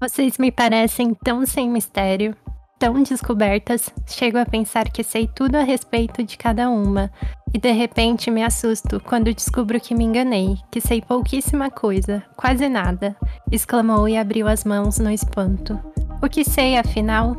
Vocês 0.00 0.38
me 0.38 0.50
parecem 0.50 1.12
tão 1.12 1.44
sem 1.44 1.68
mistério, 1.68 2.34
tão 2.78 3.02
descobertas, 3.02 3.90
chego 4.06 4.38
a 4.38 4.46
pensar 4.46 4.88
que 4.88 5.04
sei 5.04 5.28
tudo 5.28 5.56
a 5.56 5.62
respeito 5.62 6.22
de 6.24 6.38
cada 6.38 6.70
uma, 6.70 7.10
e 7.52 7.58
de 7.58 7.70
repente 7.70 8.30
me 8.30 8.42
assusto 8.42 8.98
quando 8.98 9.34
descubro 9.34 9.78
que 9.78 9.94
me 9.94 10.04
enganei, 10.04 10.56
que 10.70 10.80
sei 10.80 11.02
pouquíssima 11.02 11.70
coisa, 11.70 12.22
quase 12.34 12.66
nada, 12.66 13.14
exclamou 13.52 14.08
e 14.08 14.16
abriu 14.16 14.48
as 14.48 14.64
mãos 14.64 14.98
no 14.98 15.10
espanto. 15.10 15.78
O 16.22 16.30
que 16.30 16.44
sei, 16.44 16.78
afinal? 16.78 17.36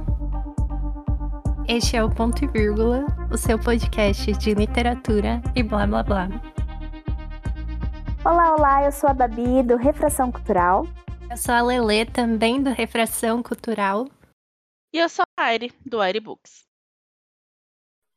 Este 1.67 1.97
é 1.97 2.03
o 2.03 2.11
Ponto 2.11 2.45
e 2.45 2.47
Vírgula, 2.47 3.07
o 3.31 3.37
seu 3.37 3.57
podcast 3.57 4.31
de 4.33 4.53
literatura 4.53 5.41
e 5.55 5.63
blá 5.63 5.87
blá 5.87 6.03
blá. 6.03 6.29
Olá, 8.23 8.53
olá, 8.53 8.85
eu 8.85 8.91
sou 8.91 9.09
a 9.09 9.13
Babi 9.15 9.63
do 9.63 9.77
Refração 9.77 10.31
Cultural. 10.31 10.85
Eu 11.31 11.37
sou 11.37 11.55
a 11.55 11.61
Lelê, 11.61 12.05
também 12.05 12.61
do 12.61 12.71
Refração 12.71 13.41
Cultural. 13.41 14.05
E 14.93 14.97
eu 14.97 15.07
sou 15.07 15.23
a 15.39 15.45
Aire, 15.45 15.71
do 15.85 16.01
Aire 16.01 16.19
Books. 16.19 16.65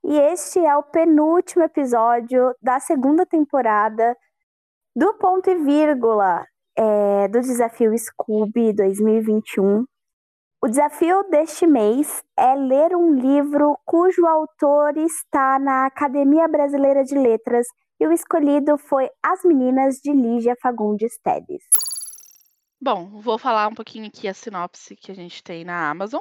E 0.05 0.19
este 0.19 0.59
é 0.59 0.77
o 0.77 0.83
penúltimo 0.83 1.63
episódio 1.63 2.53
da 2.61 2.81
segunda 2.81 3.25
temporada 3.25 4.17
do 4.97 5.15
Ponto 5.15 5.49
e 5.49 5.55
Vírgula 5.55 6.45
é, 6.77 7.29
do 7.29 7.41
Desafio 7.41 7.97
Scooby 7.97 8.73
2021. 8.73 9.85
O 10.61 10.67
desafio 10.67 11.23
deste 11.31 11.69
mês 11.69 12.21
é 12.37 12.57
ler 12.57 12.97
um 12.97 13.15
livro 13.15 13.79
cujo 13.85 14.27
autor 14.27 14.97
está 14.97 15.61
na 15.61 15.87
Academia 15.87 16.49
Brasileira 16.49 17.05
de 17.05 17.15
Letras 17.17 17.65
e 18.01 18.09
o 18.09 18.13
escolhido 18.13 18.77
foi 18.77 19.09
As 19.23 19.45
Meninas 19.45 20.01
de 20.03 20.11
Lígia 20.11 20.57
Fagundes 20.61 21.17
Tedes. 21.23 21.63
Bom, 22.85 23.19
vou 23.19 23.39
falar 23.39 23.67
um 23.67 23.75
pouquinho 23.75 24.09
aqui 24.09 24.29
a 24.29 24.35
sinopse 24.35 24.95
que 24.95 25.11
a 25.11 25.15
gente 25.15 25.43
tem 25.43 25.65
na 25.65 25.89
Amazon. 25.89 26.21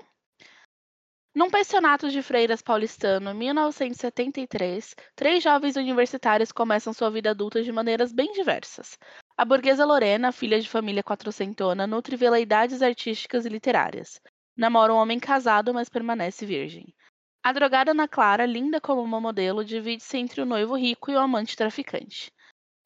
Num 1.36 1.50
pensionato 1.50 2.10
de 2.10 2.22
freiras 2.22 2.62
paulistano, 2.62 3.34
1973, 3.34 4.96
três 5.14 5.44
jovens 5.44 5.76
universitários 5.76 6.54
começam 6.54 6.94
sua 6.94 7.12
vida 7.12 7.32
adulta 7.32 7.62
de 7.62 7.70
maneiras 7.70 8.14
bem 8.14 8.32
diversas. 8.32 8.98
A 9.36 9.44
burguesa 9.44 9.84
Lorena, 9.84 10.32
filha 10.32 10.58
de 10.58 10.70
família 10.70 11.04
quatrocentona, 11.04 11.86
nutre 11.86 12.16
veleidades 12.16 12.82
artísticas 12.82 13.46
e 13.46 13.50
literárias. 13.50 14.22
Namora 14.56 14.94
um 14.94 14.98
homem 14.98 15.20
casado, 15.20 15.74
mas 15.74 15.90
permanece 15.90 16.46
virgem. 16.46 16.96
A 17.44 17.52
drogada 17.52 17.92
Ana 17.92 18.08
Clara, 18.08 18.46
linda 18.46 18.80
como 18.80 19.02
uma 19.02 19.20
modelo, 19.20 19.66
divide-se 19.66 20.18
entre 20.18 20.42
o 20.42 20.46
noivo 20.46 20.78
rico 20.78 21.12
e 21.12 21.16
o 21.16 21.20
amante 21.20 21.58
traficante. 21.58 22.32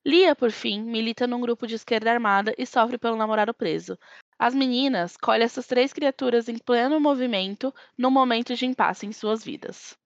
Lia, 0.06 0.36
por 0.36 0.52
fim, 0.52 0.82
milita 0.82 1.28
num 1.28 1.42
grupo 1.42 1.68
de 1.68 1.76
esquerda 1.76 2.12
armada 2.12 2.54
e 2.58 2.66
sofre 2.66 2.98
pelo 2.98 3.16
namorado 3.16 3.54
preso. 3.54 3.98
As 4.40 4.54
meninas 4.54 5.18
colhem 5.18 5.44
essas 5.44 5.68
três 5.68 5.92
criaturas 5.92 6.48
em 6.48 6.58
pleno 6.58 7.00
movimento 7.00 7.74
num 7.98 8.12
momento 8.12 8.56
de 8.56 8.66
impasse 8.66 9.06
em 9.06 9.12
suas 9.12 9.44
vidas. 9.44 9.98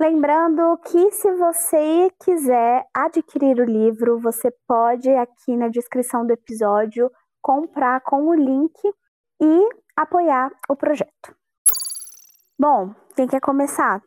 Lembrando 0.00 0.78
que 0.78 1.10
se 1.10 1.32
você 1.34 2.10
quiser 2.22 2.84
adquirir 2.94 3.58
o 3.58 3.64
livro, 3.64 4.20
você 4.20 4.48
pode 4.66 5.10
aqui 5.10 5.56
na 5.56 5.68
descrição 5.68 6.24
do 6.24 6.32
episódio 6.32 7.10
comprar 7.42 8.00
com 8.02 8.28
o 8.28 8.34
link 8.34 8.72
e 9.40 9.68
apoiar 9.96 10.50
o 10.68 10.76
projeto. 10.76 11.34
Bom, 12.56 12.94
quem 13.16 13.26
quer 13.26 13.40
começar? 13.40 14.00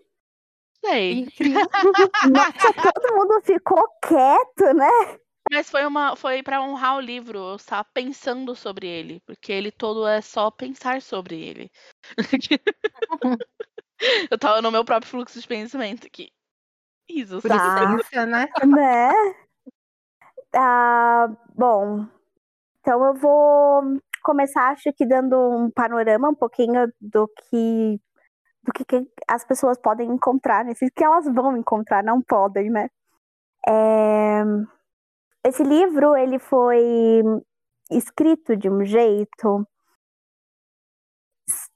Sei. 0.84 1.28
Nossa, 2.32 2.74
todo 2.94 3.16
mundo 3.16 3.42
ficou 3.44 3.84
quieto, 4.02 4.74
né? 4.74 5.18
Mas 5.52 5.70
foi 5.70 5.86
uma, 5.86 6.16
foi 6.16 6.42
para 6.42 6.62
honrar 6.62 6.98
o 6.98 7.02
livro, 7.02 7.38
eu 7.38 7.56
estava 7.56 7.84
pensando 7.94 8.56
sobre 8.56 8.88
ele, 8.88 9.22
porque 9.26 9.52
ele 9.52 9.72
todo 9.72 10.08
é 10.08 10.22
só 10.22 10.50
pensar 10.50 11.02
sobre 11.02 11.42
ele. 11.42 11.72
eu 14.32 14.38
tava 14.38 14.62
no 14.62 14.72
meu 14.72 14.86
próprio 14.86 15.10
fluxo 15.10 15.40
de 15.40 15.48
pensamento 15.48 16.08
aqui. 16.08 16.30
Isso, 17.10 17.42
Tá. 17.42 17.98
né? 18.26 18.48
né? 18.66 19.12
Ah, 20.56 21.28
bom, 21.56 22.06
então 22.80 23.04
eu 23.06 23.14
vou 23.16 24.00
começar, 24.24 24.70
acho 24.70 24.92
que 24.94 25.06
dando 25.06 25.38
um 25.38 25.72
panorama 25.72 26.30
um 26.30 26.36
pouquinho 26.36 26.92
do 27.00 27.28
que 27.28 28.00
do 28.64 28.72
que, 28.74 28.86
que 28.86 29.08
as 29.28 29.44
pessoas 29.44 29.78
podem 29.78 30.10
encontrar 30.10 30.64
nesse 30.66 30.90
que 30.92 31.04
elas 31.04 31.26
vão 31.26 31.58
encontrar, 31.58 32.04
não 32.04 32.22
podem, 32.22 32.70
né? 32.70 32.90
É, 33.68 34.44
esse 35.46 35.64
livro 35.64 36.16
ele 36.16 36.40
foi 36.40 37.24
escrito 37.92 38.56
de 38.56 38.70
um 38.70 38.84
jeito 38.84 39.68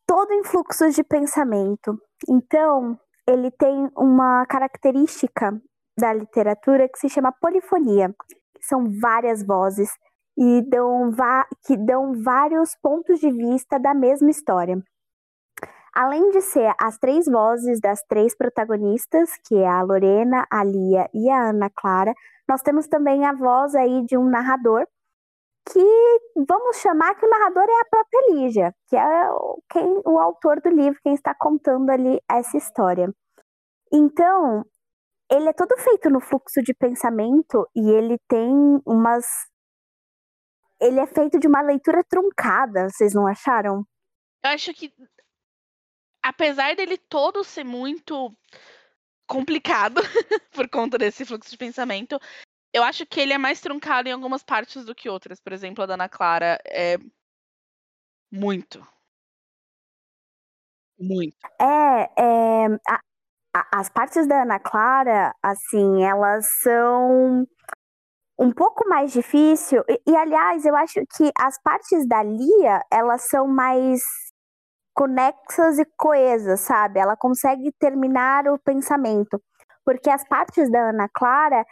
todo 0.07 0.31
em 0.31 0.43
fluxos 0.43 0.95
de 0.95 1.03
pensamento. 1.03 1.99
Então, 2.29 2.97
ele 3.27 3.51
tem 3.51 3.89
uma 3.97 4.45
característica 4.45 5.59
da 5.97 6.13
literatura 6.13 6.87
que 6.87 6.99
se 6.99 7.09
chama 7.09 7.33
polifonia, 7.41 8.13
são 8.61 8.85
várias 8.99 9.45
vozes 9.45 9.89
e 10.37 10.61
dão 10.69 11.11
que 11.65 11.77
dão 11.77 12.21
vários 12.21 12.75
pontos 12.81 13.19
de 13.19 13.31
vista 13.31 13.79
da 13.79 13.93
mesma 13.93 14.29
história. 14.29 14.81
Além 15.95 16.29
de 16.31 16.41
ser 16.41 16.75
as 16.77 16.97
três 16.97 17.25
vozes 17.25 17.79
das 17.79 18.03
três 18.03 18.35
protagonistas, 18.35 19.29
que 19.45 19.55
é 19.55 19.65
a 19.65 19.81
Lorena, 19.81 20.45
a 20.51 20.61
Lia 20.61 21.09
e 21.13 21.29
a 21.29 21.51
Ana 21.51 21.69
Clara, 21.69 22.13
nós 22.49 22.61
temos 22.61 22.85
também 22.87 23.25
a 23.25 23.31
voz 23.31 23.73
aí 23.73 24.05
de 24.05 24.17
um 24.17 24.29
narrador, 24.29 24.85
que 25.71 25.79
vamos 26.35 26.77
chamar 26.77 27.15
que 27.15 27.25
o 27.25 27.29
narrador 27.29 27.63
é 27.63 27.79
a 27.79 27.89
própria 27.89 28.33
Lígia, 28.33 28.75
que 28.89 28.97
é 28.97 29.29
quem, 29.71 30.01
o 30.05 30.19
autor 30.19 30.59
do 30.59 30.69
livro, 30.69 30.99
quem 31.01 31.13
está 31.13 31.33
contando 31.33 31.89
ali 31.89 32.19
essa 32.29 32.57
história. 32.57 33.09
Então, 33.91 34.65
ele 35.31 35.47
é 35.47 35.53
todo 35.53 35.77
feito 35.77 36.09
no 36.09 36.19
fluxo 36.19 36.61
de 36.61 36.73
pensamento 36.73 37.65
e 37.73 37.89
ele 37.89 38.19
tem 38.27 38.51
umas. 38.85 39.25
Ele 40.79 40.99
é 40.99 41.07
feito 41.07 41.39
de 41.39 41.47
uma 41.47 41.61
leitura 41.61 42.03
truncada, 42.03 42.89
vocês 42.89 43.13
não 43.13 43.25
acharam? 43.25 43.85
Eu 44.43 44.51
acho 44.51 44.73
que 44.73 44.93
apesar 46.25 46.75
dele 46.75 46.97
todo 46.97 47.43
ser 47.43 47.63
muito 47.63 48.35
complicado 49.27 50.01
por 50.51 50.67
conta 50.67 50.97
desse 50.97 51.23
fluxo 51.23 51.51
de 51.51 51.57
pensamento, 51.57 52.19
eu 52.73 52.83
acho 52.83 53.05
que 53.05 53.21
ele 53.21 53.31
é 53.31 53.37
mais 53.37 53.61
truncado 53.61 54.09
em 54.09 54.11
algumas 54.11 54.43
partes 54.43 54.83
do 54.83 54.95
que 54.95 55.07
outras. 55.07 55.39
Por 55.39 55.53
exemplo, 55.53 55.83
a 55.83 55.87
da 55.87 55.93
Ana 55.93 56.09
Clara 56.09 56.59
é 56.65 56.97
muito. 58.31 58.85
Muito. 60.99 61.37
É, 61.61 62.09
é 62.17 62.65
a, 62.89 62.99
a, 63.53 63.79
as 63.79 63.89
partes 63.89 64.27
da 64.27 64.41
Ana 64.41 64.59
Clara, 64.59 65.31
assim, 65.43 66.03
elas 66.03 66.47
são 66.63 67.47
um 68.39 68.51
pouco 68.51 68.89
mais 68.89 69.13
difícil. 69.13 69.83
E, 69.87 70.01
e, 70.07 70.15
aliás, 70.15 70.65
eu 70.65 70.75
acho 70.75 71.01
que 71.15 71.31
as 71.39 71.61
partes 71.61 72.07
da 72.07 72.23
Lia, 72.23 72.81
elas 72.91 73.27
são 73.29 73.47
mais 73.47 74.01
conexas 74.95 75.77
e 75.77 75.85
coesas, 75.97 76.61
sabe? 76.61 76.99
Ela 76.99 77.15
consegue 77.15 77.71
terminar 77.77 78.47
o 78.47 78.57
pensamento. 78.57 79.39
Porque 79.83 80.09
as 80.09 80.27
partes 80.27 80.71
da 80.71 80.89
Ana 80.89 81.07
Clara 81.13 81.63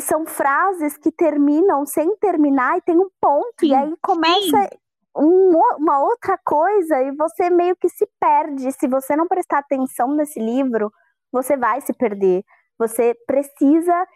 são 0.00 0.26
frases 0.26 0.96
que 0.96 1.12
terminam 1.12 1.86
sem 1.86 2.16
terminar 2.16 2.76
e 2.78 2.82
tem 2.82 2.98
um 2.98 3.08
ponto, 3.20 3.54
sim, 3.60 3.68
e 3.68 3.74
aí 3.74 3.94
começa 4.02 4.68
um, 5.16 5.56
uma 5.78 6.00
outra 6.00 6.38
coisa 6.44 7.02
e 7.02 7.12
você 7.12 7.48
meio 7.48 7.76
que 7.76 7.88
se 7.88 8.06
perde. 8.20 8.72
Se 8.72 8.86
você 8.86 9.16
não 9.16 9.26
prestar 9.26 9.58
atenção 9.58 10.14
nesse 10.14 10.38
livro, 10.38 10.92
você 11.32 11.56
vai 11.56 11.80
se 11.80 11.92
perder. 11.94 12.44
Você 12.78 13.14
precisa 13.26 14.06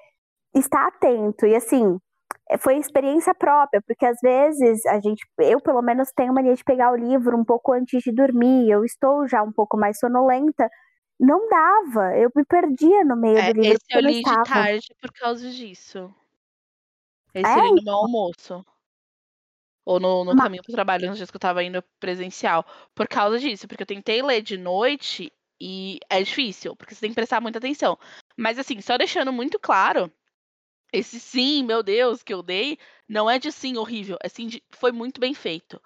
estar 0.54 0.87
atento. 0.88 1.47
E 1.47 1.54
assim, 1.54 1.98
foi 2.59 2.77
experiência 2.78 3.34
própria, 3.34 3.81
porque 3.87 4.05
às 4.05 4.19
vezes 4.21 4.84
a 4.87 4.99
gente, 5.00 5.25
eu 5.38 5.61
pelo 5.61 5.83
menos 5.83 6.11
tenho 6.15 6.33
mania 6.33 6.55
de 6.55 6.65
pegar 6.65 6.92
o 6.92 6.97
livro 6.97 7.36
um 7.36 7.45
pouco 7.45 7.72
antes 7.72 8.03
de 8.03 8.13
dormir, 8.13 8.69
eu 8.69 8.84
estou 8.84 9.27
já 9.28 9.42
um 9.42 9.53
pouco 9.53 9.77
mais 9.77 9.98
sonolenta, 9.98 10.69
não 11.19 11.48
dava, 11.48 12.16
eu 12.16 12.30
me 12.34 12.45
perdia 12.45 13.04
no 13.04 13.16
meio 13.16 13.39
é, 13.39 13.53
do 13.53 13.60
livro. 13.60 13.77
Esse 13.77 13.84
eu 13.91 14.01
li 14.01 14.22
de 14.22 14.42
tarde 14.45 14.89
por 15.01 15.13
causa 15.13 15.51
disso. 15.51 16.13
Esse 17.34 17.51
é? 17.51 17.59
eu 17.59 17.65
li 17.66 17.74
no 17.77 17.84
meu 17.84 17.95
almoço. 17.95 18.65
Ou 19.84 20.01
no, 20.01 20.24
no 20.24 20.34
Mas... 20.34 20.45
caminho 20.45 20.63
para 20.63 20.72
o 20.72 20.74
trabalho, 20.74 21.09
nos 21.09 21.16
dias 21.16 21.30
que 21.30 21.36
eu 21.36 21.39
estava 21.39 21.63
indo 21.63 21.83
presencial. 21.98 22.65
Por 22.95 23.07
causa 23.07 23.39
disso, 23.39 23.69
porque 23.69 23.83
eu 23.83 23.86
tentei 23.86 24.22
ler 24.22 24.42
de 24.42 24.57
noite 24.57 25.33
e 25.60 25.98
é 26.09 26.22
difícil, 26.22 26.74
porque 26.74 26.95
você 26.95 27.03
tem 27.03 27.10
que 27.10 27.16
prestar 27.16 27.41
muita 27.41 27.59
atenção. 27.59 27.98
Mas 28.36 28.59
assim, 28.59 28.80
só 28.80 28.97
deixando 28.97 29.33
muito 29.33 29.59
claro 29.59 30.10
esse 30.92 31.21
sim, 31.21 31.63
meu 31.65 31.83
Deus, 31.83 32.22
que 32.22 32.34
eu 32.34 32.42
dei, 32.42 32.78
não 33.09 33.28
é 33.31 33.39
de 33.39 33.51
sim 33.53 33.77
horrível, 33.77 34.16
é 34.22 34.28
sim 34.28 34.47
de 34.47 34.63
foi 34.71 34.92
muito 34.92 35.21
bem 35.21 35.34
feito. 35.34 35.81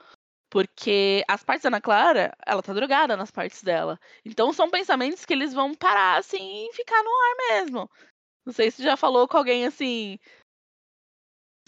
Porque 0.50 1.24
as 1.26 1.42
partes 1.42 1.64
da 1.64 1.68
Ana 1.68 1.80
Clara, 1.80 2.32
ela 2.46 2.62
tá 2.62 2.72
drogada 2.72 3.16
nas 3.16 3.30
partes 3.30 3.62
dela. 3.62 3.98
Então 4.24 4.52
são 4.52 4.70
pensamentos 4.70 5.24
que 5.24 5.32
eles 5.32 5.52
vão 5.52 5.74
parar 5.74 6.18
assim 6.18 6.68
e 6.68 6.72
ficar 6.72 7.02
no 7.02 7.10
ar 7.10 7.36
mesmo. 7.48 7.90
Não 8.46 8.52
sei 8.52 8.70
se 8.70 8.82
já 8.82 8.96
falou 8.96 9.26
com 9.26 9.36
alguém 9.36 9.66
assim. 9.66 10.18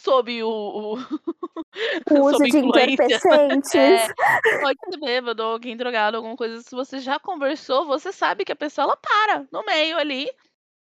sob 0.01 0.43
o, 0.43 0.49
o, 0.49 0.95
o 0.95 1.01
uso 2.31 2.45
de 2.45 2.59
entorpecentes. 2.59 3.75
É, 3.75 4.61
pode 4.61 4.79
ser 4.89 5.01
bêbado 5.01 5.43
alguém 5.43 5.77
drogado, 5.77 6.19
alguma 6.19 6.37
coisa. 6.37 6.63
Se 6.63 6.71
você 6.71 7.01
já 7.01 7.19
conversou, 7.19 7.87
você 7.87 8.13
sabe 8.13 8.45
que 8.45 8.53
a 8.53 8.57
pessoa 8.57 8.85
ela 8.85 8.97
para 8.97 9.49
no 9.51 9.65
meio 9.65 9.99
ali 9.99 10.31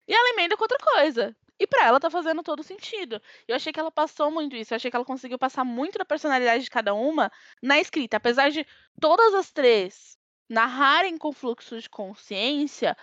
e 0.07 0.13
ela 0.13 0.29
emenda 0.31 0.57
com 0.57 0.63
outra 0.63 0.79
coisa. 0.79 1.35
E 1.59 1.67
pra 1.67 1.85
ela 1.85 1.99
tá 1.99 2.09
fazendo 2.09 2.43
todo 2.43 2.63
sentido. 2.63 3.21
Eu 3.47 3.55
achei 3.55 3.71
que 3.71 3.79
ela 3.79 3.91
passou 3.91 4.31
muito 4.31 4.55
isso. 4.55 4.73
Eu 4.73 4.75
achei 4.75 4.89
que 4.89 4.97
ela 4.97 5.05
conseguiu 5.05 5.37
passar 5.37 5.63
muito 5.63 5.97
da 5.97 6.05
personalidade 6.05 6.63
de 6.63 6.69
cada 6.69 6.93
uma 6.93 7.31
na 7.61 7.79
escrita. 7.79 8.17
Apesar 8.17 8.49
de 8.49 8.65
todas 8.99 9.33
as 9.33 9.51
três 9.51 10.17
narrarem 10.49 11.17
com 11.17 11.31
fluxo 11.31 11.79
de 11.79 11.89
consciência, 11.89 12.97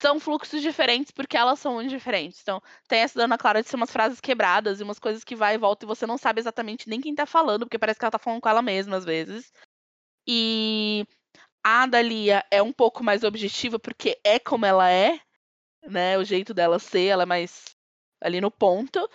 são 0.00 0.20
fluxos 0.20 0.62
diferentes 0.62 1.10
porque 1.10 1.36
elas 1.36 1.58
são 1.58 1.74
muito 1.74 1.90
diferentes. 1.90 2.40
Então, 2.42 2.62
tem 2.88 3.00
essa 3.00 3.18
Dona 3.18 3.38
Clara 3.38 3.62
de 3.62 3.68
ser 3.68 3.76
umas 3.76 3.90
frases 3.90 4.20
quebradas 4.20 4.80
e 4.80 4.82
umas 4.82 4.98
coisas 4.98 5.24
que 5.24 5.34
vai 5.34 5.54
e 5.54 5.58
volta 5.58 5.84
e 5.84 5.88
você 5.88 6.06
não 6.06 6.18
sabe 6.18 6.40
exatamente 6.40 6.88
nem 6.88 7.00
quem 7.00 7.14
tá 7.14 7.26
falando, 7.26 7.66
porque 7.66 7.78
parece 7.78 7.98
que 7.98 8.04
ela 8.04 8.12
tá 8.12 8.18
falando 8.18 8.40
com 8.40 8.48
ela 8.48 8.62
mesma 8.62 8.96
às 8.96 9.04
vezes. 9.04 9.52
E 10.26 11.06
a 11.64 11.86
Dalia 11.86 12.44
é 12.50 12.62
um 12.62 12.72
pouco 12.72 13.02
mais 13.04 13.24
objetiva 13.24 13.78
porque 13.78 14.18
é 14.24 14.38
como 14.38 14.66
ela 14.66 14.90
é, 14.90 15.20
né? 15.84 16.18
O 16.18 16.24
jeito 16.24 16.54
dela 16.54 16.78
ser, 16.78 17.06
ela 17.06 17.24
é 17.24 17.26
mais 17.26 17.75
ali 18.26 18.40
no 18.40 18.50
ponto. 18.50 19.08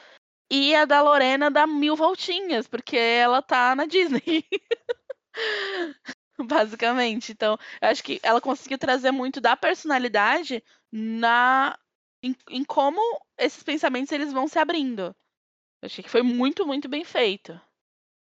E 0.49 0.75
a 0.75 0.85
da 0.85 1.01
Lorena 1.01 1.49
dá 1.49 1.65
mil 1.65 1.95
voltinhas, 1.95 2.67
porque 2.67 2.97
ela 2.97 3.41
tá 3.41 3.75
na 3.75 3.85
Disney. 3.85 4.45
basicamente. 6.43 7.31
Então, 7.31 7.57
acho 7.79 8.03
que 8.03 8.19
ela 8.23 8.41
conseguiu 8.41 8.77
trazer 8.77 9.11
muito 9.11 9.39
da 9.39 9.55
personalidade 9.55 10.63
na 10.91 11.77
em, 12.23 12.35
em 12.49 12.63
como 12.63 12.99
esses 13.37 13.63
pensamentos 13.63 14.11
eles 14.11 14.31
vão 14.31 14.47
se 14.47 14.59
abrindo. 14.59 15.15
Eu 15.81 15.87
achei 15.87 16.03
que 16.03 16.09
foi 16.09 16.21
muito, 16.21 16.65
muito 16.65 16.87
bem 16.87 17.03
feito. 17.03 17.59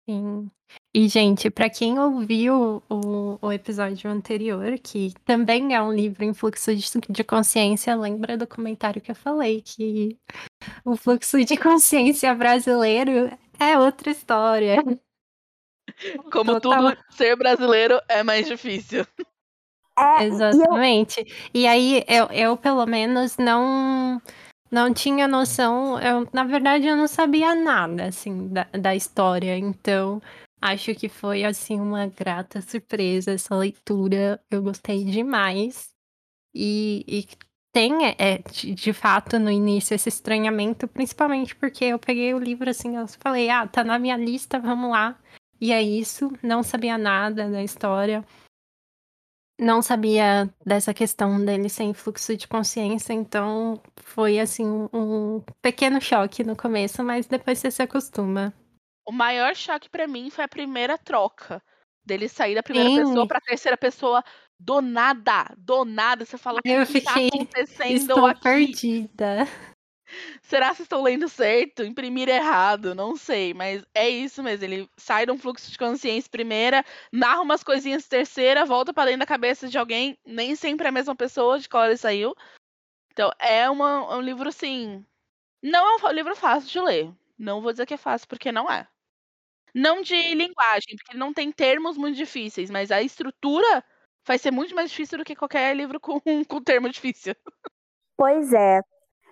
Sim. 0.09 0.49
E, 0.93 1.07
gente, 1.07 1.49
para 1.49 1.69
quem 1.69 1.97
ouviu 1.97 2.83
o, 2.89 3.39
o, 3.41 3.51
episódio 3.51 4.09
anterior, 4.09 4.77
que 4.79 5.13
também 5.23 5.73
é 5.73 5.81
um 5.81 5.93
livro 5.93 6.23
em 6.23 6.33
fluxo 6.33 6.75
de, 6.75 6.85
de 7.09 7.23
consciência, 7.23 7.95
lembra 7.95 8.37
do 8.37 8.45
comentário 8.45 9.01
que 9.01 9.11
eu 9.11 9.15
falei, 9.15 9.61
que 9.61 10.17
o 10.87 10.95
fluxo 10.95 11.43
de 11.43 11.57
consciência 11.57 12.33
brasileiro 12.33 13.29
é 13.59 13.77
outra 13.77 14.09
história. 14.09 14.77
Como 16.31 16.59
Total. 16.61 16.91
tudo, 16.91 17.03
ser 17.09 17.35
brasileiro 17.35 17.99
é 18.07 18.23
mais 18.23 18.47
difícil. 18.47 19.05
É, 19.99 20.23
Exatamente. 20.23 21.19
E, 21.53 21.59
eu... 21.59 21.61
e 21.61 21.67
aí, 21.67 22.05
eu, 22.07 22.25
eu 22.27 22.57
pelo 22.57 22.85
menos 22.85 23.35
não 23.37 24.21
não 24.71 24.93
tinha 24.93 25.27
noção. 25.27 25.99
Eu, 25.99 26.27
na 26.31 26.45
verdade, 26.45 26.87
eu 26.87 26.95
não 26.95 27.07
sabia 27.07 27.53
nada, 27.53 28.05
assim, 28.05 28.47
da, 28.47 28.63
da 28.65 28.95
história. 28.95 29.57
Então, 29.57 30.21
acho 30.61 30.95
que 30.95 31.09
foi, 31.09 31.43
assim, 31.43 31.79
uma 31.79 32.07
grata 32.07 32.61
surpresa 32.61 33.31
essa 33.31 33.55
leitura. 33.55 34.39
Eu 34.49 34.61
gostei 34.61 35.03
demais. 35.03 35.89
E, 36.53 37.03
e 37.07 37.27
tem, 37.71 37.93
é, 38.17 38.39
de, 38.51 38.73
de, 38.73 38.93
fato, 38.93 39.37
no 39.37 39.51
início, 39.51 39.93
esse 39.93 40.09
estranhamento, 40.09 40.87
principalmente 40.87 41.55
porque 41.55 41.85
eu 41.85 41.99
peguei 41.99 42.33
o 42.33 42.39
livro, 42.39 42.69
assim, 42.69 42.95
eu 42.95 43.07
falei, 43.07 43.49
ah, 43.49 43.67
tá 43.67 43.83
na 43.83 43.99
minha 43.99 44.17
lista, 44.17 44.59
vamos 44.59 44.91
lá. 44.91 45.17
E 45.59 45.71
é 45.71 45.81
isso, 45.81 46.31
não 46.41 46.63
sabia 46.63 46.97
nada 46.97 47.49
da 47.49 47.63
história. 47.63 48.23
Não 49.59 49.81
sabia 49.81 50.47
dessa 50.63 50.93
questão 50.93 51.43
dele 51.43 51.67
sem 51.67 51.91
fluxo 51.91 52.37
de 52.37 52.47
consciência, 52.47 53.11
então 53.11 53.81
foi 54.03 54.39
assim 54.39 54.87
um 54.93 55.41
pequeno 55.61 55.99
choque 55.99 56.43
no 56.43 56.55
começo, 56.55 57.03
mas 57.03 57.25
depois 57.25 57.57
você 57.57 57.71
se 57.71 57.81
acostuma. 57.81 58.53
O 59.03 59.11
maior 59.11 59.55
choque 59.55 59.89
para 59.89 60.07
mim 60.07 60.29
foi 60.29 60.43
a 60.43 60.47
primeira 60.47 60.95
troca 60.95 61.61
dele 62.05 62.29
sair 62.29 62.53
da 62.53 62.61
primeira 62.61 62.89
Sim. 62.89 62.97
pessoa 62.97 63.27
para 63.27 63.41
terceira 63.41 63.77
pessoa 63.77 64.23
do 64.59 64.81
nada, 64.81 65.53
do 65.57 65.85
nada. 65.85 66.25
Você 66.25 66.37
fala 66.37 66.59
o 66.59 66.61
que, 66.61 66.69
eu 66.69 66.85
que 66.85 67.01
tá 67.01 67.13
fiquei, 67.13 67.29
tá 67.29 67.35
acontecendo 67.37 67.95
estou 67.95 68.25
aqui? 68.25 68.41
perdida. 68.41 69.47
Será 70.41 70.73
que 70.73 70.81
estou 70.81 71.03
lendo 71.03 71.27
certo? 71.27 71.83
Imprimir 71.83 72.29
errado? 72.29 72.95
Não 72.95 73.15
sei, 73.15 73.53
mas 73.53 73.83
é 73.93 74.09
isso 74.09 74.41
mesmo. 74.41 74.65
Ele 74.65 74.89
sai 74.95 75.25
de 75.25 75.31
um 75.31 75.37
fluxo 75.37 75.69
de 75.69 75.77
consciência 75.77 76.29
primeira, 76.31 76.83
narra 77.11 77.41
umas 77.41 77.63
coisinhas 77.63 78.07
terceira, 78.07 78.65
volta 78.65 78.93
para 78.93 79.05
dentro 79.05 79.19
da 79.19 79.25
cabeça 79.25 79.67
de 79.67 79.77
alguém, 79.77 80.17
nem 80.25 80.55
sempre 80.55 80.85
é 80.85 80.89
a 80.89 80.93
mesma 80.93 81.15
pessoa 81.15 81.59
de 81.59 81.67
qual 81.67 81.85
ele 81.85 81.97
saiu. 81.97 82.33
Então, 83.11 83.31
é 83.39 83.69
uma, 83.69 84.15
um 84.15 84.21
livro, 84.21 84.47
assim. 84.47 85.05
Não 85.61 85.85
é 85.85 86.07
um 86.07 86.11
livro 86.11 86.35
fácil 86.35 86.69
de 86.69 86.79
ler. 86.79 87.13
Não 87.37 87.61
vou 87.61 87.71
dizer 87.71 87.85
que 87.85 87.93
é 87.93 87.97
fácil, 87.97 88.27
porque 88.27 88.51
não 88.51 88.71
é. 88.71 88.87
Não 89.73 90.01
de 90.01 90.15
linguagem, 90.33 90.95
porque 90.95 91.17
não 91.17 91.33
tem 91.33 91.51
termos 91.51 91.97
muito 91.97 92.15
difíceis, 92.15 92.69
mas 92.69 92.91
a 92.91 93.01
estrutura 93.01 93.83
vai 94.27 94.37
ser 94.37 94.51
muito 94.51 94.75
mais 94.75 94.89
difícil 94.89 95.17
do 95.17 95.23
que 95.23 95.35
qualquer 95.35 95.75
livro 95.75 95.99
com, 95.99 96.19
com 96.47 96.61
termo 96.61 96.89
difícil. 96.89 97.33
Pois 98.17 98.51
é. 98.51 98.81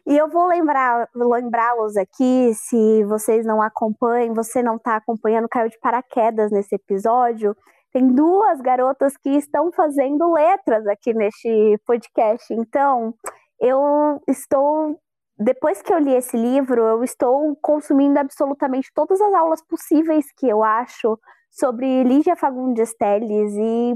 E 0.08 0.16
eu 0.16 0.30
vou 0.30 0.48
lembrar, 0.48 1.10
lembrá-los 1.16 1.98
aqui, 1.98 2.54
se 2.54 3.04
vocês 3.06 3.44
não 3.44 3.60
acompanham, 3.62 4.36
você 4.36 4.62
não 4.62 4.76
está 4.76 4.98
acompanhando, 4.98 5.50
caiu 5.50 5.68
de 5.68 5.80
paraquedas 5.80 6.52
nesse 6.52 6.76
episódio. 6.76 7.58
Tem 7.92 8.08
duas 8.08 8.62
garotas 8.62 9.18
que 9.18 9.30
estão 9.30 9.72
fazendo 9.72 10.32
letras 10.32 10.86
aqui 10.86 11.14
neste 11.14 11.80
podcast. 11.86 12.54
Então, 12.54 13.16
eu 13.60 14.22
estou. 14.28 15.00
Depois 15.38 15.82
que 15.82 15.92
eu 15.92 15.98
li 15.98 16.14
esse 16.14 16.38
livro, 16.38 16.82
eu 16.82 17.04
estou 17.04 17.56
consumindo 17.62 18.20
absolutamente 18.20 18.92
todas 18.94 19.20
as 19.20 19.34
aulas 19.34 19.62
possíveis 19.66 20.32
que 20.38 20.48
eu 20.48 20.64
acho 20.64 21.20
sobre 21.56 22.04
Lígia 22.04 22.36
Fagundes 22.36 22.94
Telles 22.96 23.54
e 23.56 23.96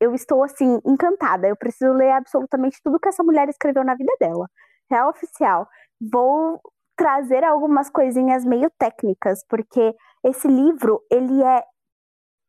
eu 0.00 0.14
estou 0.14 0.42
assim 0.42 0.80
encantada. 0.84 1.46
Eu 1.46 1.56
preciso 1.56 1.92
ler 1.92 2.10
absolutamente 2.12 2.80
tudo 2.82 2.98
que 2.98 3.08
essa 3.08 3.22
mulher 3.22 3.48
escreveu 3.48 3.84
na 3.84 3.94
vida 3.94 4.12
dela 4.18 4.48
real 4.90 5.10
oficial. 5.10 5.68
Vou 6.00 6.60
trazer 6.96 7.44
algumas 7.44 7.90
coisinhas 7.90 8.44
meio 8.44 8.70
técnicas, 8.78 9.44
porque 9.48 9.94
esse 10.24 10.48
livro, 10.48 11.02
ele 11.10 11.42
é 11.42 11.62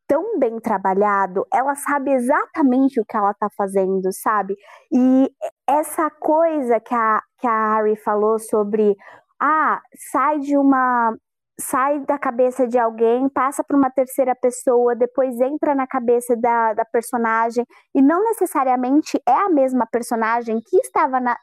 tão 0.08 0.38
bem 0.38 0.58
trabalhado, 0.58 1.46
ela 1.52 1.74
sabe 1.74 2.12
exatamente 2.12 2.98
o 2.98 3.04
que 3.04 3.14
ela 3.14 3.34
tá 3.34 3.48
fazendo, 3.54 4.10
sabe? 4.10 4.56
E 4.90 5.30
essa 5.68 6.08
coisa 6.10 6.80
que 6.80 6.94
a, 6.94 7.20
que 7.38 7.46
a 7.46 7.74
Harry 7.76 7.94
falou 7.96 8.38
sobre, 8.38 8.96
ah, 9.38 9.82
sai 10.10 10.38
de 10.38 10.56
uma 10.56 11.14
sai 11.60 12.00
da 12.00 12.18
cabeça 12.18 12.66
de 12.68 12.78
alguém, 12.78 13.28
passa 13.28 13.64
para 13.64 13.76
uma 13.76 13.90
terceira 13.90 14.34
pessoa, 14.34 14.94
depois 14.94 15.40
entra 15.40 15.74
na 15.74 15.86
cabeça 15.86 16.36
da, 16.36 16.72
da 16.72 16.84
personagem, 16.84 17.64
e 17.94 18.00
não 18.00 18.22
necessariamente 18.24 19.20
é 19.28 19.32
a 19.32 19.48
mesma 19.48 19.86
personagem 19.90 20.60
que 20.64 20.76
estava 20.76 21.18
na, 21.18 21.36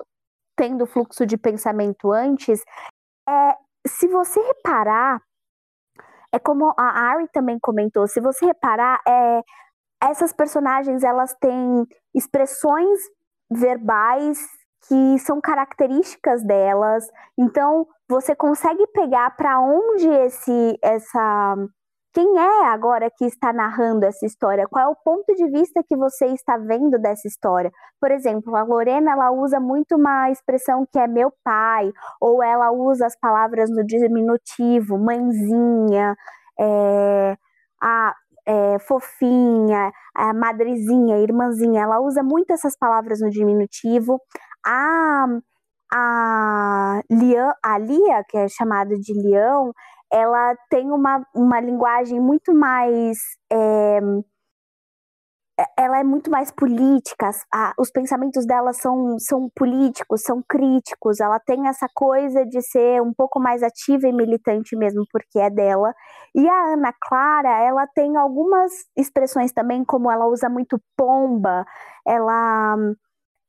tendo 0.55 0.85
fluxo 0.85 1.25
de 1.25 1.37
pensamento 1.37 2.11
antes, 2.11 2.63
é, 3.27 3.55
se 3.85 4.07
você 4.07 4.39
reparar, 4.39 5.21
é 6.31 6.39
como 6.39 6.73
a 6.77 7.11
Ari 7.11 7.27
também 7.33 7.57
comentou, 7.59 8.07
se 8.07 8.21
você 8.21 8.45
reparar, 8.45 9.01
é, 9.07 9.41
essas 10.01 10.31
personagens 10.31 11.03
elas 11.03 11.33
têm 11.39 11.85
expressões 12.13 12.99
verbais 13.51 14.39
que 14.87 15.19
são 15.19 15.41
características 15.41 16.43
delas, 16.43 17.05
então 17.37 17.87
você 18.07 18.35
consegue 18.35 18.85
pegar 18.87 19.35
para 19.35 19.59
onde 19.59 20.07
esse 20.07 20.77
essa 20.81 21.55
quem 22.15 22.39
é 22.39 22.67
agora 22.67 23.11
que 23.11 23.25
está 23.25 23.51
narrando 23.51 24.05
essa 24.05 24.25
história? 24.25 24.65
Qual 24.69 24.85
é 24.85 24.87
o 24.87 24.95
ponto 24.95 25.35
de 25.35 25.49
vista 25.51 25.83
que 25.83 25.97
você 25.97 26.27
está 26.27 26.55
vendo 26.57 26.97
dessa 26.97 27.27
história? 27.27 27.69
Por 27.99 28.09
exemplo, 28.09 28.55
a 28.55 28.63
Lorena 28.63 29.11
ela 29.11 29.31
usa 29.31 29.59
muito 29.59 29.97
uma 29.97 30.31
expressão 30.31 30.87
que 30.89 30.97
é 30.97 31.07
meu 31.07 31.33
pai, 31.43 31.91
ou 32.21 32.41
ela 32.41 32.71
usa 32.71 33.05
as 33.05 33.19
palavras 33.19 33.69
no 33.69 33.85
diminutivo, 33.85 34.97
mãezinha, 34.97 36.15
é, 36.57 37.35
a 37.81 38.15
é, 38.45 38.79
fofinha, 38.79 39.91
a 40.15 40.33
madrezinha, 40.33 41.17
irmãzinha. 41.17 41.81
Ela 41.81 41.99
usa 41.99 42.23
muito 42.23 42.51
essas 42.51 42.77
palavras 42.77 43.19
no 43.19 43.29
diminutivo. 43.29 44.21
A 44.65 45.27
a, 45.93 47.01
a 47.63 47.77
Lia, 47.79 48.23
que 48.27 48.37
é 48.37 48.47
chamada 48.47 48.95
de 48.97 49.13
Leão, 49.13 49.71
ela 50.11 50.55
tem 50.69 50.91
uma, 50.91 51.25
uma 51.33 51.59
linguagem 51.59 52.19
muito 52.19 52.53
mais. 52.53 53.17
É, 53.51 53.99
ela 55.77 55.99
é 55.99 56.03
muito 56.03 56.29
mais 56.29 56.51
política, 56.51 57.29
a, 57.53 57.73
os 57.79 57.89
pensamentos 57.89 58.45
dela 58.45 58.73
são, 58.73 59.17
são 59.19 59.49
políticos, 59.55 60.21
são 60.21 60.43
críticos, 60.47 61.21
ela 61.21 61.39
tem 61.39 61.67
essa 61.67 61.87
coisa 61.93 62.45
de 62.45 62.61
ser 62.61 63.01
um 63.01 63.13
pouco 63.13 63.39
mais 63.39 63.63
ativa 63.63 64.05
e 64.07 64.11
militante 64.11 64.75
mesmo, 64.75 65.05
porque 65.09 65.39
é 65.39 65.49
dela. 65.49 65.93
E 66.35 66.45
a 66.47 66.73
Ana 66.73 66.93
Clara, 67.01 67.61
ela 67.63 67.87
tem 67.87 68.17
algumas 68.17 68.71
expressões 68.97 69.53
também, 69.53 69.85
como 69.85 70.11
ela 70.11 70.27
usa 70.27 70.49
muito 70.49 70.77
pomba, 70.97 71.65
ela, 72.05 72.75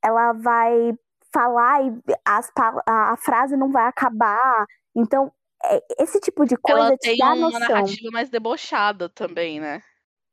ela 0.05 0.33
vai 0.35 0.95
falar 1.37 1.85
e 1.85 1.93
as, 2.25 2.51
a, 2.89 3.17
frase 3.19 3.57
não 3.57 3.71
vai 3.71 3.87
acabar. 3.87 4.67
Então, 4.97 5.31
é, 5.65 5.83
esse 5.99 6.19
tipo 6.19 6.47
de 6.47 6.57
coisa 6.57 6.89
ela 6.89 6.97
te 6.97 7.09
tem 7.09 7.19
dá 7.19 7.27
uma 7.27 7.37
noção. 7.37 7.61
narrativa 7.61 8.11
mais 8.11 8.31
debochada 8.31 9.11
também, 9.11 9.61
né? 9.61 9.83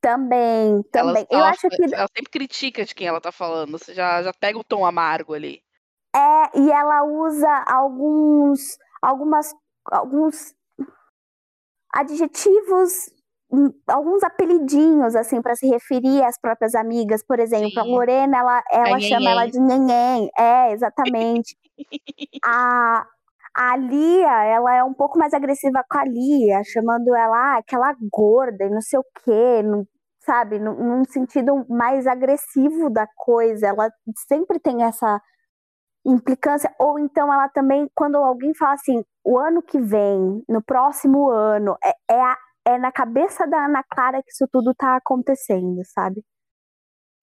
Também, 0.01 0.83
Ela, 0.93 1.13
também. 1.13 1.27
Eu 1.29 1.39
ela, 1.39 1.49
acho 1.49 1.69
que 1.69 1.83
ela 1.83 2.07
sempre 2.13 2.31
critica 2.31 2.83
de 2.83 2.93
quem 2.93 3.07
ela 3.07 3.21
tá 3.21 3.31
falando. 3.31 3.71
Você 3.71 3.93
já, 3.93 4.21
já 4.21 4.33
pega 4.33 4.57
o 4.57 4.63
tom 4.63 4.85
amargo 4.85 5.33
ali. 5.33 5.61
é, 6.15 6.59
e 6.59 6.71
ela 6.71 7.03
usa 7.03 7.63
alguns, 7.67 8.77
algumas, 9.01 9.53
alguns 9.85 10.53
adjetivos, 11.93 12.91
alguns 13.87 14.23
apelidinhos, 14.23 15.15
assim, 15.15 15.41
para 15.41 15.55
se 15.55 15.67
referir 15.67 16.23
às 16.23 16.39
próprias 16.39 16.75
amigas. 16.75 17.23
Por 17.25 17.39
exemplo, 17.39 17.81
a 17.81 17.83
Sim. 17.83 17.91
Lorena, 17.91 18.37
ela, 18.37 18.63
ela 18.71 18.95
A 18.97 18.99
chama 18.99 19.29
ela 19.31 19.45
de 19.45 19.59
Nhenhen. 19.59 20.29
É, 20.37 20.71
exatamente. 20.71 21.55
a, 22.45 23.05
a 23.55 23.77
Lia, 23.77 24.43
ela 24.45 24.75
é 24.75 24.83
um 24.83 24.93
pouco 24.93 25.17
mais 25.19 25.33
agressiva 25.33 25.83
com 25.89 25.97
a 25.97 26.05
Lia, 26.05 26.61
chamando 26.65 27.15
ela 27.15 27.55
ah, 27.55 27.57
aquela 27.59 27.95
gorda 28.11 28.65
e 28.65 28.69
não 28.69 28.81
sei 28.81 28.99
o 28.99 29.05
quê, 29.23 29.63
não- 29.63 29.85
sabe? 30.21 30.59
Num, 30.59 30.73
num 30.75 31.05
sentido 31.05 31.65
mais 31.69 32.07
agressivo 32.07 32.89
da 32.89 33.07
coisa. 33.17 33.67
Ela 33.67 33.91
sempre 34.27 34.59
tem 34.59 34.83
essa 34.83 35.21
implicância. 36.05 36.73
Ou 36.79 36.99
então 36.99 37.31
ela 37.33 37.49
também, 37.49 37.89
quando 37.95 38.17
alguém 38.17 38.53
fala 38.55 38.73
assim, 38.73 39.03
o 39.23 39.37
ano 39.37 39.61
que 39.61 39.79
vem, 39.79 40.43
no 40.49 40.61
próximo 40.63 41.29
ano, 41.29 41.77
é, 41.83 41.93
é, 42.15 42.21
a- 42.21 42.37
é 42.65 42.77
na 42.77 42.91
cabeça 42.91 43.45
da 43.47 43.65
Ana 43.65 43.83
Clara 43.83 44.21
que 44.23 44.31
isso 44.31 44.47
tudo 44.51 44.73
tá 44.73 44.95
acontecendo, 44.95 45.81
sabe? 45.85 46.23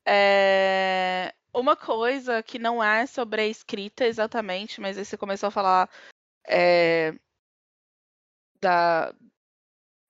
É, 0.06 1.32
Uma 1.54 1.76
coisa 1.76 2.42
que 2.42 2.58
não 2.58 2.82
é 2.82 3.06
sobre 3.06 3.42
a 3.42 3.46
escrita 3.46 4.04
exatamente, 4.06 4.80
mas 4.80 4.98
aí 4.98 5.04
você 5.04 5.16
começou 5.16 5.48
a 5.48 5.50
falar 5.50 5.90
é, 6.46 7.14
da, 8.60 9.14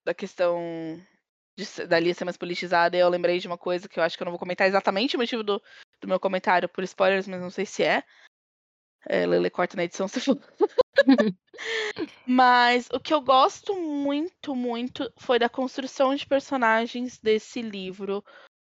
da 0.05 0.15
questão 0.15 0.59
de, 1.57 1.87
da 1.87 1.99
Lia 1.99 2.15
ser 2.15 2.25
mais 2.25 2.37
politizada, 2.37 2.97
e 2.97 3.01
eu 3.01 3.09
lembrei 3.09 3.39
de 3.39 3.47
uma 3.47 3.59
coisa 3.59 3.89
que 3.89 3.99
eu 3.99 4.03
acho 4.03 4.17
que 4.17 4.23
eu 4.23 4.27
não 4.27 4.33
vou 4.33 4.39
comentar 4.39 4.67
exatamente 4.67 5.17
o 5.17 5.19
motivo 5.19 5.43
do, 5.43 5.63
do 6.01 6.09
meu 6.09 6.19
comentário 6.19 6.69
por 6.69 6.83
spoilers, 6.85 7.29
mas 7.29 7.41
não 7.41 7.51
sei 7.51 7.67
se 7.67 7.83
é. 7.83 8.03
É 9.07 9.26
Lele 9.26 9.50
corta 9.50 9.76
na 9.76 9.85
edição 9.85 10.07
se 10.09 10.21
for. 10.21 10.38
Mas 12.26 12.88
o 12.92 13.00
que 13.00 13.12
eu 13.12 13.21
gosto 13.21 13.75
muito, 13.75 14.54
muito 14.54 15.12
foi 15.19 15.38
da 15.38 15.49
construção 15.49 16.14
de 16.14 16.26
personagens 16.26 17.19
desse 17.19 17.61
livro. 17.61 18.25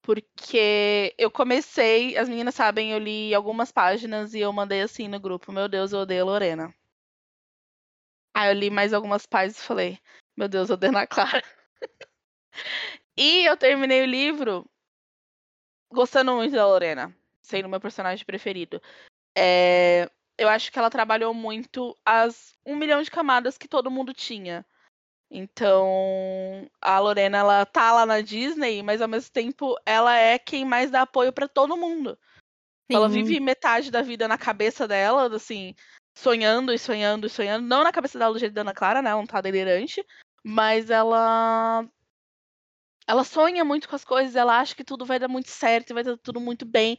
Porque 0.02 1.14
eu 1.18 1.30
comecei, 1.30 2.18
as 2.18 2.28
meninas 2.28 2.56
sabem, 2.56 2.92
eu 2.92 2.98
li 2.98 3.36
algumas 3.36 3.72
páginas 3.72 4.34
e 4.34 4.40
eu 4.40 4.52
mandei 4.52 4.82
assim 4.82 5.08
no 5.08 5.20
grupo: 5.20 5.52
Meu 5.52 5.70
Deus, 5.70 5.94
eu 5.94 6.00
odeio 6.00 6.24
a 6.24 6.26
Lorena. 6.26 6.76
Aí 8.34 8.50
eu 8.50 8.54
li 8.54 8.70
mais 8.70 8.94
algumas 8.94 9.28
páginas 9.28 9.60
e 9.60 9.68
falei: 9.68 10.00
Meu 10.36 10.48
Deus, 10.48 10.70
eu 10.70 10.74
odeio 10.74 10.98
a 10.98 11.06
Clara. 11.06 11.44
e 13.16 13.46
eu 13.46 13.56
terminei 13.56 14.02
o 14.02 14.08
livro 14.08 14.66
gostando 15.92 16.34
muito 16.34 16.56
da 16.56 16.66
Lorena, 16.66 17.16
sendo 17.42 17.70
meu 17.70 17.80
personagem 17.80 18.26
preferido. 18.26 18.82
É, 19.36 20.10
eu 20.38 20.50
acho 20.50 20.72
que 20.72 20.80
ela 20.80 20.90
trabalhou 20.90 21.34
muito 21.34 21.98
as 22.06 22.56
um 22.66 22.76
milhão 22.76 23.02
de 23.02 23.10
camadas 23.10 23.58
que 23.58 23.68
todo 23.68 23.92
mundo 23.92 24.14
tinha. 24.14 24.66
Então, 25.30 26.70
a 26.82 27.00
Lorena, 27.00 27.38
ela 27.38 27.66
tá 27.66 27.94
lá 27.94 28.06
na 28.06 28.20
Disney, 28.20 28.84
mas 28.84 29.02
ao 29.02 29.08
mesmo 29.08 29.32
tempo 29.32 29.76
ela 29.86 30.16
é 30.16 30.38
quem 30.38 30.66
mais 30.66 30.92
dá 30.92 31.04
apoio 31.04 31.32
pra 31.32 31.48
todo 31.48 31.78
mundo. 31.78 32.20
Ela 32.90 33.08
Sim. 33.08 33.24
vive 33.24 33.40
metade 33.40 33.90
da 33.90 34.02
vida 34.02 34.28
na 34.28 34.38
cabeça 34.38 34.86
dela, 34.86 35.34
assim, 35.34 35.74
sonhando 36.14 36.74
e 36.74 36.78
sonhando 36.78 37.28
e 37.28 37.30
sonhando. 37.30 37.66
Não 37.66 37.84
na 37.84 37.92
cabeça 37.94 38.20
dela 38.20 38.34
do 38.34 38.40
jeito 38.40 38.54
da 38.54 38.62
Ana 38.62 38.74
Clara, 38.74 39.02
né? 39.02 39.10
Ela 39.10 39.20
não 39.20 39.28
tá 39.28 39.40
delirante. 39.40 40.06
Mas 40.44 40.90
ela. 40.90 41.88
Ela 43.08 43.24
sonha 43.24 43.64
muito 43.64 43.88
com 43.88 43.96
as 43.96 44.06
coisas, 44.06 44.36
ela 44.36 44.60
acha 44.60 44.76
que 44.76 44.84
tudo 44.84 45.06
vai 45.06 45.20
dar 45.20 45.28
muito 45.28 45.50
certo, 45.50 45.94
vai 45.94 46.04
dar 46.04 46.18
tudo 46.18 46.40
muito 46.40 46.66
bem. 46.66 46.98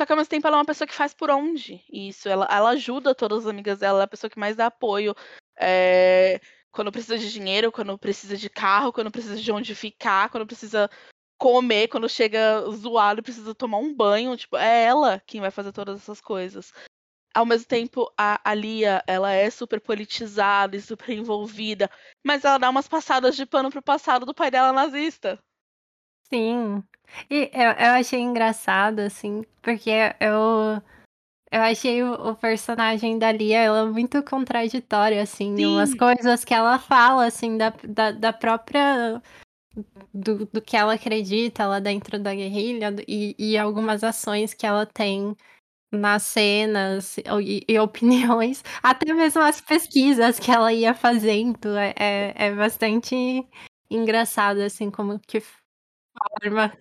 Só 0.00 0.06
que 0.06 0.12
ao 0.12 0.16
mesmo 0.16 0.30
tempo 0.30 0.46
ela 0.46 0.56
é 0.56 0.60
uma 0.60 0.64
pessoa 0.64 0.88
que 0.88 0.94
faz 0.94 1.12
por 1.12 1.28
onde 1.28 1.84
isso. 1.92 2.26
Ela, 2.26 2.48
ela 2.50 2.70
ajuda 2.70 3.14
todas 3.14 3.40
as 3.40 3.46
amigas 3.46 3.80
dela, 3.80 3.96
ela 3.98 4.04
é 4.04 4.04
a 4.04 4.08
pessoa 4.08 4.30
que 4.30 4.38
mais 4.38 4.56
dá 4.56 4.64
apoio. 4.64 5.14
é, 5.60 6.40
quando 6.70 6.90
precisa 6.90 7.18
de 7.18 7.30
dinheiro, 7.30 7.70
quando 7.70 7.98
precisa 7.98 8.34
de 8.34 8.48
carro, 8.48 8.94
quando 8.94 9.10
precisa 9.10 9.36
de 9.36 9.52
onde 9.52 9.74
ficar, 9.74 10.30
quando 10.30 10.46
precisa 10.46 10.88
comer, 11.36 11.88
quando 11.88 12.08
chega 12.08 12.62
zoado 12.70 13.20
e 13.20 13.22
precisa 13.22 13.54
tomar 13.54 13.76
um 13.76 13.94
banho. 13.94 14.34
Tipo, 14.38 14.56
é 14.56 14.84
ela 14.84 15.20
quem 15.26 15.38
vai 15.38 15.50
fazer 15.50 15.70
todas 15.70 16.00
essas 16.00 16.18
coisas. 16.18 16.72
Ao 17.34 17.44
mesmo 17.44 17.66
tempo, 17.66 18.10
a, 18.16 18.40
a 18.42 18.54
Lia, 18.54 19.04
ela 19.06 19.30
é 19.32 19.50
super 19.50 19.82
politizada 19.82 20.76
e 20.76 20.80
super 20.80 21.10
envolvida, 21.10 21.90
mas 22.24 22.42
ela 22.42 22.56
dá 22.56 22.70
umas 22.70 22.88
passadas 22.88 23.36
de 23.36 23.44
pano 23.44 23.70
pro 23.70 23.82
passado 23.82 24.24
do 24.24 24.32
pai 24.32 24.50
dela 24.50 24.72
nazista. 24.72 25.38
Sim. 26.30 26.82
E 27.30 27.50
eu, 27.52 27.70
eu 27.70 27.92
achei 27.92 28.20
engraçado, 28.20 29.00
assim, 29.00 29.44
porque 29.62 29.90
eu, 30.20 30.82
eu 31.50 31.62
achei 31.62 32.02
o, 32.02 32.12
o 32.30 32.36
personagem 32.36 33.18
da 33.18 33.32
Lia, 33.32 33.58
ela 33.58 33.86
muito 33.86 34.22
contraditória, 34.22 35.22
assim, 35.22 35.54
em 35.56 35.66
umas 35.66 35.90
Sim. 35.90 35.96
coisas 35.96 36.44
que 36.44 36.54
ela 36.54 36.78
fala, 36.78 37.26
assim, 37.26 37.56
da, 37.56 37.70
da, 37.84 38.10
da 38.12 38.32
própria. 38.32 39.22
Do, 40.12 40.46
do 40.46 40.60
que 40.60 40.76
ela 40.76 40.94
acredita 40.94 41.64
lá 41.64 41.78
dentro 41.78 42.18
da 42.18 42.34
guerrilha 42.34 42.92
e, 43.06 43.36
e 43.38 43.56
algumas 43.56 44.02
ações 44.02 44.52
que 44.52 44.66
ela 44.66 44.84
tem 44.84 45.36
nas 45.92 46.24
cenas 46.24 47.18
e, 47.18 47.64
e 47.68 47.78
opiniões, 47.78 48.62
até 48.82 49.12
mesmo 49.12 49.40
as 49.42 49.60
pesquisas 49.60 50.38
que 50.38 50.50
ela 50.50 50.72
ia 50.72 50.94
fazendo, 50.94 51.76
é, 51.76 51.94
é, 51.96 52.34
é 52.46 52.54
bastante 52.54 53.46
engraçado, 53.90 54.60
assim, 54.60 54.90
como 54.90 55.18
que 55.18 55.40
forma. 55.40 56.72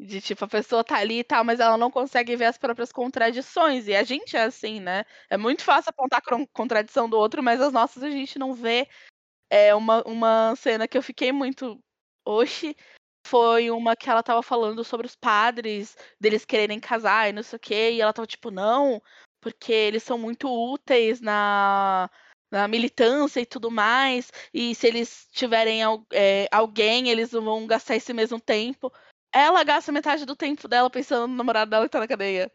De 0.00 0.20
tipo, 0.20 0.44
a 0.44 0.48
pessoa 0.48 0.84
tá 0.84 0.96
ali 0.96 1.20
e 1.20 1.24
tal, 1.24 1.42
mas 1.44 1.58
ela 1.58 1.76
não 1.76 1.90
consegue 1.90 2.36
ver 2.36 2.44
as 2.44 2.56
próprias 2.56 2.92
contradições. 2.92 3.88
E 3.88 3.96
a 3.96 4.04
gente 4.04 4.36
é 4.36 4.42
assim, 4.44 4.78
né? 4.80 5.04
É 5.28 5.36
muito 5.36 5.64
fácil 5.64 5.90
apontar 5.90 6.22
a 6.24 6.46
contradição 6.52 7.08
do 7.08 7.18
outro, 7.18 7.42
mas 7.42 7.60
as 7.60 7.72
nossas 7.72 8.02
a 8.04 8.10
gente 8.10 8.38
não 8.38 8.54
vê. 8.54 8.88
É 9.50 9.74
uma, 9.74 10.02
uma 10.06 10.54
cena 10.56 10.86
que 10.88 10.96
eu 10.96 11.02
fiquei 11.02 11.32
muito. 11.32 11.80
Oxi. 12.24 12.76
Foi 13.26 13.70
uma 13.70 13.96
que 13.96 14.08
ela 14.08 14.22
tava 14.22 14.42
falando 14.42 14.84
sobre 14.84 15.06
os 15.06 15.16
padres, 15.16 15.96
deles 16.20 16.44
quererem 16.44 16.80
casar 16.80 17.28
e 17.28 17.32
não 17.32 17.42
sei 17.42 17.56
o 17.56 17.60
quê. 17.60 17.92
E 17.92 18.00
ela 18.00 18.12
tava 18.12 18.26
tipo, 18.26 18.50
não, 18.50 19.02
porque 19.40 19.72
eles 19.72 20.02
são 20.02 20.16
muito 20.18 20.48
úteis 20.48 21.20
na, 21.20 22.08
na 22.50 22.68
militância 22.68 23.40
e 23.40 23.46
tudo 23.46 23.70
mais. 23.70 24.30
E 24.52 24.74
se 24.74 24.86
eles 24.86 25.28
tiverem 25.32 25.80
é, 26.12 26.48
alguém, 26.50 27.08
eles 27.10 27.32
vão 27.32 27.66
gastar 27.66 27.96
esse 27.96 28.12
mesmo 28.12 28.40
tempo. 28.40 28.92
Ela 29.32 29.62
gasta 29.64 29.92
metade 29.92 30.24
do 30.24 30.34
tempo 30.36 30.66
dela 30.68 30.90
pensando 30.90 31.28
no 31.28 31.34
namorado 31.36 31.70
dela 31.70 31.84
que 31.86 31.90
tá 31.90 32.00
na 32.00 32.08
cadeia. 32.08 32.50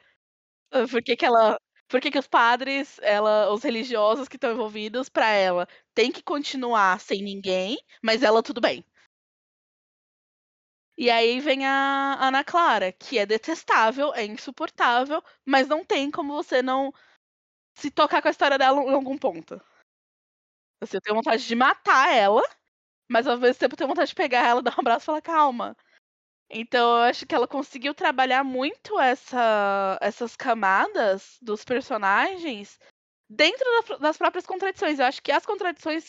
Por 0.92 1.04
que, 1.04 1.16
que 1.18 1.26
ela. 1.26 1.60
Por 1.90 2.02
que, 2.02 2.12
que 2.12 2.20
os 2.20 2.28
padres, 2.28 3.00
ela, 3.04 3.52
os 3.54 3.64
religiosos 3.64 4.28
que 4.28 4.38
estão 4.38 4.52
envolvidos, 4.54 5.10
pra 5.10 5.30
ela, 5.30 5.68
tem 5.96 6.12
que 6.12 6.24
continuar 6.24 7.00
sem 7.00 7.22
ninguém, 7.24 7.78
mas 8.04 8.24
ela 8.24 8.44
tudo 8.44 8.62
bem. 8.62 8.86
E 10.98 11.08
aí 11.12 11.40
vem 11.40 11.66
a 11.68 12.18
Ana 12.20 12.44
Clara, 12.44 12.92
que 12.92 13.18
é 13.20 13.26
detestável, 13.28 14.12
é 14.16 14.26
insuportável, 14.26 15.24
mas 15.46 15.68
não 15.68 15.84
tem 15.86 16.10
como 16.10 16.34
você 16.34 16.62
não 16.64 16.92
se 17.76 17.92
tocar 17.92 18.22
com 18.22 18.28
a 18.30 18.32
história 18.32 18.58
dela 18.60 18.82
em 18.84 18.94
algum 18.94 19.18
ponto. 19.18 19.62
Assim, 20.82 20.98
eu 20.98 21.02
tenho 21.02 21.16
vontade 21.16 21.46
de 21.48 21.56
matar 21.56 22.14
ela, 22.14 22.42
mas 23.10 23.28
ao 23.28 23.38
mesmo 23.38 23.60
tempo 23.60 23.74
eu 23.76 23.78
tenho 23.78 23.90
vontade 23.90 24.10
de 24.10 24.16
pegar 24.16 24.48
ela, 24.48 24.62
dar 24.64 24.76
um 24.78 24.82
abraço 24.82 25.06
e 25.06 25.08
falar 25.08 25.22
calma. 25.24 25.78
Então 26.54 26.98
eu 26.98 27.04
acho 27.04 27.26
que 27.26 27.34
ela 27.34 27.48
conseguiu 27.48 27.94
trabalhar 27.96 28.44
muito 28.44 29.00
essa, 29.00 29.98
essas 30.02 30.36
camadas 30.36 31.38
dos 31.42 31.64
personagens 31.66 32.80
dentro 33.30 33.66
da, 33.90 33.98
das 33.98 34.18
próprias 34.18 34.46
contradições. 34.46 35.00
Eu 35.00 35.06
acho 35.08 35.22
que 35.22 35.32
as 35.32 35.46
contradições 35.46 36.06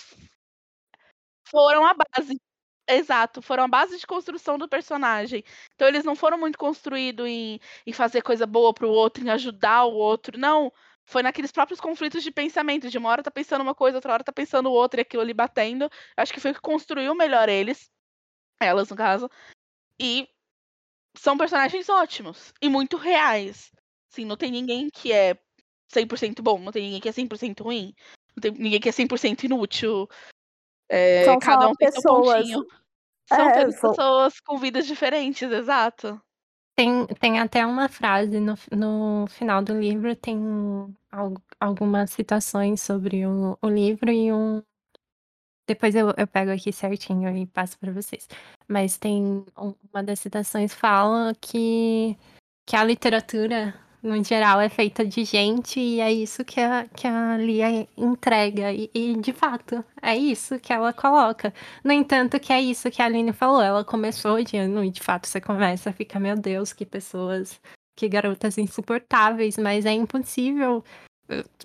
foram 1.49 1.87
a 1.87 1.95
base. 1.95 2.41
Exato, 2.89 3.41
foram 3.41 3.65
a 3.65 3.69
base 3.69 3.99
de 3.99 4.07
construção 4.07 4.59
do 4.59 4.69
personagem. 4.69 5.43
Então 5.75 5.89
eles 5.89 6.05
não 6.05 6.15
foram 6.15 6.39
muito 6.39 6.59
construídos 6.59 7.27
em, 7.27 7.59
em 7.87 7.93
fazer 7.93 8.21
coisa 8.23 8.47
boa 8.47 8.75
pro 8.75 8.91
outro, 8.91 9.25
em 9.25 9.31
ajudar 9.31 9.85
o 9.85 9.95
outro. 9.95 10.39
Não. 10.39 10.73
Foi 11.07 11.23
naqueles 11.23 11.53
próprios 11.53 11.81
conflitos 11.81 12.23
de 12.23 12.31
pensamento. 12.31 12.91
De 12.91 12.99
uma 12.99 13.09
hora 13.11 13.23
tá 13.23 13.31
pensando 13.31 13.63
uma 13.63 13.75
coisa, 13.75 13.97
outra 13.99 14.13
hora 14.13 14.25
tá 14.25 14.33
pensando 14.33 14.71
outra, 14.73 15.01
e 15.01 15.03
aquilo 15.03 15.23
ali 15.23 15.35
batendo. 15.35 15.89
Acho 16.17 16.33
que 16.33 16.41
foi 16.41 16.51
o 16.53 16.55
que 16.55 16.61
construiu 16.61 17.15
melhor 17.15 17.49
eles. 17.49 17.91
Elas, 18.61 18.91
no 18.91 18.97
caso. 18.97 19.31
E 20.01 20.29
são 21.16 21.37
personagens 21.37 21.88
ótimos. 21.88 22.52
E 22.61 22.68
muito 22.68 22.97
reais. 22.97 23.71
Assim, 24.12 24.25
não 24.25 24.37
tem 24.37 24.50
ninguém 24.50 24.88
que 24.90 25.12
é 25.12 25.37
100% 25.92 26.42
bom, 26.42 26.59
não 26.59 26.73
tem 26.73 26.85
ninguém 26.85 27.00
que 27.00 27.09
é 27.09 27.12
100% 27.12 27.62
ruim. 27.64 27.94
Não 28.37 28.40
tem 28.40 28.50
ninguém 28.52 28.80
que 28.80 28.88
é 28.88 28.92
100% 28.92 29.44
inútil. 29.44 30.09
É, 30.88 31.25
São 31.25 31.38
cada 31.38 31.68
um 31.68 31.75
tem 31.75 31.90
seu 31.90 32.02
pontinho. 32.02 32.66
São 33.28 33.49
É, 33.49 33.52
todas 33.54 33.80
são- 33.80 33.90
pessoas 33.90 34.40
com 34.40 34.59
vidas 34.59 34.87
diferentes, 34.87 35.50
exato. 35.50 36.21
Tem, 36.76 37.06
tem 37.21 37.38
até 37.38 37.64
uma 37.64 37.88
frase 37.88 38.40
no, 38.40 38.54
no 38.73 39.26
final 39.28 39.62
do 39.62 39.78
livro, 39.78 40.14
tem 40.16 40.37
algumas 41.61 42.11
citações 42.11 42.83
sobre 42.83 43.25
o, 43.25 43.56
o 43.62 43.68
livro 43.68 44.11
e 44.11 44.33
um. 44.33 44.61
Depois 45.66 45.94
eu, 45.94 46.12
eu 46.16 46.26
pego 46.26 46.50
aqui 46.50 46.73
certinho 46.73 47.35
e 47.37 47.47
passo 47.47 47.78
para 47.78 47.92
vocês. 47.92 48.28
Mas 48.68 48.99
tem 48.99 49.44
uma 49.92 50.02
das 50.02 50.21
citações 50.21 50.75
fala 50.75 51.35
que, 51.40 52.16
que 52.66 52.76
a 52.76 52.85
literatura 52.85 53.75
no 54.04 54.23
geral, 54.23 54.61
é 54.61 54.68
feita 54.68 55.04
de 55.04 55.25
gente 55.25 55.80
e 55.80 55.99
é 55.99 56.12
isso 56.12 56.44
que 56.44 56.61
a, 56.61 56.87
que 56.94 57.06
a 57.06 57.38
Lia 57.38 57.88
entrega. 57.97 58.71
E, 58.71 58.90
e, 58.94 59.16
de 59.16 59.33
fato, 59.33 59.83
é 60.02 60.14
isso 60.14 60.61
que 60.61 60.73
ela 60.75 60.92
coloca. 60.92 61.54
No 61.83 61.90
entanto, 61.90 62.38
que 62.38 62.52
é 62.52 62.61
isso 62.61 62.90
que 62.90 63.00
a 63.00 63.06
Aline 63.06 63.33
falou. 63.33 63.62
Ela 63.62 63.83
começou 63.83 64.37
odiando 64.37 64.85
e, 64.85 64.90
de 64.90 65.00
fato, 65.00 65.26
você 65.26 65.40
começa 65.40 65.88
a 65.88 65.92
ficar, 65.92 66.21
meu 66.21 66.37
Deus, 66.37 66.75
que 66.75 66.85
pessoas, 66.85 67.59
que 67.97 68.06
garotas 68.06 68.59
insuportáveis, 68.59 69.56
mas 69.56 69.87
é 69.87 69.92
impossível. 69.92 70.85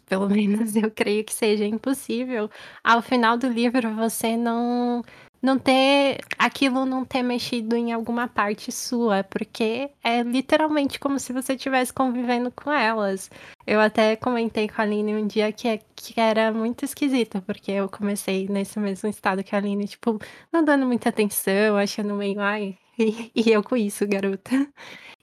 Pelo 0.08 0.28
menos 0.30 0.76
eu 0.76 0.90
creio 0.92 1.24
que 1.24 1.34
seja 1.34 1.66
impossível. 1.66 2.50
Ao 2.84 3.02
final 3.02 3.38
do 3.38 3.48
livro, 3.48 3.94
você 3.96 4.36
não 4.38 5.04
não 5.42 5.58
ter 5.58 6.18
aquilo 6.38 6.86
não 6.86 7.06
ter 7.06 7.24
mexido 7.24 7.74
em 7.76 7.94
alguma 7.94 8.28
parte 8.28 8.74
sua, 8.74 9.24
porque 9.24 9.90
é 10.04 10.22
literalmente 10.22 11.00
como 11.00 11.18
se 11.18 11.32
você 11.32 11.54
estivesse 11.54 11.94
convivendo 11.94 12.52
com 12.52 12.70
elas. 12.72 13.30
Eu 13.66 13.80
até 13.80 14.18
comentei 14.18 14.68
com 14.68 14.82
a 14.82 14.84
Aline 14.84 15.16
um 15.16 15.26
dia 15.28 15.50
que, 15.54 15.68
é, 15.70 15.80
que 15.96 16.20
era 16.20 16.52
muito 16.52 16.84
esquisito, 16.84 17.42
porque 17.44 17.72
eu 17.72 17.88
comecei 17.88 18.48
nesse 18.50 18.78
mesmo 18.80 19.08
estado 19.10 19.42
que 19.44 19.56
a 19.56 19.60
Aline, 19.60 19.88
tipo, 19.88 20.20
não 20.52 20.64
dando 20.64 20.86
muita 20.86 21.08
atenção, 21.10 21.78
achando 21.78 22.16
meio, 22.16 22.42
ai, 22.42 22.78
e, 22.98 23.32
e 23.36 23.50
eu 23.52 23.64
com 23.64 23.78
isso, 23.78 24.06
garota. 24.08 24.52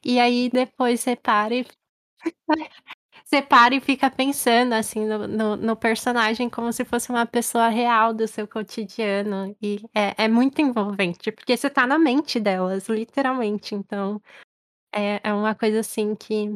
E 0.05 0.19
aí 0.21 0.50
depois 0.50 1.00
você 1.00 1.16
para 1.16 1.55
e 1.55 1.66
você 3.26 3.42
para 3.42 3.75
e 3.75 3.80
fica 3.80 4.09
pensando 4.09 4.73
assim 4.73 5.04
no, 5.04 5.26
no, 5.26 5.56
no, 5.56 5.76
personagem 5.76 6.49
como 6.49 6.73
se 6.73 6.85
fosse 6.85 7.11
uma 7.11 7.26
pessoa 7.26 7.68
real 7.68 8.14
do 8.14 8.26
seu 8.28 8.47
cotidiano. 8.47 9.56
E 9.61 9.83
é, 9.92 10.25
é 10.25 10.28
muito 10.28 10.62
envolvente, 10.62 11.33
porque 11.33 11.56
você 11.56 11.68
tá 11.68 11.88
na 11.88 11.99
mente 11.99 12.38
delas, 12.38 12.88
literalmente. 12.88 13.75
Então 13.75 14.23
é, 14.95 15.21
é 15.25 15.35
uma 15.35 15.56
coisa 15.56 15.80
assim 15.80 16.14
que 16.14 16.54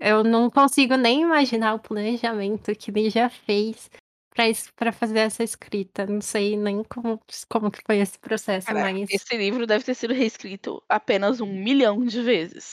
eu 0.00 0.24
não 0.24 0.50
consigo 0.50 0.96
nem 0.96 1.22
imaginar 1.22 1.74
o 1.74 1.80
planejamento 1.80 2.74
que 2.74 2.90
ele 2.90 3.08
já 3.08 3.30
fez 3.30 3.88
para 4.74 4.90
fazer 4.90 5.20
essa 5.20 5.44
escrita. 5.44 6.04
Não 6.04 6.20
sei 6.20 6.56
nem 6.56 6.82
como, 6.82 7.20
como 7.48 7.70
que 7.70 7.80
foi 7.86 7.98
esse 7.98 8.18
processo, 8.18 8.66
Cara, 8.66 8.92
mas. 8.92 9.08
Esse 9.08 9.36
livro 9.36 9.68
deve 9.68 9.84
ter 9.84 9.94
sido 9.94 10.12
reescrito 10.12 10.82
apenas 10.88 11.40
um 11.40 11.46
milhão 11.46 12.04
de 12.04 12.20
vezes. 12.22 12.72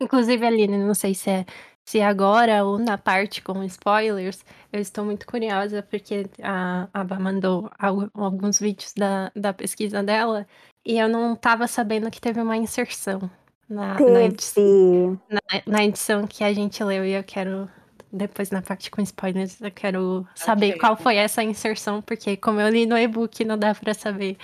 Inclusive, 0.00 0.46
Aline, 0.46 0.78
não 0.78 0.94
sei 0.94 1.14
se 1.14 1.28
é 1.28 1.44
se 1.88 2.02
agora 2.02 2.66
ou 2.66 2.78
na 2.78 2.98
parte 2.98 3.40
com 3.40 3.64
spoilers, 3.64 4.44
eu 4.70 4.78
estou 4.78 5.06
muito 5.06 5.26
curiosa 5.26 5.82
porque 5.82 6.28
a 6.42 6.86
Aba 6.92 7.18
mandou 7.18 7.70
alguns 8.12 8.60
vídeos 8.60 8.92
da, 8.92 9.32
da 9.34 9.54
pesquisa 9.54 10.02
dela 10.02 10.46
e 10.84 10.98
eu 10.98 11.08
não 11.08 11.32
estava 11.32 11.66
sabendo 11.66 12.10
que 12.10 12.20
teve 12.20 12.42
uma 12.42 12.58
inserção 12.58 13.30
na, 13.66 13.94
na, 13.94 14.22
edição, 14.22 15.18
na, 15.30 15.40
na, 15.66 15.84
edição 15.86 16.26
que 16.26 16.44
a 16.44 16.52
gente 16.52 16.84
leu 16.84 17.06
e 17.06 17.12
eu 17.12 17.24
quero. 17.24 17.70
Depois 18.12 18.50
na 18.50 18.60
parte 18.60 18.90
com 18.90 19.00
spoilers, 19.00 19.58
eu 19.58 19.70
quero 19.70 20.26
saber 20.34 20.68
okay. 20.68 20.80
qual 20.80 20.94
foi 20.94 21.16
essa 21.16 21.42
inserção, 21.42 22.02
porque 22.02 22.36
como 22.36 22.60
eu 22.60 22.68
li 22.68 22.84
no 22.84 22.98
e-book, 22.98 23.44
não 23.46 23.56
dá 23.56 23.74
para 23.74 23.94
saber 23.94 24.36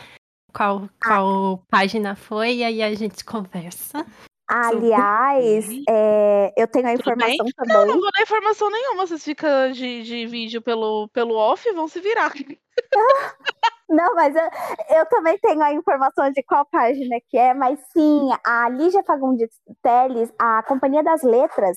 qual, 0.50 0.88
qual 1.02 1.60
ah. 1.62 1.66
página 1.70 2.16
foi, 2.16 2.56
e 2.56 2.64
aí 2.64 2.82
a 2.82 2.94
gente 2.94 3.22
conversa. 3.22 4.06
Aliás, 4.48 5.66
é, 5.88 6.52
eu 6.56 6.68
tenho 6.68 6.86
a 6.86 6.92
informação 6.92 7.46
também. 7.56 7.76
Não, 7.76 7.86
não 7.86 8.00
vou 8.00 8.10
dar 8.12 8.22
informação 8.22 8.70
nenhuma. 8.70 9.06
Vocês 9.06 9.24
ficam 9.24 9.72
de, 9.72 10.02
de 10.02 10.26
vídeo 10.26 10.60
pelo, 10.60 11.08
pelo 11.08 11.34
off 11.34 11.70
vão 11.72 11.88
se 11.88 12.00
virar. 12.00 12.32
Não, 13.88 14.14
mas 14.14 14.34
eu, 14.34 14.96
eu 14.96 15.06
também 15.06 15.38
tenho 15.38 15.62
a 15.62 15.72
informação 15.72 16.30
de 16.30 16.42
qual 16.42 16.66
página 16.70 17.16
que 17.28 17.36
é, 17.36 17.52
mas 17.52 17.78
sim, 17.92 18.30
a 18.44 18.68
Lígia 18.70 19.04
Fagundes 19.04 19.50
Teles, 19.82 20.32
a 20.38 20.62
Companhia 20.62 21.02
das 21.02 21.22
Letras, 21.22 21.76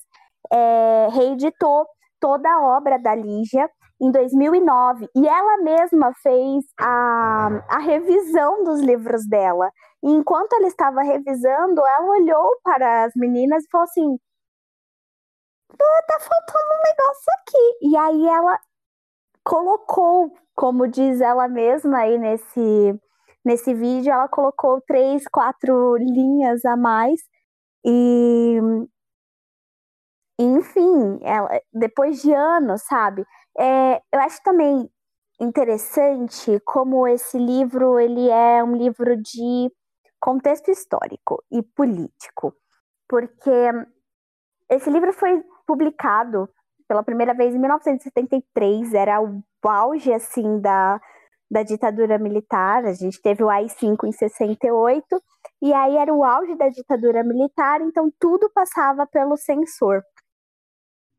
é, 0.51 1.09
reeditou 1.11 1.85
toda 2.19 2.49
a 2.49 2.77
obra 2.77 2.97
da 2.97 3.13
Lígia 3.13 3.69
em 4.01 4.11
2009 4.11 5.07
e 5.15 5.27
ela 5.27 5.57
mesma 5.57 6.13
fez 6.21 6.63
a, 6.79 7.49
a 7.69 7.79
revisão 7.79 8.63
dos 8.63 8.79
livros 8.79 9.27
dela. 9.27 9.69
E 10.03 10.09
enquanto 10.11 10.53
ela 10.53 10.67
estava 10.67 11.01
revisando, 11.01 11.81
ela 11.85 12.05
olhou 12.11 12.59
para 12.63 13.05
as 13.05 13.13
meninas 13.15 13.63
e 13.63 13.69
falou 13.69 13.85
assim: 13.85 14.17
tá 16.07 16.19
faltando 16.19 16.73
um 16.73 16.83
negócio 16.83 17.33
aqui. 17.39 17.77
E 17.81 17.97
aí 17.97 18.27
ela 18.27 18.59
colocou, 19.43 20.33
como 20.55 20.87
diz 20.87 21.21
ela 21.21 21.47
mesma 21.47 21.99
aí 21.99 22.17
nesse, 22.17 22.99
nesse 23.45 23.73
vídeo, 23.73 24.11
ela 24.11 24.27
colocou 24.27 24.81
três, 24.81 25.25
quatro 25.27 25.97
linhas 25.97 26.65
a 26.65 26.75
mais. 26.77 27.21
E 27.85 28.59
enfim, 30.39 31.19
ela, 31.23 31.49
depois 31.73 32.21
de 32.21 32.33
anos, 32.33 32.83
sabe? 32.83 33.25
É, 33.57 34.01
eu 34.13 34.19
acho 34.21 34.41
também 34.43 34.89
interessante 35.39 36.59
como 36.65 37.07
esse 37.07 37.37
livro 37.37 37.99
ele 37.99 38.29
é 38.29 38.63
um 38.63 38.75
livro 38.75 39.15
de 39.17 39.71
contexto 40.19 40.69
histórico 40.69 41.43
e 41.51 41.61
político, 41.61 42.53
porque 43.07 43.71
esse 44.69 44.89
livro 44.89 45.13
foi 45.13 45.43
publicado 45.65 46.49
pela 46.87 47.03
primeira 47.03 47.33
vez 47.33 47.53
em 47.53 47.59
1973, 47.59 48.93
era 48.93 49.21
o 49.21 49.43
auge 49.63 50.13
assim 50.13 50.59
da, 50.61 50.99
da 51.51 51.63
ditadura 51.63 52.17
militar. 52.17 52.85
A 52.85 52.93
gente 52.93 53.21
teve 53.21 53.43
o 53.43 53.49
AI-5 53.49 54.05
em 54.05 54.11
68 54.11 55.05
e 55.61 55.73
aí 55.73 55.97
era 55.97 56.13
o 56.13 56.23
auge 56.23 56.55
da 56.55 56.69
ditadura 56.69 57.23
militar, 57.23 57.81
então 57.81 58.11
tudo 58.19 58.49
passava 58.53 59.05
pelo 59.07 59.35
censor. 59.35 60.01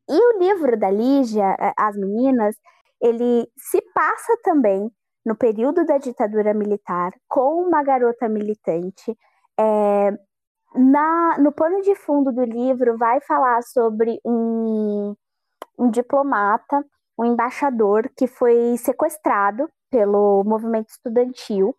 E 0.08 0.14
o 0.14 0.38
livro 0.38 0.78
da 0.78 0.90
Lígia, 0.90 1.54
é, 1.60 1.72
As 1.76 1.96
Meninas, 1.96 2.56
ele 3.00 3.46
se 3.56 3.80
passa 3.92 4.36
também 4.42 4.90
no 5.28 5.36
período 5.36 5.84
da 5.84 5.98
ditadura 5.98 6.54
militar, 6.54 7.12
com 7.28 7.62
uma 7.62 7.82
garota 7.82 8.26
militante. 8.30 9.14
É, 9.60 10.10
na, 10.74 11.36
no 11.38 11.52
pano 11.52 11.82
de 11.82 11.94
fundo 11.94 12.32
do 12.32 12.44
livro, 12.44 12.96
vai 12.96 13.20
falar 13.20 13.62
sobre 13.62 14.18
um, 14.24 15.14
um 15.78 15.90
diplomata, 15.90 16.82
um 17.18 17.26
embaixador 17.26 18.10
que 18.16 18.26
foi 18.26 18.76
sequestrado 18.78 19.68
pelo 19.90 20.42
movimento 20.44 20.88
estudantil 20.88 21.76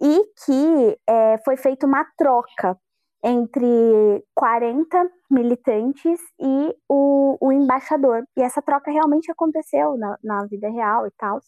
e 0.00 0.24
que 0.44 0.98
é, 1.08 1.38
foi 1.44 1.56
feita 1.56 1.84
uma 1.84 2.04
troca 2.16 2.78
entre 3.24 4.24
40 4.32 5.10
militantes 5.28 6.20
e 6.40 6.76
o, 6.88 7.36
o 7.40 7.52
embaixador. 7.52 8.22
E 8.36 8.42
essa 8.42 8.62
troca 8.62 8.92
realmente 8.92 9.30
aconteceu 9.30 9.96
na, 9.96 10.16
na 10.22 10.46
vida 10.46 10.70
real 10.70 11.04
e 11.06 11.10
tal. 11.18 11.40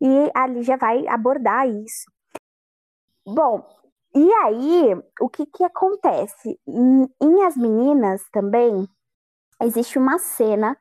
E 0.00 0.30
a 0.34 0.46
Lígia 0.46 0.76
vai 0.76 1.06
abordar 1.08 1.68
isso. 1.68 2.10
Bom, 3.26 3.66
e 4.14 4.32
aí, 4.44 4.94
o 5.20 5.28
que 5.28 5.46
que 5.46 5.64
acontece? 5.64 6.58
Em, 6.66 7.08
em 7.20 7.42
As 7.44 7.56
Meninas 7.56 8.22
também, 8.30 8.88
existe 9.62 9.98
uma 9.98 10.18
cena 10.18 10.76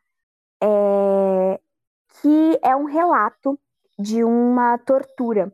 é, 0.62 1.60
que 2.22 2.60
é 2.64 2.76
um 2.76 2.86
relato 2.86 3.60
de 3.98 4.24
uma 4.24 4.78
tortura 4.80 5.52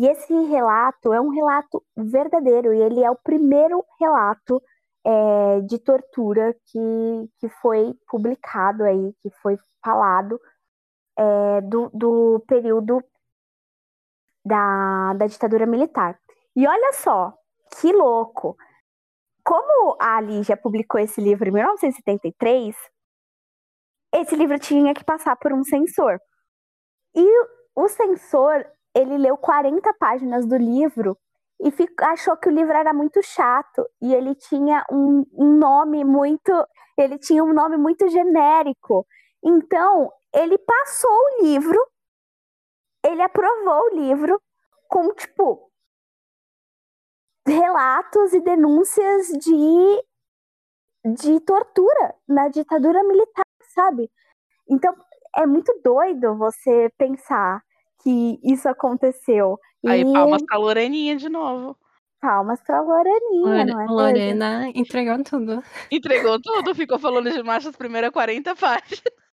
e 0.00 0.06
esse 0.06 0.32
relato 0.44 1.12
é 1.12 1.20
um 1.20 1.30
relato 1.30 1.84
verdadeiro, 1.96 2.72
e 2.72 2.80
ele 2.80 3.02
é 3.02 3.10
o 3.10 3.16
primeiro 3.16 3.84
relato 3.98 4.62
é, 5.04 5.60
de 5.62 5.76
tortura 5.80 6.54
que, 6.66 7.30
que 7.40 7.48
foi 7.60 7.92
publicado 8.08 8.84
aí, 8.84 9.12
que 9.20 9.28
foi 9.42 9.58
falado 9.84 10.40
é, 11.18 11.60
do, 11.62 11.90
do 11.92 12.44
período 12.46 13.02
da, 14.44 15.14
da 15.14 15.26
ditadura 15.26 15.66
militar. 15.66 16.18
E 16.56 16.66
olha 16.66 16.92
só, 16.92 17.34
que 17.80 17.92
louco! 17.92 18.56
Como 19.44 19.96
a 20.00 20.20
Lígia 20.20 20.56
publicou 20.56 21.00
esse 21.00 21.20
livro 21.20 21.48
em 21.48 21.52
1973, 21.52 22.76
esse 24.14 24.36
livro 24.36 24.58
tinha 24.58 24.94
que 24.94 25.04
passar 25.04 25.36
por 25.36 25.52
um 25.52 25.64
censor. 25.64 26.18
E 27.14 27.26
o 27.74 27.88
censor 27.88 28.64
ele 28.94 29.16
leu 29.18 29.36
40 29.36 29.94
páginas 29.94 30.46
do 30.46 30.56
livro 30.56 31.16
e 31.60 31.72
achou 32.02 32.36
que 32.36 32.48
o 32.48 32.52
livro 32.52 32.72
era 32.72 32.92
muito 32.92 33.22
chato 33.22 33.84
e 34.00 34.14
ele 34.14 34.34
tinha 34.34 34.84
um, 34.90 35.24
um 35.32 35.56
nome 35.56 36.04
muito 36.04 36.52
ele 36.96 37.18
tinha 37.18 37.42
um 37.42 37.52
nome 37.52 37.76
muito 37.76 38.08
genérico 38.08 39.06
então 39.44 40.10
ele 40.34 40.58
passou 40.58 41.10
o 41.10 41.44
livro 41.44 41.78
ele 43.04 43.22
aprovou 43.22 43.84
o 43.84 43.94
livro 43.94 44.40
com 44.88 45.14
tipo 45.14 45.70
relatos 47.46 48.32
e 48.34 48.40
denúncias 48.40 49.28
de 49.28 50.04
de 51.14 51.40
tortura 51.40 52.14
na 52.28 52.48
ditadura 52.48 53.02
militar, 53.04 53.44
sabe? 53.74 54.10
Então 54.68 54.94
é 55.36 55.46
muito 55.46 55.72
doido 55.82 56.36
você 56.36 56.90
pensar 56.98 57.62
que 58.02 58.38
isso 58.42 58.68
aconteceu. 58.68 59.58
Aí 59.86 60.02
e... 60.02 60.12
palmas 60.12 60.42
pra 60.44 60.58
Loreninha 60.58 61.16
de 61.16 61.28
novo. 61.28 61.78
Palmas 62.20 62.60
pra 62.60 62.80
Loreninha, 62.80 63.64
Lore... 63.64 63.64
não 63.64 63.80
é 63.80 63.86
Lorena 63.86 64.68
entregou 64.74 65.22
tudo. 65.22 65.62
Entregou 65.90 66.40
tudo, 66.42 66.74
ficou 66.74 66.98
falando 66.98 67.30
de 67.30 67.42
macho 67.42 67.68
as 67.68 67.76
primeiras 67.76 68.10
40 68.10 68.56
páginas. 68.56 69.27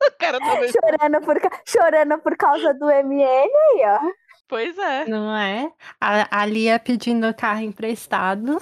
Também... 0.18 0.72
chorando, 0.72 1.20
por, 1.20 1.38
chorando 1.66 2.18
por 2.18 2.36
causa 2.36 2.72
do 2.74 2.86
MN 2.86 3.24
aí, 3.24 3.82
ó. 3.84 4.00
Pois 4.48 4.76
é. 4.78 5.06
Não 5.06 5.34
é? 5.36 5.70
A, 6.00 6.42
a 6.42 6.46
Lia 6.46 6.78
pedindo 6.78 7.32
carro 7.34 7.60
emprestado. 7.60 8.58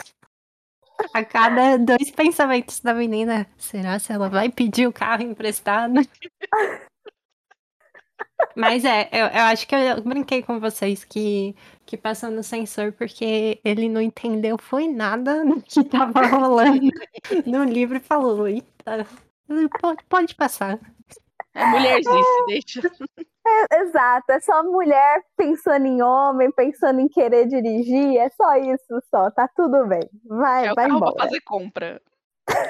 A 1.14 1.24
cada 1.24 1.78
dois 1.78 2.10
pensamentos 2.10 2.80
da 2.80 2.92
menina, 2.92 3.46
será 3.56 3.98
se 4.00 4.12
ela 4.12 4.28
vai 4.28 4.50
pedir 4.50 4.86
o 4.88 4.92
carro 4.92 5.22
emprestado? 5.22 5.94
Mas 8.56 8.84
é, 8.84 9.08
eu, 9.12 9.26
eu, 9.26 9.42
acho 9.44 9.66
que 9.66 9.74
eu 9.74 10.02
brinquei 10.02 10.42
com 10.42 10.58
vocês 10.58 11.04
que, 11.04 11.54
que 11.86 11.96
passou 11.96 12.30
no 12.30 12.42
sensor 12.42 12.92
porque 12.92 13.60
ele 13.64 13.88
não 13.88 14.00
entendeu 14.00 14.58
foi 14.58 14.88
nada 14.88 15.44
do 15.44 15.62
que 15.62 15.84
tava 15.84 16.26
rolando 16.26 16.90
no 17.46 17.64
livro 17.64 17.96
e 17.96 18.00
falou, 18.00 18.48
eita, 18.48 19.06
pode, 19.80 20.04
pode 20.08 20.34
passar. 20.34 20.78
É 21.54 21.66
mulherzice, 21.66 22.46
deixa. 22.46 22.80
É, 23.46 23.80
exato, 23.80 24.30
é 24.30 24.40
só 24.40 24.62
mulher 24.62 25.22
pensando 25.36 25.86
em 25.86 26.02
homem, 26.02 26.52
pensando 26.52 27.00
em 27.00 27.08
querer 27.08 27.46
dirigir, 27.46 28.18
é 28.18 28.28
só 28.30 28.56
isso, 28.56 29.02
só, 29.10 29.30
tá 29.30 29.48
tudo 29.48 29.86
bem. 29.86 30.08
Vai, 30.26 30.68
é 30.68 30.74
vai 30.74 30.88
embora. 30.88 31.14
pra 31.14 31.24
fazer 31.24 31.40
compra. 31.40 32.00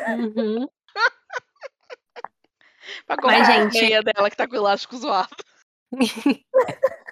Uhum. 0.08 0.68
pra 3.06 3.16
comprar 3.16 3.38
Mas, 3.38 3.46
gente... 3.46 3.78
a 3.78 3.82
meia 3.82 4.02
dela 4.02 4.30
que 4.30 4.36
tá 4.36 4.46
com 4.46 4.54
o 4.54 4.58
elástico 4.58 4.96
zoado. 4.96 5.36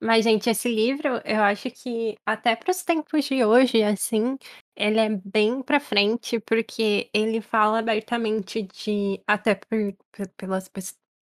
Mas, 0.00 0.24
gente, 0.24 0.50
esse 0.50 0.68
livro, 0.68 1.20
eu 1.24 1.42
acho 1.42 1.70
que 1.70 2.16
até 2.26 2.54
para 2.54 2.70
os 2.70 2.82
tempos 2.82 3.24
de 3.24 3.44
hoje, 3.44 3.82
assim, 3.82 4.36
ele 4.76 5.00
é 5.00 5.08
bem 5.24 5.62
para 5.62 5.80
frente, 5.80 6.38
porque 6.40 7.08
ele 7.14 7.40
fala 7.40 7.78
abertamente 7.78 8.62
de, 8.62 9.20
até 9.26 9.54
por, 9.54 9.96
pelas 10.36 10.68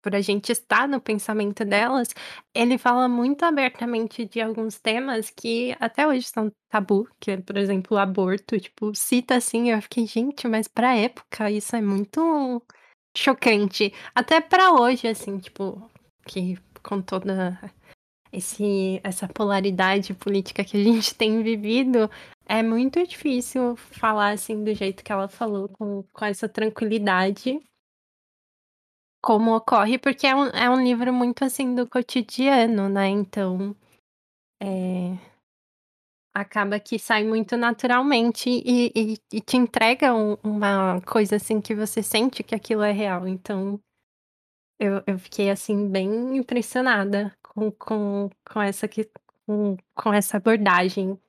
por 0.01 0.15
a 0.15 0.21
gente 0.21 0.51
estar 0.51 0.87
no 0.87 0.99
pensamento 0.99 1.63
delas, 1.63 2.09
ele 2.55 2.77
fala 2.77 3.07
muito 3.07 3.43
abertamente 3.43 4.25
de 4.25 4.41
alguns 4.41 4.79
temas 4.79 5.29
que 5.29 5.75
até 5.79 6.07
hoje 6.07 6.23
são 6.23 6.51
tabu, 6.69 7.07
que 7.19 7.31
é, 7.31 7.37
por 7.37 7.57
exemplo, 7.57 7.95
o 7.97 7.99
aborto, 7.99 8.59
tipo, 8.59 8.93
cita 8.95 9.35
assim, 9.35 9.69
eu 9.71 9.81
fiquei, 9.81 10.07
gente, 10.07 10.47
mas 10.47 10.67
pra 10.67 10.95
época 10.95 11.51
isso 11.51 11.75
é 11.75 11.81
muito 11.81 12.63
chocante. 13.15 13.93
Até 14.15 14.41
para 14.41 14.73
hoje, 14.73 15.07
assim, 15.07 15.37
tipo, 15.37 15.89
que 16.25 16.57
com 16.83 17.01
toda 17.01 17.59
esse, 18.31 18.99
essa 19.03 19.27
polaridade 19.27 20.13
política 20.13 20.63
que 20.63 20.77
a 20.77 20.83
gente 20.83 21.13
tem 21.15 21.41
vivido, 21.43 22.09
é 22.45 22.63
muito 22.63 23.05
difícil 23.05 23.75
falar 23.75 24.31
assim 24.31 24.63
do 24.63 24.73
jeito 24.73 25.03
que 25.03 25.11
ela 25.11 25.27
falou, 25.27 25.69
com, 25.69 26.03
com 26.13 26.25
essa 26.25 26.47
tranquilidade. 26.47 27.61
Como 29.23 29.55
ocorre, 29.55 29.99
porque 29.99 30.25
é 30.25 30.35
um, 30.35 30.45
é 30.47 30.69
um 30.69 30.83
livro 30.83 31.13
muito 31.13 31.43
assim 31.45 31.75
do 31.75 31.87
cotidiano, 31.87 32.89
né? 32.89 33.07
Então. 33.07 33.75
É, 34.63 35.17
acaba 36.33 36.79
que 36.79 36.97
sai 36.97 37.23
muito 37.23 37.57
naturalmente 37.57 38.49
e, 38.49 38.91
e, 38.95 39.17
e 39.33 39.41
te 39.41 39.57
entrega 39.57 40.13
um, 40.13 40.37
uma 40.43 41.01
coisa 41.01 41.35
assim 41.35 41.59
que 41.59 41.75
você 41.75 42.01
sente 42.01 42.43
que 42.43 42.55
aquilo 42.55 42.83
é 42.83 42.91
real. 42.91 43.27
Então, 43.27 43.79
eu, 44.79 45.03
eu 45.05 45.19
fiquei 45.19 45.49
assim 45.49 45.89
bem 45.89 46.37
impressionada 46.37 47.35
com, 47.53 47.71
com, 47.71 48.29
com, 48.49 48.61
essa, 48.61 48.87
com, 49.45 49.77
com 49.93 50.13
essa 50.13 50.37
abordagem. 50.37 51.19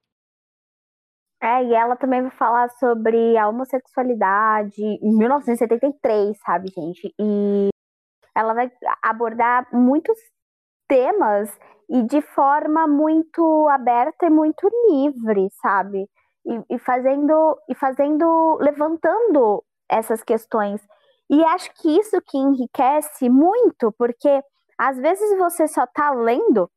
É, 1.42 1.64
e 1.64 1.74
ela 1.74 1.96
também 1.96 2.22
vai 2.22 2.30
falar 2.30 2.68
sobre 2.78 3.36
a 3.36 3.48
homossexualidade 3.48 4.80
em 4.80 5.16
1973, 5.16 6.38
sabe, 6.38 6.68
gente? 6.68 7.12
E 7.18 7.68
ela 8.34 8.54
vai 8.54 8.70
abordar 9.02 9.66
muitos 9.72 10.16
temas 10.88 11.50
e 11.90 12.02
de 12.04 12.20
forma 12.20 12.86
muito 12.86 13.68
aberta 13.68 14.26
e 14.26 14.30
muito 14.30 14.68
livre, 14.88 15.48
sabe? 15.60 16.08
E, 16.46 16.76
e, 16.76 16.78
fazendo 16.78 17.58
e 17.68 17.74
fazendo 17.74 18.56
levantando 18.60 19.64
essas 19.90 20.22
questões. 20.22 20.80
E 21.28 21.44
acho 21.44 21.72
que 21.74 21.88
isso 21.98 22.20
que 22.22 22.38
enriquece 22.38 23.28
muito, 23.28 23.90
porque 23.98 24.42
às 24.88 24.98
vezes 24.98 25.38
você 25.38 25.68
só 25.68 25.86
tá 25.86 26.10
lendo 26.10 26.68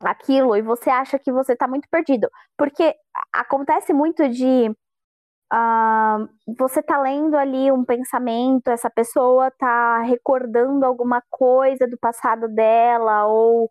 aquilo 0.00 0.56
e 0.56 0.62
você 0.62 0.90
acha 0.90 1.18
que 1.18 1.32
você 1.32 1.56
tá 1.56 1.68
muito 1.68 1.88
perdido, 1.90 2.28
porque 2.56 2.94
acontece 3.32 3.92
muito 3.92 4.28
de 4.28 4.70
Uh, 5.50 6.28
você 6.58 6.82
tá 6.82 7.00
lendo 7.00 7.34
ali 7.34 7.72
um 7.72 7.82
pensamento, 7.82 8.68
essa 8.68 8.90
pessoa 8.90 9.50
tá 9.52 10.00
recordando 10.02 10.84
alguma 10.84 11.22
coisa 11.30 11.86
do 11.88 11.96
passado 11.98 12.48
dela 12.48 13.24
ou 13.26 13.66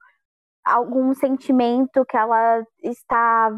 algum 0.66 1.14
sentimento 1.14 2.04
que 2.06 2.18
ela 2.18 2.66
está 2.84 3.52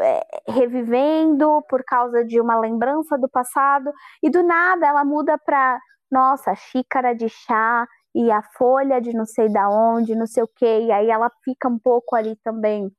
é, 0.00 0.24
revivendo 0.48 1.60
por 1.68 1.84
causa 1.84 2.24
de 2.24 2.40
uma 2.40 2.58
lembrança 2.60 3.18
do 3.18 3.28
passado 3.28 3.92
e 4.22 4.30
do 4.30 4.42
nada 4.44 4.86
ela 4.86 5.04
muda 5.04 5.36
para 5.38 5.80
nossa 6.10 6.54
xícara 6.54 7.14
de 7.14 7.28
chá 7.28 7.86
e 8.18 8.32
a 8.32 8.42
folha 8.42 9.00
de 9.00 9.12
não 9.12 9.24
sei 9.24 9.48
da 9.48 9.70
onde, 9.70 10.16
não 10.16 10.26
sei 10.26 10.42
o 10.42 10.48
que, 10.48 10.66
e 10.66 10.90
aí 10.90 11.08
ela 11.08 11.30
fica 11.44 11.68
um 11.68 11.78
pouco 11.78 12.16
ali 12.16 12.34
também 12.42 12.90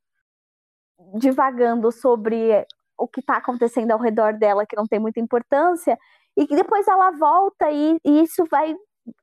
divagando 1.15 1.91
sobre 1.91 2.65
o 2.97 3.05
que 3.05 3.19
está 3.19 3.35
acontecendo 3.35 3.91
ao 3.91 3.99
redor 3.99 4.31
dela 4.37 4.65
que 4.65 4.77
não 4.77 4.87
tem 4.87 4.97
muita 4.97 5.19
importância 5.19 5.99
e 6.37 6.47
que 6.47 6.55
depois 6.55 6.87
ela 6.87 7.11
volta 7.11 7.69
e, 7.69 7.99
e 8.05 8.23
isso 8.23 8.45
vai 8.49 8.73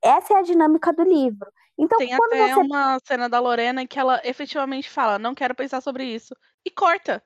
essa 0.05 0.35
é 0.35 0.37
a 0.37 0.43
dinâmica 0.43 0.93
do 0.93 1.03
livro. 1.03 1.51
Então, 1.79 1.99
Tem 1.99 2.15
quando 2.15 2.33
até 2.33 2.55
você... 2.55 2.61
uma 2.61 2.99
cena 3.03 3.29
da 3.29 3.41
Lorena 3.41 3.87
que 3.87 3.99
ela 3.99 4.21
efetivamente 4.23 4.91
fala, 4.91 5.19
não 5.19 5.35
quero 5.35 5.55
pensar 5.55 5.81
sobre 5.81 6.05
isso. 6.05 6.35
E 6.65 6.71
corta. 6.71 7.23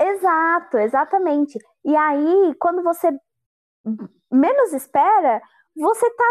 Exato, 0.00 0.78
exatamente. 0.78 1.58
E 1.84 1.96
aí, 1.96 2.54
quando 2.60 2.84
você 2.84 3.10
menos 4.30 4.72
espera, 4.72 5.40
você 5.74 6.08
tá 6.10 6.24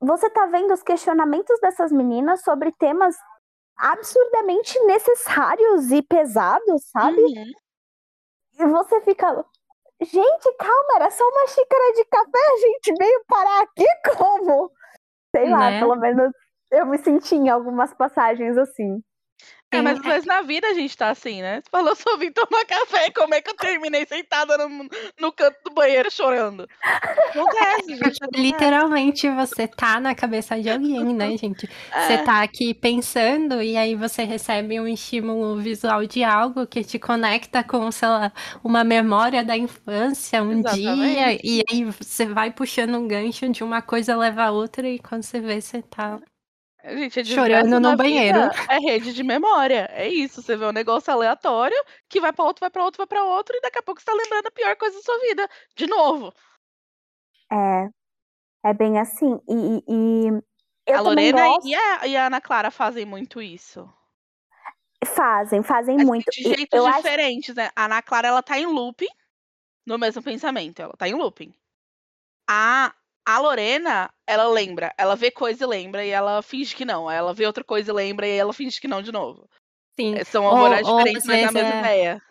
você 0.00 0.30
tá 0.30 0.46
vendo 0.46 0.72
os 0.72 0.82
questionamentos 0.82 1.60
dessas 1.60 1.92
meninas 1.92 2.42
sobre 2.42 2.72
temas 2.72 3.16
absurdamente 3.76 4.78
necessários 4.84 5.90
e 5.90 6.02
pesados, 6.02 6.88
sabe? 6.90 7.20
Uhum. 7.20 7.52
E 8.58 8.66
você 8.66 9.00
fica, 9.02 9.44
gente, 10.02 10.56
calma, 10.58 10.96
era 10.96 11.10
só 11.10 11.24
uma 11.24 11.46
xícara 11.46 11.92
de 11.94 12.04
café, 12.06 12.52
a 12.52 12.56
gente 12.56 12.94
veio 12.98 13.24
parar 13.26 13.62
aqui 13.62 13.86
como? 14.16 14.70
Sei 15.34 15.48
lá, 15.48 15.70
né? 15.70 15.80
pelo 15.80 15.96
menos 15.96 16.32
eu 16.70 16.86
me 16.86 16.98
senti 16.98 17.36
em 17.36 17.48
algumas 17.48 17.94
passagens 17.94 18.56
assim. 18.56 19.02
É, 19.72 19.80
mas 19.80 19.98
às 19.98 20.04
vezes 20.04 20.24
na 20.26 20.42
vida 20.42 20.66
a 20.66 20.74
gente 20.74 20.96
tá 20.96 21.10
assim, 21.10 21.40
né? 21.42 21.60
Você 21.60 21.70
falou, 21.70 21.94
só 21.94 22.16
vim 22.16 22.32
tomar 22.32 22.64
café, 22.64 23.08
como 23.10 23.34
é 23.34 23.40
que 23.40 23.50
eu 23.50 23.56
terminei 23.56 24.04
sentada 24.04 24.58
no, 24.58 24.88
no 25.20 25.32
canto 25.32 25.56
do 25.64 25.70
banheiro 25.70 26.10
chorando? 26.10 26.68
Acontece, 26.82 27.94
gente. 27.94 28.18
Literalmente 28.34 29.30
você 29.30 29.68
tá 29.68 30.00
na 30.00 30.12
cabeça 30.12 30.60
de 30.60 30.68
alguém, 30.68 31.14
né, 31.14 31.36
gente? 31.38 31.70
É. 31.92 32.06
Você 32.06 32.18
tá 32.24 32.42
aqui 32.42 32.74
pensando 32.74 33.62
e 33.62 33.76
aí 33.76 33.94
você 33.94 34.24
recebe 34.24 34.80
um 34.80 34.88
estímulo 34.88 35.56
visual 35.60 36.04
de 36.04 36.24
algo 36.24 36.66
que 36.66 36.82
te 36.82 36.98
conecta 36.98 37.62
com, 37.62 37.92
sei 37.92 38.08
lá, 38.08 38.32
uma 38.64 38.82
memória 38.82 39.44
da 39.44 39.56
infância, 39.56 40.42
um 40.42 40.58
Exatamente. 40.58 40.80
dia, 40.80 41.40
e 41.44 41.62
aí 41.70 41.84
você 41.84 42.26
vai 42.26 42.50
puxando 42.50 42.96
um 42.96 43.06
gancho 43.06 43.48
de 43.48 43.62
uma 43.62 43.80
coisa 43.80 44.16
leva 44.16 44.44
a 44.44 44.50
outra 44.50 44.88
e 44.88 44.98
quando 44.98 45.22
você 45.22 45.40
vê, 45.40 45.60
você 45.60 45.80
tá 45.80 46.18
Gente, 46.84 47.20
é 47.20 47.24
Chorando 47.24 47.78
no 47.78 47.96
banheiro. 47.96 48.38
É 48.68 48.78
rede 48.78 49.12
de 49.12 49.22
memória. 49.22 49.88
É 49.92 50.08
isso. 50.08 50.42
Você 50.42 50.56
vê 50.56 50.64
um 50.64 50.72
negócio 50.72 51.12
aleatório 51.12 51.76
que 52.08 52.20
vai 52.20 52.32
para 52.32 52.44
outro, 52.44 52.60
vai 52.60 52.70
para 52.70 52.84
outro, 52.84 52.98
vai 52.98 53.06
para 53.06 53.24
outro, 53.24 53.56
e 53.56 53.60
daqui 53.60 53.78
a 53.78 53.82
pouco 53.82 54.00
você 54.00 54.06
tá 54.06 54.12
lembrando 54.14 54.46
a 54.46 54.50
pior 54.50 54.76
coisa 54.76 54.96
da 54.96 55.02
sua 55.02 55.18
vida. 55.20 55.48
De 55.76 55.86
novo. 55.86 56.32
É. 57.52 57.88
É 58.64 58.74
bem 58.74 58.98
assim. 58.98 59.40
E. 59.48 60.30
e 60.88 60.92
a 60.92 61.00
Lorena 61.00 61.44
gosto... 61.46 61.68
e, 61.68 61.74
a, 61.74 62.06
e 62.06 62.16
a 62.16 62.26
Ana 62.26 62.40
Clara 62.40 62.70
fazem 62.70 63.04
muito 63.04 63.40
isso. 63.40 63.88
Fazem, 65.04 65.62
fazem 65.62 65.96
assim, 65.96 66.04
muito. 66.04 66.30
De 66.30 66.42
jeitos 66.42 66.78
eu 66.78 66.90
diferentes, 66.92 67.50
acho... 67.50 67.58
né? 67.58 67.70
A 67.74 67.86
Ana 67.86 68.02
Clara, 68.02 68.28
ela 68.28 68.42
tá 68.42 68.58
em 68.58 68.66
looping 68.66 69.08
no 69.86 69.98
mesmo 69.98 70.22
pensamento. 70.22 70.80
Ela 70.80 70.94
tá 70.96 71.08
em 71.08 71.14
looping. 71.14 71.54
A 72.48 72.94
a 73.34 73.38
Lorena, 73.38 74.10
ela 74.26 74.48
lembra, 74.48 74.92
ela 74.98 75.14
vê 75.16 75.30
coisa 75.30 75.64
e 75.64 75.66
lembra, 75.66 76.04
e 76.04 76.10
ela 76.10 76.42
finge 76.42 76.74
que 76.74 76.84
não. 76.84 77.10
Ela 77.10 77.32
vê 77.34 77.46
outra 77.46 77.64
coisa 77.64 77.90
e 77.90 77.94
lembra, 77.94 78.26
e 78.26 78.36
ela 78.36 78.52
finge 78.52 78.80
que 78.80 78.88
não 78.88 79.02
de 79.02 79.12
novo. 79.12 79.48
Sim. 79.98 80.14
É, 80.16 80.24
são 80.24 80.44
horários 80.44 80.88
diferentes, 80.88 81.24
mas 81.26 81.42
na 81.46 81.52
mesma 81.52 81.74
é... 81.74 81.78
ideia. 81.80 82.22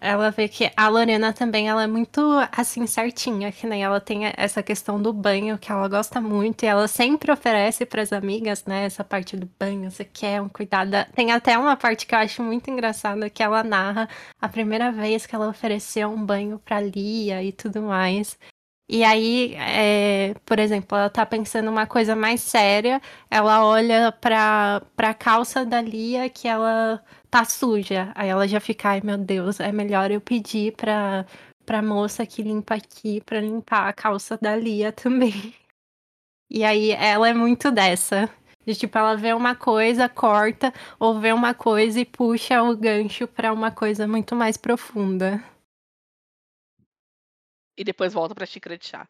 ela 0.00 0.30
vê 0.30 0.48
que 0.48 0.70
a 0.76 0.88
Lorena 0.88 1.32
também 1.32 1.68
ela 1.68 1.82
é 1.82 1.86
muito 1.86 2.20
assim 2.52 2.86
certinha, 2.86 3.50
que 3.52 3.66
nem 3.66 3.82
ela 3.82 4.00
tem 4.00 4.22
essa 4.36 4.62
questão 4.62 5.00
do 5.00 5.12
banho 5.12 5.56
que 5.58 5.72
ela 5.72 5.88
gosta 5.88 6.20
muito 6.20 6.64
e 6.64 6.66
ela 6.66 6.86
sempre 6.88 7.32
oferece 7.32 7.86
para 7.86 8.02
as 8.02 8.12
amigas, 8.12 8.64
né, 8.66 8.84
essa 8.84 9.02
parte 9.02 9.36
do 9.36 9.48
banho, 9.58 9.90
você 9.90 10.04
quer 10.04 10.42
um 10.42 10.48
cuidado. 10.48 10.90
Tem 11.14 11.32
até 11.32 11.56
uma 11.56 11.76
parte 11.76 12.06
que 12.06 12.14
eu 12.14 12.18
acho 12.18 12.42
muito 12.42 12.70
engraçada 12.70 13.30
que 13.30 13.42
ela 13.42 13.62
narra 13.62 14.08
a 14.40 14.48
primeira 14.48 14.92
vez 14.92 15.24
que 15.26 15.34
ela 15.34 15.48
ofereceu 15.48 16.10
um 16.10 16.24
banho 16.24 16.58
para 16.58 16.80
Lia 16.80 17.42
e 17.42 17.52
tudo 17.52 17.80
mais. 17.82 18.38
E 18.88 19.02
aí, 19.02 19.54
é, 19.54 20.34
por 20.44 20.58
exemplo, 20.58 20.96
ela 20.96 21.08
tá 21.08 21.24
pensando 21.24 21.70
uma 21.70 21.86
coisa 21.86 22.14
mais 22.14 22.42
séria, 22.42 23.00
ela 23.30 23.64
olha 23.64 24.12
pra, 24.12 24.82
pra 24.94 25.14
calça 25.14 25.64
da 25.64 25.80
Lia 25.80 26.28
que 26.28 26.46
ela 26.46 27.02
tá 27.30 27.44
suja. 27.46 28.12
Aí 28.14 28.28
ela 28.28 28.46
já 28.46 28.60
fica, 28.60 28.90
ai 28.90 29.00
meu 29.02 29.16
Deus, 29.16 29.58
é 29.58 29.72
melhor 29.72 30.10
eu 30.10 30.20
pedir 30.20 30.72
pra, 30.76 31.24
pra 31.64 31.80
moça 31.82 32.26
que 32.26 32.42
limpa 32.42 32.74
aqui 32.74 33.22
pra 33.22 33.40
limpar 33.40 33.88
a 33.88 33.92
calça 33.92 34.36
da 34.40 34.54
Lia 34.54 34.92
também. 34.92 35.54
E 36.50 36.62
aí 36.64 36.90
ela 36.92 37.28
é 37.28 37.34
muito 37.34 37.70
dessa. 37.70 38.28
De 38.66 38.74
tipo, 38.74 38.96
ela 38.98 39.16
vê 39.16 39.32
uma 39.34 39.54
coisa, 39.54 40.08
corta, 40.08 40.72
ou 40.98 41.20
vê 41.20 41.32
uma 41.32 41.54
coisa 41.54 42.00
e 42.00 42.04
puxa 42.04 42.62
o 42.62 42.76
gancho 42.76 43.26
pra 43.28 43.52
uma 43.52 43.70
coisa 43.70 44.06
muito 44.06 44.34
mais 44.36 44.56
profunda 44.56 45.42
e 47.76 47.84
depois 47.84 48.12
volta 48.12 48.34
pra 48.34 48.46
xícara 48.46 48.78
de 48.78 48.86
chá. 48.86 49.08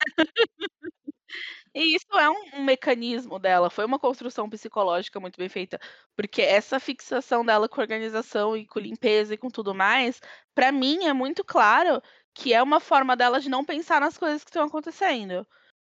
E 1.74 1.96
isso 1.96 2.06
é 2.18 2.30
um 2.30 2.60
um 2.60 2.64
mecanismo 2.64 3.38
dela, 3.38 3.70
foi 3.70 3.84
uma 3.86 3.98
construção 3.98 4.50
psicológica 4.50 5.20
muito 5.20 5.38
bem 5.38 5.48
feita, 5.48 5.78
porque 6.16 6.42
essa 6.42 6.80
fixação 6.80 7.44
dela 7.44 7.68
com 7.68 7.80
organização 7.80 8.56
e 8.56 8.66
com 8.66 8.80
limpeza 8.80 9.34
e 9.34 9.38
com 9.38 9.50
tudo 9.50 9.74
mais, 9.74 10.20
pra 10.54 10.72
mim 10.72 11.06
é 11.06 11.12
muito 11.14 11.44
claro 11.44 12.02
que 12.34 12.54
é 12.54 12.62
uma 12.62 12.80
forma 12.80 13.16
dela 13.16 13.40
de 13.40 13.50
não 13.50 13.64
pensar 13.64 14.00
nas 14.00 14.18
coisas 14.18 14.44
que 14.44 14.50
estão 14.50 14.66
acontecendo. 14.66 15.46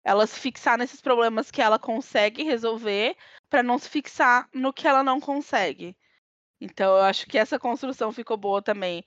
Ela 0.05 0.27
se 0.27 0.41
fixar 0.41 0.79
nesses 0.79 1.01
problemas 1.03 1.51
que 1.51 1.63
ela 1.63 1.79
consegue 1.79 2.43
resolver, 2.45 3.17
pra 3.51 3.63
não 3.63 3.79
se 3.79 3.89
fixar 3.91 4.49
no 4.55 4.73
que 4.73 4.89
ela 4.89 5.03
não 5.05 5.21
consegue. 5.21 5.97
Então 6.61 6.97
eu 6.97 7.03
acho 7.05 7.27
que 7.27 7.37
essa 7.39 7.59
construção 7.59 8.13
ficou 8.13 8.37
boa 8.37 8.63
também. 8.63 9.05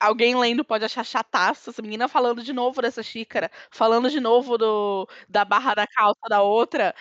alguém 0.00 0.34
lendo 0.36 0.64
pode 0.64 0.84
achar 0.84 1.04
chataço, 1.04 1.70
essa 1.70 1.80
menina 1.82 2.08
falando 2.08 2.42
de 2.42 2.52
novo 2.52 2.82
dessa 2.82 3.02
xícara, 3.02 3.50
falando 3.70 4.10
de 4.10 4.20
novo 4.20 4.58
do 4.58 5.08
da 5.28 5.44
barra 5.44 5.74
da 5.74 5.86
calça 5.86 6.28
da 6.28 6.42
outra, 6.42 6.94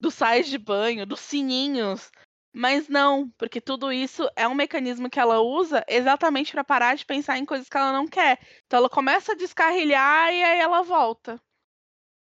dos 0.00 0.14
sais 0.14 0.48
de 0.48 0.58
banho, 0.58 1.06
dos 1.06 1.20
sininhos. 1.20 2.10
Mas 2.52 2.88
não, 2.88 3.30
porque 3.38 3.60
tudo 3.60 3.92
isso 3.92 4.28
é 4.36 4.48
um 4.48 4.54
mecanismo 4.54 5.10
que 5.10 5.20
ela 5.20 5.40
usa 5.40 5.84
exatamente 5.88 6.52
para 6.52 6.64
parar 6.64 6.96
de 6.96 7.04
pensar 7.06 7.38
em 7.38 7.44
coisas 7.44 7.68
que 7.68 7.76
ela 7.76 7.92
não 7.92 8.08
quer. 8.08 8.38
Então 8.66 8.78
ela 8.78 8.90
começa 8.90 9.32
a 9.32 9.36
descarrilhar 9.36 10.32
e 10.32 10.42
aí 10.42 10.60
ela 10.60 10.82
volta 10.82 11.40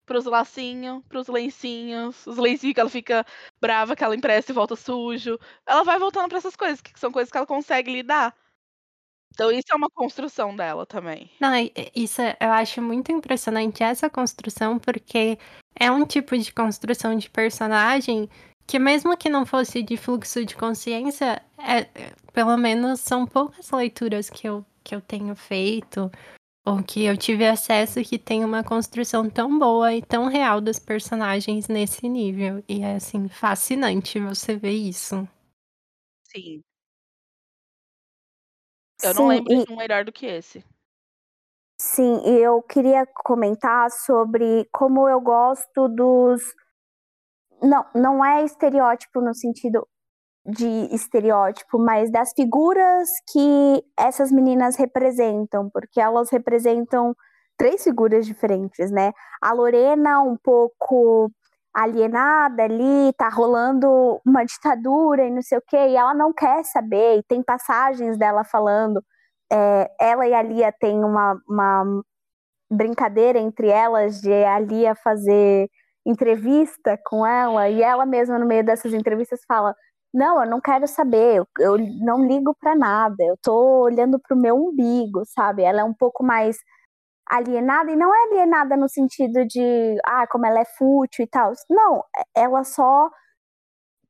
pros 0.06 0.26
lacinhos, 0.26 1.04
pros 1.08 1.28
lencinhos, 1.28 2.26
os 2.28 2.38
lencinhos 2.38 2.74
que 2.74 2.80
ela 2.80 2.89
fica 2.89 3.26
brava, 3.60 3.96
que 3.96 4.04
ela 4.04 4.16
empresta 4.16 4.52
e 4.52 4.56
volta 4.56 4.76
sujo. 4.76 5.39
Ela 5.66 5.84
vai 5.84 5.98
voltando 6.00 6.30
para 6.30 6.38
essas 6.38 6.56
coisas, 6.56 6.82
que 6.82 6.98
são 7.00 7.12
coisas 7.12 7.32
que 7.32 7.38
ela 7.38 7.48
consegue 7.48 7.92
lidar. 7.92 8.36
Então 9.34 9.52
isso 9.52 9.68
é 9.72 9.76
uma 9.76 9.89
construção 9.89 10.56
dela 10.56 10.86
também. 10.86 11.30
Não, 11.39 11.52
isso 11.96 12.22
é, 12.22 12.38
eu 12.39 12.52
acho 12.52 12.82
muito 12.82 13.12
impressionante 13.12 13.82
essa 13.82 14.10
construção, 14.10 14.78
porque 14.78 15.39
é 15.76 15.89
um 15.89 16.06
tipo 16.06 16.38
de 16.38 16.54
construção 16.54 17.16
de 17.18 17.30
personagem 17.30 18.30
que 18.68 18.80
mesmo 18.80 19.18
que 19.18 19.30
não 19.30 19.46
fosse 19.46 19.82
de 19.82 19.98
fluxo 19.98 20.46
de 20.46 20.56
consciência, 20.56 21.42
é, 21.58 21.86
pelo 22.32 22.56
menos 22.58 23.00
são 23.00 23.26
poucas 23.26 23.70
leituras 23.72 24.30
que 24.30 24.48
eu, 24.48 24.66
que 24.84 24.96
eu 24.96 25.02
tenho 25.02 25.36
feito 25.36 26.12
ou 26.65 26.82
que 26.82 27.04
eu 27.04 27.17
tive 27.17 27.45
acesso 27.45 28.02
que 28.04 28.17
tem 28.17 28.45
uma 28.45 28.63
construção 28.63 29.30
tão 29.30 29.60
boa 29.60 29.93
e 29.93 30.02
tão 30.02 30.28
real 30.28 30.62
dos 30.62 30.80
personagens 30.80 31.67
nesse 31.67 32.08
nível. 32.08 32.63
E 32.67 32.82
é 32.82 32.95
assim, 32.95 33.28
fascinante 33.28 34.19
você 34.19 34.56
ver 34.56 34.71
isso. 34.71 35.28
Sim. 36.23 36.63
Eu 39.04 39.13
não 39.15 39.28
lembro 39.28 39.54
e... 39.54 39.65
de 39.65 39.71
um 39.71 39.76
melhor 39.76 40.06
do 40.06 40.12
que 40.12 40.26
esse. 40.26 40.63
Sim, 41.80 42.21
e 42.26 42.41
eu 42.41 42.62
queria 42.62 43.06
comentar 43.06 43.91
sobre 43.91 44.65
como 44.71 45.10
eu 45.10 45.19
gosto 45.19 45.89
dos. 45.89 46.41
Não, 47.62 47.86
não 47.93 48.23
é 48.23 48.43
estereótipo 48.45 49.19
no 49.19 49.34
sentido 49.34 49.86
de 50.46 50.94
estereótipo, 50.94 51.80
mas 51.80 52.12
das 52.12 52.34
figuras 52.34 53.10
que 53.32 53.84
essas 53.98 54.32
meninas 54.32 54.76
representam, 54.76 55.70
porque 55.70 56.02
elas 56.02 56.30
representam 56.30 57.16
três 57.58 57.84
figuras 57.84 58.26
diferentes, 58.26 58.92
né? 58.92 59.14
A 59.42 59.54
Lorena 59.54 60.22
um 60.22 60.36
pouco 60.36 61.32
alienada 61.74 62.64
ali, 62.64 63.14
tá 63.18 63.30
rolando 63.30 64.22
uma 64.26 64.44
ditadura 64.46 65.26
e 65.26 65.32
não 65.32 65.42
sei 65.42 65.58
o 65.58 65.64
quê, 65.68 65.78
e 65.90 65.96
ela 65.96 66.14
não 66.14 66.32
quer 66.34 66.64
saber, 66.66 67.18
e 67.18 67.24
tem 67.24 67.42
passagens 67.42 68.18
dela 68.18 68.44
falando, 68.44 69.04
é, 69.52 69.90
ela 70.00 70.28
e 70.28 70.34
a 70.34 70.42
Lia 70.42 70.72
têm 70.72 71.04
uma, 71.04 71.36
uma 71.48 72.04
brincadeira 72.72 73.40
entre 73.40 73.70
elas 73.70 74.22
de 74.22 74.32
a 74.32 74.60
Lia 74.60 74.96
fazer 74.96 75.70
entrevista 76.06 77.00
com 77.06 77.26
ela, 77.26 77.70
e 77.70 77.82
ela 77.82 78.06
mesma 78.06 78.38
no 78.38 78.46
meio 78.46 78.64
dessas 78.64 78.94
entrevistas 78.94 79.42
fala, 79.48 79.76
não, 80.13 80.43
eu 80.43 80.49
não 80.49 80.62
quero 80.62 80.88
saber, 80.88 81.38
eu, 81.38 81.47
eu 81.60 81.78
não 82.02 82.26
ligo 82.26 82.56
para 82.60 82.76
nada, 82.76 83.23
eu 83.23 83.36
tô 83.41 83.82
olhando 83.82 84.19
pro 84.19 84.38
meu 84.38 84.56
umbigo, 84.56 85.23
sabe? 85.26 85.63
Ela 85.63 85.82
é 85.82 85.84
um 85.84 85.93
pouco 85.93 86.23
mais 86.23 86.58
alienada, 87.30 87.91
e 87.91 87.95
não 87.95 88.13
é 88.13 88.23
alienada 88.28 88.78
no 88.78 88.89
sentido 88.89 89.45
de, 89.45 89.97
ah, 90.06 90.28
como 90.28 90.45
ela 90.45 90.60
é 90.60 90.65
fútil 90.65 91.23
e 91.26 91.28
tal. 91.28 91.54
Não, 91.69 92.04
ela 92.36 92.63
só 92.63 93.10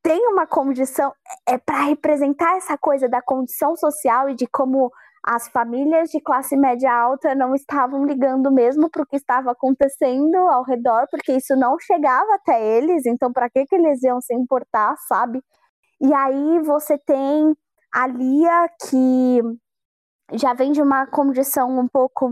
tem 0.04 0.28
uma 0.28 0.46
condição, 0.46 1.14
é 1.48 1.58
para 1.58 1.84
representar 1.84 2.58
essa 2.58 2.78
coisa 2.78 3.08
da 3.10 3.22
condição 3.22 3.76
social 3.78 4.30
e 4.30 4.36
de 4.36 4.46
como 4.48 4.92
as 5.26 5.48
famílias 5.48 6.10
de 6.10 6.20
classe 6.20 6.58
média 6.58 6.94
alta 6.94 7.34
não 7.34 7.56
estavam 7.56 8.06
ligando 8.06 8.52
mesmo 8.52 8.90
para 8.90 9.04
o 9.04 9.06
que 9.06 9.16
estava 9.16 9.52
acontecendo 9.52 10.36
ao 10.36 10.64
redor, 10.64 11.08
porque 11.10 11.32
isso 11.32 11.56
não 11.56 11.80
chegava 11.80 12.36
até 12.36 12.62
eles, 12.78 13.06
então 13.06 13.32
para 13.32 13.50
que, 13.50 13.66
que 13.66 13.76
eles 13.76 14.04
iam 14.04 14.20
se 14.20 14.34
importar, 14.34 14.96
sabe? 15.08 15.42
E 16.02 16.14
aí 16.14 16.60
você 16.62 16.98
tem 16.98 17.56
a 17.94 18.08
Lia, 18.08 18.70
que 18.90 19.42
já 20.34 20.54
vem 20.54 20.72
de 20.72 20.82
uma 20.82 21.06
condição 21.08 21.80
um 21.80 21.88
pouco, 21.88 22.30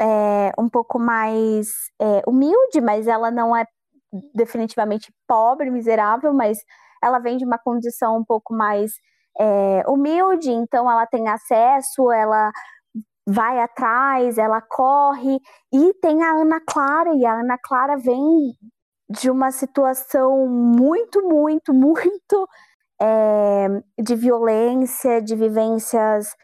é, 0.00 0.52
um 0.58 0.68
pouco 0.68 0.98
mais 0.98 1.68
é, 2.00 2.22
humilde, 2.26 2.80
mas 2.80 3.06
ela 3.06 3.30
não 3.30 3.56
é 3.56 3.64
definitivamente 4.34 5.12
pobre, 5.28 5.70
miserável, 5.70 6.32
mas 6.32 6.58
ela 7.02 7.18
vem 7.18 7.36
de 7.36 7.44
uma 7.44 7.58
condição 7.58 8.16
um 8.18 8.24
pouco 8.24 8.54
mais 8.54 8.92
é, 9.38 9.82
humilde, 9.88 10.50
então 10.50 10.90
ela 10.90 11.06
tem 11.06 11.28
acesso, 11.28 12.10
ela 12.10 12.50
vai 13.28 13.60
atrás, 13.60 14.38
ela 14.38 14.60
corre, 14.62 15.38
e 15.72 15.94
tem 15.94 16.22
a 16.22 16.32
Ana 16.32 16.60
Clara, 16.66 17.14
e 17.14 17.26
a 17.26 17.40
Ana 17.40 17.58
Clara 17.62 17.96
vem 17.96 18.54
de 19.10 19.30
uma 19.30 19.50
situação 19.50 20.46
muito, 20.48 21.22
muito, 21.28 21.72
muito 21.74 22.48
é, 23.00 23.68
de 24.02 24.14
violência, 24.14 25.20
de 25.22 25.36
vivências 25.36 26.34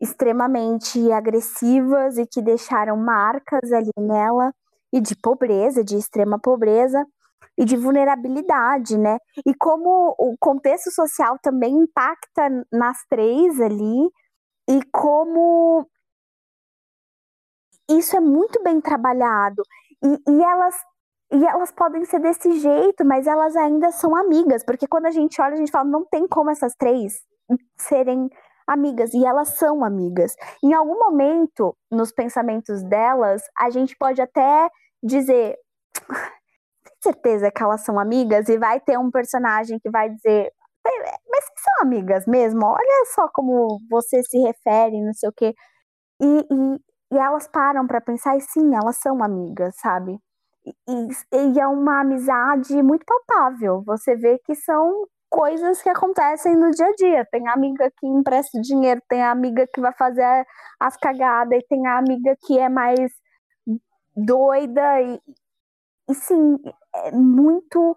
extremamente 0.00 1.12
agressivas 1.12 2.18
e 2.18 2.26
que 2.26 2.42
deixaram 2.42 2.96
marcas 2.96 3.72
ali 3.72 3.92
nela, 3.96 4.52
e 4.92 5.00
de 5.00 5.16
pobreza, 5.16 5.82
de 5.82 5.96
extrema 5.96 6.38
pobreza 6.38 7.04
e 7.56 7.64
de 7.64 7.76
vulnerabilidade, 7.76 8.98
né? 8.98 9.18
E 9.46 9.54
como 9.54 10.14
o 10.18 10.36
contexto 10.38 10.90
social 10.90 11.38
também 11.42 11.74
impacta 11.74 12.48
nas 12.70 12.98
três 13.08 13.60
ali, 13.60 14.10
e 14.68 14.82
como 14.92 15.86
isso 17.90 18.16
é 18.16 18.20
muito 18.20 18.62
bem 18.62 18.80
trabalhado. 18.80 19.62
E, 20.02 20.30
e 20.30 20.42
elas 20.42 20.74
e 21.32 21.46
elas 21.46 21.72
podem 21.72 22.04
ser 22.04 22.20
desse 22.20 22.52
jeito, 22.60 23.04
mas 23.04 23.26
elas 23.26 23.56
ainda 23.56 23.90
são 23.90 24.14
amigas, 24.14 24.62
porque 24.64 24.86
quando 24.86 25.06
a 25.06 25.10
gente 25.10 25.40
olha, 25.40 25.54
a 25.54 25.56
gente 25.56 25.70
fala, 25.72 25.88
não 25.88 26.04
tem 26.04 26.28
como 26.28 26.50
essas 26.50 26.74
três 26.76 27.22
serem 27.78 28.28
amigas, 28.66 29.14
e 29.14 29.24
elas 29.24 29.56
são 29.56 29.84
amigas. 29.84 30.34
Em 30.62 30.74
algum 30.74 30.98
momento, 30.98 31.76
nos 31.90 32.12
pensamentos 32.12 32.82
delas, 32.84 33.42
a 33.58 33.70
gente 33.70 33.96
pode 33.96 34.20
até 34.20 34.70
dizer, 35.02 35.56
tem 36.84 36.94
certeza 37.02 37.50
que 37.50 37.62
elas 37.62 37.80
são 37.82 37.98
amigas? 37.98 38.48
E 38.48 38.58
vai 38.58 38.80
ter 38.80 38.98
um 38.98 39.10
personagem 39.10 39.78
que 39.80 39.90
vai 39.90 40.10
dizer, 40.10 40.52
mas 40.84 41.44
são 41.56 41.82
amigas 41.82 42.26
mesmo? 42.26 42.66
Olha 42.66 43.04
só 43.14 43.28
como 43.32 43.78
você 43.90 44.22
se 44.22 44.38
refere, 44.38 45.00
não 45.00 45.14
sei 45.14 45.28
o 45.28 45.32
quê. 45.32 45.54
E, 46.20 46.26
e, 46.26 47.16
e 47.16 47.18
elas 47.18 47.48
param 47.48 47.86
para 47.86 48.00
pensar, 48.00 48.36
e 48.36 48.40
sim, 48.40 48.74
elas 48.74 48.98
são 48.98 49.22
amigas, 49.22 49.74
sabe? 49.80 50.18
E, 50.64 50.72
e, 51.32 51.60
é 51.60 51.66
uma 51.66 52.00
amizade 52.00 52.80
muito 52.82 53.04
palpável. 53.04 53.82
Você 53.84 54.16
vê 54.16 54.38
que 54.44 54.54
são 54.54 55.06
coisas 55.28 55.82
que 55.82 55.88
acontecem 55.88 56.56
no 56.56 56.70
dia 56.70 56.86
a 56.86 56.92
dia. 56.92 57.28
Tem 57.30 57.48
amiga 57.48 57.90
que 57.98 58.06
empresta 58.06 58.60
dinheiro, 58.60 59.02
tem 59.08 59.22
amiga 59.22 59.66
que 59.66 59.80
vai 59.80 59.92
fazer 59.92 60.46
as 60.78 60.96
cagadas, 60.96 61.58
e 61.58 61.66
tem 61.66 61.86
amiga 61.86 62.36
que 62.42 62.58
é 62.58 62.68
mais 62.68 63.10
doida. 64.14 65.00
E, 65.00 65.20
e 66.10 66.14
sim, 66.14 66.58
é 66.94 67.12
muito 67.12 67.96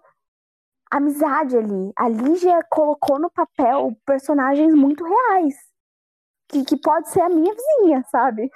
amizade 0.90 1.56
ali. 1.56 1.92
A 1.96 2.08
Lígia 2.08 2.58
colocou 2.70 3.18
no 3.18 3.30
papel 3.30 3.92
personagens 4.04 4.74
muito 4.74 5.04
reais. 5.04 5.54
Que, 6.48 6.64
que 6.64 6.76
pode 6.76 7.10
ser 7.10 7.20
a 7.22 7.28
minha 7.28 7.52
vizinha, 7.52 8.04
sabe? 8.10 8.50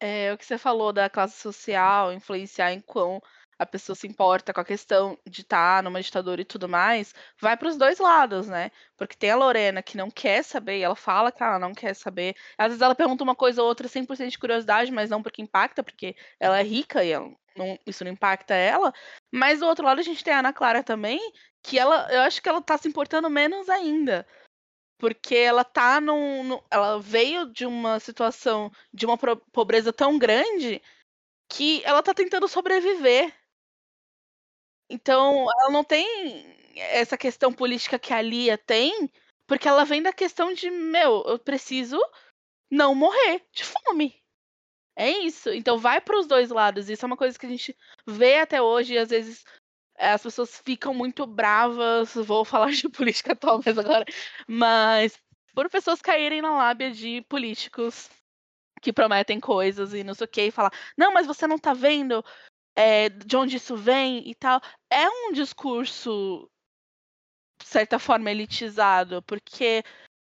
É, 0.00 0.32
o 0.32 0.38
que 0.38 0.46
você 0.46 0.56
falou 0.56 0.92
da 0.92 1.10
classe 1.10 1.40
social 1.40 2.12
influenciar 2.12 2.72
em 2.72 2.80
quão 2.80 3.20
a 3.58 3.66
pessoa 3.66 3.96
se 3.96 4.06
importa 4.06 4.54
com 4.54 4.60
a 4.60 4.64
questão 4.64 5.18
de 5.26 5.40
estar 5.40 5.78
tá 5.78 5.82
numa 5.82 6.00
ditadura 6.00 6.40
e 6.40 6.44
tudo 6.44 6.68
mais, 6.68 7.12
vai 7.40 7.56
para 7.56 7.68
os 7.68 7.76
dois 7.76 7.98
lados, 7.98 8.46
né? 8.46 8.70
Porque 8.96 9.16
tem 9.16 9.30
a 9.30 9.36
Lorena 9.36 9.82
que 9.82 9.96
não 9.96 10.10
quer 10.10 10.44
saber, 10.44 10.80
ela 10.80 10.94
fala 10.94 11.32
que 11.32 11.42
ela 11.42 11.58
não 11.58 11.74
quer 11.74 11.94
saber. 11.94 12.36
Às 12.56 12.68
vezes 12.68 12.82
ela 12.82 12.94
pergunta 12.94 13.24
uma 13.24 13.34
coisa 13.34 13.60
ou 13.60 13.68
outra 13.68 13.88
100% 13.88 14.30
de 14.30 14.38
curiosidade, 14.38 14.92
mas 14.92 15.10
não 15.10 15.22
porque 15.22 15.42
impacta, 15.42 15.82
porque 15.82 16.14
ela 16.38 16.60
é 16.60 16.62
rica 16.62 17.02
e 17.04 17.10
ela 17.10 17.28
não, 17.56 17.76
isso 17.84 18.04
não 18.04 18.12
impacta 18.12 18.54
ela. 18.54 18.92
Mas 19.32 19.58
do 19.58 19.66
outro 19.66 19.84
lado 19.84 19.98
a 20.00 20.04
gente 20.04 20.22
tem 20.22 20.32
a 20.32 20.38
Ana 20.38 20.52
Clara 20.52 20.84
também, 20.84 21.20
que 21.62 21.78
ela, 21.78 22.06
eu 22.12 22.20
acho 22.20 22.40
que 22.40 22.48
ela 22.48 22.62
tá 22.62 22.78
se 22.78 22.86
importando 22.88 23.28
menos 23.28 23.68
ainda 23.68 24.24
porque 24.98 25.36
ela 25.36 25.64
tá 25.64 26.00
num, 26.00 26.42
num, 26.42 26.62
ela 26.70 27.00
veio 27.00 27.46
de 27.46 27.64
uma 27.64 28.00
situação 28.00 28.70
de 28.92 29.06
uma 29.06 29.16
pobreza 29.16 29.92
tão 29.92 30.18
grande 30.18 30.82
que 31.48 31.82
ela 31.84 32.02
tá 32.02 32.12
tentando 32.12 32.48
sobreviver. 32.48 33.32
Então, 34.90 35.46
ela 35.60 35.70
não 35.70 35.84
tem 35.84 36.04
essa 36.76 37.16
questão 37.16 37.52
política 37.52 37.98
que 37.98 38.12
a 38.12 38.20
Lia 38.20 38.58
tem, 38.58 39.10
porque 39.46 39.68
ela 39.68 39.84
vem 39.84 40.02
da 40.02 40.12
questão 40.12 40.52
de, 40.52 40.70
meu, 40.70 41.22
eu 41.26 41.38
preciso 41.38 41.98
não 42.70 42.94
morrer 42.94 43.46
de 43.52 43.64
fome. 43.64 44.20
É 44.96 45.10
isso. 45.10 45.50
Então 45.50 45.78
vai 45.78 46.00
para 46.00 46.18
os 46.18 46.26
dois 46.26 46.50
lados. 46.50 46.90
Isso 46.90 47.04
é 47.04 47.06
uma 47.06 47.16
coisa 47.16 47.38
que 47.38 47.46
a 47.46 47.48
gente 47.48 47.76
vê 48.04 48.40
até 48.40 48.60
hoje 48.60 48.98
às 48.98 49.10
vezes 49.10 49.44
as 49.98 50.22
pessoas 50.22 50.60
ficam 50.64 50.94
muito 50.94 51.26
bravas, 51.26 52.14
vou 52.26 52.44
falar 52.44 52.70
de 52.70 52.88
política 52.88 53.36
mais 53.64 53.78
agora, 53.78 54.04
mas 54.46 55.18
por 55.54 55.68
pessoas 55.68 56.00
caírem 56.00 56.40
na 56.40 56.56
lábia 56.56 56.90
de 56.90 57.22
políticos 57.22 58.08
que 58.80 58.92
prometem 58.92 59.40
coisas 59.40 59.92
e 59.92 60.04
não 60.04 60.14
sei 60.14 60.24
o 60.24 60.28
que, 60.28 60.42
e 60.42 60.50
falar, 60.50 60.72
não, 60.96 61.12
mas 61.12 61.26
você 61.26 61.46
não 61.46 61.58
tá 61.58 61.74
vendo 61.74 62.24
é, 62.76 63.08
de 63.08 63.36
onde 63.36 63.56
isso 63.56 63.76
vem 63.76 64.28
e 64.28 64.34
tal. 64.34 64.60
É 64.88 65.08
um 65.08 65.32
discurso, 65.32 66.48
de 67.60 67.66
certa 67.66 67.98
forma, 67.98 68.30
elitizado, 68.30 69.20
porque, 69.22 69.82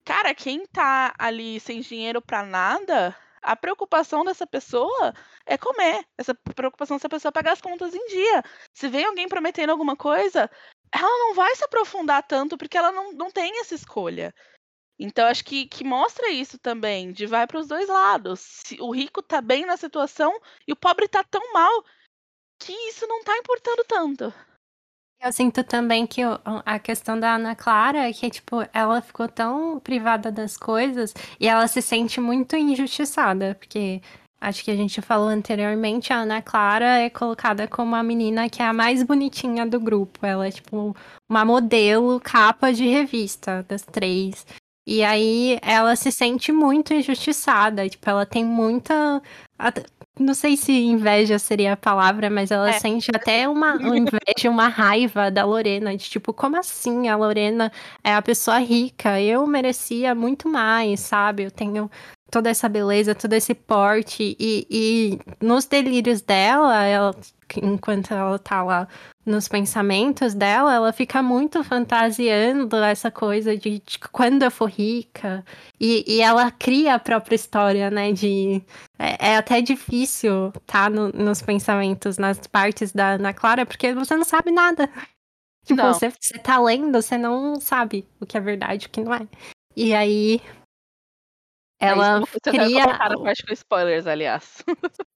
cara, 0.05 0.35
quem 0.35 0.67
tá 0.67 1.15
ali 1.19 1.59
sem 1.59 1.81
dinheiro 1.81 2.21
para 2.21 2.45
nada, 2.45 3.17
a 3.45 3.55
preocupação 3.55 4.25
dessa 4.25 4.47
pessoa 4.47 5.15
é 5.47 5.57
comer. 5.59 6.05
Essa 6.19 6.35
preocupação 6.35 6.97
dessa 6.97 7.09
pessoa 7.09 7.31
é 7.31 7.33
pagar 7.33 7.53
as 7.53 7.61
contas 7.61 7.95
em 7.95 8.07
dia. 8.07 8.43
Se 8.73 8.89
vem 8.89 9.05
alguém 9.05 9.29
prometendo 9.29 9.71
alguma 9.71 9.97
coisa, 9.97 10.51
ela 10.93 11.19
não 11.19 11.35
vai 11.35 11.55
se 11.55 11.65
aprofundar 11.65 12.23
tanto 12.23 12.57
porque 12.57 12.79
ela 12.79 12.91
não, 12.91 13.13
não 13.13 13.31
tem 13.31 13.61
essa 13.61 13.75
escolha. 13.75 14.35
Então, 14.99 15.27
acho 15.27 15.45
que, 15.45 15.67
que 15.67 15.85
mostra 15.85 16.31
isso 16.31 16.57
também, 16.59 17.13
de 17.13 17.27
vai 17.27 17.47
para 17.47 17.59
os 17.59 17.67
dois 17.67 17.89
lados. 17.89 18.63
O 18.81 18.93
rico 18.93 19.23
tá 19.23 19.41
bem 19.41 19.67
na 19.67 19.77
situação 19.77 20.41
e 20.67 20.73
o 20.73 20.77
pobre 20.77 21.09
tá 21.09 21.23
tão 21.25 21.53
mal 21.53 21.85
que 22.59 22.73
isso 22.89 23.07
não 23.07 23.23
tá 23.25 23.37
importando 23.37 23.85
tanto. 23.85 24.35
Eu 25.23 25.33
sinto 25.33 25.65
também 25.65 26.07
que 26.07 26.21
a 26.67 26.79
questão 26.79 27.19
da 27.19 27.37
Ana 27.37 27.55
Clara 27.57 28.09
é 28.09 28.13
que, 28.13 28.29
tipo, 28.29 28.57
ela 28.75 29.01
ficou 29.01 29.27
tão 29.27 29.81
privada 29.81 30.31
das 30.31 30.57
coisas 30.57 31.15
e 31.41 31.49
ela 31.49 31.67
se 31.67 31.81
sente 31.81 32.21
muito 32.21 32.55
injustiçada, 32.57 33.55
porque 33.59 34.03
acho 34.39 34.63
que 34.63 34.71
a 34.71 34.77
gente 34.77 35.01
falou 35.01 35.29
anteriormente, 35.29 36.13
a 36.13 36.19
Ana 36.19 36.43
Clara 36.43 36.99
é 36.99 37.09
colocada 37.09 37.67
como 37.67 37.97
a 37.97 38.03
menina 38.03 38.51
que 38.51 38.61
é 38.61 38.67
a 38.67 38.73
mais 38.75 39.03
bonitinha 39.03 39.65
do 39.65 39.81
grupo. 39.81 40.27
Ela 40.27 40.47
é, 40.47 40.51
tipo, 40.51 40.95
uma 41.29 41.43
modelo 41.45 42.21
capa 42.21 42.71
de 42.71 42.87
revista 42.87 43.65
das 43.67 43.83
três. 43.83 44.47
E 44.87 45.03
aí 45.03 45.59
ela 45.63 45.97
se 45.97 46.13
sente 46.13 46.53
muito 46.53 46.93
injustiçada, 46.93 47.89
tipo, 47.89 48.09
ela 48.11 48.27
tem 48.27 48.45
muita 48.45 49.23
não 50.19 50.33
sei 50.33 50.57
se 50.57 50.73
inveja 50.73 51.39
seria 51.39 51.73
a 51.73 51.77
palavra, 51.77 52.31
mas 52.31 52.51
ela 52.51 52.71
é. 52.71 52.79
sente 52.79 53.11
até 53.15 53.49
uma, 53.49 53.75
uma 53.75 53.97
inveja, 53.99 54.49
uma 54.49 54.69
raiva 54.69 55.31
da 55.31 55.45
Lorena, 55.45 55.97
de 55.97 56.09
tipo, 56.09 56.33
como 56.33 56.57
assim 56.57 57.09
a 57.09 57.17
Lorena 57.17 57.73
é 58.03 58.15
a 58.15 58.23
pessoa 58.23 58.59
rica? 58.59 59.21
Eu 59.21 59.47
merecia 59.47 60.15
muito 60.15 60.49
mais, 60.49 61.01
sabe? 61.01 61.45
Eu 61.45 61.51
tenho 61.51 61.91
toda 62.35 62.51
essa 62.51 62.69
beleza, 62.69 63.15
todo 63.15 63.33
esse 63.35 63.55
porte, 63.55 64.37
e, 64.41 64.67
e 64.69 65.19
nos 65.41 65.67
delírios 65.67 66.21
dela, 66.21 66.83
ela, 66.83 67.15
enquanto 67.63 68.13
ela 68.13 68.37
tá 68.41 68.61
lá 68.61 68.89
nos 69.25 69.47
pensamentos 69.47 70.35
dela, 70.35 70.75
ela 70.75 70.93
fica 70.93 71.23
muito 71.23 71.63
fantasiando 71.63 72.75
essa 72.79 73.09
coisa 73.09 73.57
de, 73.57 73.81
de 73.87 74.01
quando 74.11 74.43
eu 74.43 74.51
for 74.51 74.69
rica. 74.69 75.45
E, 75.79 76.05
e, 76.09 76.21
ela 76.21 76.51
cria 76.51 76.97
a 76.97 76.99
própria 76.99 77.37
história, 77.37 77.89
né? 77.89 78.11
De, 78.11 78.61
é, 78.99 79.29
é 79.31 79.37
até 79.37 79.61
difícil 79.61 80.53
tá 80.67 80.91
no, 80.91 81.11
nos 81.11 81.41
pensamentos, 81.41 82.19
nas 82.19 82.45
partes 82.49 82.91
da 82.91 83.11
Ana 83.11 83.33
Clara, 83.33 83.65
porque 83.65 83.95
você 83.95 84.17
não 84.17 84.25
sabe 84.25 84.51
nada. 84.51 84.91
Tipo, 85.65 85.83
você, 85.83 86.11
você 86.11 86.37
tá 86.37 86.59
lendo, 86.59 87.01
você 87.01 87.17
não 87.17 87.61
sabe 87.61 88.05
o 88.21 88.27
que 88.27 88.37
é 88.37 88.41
verdade, 88.41 88.89
o 88.89 88.91
que 88.91 89.01
não 89.01 89.15
é. 89.15 89.25
E 89.77 89.95
aí 89.95 90.43
ela 91.89 92.21
é 92.21 92.51
cria. 92.51 92.99
Parte 92.99 93.47
com 93.47 93.53
spoilers, 93.53 94.07
aliás. 94.07 94.65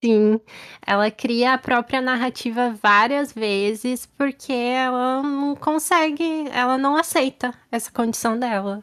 Sim, 0.02 0.40
ela 0.86 1.10
cria 1.10 1.54
a 1.54 1.58
própria 1.58 2.00
narrativa 2.00 2.70
várias 2.82 3.32
vezes 3.32 4.06
porque 4.06 4.52
ela 4.52 5.22
não 5.22 5.54
consegue, 5.56 6.48
ela 6.50 6.78
não 6.78 6.96
aceita 6.96 7.52
essa 7.70 7.90
condição 7.90 8.38
dela. 8.38 8.82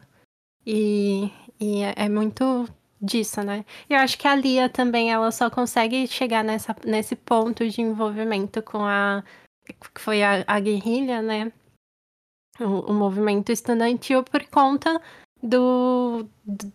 E, 0.66 1.30
e 1.60 1.82
é, 1.82 1.94
é 1.96 2.08
muito 2.08 2.68
disso, 3.00 3.42
né? 3.42 3.64
Eu 3.88 3.98
acho 3.98 4.18
que 4.18 4.26
a 4.26 4.34
Lia 4.34 4.68
também, 4.68 5.12
ela 5.12 5.30
só 5.30 5.48
consegue 5.48 6.06
chegar 6.06 6.42
nessa, 6.42 6.74
nesse 6.84 7.14
ponto 7.14 7.68
de 7.68 7.80
envolvimento 7.80 8.62
com 8.62 8.84
a. 8.84 9.22
que 9.94 10.00
foi 10.00 10.22
a, 10.22 10.44
a 10.46 10.60
guerrilha, 10.60 11.22
né? 11.22 11.52
O, 12.60 12.90
o 12.90 12.94
movimento 12.94 13.52
estudantil 13.52 14.24
por 14.24 14.44
conta 14.48 15.00
do, 15.42 16.26
do 16.44 16.72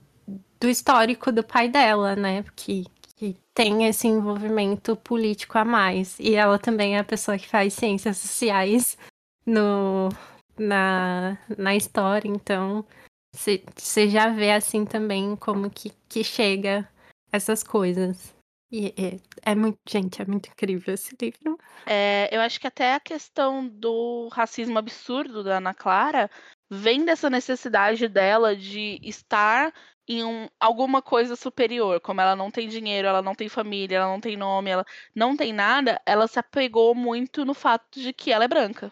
do 0.61 0.69
histórico 0.69 1.31
do 1.31 1.43
pai 1.43 1.67
dela, 1.67 2.15
né? 2.15 2.45
Que, 2.55 2.85
que 3.17 3.35
tem 3.53 3.87
esse 3.87 4.07
envolvimento 4.07 4.95
político 4.95 5.57
a 5.57 5.65
mais. 5.65 6.19
E 6.19 6.35
ela 6.35 6.59
também 6.59 6.95
é 6.95 6.99
a 6.99 7.03
pessoa 7.03 7.37
que 7.37 7.49
faz 7.49 7.73
ciências 7.73 8.17
sociais 8.17 8.95
no, 9.43 10.09
na, 10.57 11.37
na 11.57 11.75
história, 11.75 12.29
então 12.29 12.85
você 13.33 14.09
já 14.09 14.29
vê 14.29 14.51
assim 14.51 14.85
também 14.85 15.35
como 15.35 15.69
que, 15.69 15.91
que 16.07 16.23
chega 16.23 16.87
essas 17.31 17.63
coisas. 17.63 18.35
E 18.71 18.93
é, 18.97 19.51
é, 19.51 19.55
muito, 19.55 19.79
gente, 19.89 20.21
é 20.21 20.25
muito 20.25 20.49
incrível 20.49 20.93
esse 20.93 21.15
livro. 21.19 21.57
É, 21.85 22.29
eu 22.31 22.39
acho 22.39 22.59
que 22.59 22.67
até 22.67 22.93
a 22.93 22.99
questão 22.99 23.67
do 23.67 24.29
racismo 24.31 24.77
absurdo 24.77 25.43
da 25.43 25.57
Ana 25.57 25.73
Clara 25.73 26.29
vem 26.69 27.03
dessa 27.03 27.29
necessidade 27.29 28.07
dela 28.07 28.55
de 28.55 28.97
estar 29.01 29.73
em 30.07 30.23
um, 30.23 30.47
alguma 30.59 31.01
coisa 31.01 31.35
superior, 31.35 31.99
como 32.01 32.21
ela 32.21 32.35
não 32.35 32.51
tem 32.51 32.67
dinheiro, 32.67 33.07
ela 33.07 33.21
não 33.21 33.35
tem 33.35 33.47
família, 33.47 33.97
ela 33.97 34.07
não 34.07 34.19
tem 34.19 34.35
nome, 34.35 34.69
ela 34.69 34.85
não 35.15 35.37
tem 35.37 35.53
nada, 35.53 36.01
ela 36.05 36.27
se 36.27 36.39
apegou 36.39 36.93
muito 36.95 37.45
no 37.45 37.53
fato 37.53 37.99
de 37.99 38.11
que 38.13 38.31
ela 38.31 38.45
é 38.45 38.47
branca. 38.47 38.91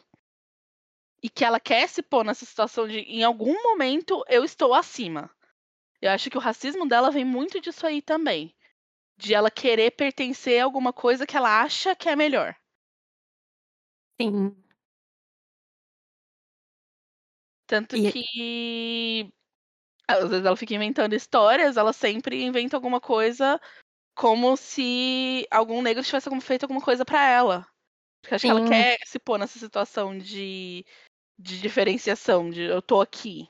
E 1.21 1.29
que 1.29 1.43
ela 1.43 1.59
quer 1.59 1.87
se 1.89 2.01
pôr 2.01 2.23
nessa 2.23 2.45
situação 2.45 2.87
de, 2.87 2.99
em 2.99 3.23
algum 3.23 3.61
momento, 3.61 4.23
eu 4.29 4.43
estou 4.43 4.73
acima. 4.73 5.29
Eu 6.01 6.11
acho 6.11 6.29
que 6.29 6.37
o 6.37 6.41
racismo 6.41 6.87
dela 6.87 7.11
vem 7.11 7.25
muito 7.25 7.59
disso 7.59 7.85
aí 7.85 8.01
também. 8.01 8.55
De 9.17 9.33
ela 9.33 9.51
querer 9.51 9.91
pertencer 9.91 10.61
a 10.61 10.63
alguma 10.63 10.93
coisa 10.93 11.27
que 11.27 11.35
ela 11.35 11.61
acha 11.61 11.93
que 11.93 12.07
é 12.07 12.15
melhor. 12.15 12.55
Sim. 14.19 14.55
Tanto 17.67 17.97
e... 17.97 18.11
que 18.11 19.33
às 20.09 20.29
vezes 20.29 20.45
ela 20.45 20.55
fica 20.55 20.73
inventando 20.73 21.13
histórias, 21.13 21.77
ela 21.77 21.93
sempre 21.93 22.43
inventa 22.43 22.75
alguma 22.75 22.99
coisa 22.99 23.61
como 24.15 24.57
se 24.57 25.47
algum 25.51 25.81
negro 25.81 26.03
tivesse 26.03 26.29
feito 26.41 26.63
alguma 26.63 26.81
coisa 26.81 27.05
para 27.05 27.23
ela. 27.25 27.67
Porque 28.21 28.35
acho 28.35 28.47
Sim. 28.47 28.53
que 28.53 28.59
ela 28.59 28.67
quer 28.67 28.97
se 29.05 29.19
pôr 29.19 29.37
nessa 29.37 29.59
situação 29.59 30.17
de, 30.17 30.83
de 31.37 31.61
diferenciação, 31.61 32.49
de 32.49 32.63
eu 32.63 32.81
tô 32.81 32.99
aqui, 32.99 33.47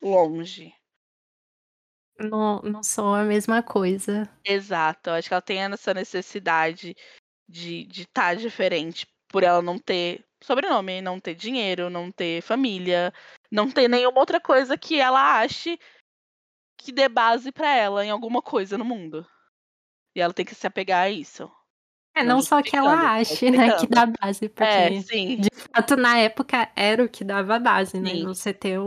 longe. 0.00 0.72
Não, 2.18 2.60
não 2.62 2.82
sou 2.82 3.14
a 3.14 3.24
mesma 3.24 3.62
coisa. 3.62 4.30
Exato, 4.44 5.10
acho 5.10 5.28
que 5.28 5.34
ela 5.34 5.42
tem 5.42 5.58
essa 5.64 5.92
necessidade 5.92 6.96
de 7.48 7.82
estar 7.82 7.92
de 7.92 8.06
tá 8.06 8.34
diferente 8.34 9.06
por 9.28 9.42
ela 9.42 9.60
não 9.60 9.78
ter 9.78 10.24
sobrenome, 10.42 11.02
não 11.02 11.18
ter 11.18 11.34
dinheiro, 11.34 11.90
não 11.90 12.10
ter 12.10 12.40
família, 12.40 13.12
não 13.52 13.70
ter 13.70 13.86
nenhuma 13.86 14.18
outra 14.18 14.40
coisa 14.40 14.78
que 14.78 14.98
ela 14.98 15.40
ache 15.40 15.78
que 16.78 16.90
dê 16.90 17.06
base 17.06 17.52
para 17.52 17.72
ela 17.76 18.04
em 18.04 18.10
alguma 18.10 18.40
coisa 18.40 18.78
no 18.78 18.84
mundo. 18.84 19.26
E 20.16 20.20
ela 20.20 20.32
tem 20.32 20.44
que 20.44 20.54
se 20.54 20.66
apegar 20.66 21.02
a 21.02 21.10
isso. 21.10 21.50
É, 22.14 22.22
não, 22.24 22.36
não 22.36 22.42
só 22.42 22.62
que 22.62 22.74
ela 22.74 23.12
ache, 23.12 23.50
né, 23.50 23.76
que 23.76 23.86
dá 23.86 24.06
base, 24.06 24.48
porque 24.48 24.64
é, 24.64 25.00
sim. 25.00 25.36
de 25.36 25.50
fato 25.50 25.96
na 25.96 26.18
época 26.18 26.70
era 26.74 27.04
o 27.04 27.08
que 27.08 27.24
dava 27.24 27.58
base, 27.58 28.00
né? 28.00 28.10
Sim. 28.10 28.24
Você 28.24 28.52
ter 28.52 28.78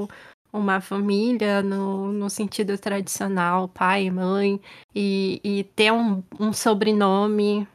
uma 0.51 0.81
família 0.81 1.61
no, 1.61 2.11
no 2.11 2.29
sentido 2.29 2.77
tradicional, 2.77 3.67
pai, 3.67 4.09
mãe, 4.09 4.59
e, 4.93 5.41
e 5.43 5.63
ter 5.75 5.91
um, 5.91 6.23
um 6.39 6.53
sobrenome 6.53 7.67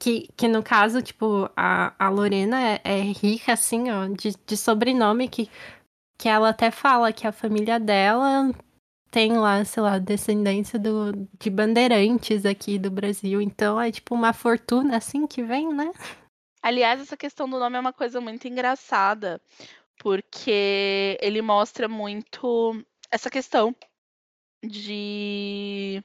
que, 0.00 0.28
que 0.34 0.48
no 0.48 0.62
caso, 0.62 1.02
tipo, 1.02 1.50
a, 1.54 1.94
a 1.98 2.08
Lorena 2.08 2.58
é, 2.58 2.80
é 2.82 3.00
rica, 3.00 3.52
assim, 3.52 3.90
ó, 3.90 4.06
de, 4.06 4.34
de 4.46 4.56
sobrenome 4.56 5.28
que, 5.28 5.50
que 6.18 6.26
ela 6.26 6.48
até 6.48 6.70
fala 6.70 7.12
que 7.12 7.26
a 7.26 7.32
família 7.32 7.78
dela 7.78 8.50
tem 9.10 9.36
lá, 9.36 9.62
sei 9.64 9.82
lá, 9.82 9.98
descendência 9.98 10.78
do, 10.78 11.12
de 11.38 11.50
bandeirantes 11.50 12.46
aqui 12.46 12.78
do 12.78 12.90
Brasil. 12.90 13.42
Então 13.42 13.78
é 13.78 13.92
tipo 13.92 14.14
uma 14.14 14.32
fortuna 14.32 14.96
assim 14.96 15.26
que 15.26 15.42
vem, 15.42 15.72
né? 15.72 15.92
Aliás, 16.62 17.00
essa 17.00 17.16
questão 17.16 17.48
do 17.48 17.58
nome 17.58 17.76
é 17.76 17.80
uma 17.80 17.92
coisa 17.92 18.20
muito 18.20 18.46
engraçada, 18.48 19.40
porque 19.98 21.18
ele 21.20 21.42
mostra 21.42 21.88
muito 21.88 22.82
essa 23.10 23.28
questão 23.28 23.74
de 24.64 26.02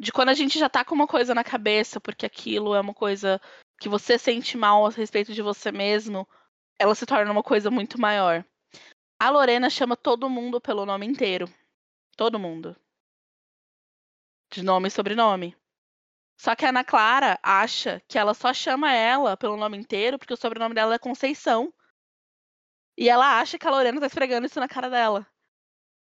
de 0.00 0.10
quando 0.10 0.30
a 0.30 0.34
gente 0.34 0.58
já 0.58 0.66
tá 0.66 0.82
com 0.82 0.94
uma 0.94 1.06
coisa 1.06 1.34
na 1.34 1.44
cabeça, 1.44 2.00
porque 2.00 2.24
aquilo 2.24 2.74
é 2.74 2.80
uma 2.80 2.94
coisa 2.94 3.38
que 3.78 3.86
você 3.86 4.18
sente 4.18 4.56
mal 4.56 4.86
a 4.86 4.88
respeito 4.88 5.34
de 5.34 5.42
você 5.42 5.70
mesmo, 5.70 6.26
ela 6.78 6.94
se 6.94 7.04
torna 7.04 7.30
uma 7.30 7.42
coisa 7.42 7.70
muito 7.70 8.00
maior. 8.00 8.42
A 9.18 9.28
Lorena 9.28 9.68
chama 9.68 9.98
todo 9.98 10.30
mundo 10.30 10.58
pelo 10.58 10.86
nome 10.86 11.04
inteiro. 11.04 11.46
Todo 12.16 12.38
mundo. 12.38 12.74
De 14.50 14.62
nome 14.62 14.88
e 14.88 14.90
sobrenome. 14.90 15.54
Só 16.38 16.56
que 16.56 16.64
a 16.64 16.70
Ana 16.70 16.82
Clara 16.82 17.38
acha 17.42 18.02
que 18.08 18.18
ela 18.18 18.32
só 18.32 18.54
chama 18.54 18.90
ela 18.90 19.36
pelo 19.36 19.58
nome 19.58 19.76
inteiro 19.76 20.18
porque 20.18 20.32
o 20.32 20.38
sobrenome 20.38 20.74
dela 20.74 20.94
é 20.94 20.98
Conceição. 20.98 21.70
E 22.96 23.10
ela 23.10 23.38
acha 23.38 23.58
que 23.58 23.68
a 23.68 23.70
Lorena 23.70 24.00
tá 24.00 24.06
esfregando 24.06 24.46
isso 24.46 24.58
na 24.58 24.66
cara 24.66 24.88
dela. 24.88 25.29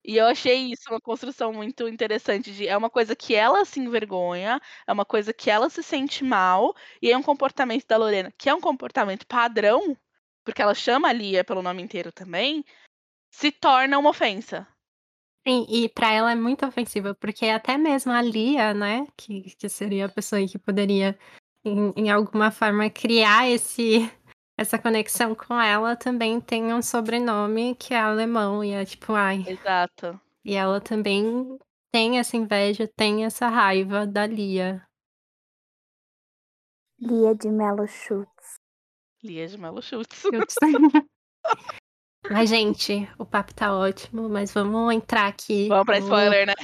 E 0.09 0.17
eu 0.17 0.25
achei 0.25 0.73
isso 0.73 0.89
uma 0.89 0.99
construção 0.99 1.53
muito 1.53 1.87
interessante 1.87 2.51
de 2.51 2.67
é 2.67 2.75
uma 2.75 2.89
coisa 2.89 3.15
que 3.15 3.35
ela 3.35 3.63
se 3.67 3.79
envergonha, 3.79 4.59
é 4.87 4.91
uma 4.91 5.05
coisa 5.05 5.35
que 5.35 5.51
ela 5.51 5.69
se 5.69 5.83
sente 5.83 6.25
mal, 6.25 6.75
e 7.03 7.13
é 7.13 7.17
um 7.17 7.23
comportamento 7.23 7.87
da 7.87 7.99
Lorena, 7.99 8.33
que 8.39 8.49
é 8.49 8.55
um 8.55 8.61
comportamento 8.61 9.27
padrão, 9.27 9.95
porque 10.43 10.63
ela 10.63 10.75
chama 10.75 11.09
a 11.11 11.13
Lia 11.13 11.45
pelo 11.45 11.61
nome 11.61 11.83
inteiro 11.83 12.11
também, 12.11 12.65
se 13.31 13.53
torna 13.53 13.99
uma 13.99 14.09
ofensa. 14.09 14.67
Sim, 15.47 15.67
e 15.69 15.91
para 15.91 16.11
ela 16.11 16.33
é 16.33 16.35
muito 16.35 16.65
ofensiva, 16.65 17.15
porque 17.15 17.45
até 17.45 17.77
mesmo 17.77 18.11
a 18.11 18.23
Lia, 18.23 18.73
né, 18.73 19.07
que, 19.15 19.43
que 19.57 19.69
seria 19.69 20.07
a 20.07 20.09
pessoa 20.09 20.41
que 20.49 20.59
poderia, 20.59 21.19
em, 21.63 21.93
em 21.95 22.11
alguma 22.11 22.51
forma, 22.51 22.89
criar 22.89 23.47
esse, 23.47 24.11
essa 24.59 24.77
conexão 24.77 25.37
com 25.37 25.55
ela, 25.55 25.95
também 25.95 26.41
tem 26.41 26.75
um 26.75 26.83
sobrenome 26.83 27.77
que 27.77 27.95
é 27.95 28.01
alemão, 28.01 28.65
e 28.65 28.73
é 28.73 28.85
tipo, 28.85 29.13
ai. 29.13 29.45
Exato. 29.47 30.21
E 30.45 30.55
ela 30.55 30.81
também 30.81 31.57
tem 31.93 32.19
essa 32.19 32.37
inveja, 32.37 32.91
tem 32.97 33.25
essa 33.25 33.47
raiva 33.47 34.05
da 34.05 34.27
Lia. 34.27 34.85
Lia 37.01 37.37
de 37.37 37.49
Melo 37.49 37.87
Schutz. 37.87 38.59
Lia 39.23 39.47
de 39.47 39.57
Melo 39.57 39.81
Schutz. 39.81 40.25
Mas, 42.29 42.51
gente, 42.51 43.09
o 43.17 43.25
papo 43.25 43.55
tá 43.55 43.75
ótimo, 43.75 44.29
mas 44.29 44.53
vamos 44.53 44.93
entrar 44.93 45.29
aqui. 45.29 45.67
Vamos 45.69 45.87
pra 45.87 45.99
spoiler, 45.99 46.47
né? 46.47 46.55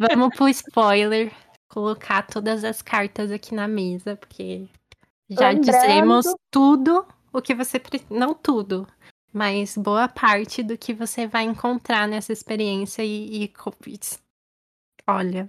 Vamos 0.00 0.34
pro 0.34 0.48
spoiler. 0.48 1.32
Colocar 1.68 2.26
todas 2.26 2.64
as 2.64 2.82
cartas 2.82 3.30
aqui 3.30 3.54
na 3.54 3.68
mesa, 3.68 4.16
porque 4.16 4.66
já 5.30 5.50
Lembrando... 5.50 5.60
dizemos 5.60 6.26
tudo 6.50 7.06
o 7.32 7.40
que 7.40 7.54
você. 7.54 7.80
Não 8.10 8.34
tudo, 8.34 8.86
mas 9.32 9.76
boa 9.76 10.08
parte 10.08 10.62
do 10.62 10.76
que 10.76 10.92
você 10.92 11.26
vai 11.26 11.44
encontrar 11.44 12.06
nessa 12.06 12.32
experiência 12.32 13.04
e. 13.04 13.44
e... 13.44 13.52
Olha, 15.06 15.48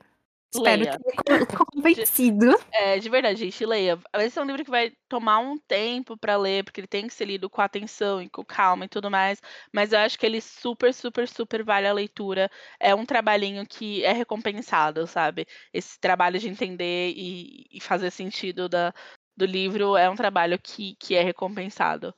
Espero 0.55 0.83
leia. 0.83 0.99
que 0.99 1.23
tenha 1.25 1.45
convencido. 1.45 2.57
De, 2.57 2.65
é, 2.71 2.99
de 2.99 3.09
verdade, 3.09 3.39
gente, 3.39 3.65
leia. 3.65 3.99
Esse 4.15 4.37
é 4.37 4.41
um 4.41 4.45
livro 4.45 4.63
que 4.63 4.69
vai 4.69 4.93
tomar 5.09 5.39
um 5.39 5.57
tempo 5.57 6.15
para 6.15 6.37
ler, 6.37 6.63
porque 6.63 6.79
ele 6.79 6.87
tem 6.87 7.07
que 7.07 7.13
ser 7.13 7.25
lido 7.25 7.49
com 7.49 7.61
atenção 7.61 8.21
e 8.21 8.29
com 8.29 8.45
calma 8.45 8.85
e 8.85 8.87
tudo 8.87 9.09
mais. 9.09 9.41
Mas 9.73 9.91
eu 9.91 9.99
acho 9.99 10.17
que 10.17 10.25
ele 10.25 10.39
super, 10.39 10.93
super, 10.93 11.27
super 11.27 11.63
vale 11.63 11.87
a 11.87 11.93
leitura. 11.93 12.49
É 12.79 12.93
um 12.93 13.05
trabalhinho 13.05 13.65
que 13.65 14.03
é 14.03 14.11
recompensado, 14.11 15.07
sabe? 15.07 15.47
Esse 15.73 15.99
trabalho 15.99 16.39
de 16.39 16.47
entender 16.47 17.13
e, 17.15 17.67
e 17.71 17.81
fazer 17.81 18.11
sentido 18.11 18.69
da, 18.69 18.93
do 19.35 19.45
livro 19.45 19.97
é 19.97 20.09
um 20.09 20.15
trabalho 20.15 20.59
que, 20.61 20.95
que 20.99 21.15
é 21.15 21.23
recompensado 21.23 22.13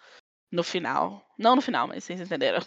no 0.52 0.64
final. 0.64 1.22
Não 1.38 1.56
no 1.56 1.62
final, 1.62 1.88
mas 1.88 2.04
vocês 2.04 2.20
entenderam. 2.20 2.60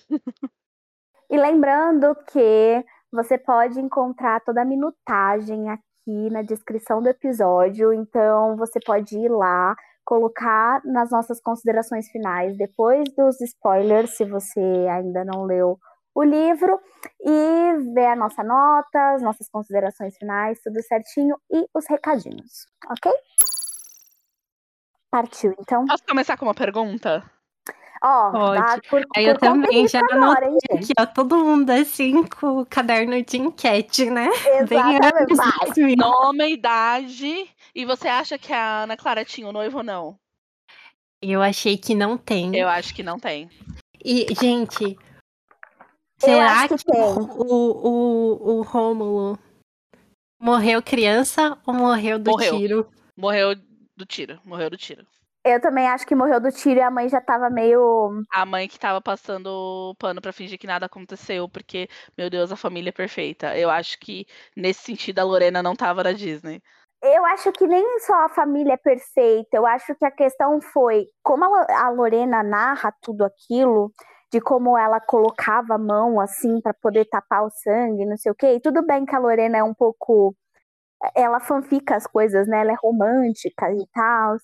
E 1.31 1.37
lembrando 1.37 2.15
que 2.33 2.85
você 3.13 3.37
pode 3.37 3.79
encontrar 3.79 4.41
toda 4.41 4.63
a 4.63 4.65
minutagem 4.65 5.69
aqui 5.69 6.31
na 6.31 6.41
descrição 6.43 7.03
do 7.03 7.09
episódio, 7.09 7.93
então 7.93 8.57
você 8.57 8.81
pode 8.81 9.15
ir 9.15 9.29
lá, 9.29 9.77
colocar 10.05 10.81
nas 10.87 11.11
nossas 11.11 11.39
considerações 11.39 12.09
finais, 12.09 12.57
depois 12.57 13.05
dos 13.15 13.39
spoilers, 13.43 14.17
se 14.17 14.25
você 14.25 14.61
ainda 14.91 15.23
não 15.23 15.45
leu 15.45 15.79
o 16.15 16.23
livro, 16.23 16.81
e 17.21 17.93
ver 17.95 18.07
a 18.07 18.17
nossa 18.17 18.43
nota, 18.43 19.13
as 19.13 19.23
nossas 19.23 19.49
considerações 19.51 20.17
finais, 20.17 20.59
tudo 20.65 20.83
certinho, 20.83 21.37
e 21.51 21.67
os 21.75 21.85
recadinhos, 21.89 22.67
ok? 22.91 23.13
Partiu, 25.11 25.55
então. 25.59 25.87
Posso 25.87 26.05
começar 26.05 26.37
com 26.37 26.45
uma 26.47 26.55
pergunta? 26.55 27.25
Ó, 28.03 28.31
Pode. 28.31 28.89
Por, 28.89 29.05
Aí 29.17 29.25
eu 29.25 29.39
também 29.39 29.89
já 29.89 30.01
anotei 30.11 30.57
aqui, 30.71 30.93
ó, 30.99 31.07
todo 31.07 31.37
mundo 31.39 31.71
assim 31.71 32.23
com 32.25 32.61
o 32.61 32.67
caderno 32.67 33.21
de 33.25 33.39
enquete, 33.39 34.09
né? 34.09 34.29
Exatamente. 34.61 35.97
Nome, 35.97 36.53
idade. 36.53 37.49
E 37.75 37.85
você 37.85 38.07
acha 38.09 38.39
que 38.39 38.53
a 38.53 38.83
Ana 38.83 38.97
Clara 38.97 39.25
tinha 39.25 39.47
o 39.47 39.51
um 39.51 39.53
noivo 39.53 39.79
ou 39.79 39.85
não? 39.85 40.17
Eu 41.21 41.43
achei 41.43 41.77
que 41.77 41.95
não 41.95 42.17
tem. 42.17 42.55
Eu 42.57 42.69
acho 42.69 42.95
que 42.95 43.03
não 43.03 43.19
tem. 43.19 43.51
E, 44.05 44.27
gente, 44.41 44.97
será 46.21 46.69
que, 46.69 46.77
que 46.77 46.91
o, 46.93 47.43
o, 47.49 48.59
o 48.59 48.63
Rômulo 48.63 49.37
morreu 50.41 50.81
criança 50.81 51.59
ou 51.67 51.75
morreu 51.75 52.19
do 52.19 52.31
morreu. 52.31 52.57
tiro? 52.57 52.93
Morreu 53.17 53.57
do 53.99 54.07
tiro, 54.07 54.41
morreu 54.45 54.71
do 54.71 54.77
tiro. 54.77 55.05
Eu 55.45 55.61
também 55.61 55.89
acho 55.89 56.07
que 56.07 56.15
morreu 56.15 56.41
do 56.41 56.51
tiro 56.51 56.79
e 56.79 56.83
a 56.83 56.91
mãe 56.91 57.09
já 57.09 57.21
tava 57.21 57.49
meio. 57.49 58.23
A 58.33 58.45
mãe 58.45 58.69
que 58.69 58.79
tava 58.79 59.01
passando 59.01 59.95
pano 59.99 60.21
para 60.21 60.33
fingir 60.33 60.59
que 60.59 60.67
nada 60.67 60.87
aconteceu, 60.87 61.49
porque, 61.49 61.89
meu 62.17 62.29
Deus, 62.29 62.53
a 62.53 62.57
família 62.57 62.91
é 62.91 62.93
perfeita. 62.93 63.57
Eu 63.57 63.71
acho 63.71 63.99
que, 63.99 64.27
nesse 64.57 64.83
sentido, 64.83 65.21
a 65.21 65.25
Lorena 65.25 65.63
não 65.63 65.75
tava 65.75 66.03
na 66.03 66.13
Disney. 66.13 66.61
Eu 67.03 67.25
acho 67.27 67.53
que 67.53 67.67
nem 67.67 68.01
só 68.01 68.25
a 68.25 68.29
família 68.29 68.73
é 68.73 68.77
perfeita, 68.77 69.57
eu 69.57 69.65
acho 69.65 69.95
que 69.95 70.05
a 70.05 70.11
questão 70.11 70.61
foi 70.61 71.07
como 71.23 71.45
a 71.45 71.89
Lorena 71.91 72.43
narra 72.43 72.93
tudo 73.01 73.25
aquilo, 73.25 73.93
de 74.33 74.41
como 74.41 74.77
ela 74.77 75.01
colocava 75.01 75.75
a 75.75 75.79
mão 75.79 76.21
assim 76.21 76.61
para 76.61 76.75
poder 76.75 77.05
tapar 77.07 77.45
o 77.45 77.51
sangue, 77.51 78.05
não 78.05 78.17
sei 78.17 78.33
o 78.33 78.35
quê. 78.35 78.55
E 78.55 78.61
tudo 78.61 78.85
bem 78.85 79.07
que 79.07 79.15
a 79.15 79.19
Lorena 79.19 79.59
é 79.59 79.63
um 79.63 79.73
pouco. 79.73 80.35
Ela 81.15 81.41
fanfica 81.41 81.97
as 81.97 82.07
coisas, 82.07 82.47
né? 82.49 82.61
Ela 82.61 82.73
é 82.73 82.77
romântica 82.77 83.71
e 83.73 83.87
tal. 83.93 84.37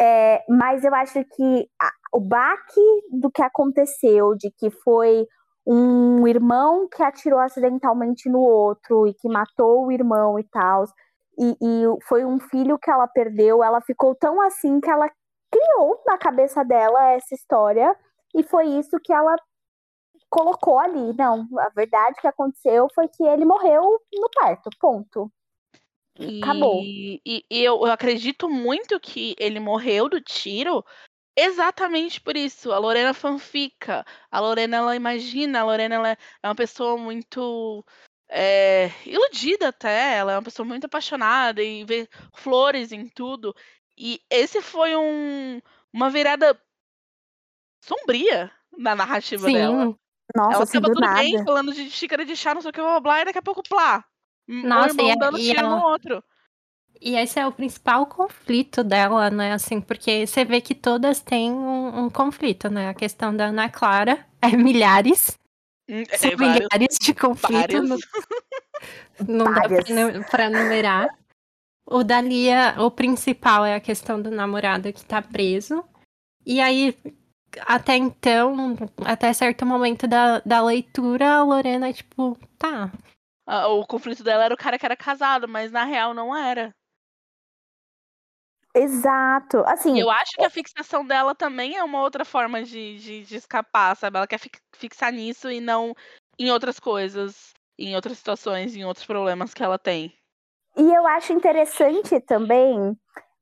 É, 0.00 0.44
mas 0.48 0.84
eu 0.84 0.94
acho 0.94 1.24
que 1.24 1.68
a, 1.80 1.90
o 2.12 2.20
baque 2.20 2.80
do 3.12 3.30
que 3.30 3.42
aconteceu, 3.42 4.34
de 4.34 4.50
que 4.50 4.70
foi 4.70 5.26
um 5.66 6.26
irmão 6.26 6.88
que 6.88 7.02
atirou 7.02 7.38
acidentalmente 7.38 8.28
no 8.28 8.40
outro 8.40 9.06
e 9.06 9.14
que 9.14 9.28
matou 9.28 9.86
o 9.86 9.92
irmão 9.92 10.38
e 10.38 10.44
tal, 10.44 10.84
e, 11.38 11.56
e 11.60 11.84
foi 12.08 12.24
um 12.24 12.38
filho 12.40 12.78
que 12.78 12.90
ela 12.90 13.06
perdeu, 13.06 13.62
ela 13.62 13.80
ficou 13.80 14.14
tão 14.14 14.40
assim 14.40 14.80
que 14.80 14.90
ela 14.90 15.08
criou 15.50 16.02
na 16.06 16.18
cabeça 16.18 16.64
dela 16.64 17.12
essa 17.12 17.34
história 17.34 17.94
e 18.34 18.42
foi 18.42 18.66
isso 18.66 18.98
que 19.02 19.12
ela 19.12 19.36
colocou 20.30 20.78
ali. 20.78 21.14
Não, 21.16 21.46
a 21.58 21.68
verdade 21.70 22.20
que 22.20 22.26
aconteceu 22.26 22.88
foi 22.94 23.08
que 23.08 23.22
ele 23.22 23.44
morreu 23.44 24.00
no 24.14 24.28
parto, 24.34 24.70
ponto. 24.80 25.30
Acabou. 26.18 26.82
E, 26.82 27.20
e, 27.24 27.44
e 27.50 27.64
eu, 27.64 27.76
eu 27.76 27.92
acredito 27.92 28.48
muito 28.48 29.00
que 29.00 29.34
ele 29.38 29.58
morreu 29.58 30.08
do 30.08 30.20
tiro 30.20 30.84
exatamente 31.36 32.20
por 32.20 32.36
isso. 32.36 32.72
A 32.72 32.78
Lorena 32.78 33.14
fanfica. 33.14 34.04
A 34.30 34.40
Lorena, 34.40 34.76
ela 34.78 34.96
imagina. 34.96 35.60
A 35.60 35.64
Lorena, 35.64 35.94
ela 35.94 36.10
é 36.10 36.48
uma 36.48 36.54
pessoa 36.54 36.96
muito 36.96 37.84
é, 38.28 38.90
iludida 39.06 39.68
até. 39.68 40.16
Ela 40.16 40.32
é 40.32 40.36
uma 40.36 40.42
pessoa 40.42 40.66
muito 40.66 40.84
apaixonada 40.84 41.62
e 41.62 41.84
vê 41.84 42.08
flores 42.34 42.92
em 42.92 43.08
tudo. 43.08 43.54
E 43.96 44.20
esse 44.30 44.60
foi 44.60 44.94
um, 44.96 45.60
uma 45.92 46.10
virada 46.10 46.58
sombria 47.82 48.50
na 48.76 48.94
narrativa 48.94 49.46
Sim. 49.46 49.54
dela. 49.54 49.96
Nossa, 50.34 50.54
ela 50.54 50.62
assim, 50.62 50.72
tava 50.80 50.88
do 50.88 50.94
tudo 50.94 51.04
nada. 51.04 51.20
bem, 51.20 51.44
falando 51.44 51.74
de 51.74 51.90
xícara 51.90 52.24
de 52.24 52.34
chá, 52.34 52.54
não 52.54 52.62
sei 52.62 52.70
o 52.70 52.72
que, 52.72 52.80
blá, 52.80 52.92
blá, 52.92 53.00
blá, 53.00 53.20
e 53.20 53.24
daqui 53.26 53.38
a 53.38 53.42
pouco, 53.42 53.62
plá. 53.62 54.02
Um 54.48 54.62
Nossa, 54.62 54.88
irmão 54.90 55.06
e 55.06 55.10
a- 55.12 55.14
dando 55.16 55.38
e 55.38 55.42
tiro 55.42 55.60
ela- 55.60 55.76
no 55.76 55.82
outro. 55.84 56.24
E 57.00 57.16
esse 57.16 57.38
é 57.40 57.46
o 57.46 57.52
principal 57.52 58.06
conflito 58.06 58.84
dela, 58.84 59.28
né? 59.28 59.52
Assim, 59.52 59.80
porque 59.80 60.24
você 60.26 60.44
vê 60.44 60.60
que 60.60 60.74
todas 60.74 61.20
têm 61.20 61.50
um, 61.50 62.04
um 62.04 62.10
conflito, 62.10 62.70
né? 62.70 62.88
A 62.88 62.94
questão 62.94 63.34
da 63.34 63.46
Ana 63.46 63.68
Clara 63.68 64.24
é 64.40 64.48
milhares, 64.56 65.36
Hum, 65.88 66.04
são 66.16 66.30
É, 66.30 66.36
vários, 66.36 66.68
milhares 66.70 66.98
de 67.00 67.12
conflitos, 67.14 67.88
vários. 67.88 68.00
não, 69.28 69.52
dá 69.52 69.62
pra, 70.30 70.48
numerar. 70.48 71.18
O 71.84 72.04
da 72.04 72.20
Lia, 72.20 72.76
o 72.78 72.88
principal 72.90 73.64
é 73.64 73.74
a 73.74 73.80
questão 73.80 74.22
do 74.22 74.30
namorado 74.30 74.92
que 74.92 75.04
tá 75.04 75.20
preso. 75.20 75.84
E 76.46 76.60
aí, 76.60 76.96
até 77.66 77.96
então, 77.96 78.76
até 79.04 79.32
certo 79.32 79.66
momento 79.66 80.06
da, 80.06 80.38
da 80.46 80.62
leitura, 80.62 81.34
a 81.34 81.42
Lorena, 81.42 81.92
tipo, 81.92 82.38
tá, 82.56 82.92
O 83.46 83.86
conflito 83.86 84.22
dela 84.22 84.44
era 84.44 84.54
o 84.54 84.58
cara 84.58 84.78
que 84.78 84.86
era 84.86 84.96
casado, 84.96 85.48
mas 85.48 85.72
na 85.72 85.84
real 85.84 86.14
não 86.14 86.34
era. 86.34 86.72
Exato. 88.74 89.58
Assim, 89.66 90.00
eu 90.00 90.10
acho 90.10 90.32
que 90.32 90.44
a 90.44 90.50
fixação 90.50 91.04
dela 91.04 91.34
também 91.34 91.76
é 91.76 91.84
uma 91.84 92.00
outra 92.00 92.24
forma 92.24 92.62
de, 92.62 92.98
de, 92.98 93.24
de 93.24 93.36
escapar, 93.36 93.94
sabe? 93.96 94.16
Ela 94.16 94.26
quer 94.26 94.38
fi- 94.38 94.50
fixar 94.74 95.12
nisso 95.12 95.50
e 95.50 95.60
não 95.60 95.94
em 96.38 96.50
outras 96.50 96.80
coisas, 96.80 97.52
em 97.78 97.94
outras 97.94 98.16
situações, 98.16 98.74
em 98.74 98.84
outros 98.84 99.04
problemas 99.04 99.52
que 99.52 99.62
ela 99.62 99.78
tem. 99.78 100.16
E 100.76 100.82
eu 100.82 101.06
acho 101.06 101.34
interessante 101.34 102.18
também 102.20 102.96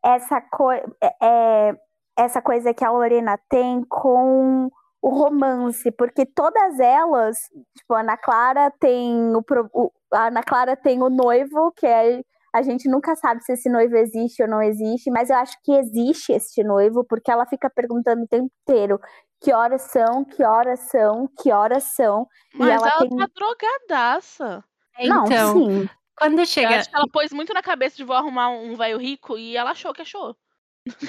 essa, 0.05 0.40
co 0.40 0.72
é, 0.72 1.76
essa 2.16 2.42
coisa 2.42 2.74
que 2.74 2.84
a 2.84 2.90
Lorena 2.90 3.38
tem 3.48 3.84
com 3.84 4.68
o 5.03 5.09
romance, 5.09 5.90
porque 5.92 6.26
todas 6.26 6.78
elas, 6.78 7.38
tipo, 7.76 7.94
a 7.94 8.01
Ana 8.01 8.16
Clara 8.16 8.70
tem 8.78 9.34
o, 9.34 9.42
o- 9.72 9.92
a 10.12 10.26
Ana 10.26 10.42
Clara 10.42 10.76
tem 10.76 11.03
o 11.03 11.09
noivo, 11.09 11.72
que 11.72 11.86
é 11.86 12.20
a 12.53 12.62
gente 12.62 12.88
nunca 12.88 13.14
sabe 13.14 13.42
se 13.44 13.53
esse 13.53 13.68
noivo 13.70 13.96
existe 13.96 14.42
ou 14.42 14.48
não 14.48 14.61
existe, 14.61 15.09
mas 15.11 15.30
eu 15.30 15.36
acho 15.36 15.57
que 15.62 15.72
existe 15.72 16.32
este 16.32 16.64
noivo, 16.64 17.05
porque 17.05 17.30
ela 17.30 17.46
fica 17.46 17.70
perguntando 17.70 18.24
o 18.24 18.28
tempo 18.28 18.51
inteiro 18.66 19.01
que 19.40 19.53
horas 19.53 19.82
são, 19.82 20.24
que 20.24 20.42
horas 20.44 20.80
são, 20.80 21.28
que 21.40 21.51
horas 21.53 21.84
são. 21.84 22.26
Mas 22.53 22.70
ela 22.70 22.88
ela 22.90 22.98
tem- 22.98 23.16
tá 23.16 23.26
drogadaça. 23.34 24.64
não, 25.07 25.24
então, 25.26 25.53
sim. 25.55 25.88
quando 26.18 26.40
Eu 26.40 26.46
chega... 26.46 26.76
acho 26.76 26.90
que 26.90 26.96
ela 26.96 27.07
pôs 27.12 27.32
muito 27.32 27.55
na 27.55 27.62
cabeça 27.62 27.96
de 27.96 28.05
vou 28.05 28.16
arrumar 28.16 28.51
um 28.51 28.74
velho 28.76 28.98
rico 28.98 29.38
e 29.38 29.57
ela 29.57 29.70
achou 29.70 29.92
que 29.94 30.03
achou. 30.03 30.36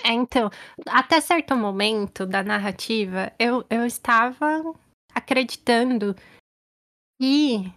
É, 0.04 0.12
então, 0.12 0.50
até 0.88 1.22
certo 1.22 1.56
momento 1.56 2.26
da 2.26 2.44
narrativa, 2.44 3.32
eu, 3.40 3.66
eu 3.70 3.86
estava 3.86 4.62
acreditando 5.14 6.16
que 7.20 7.72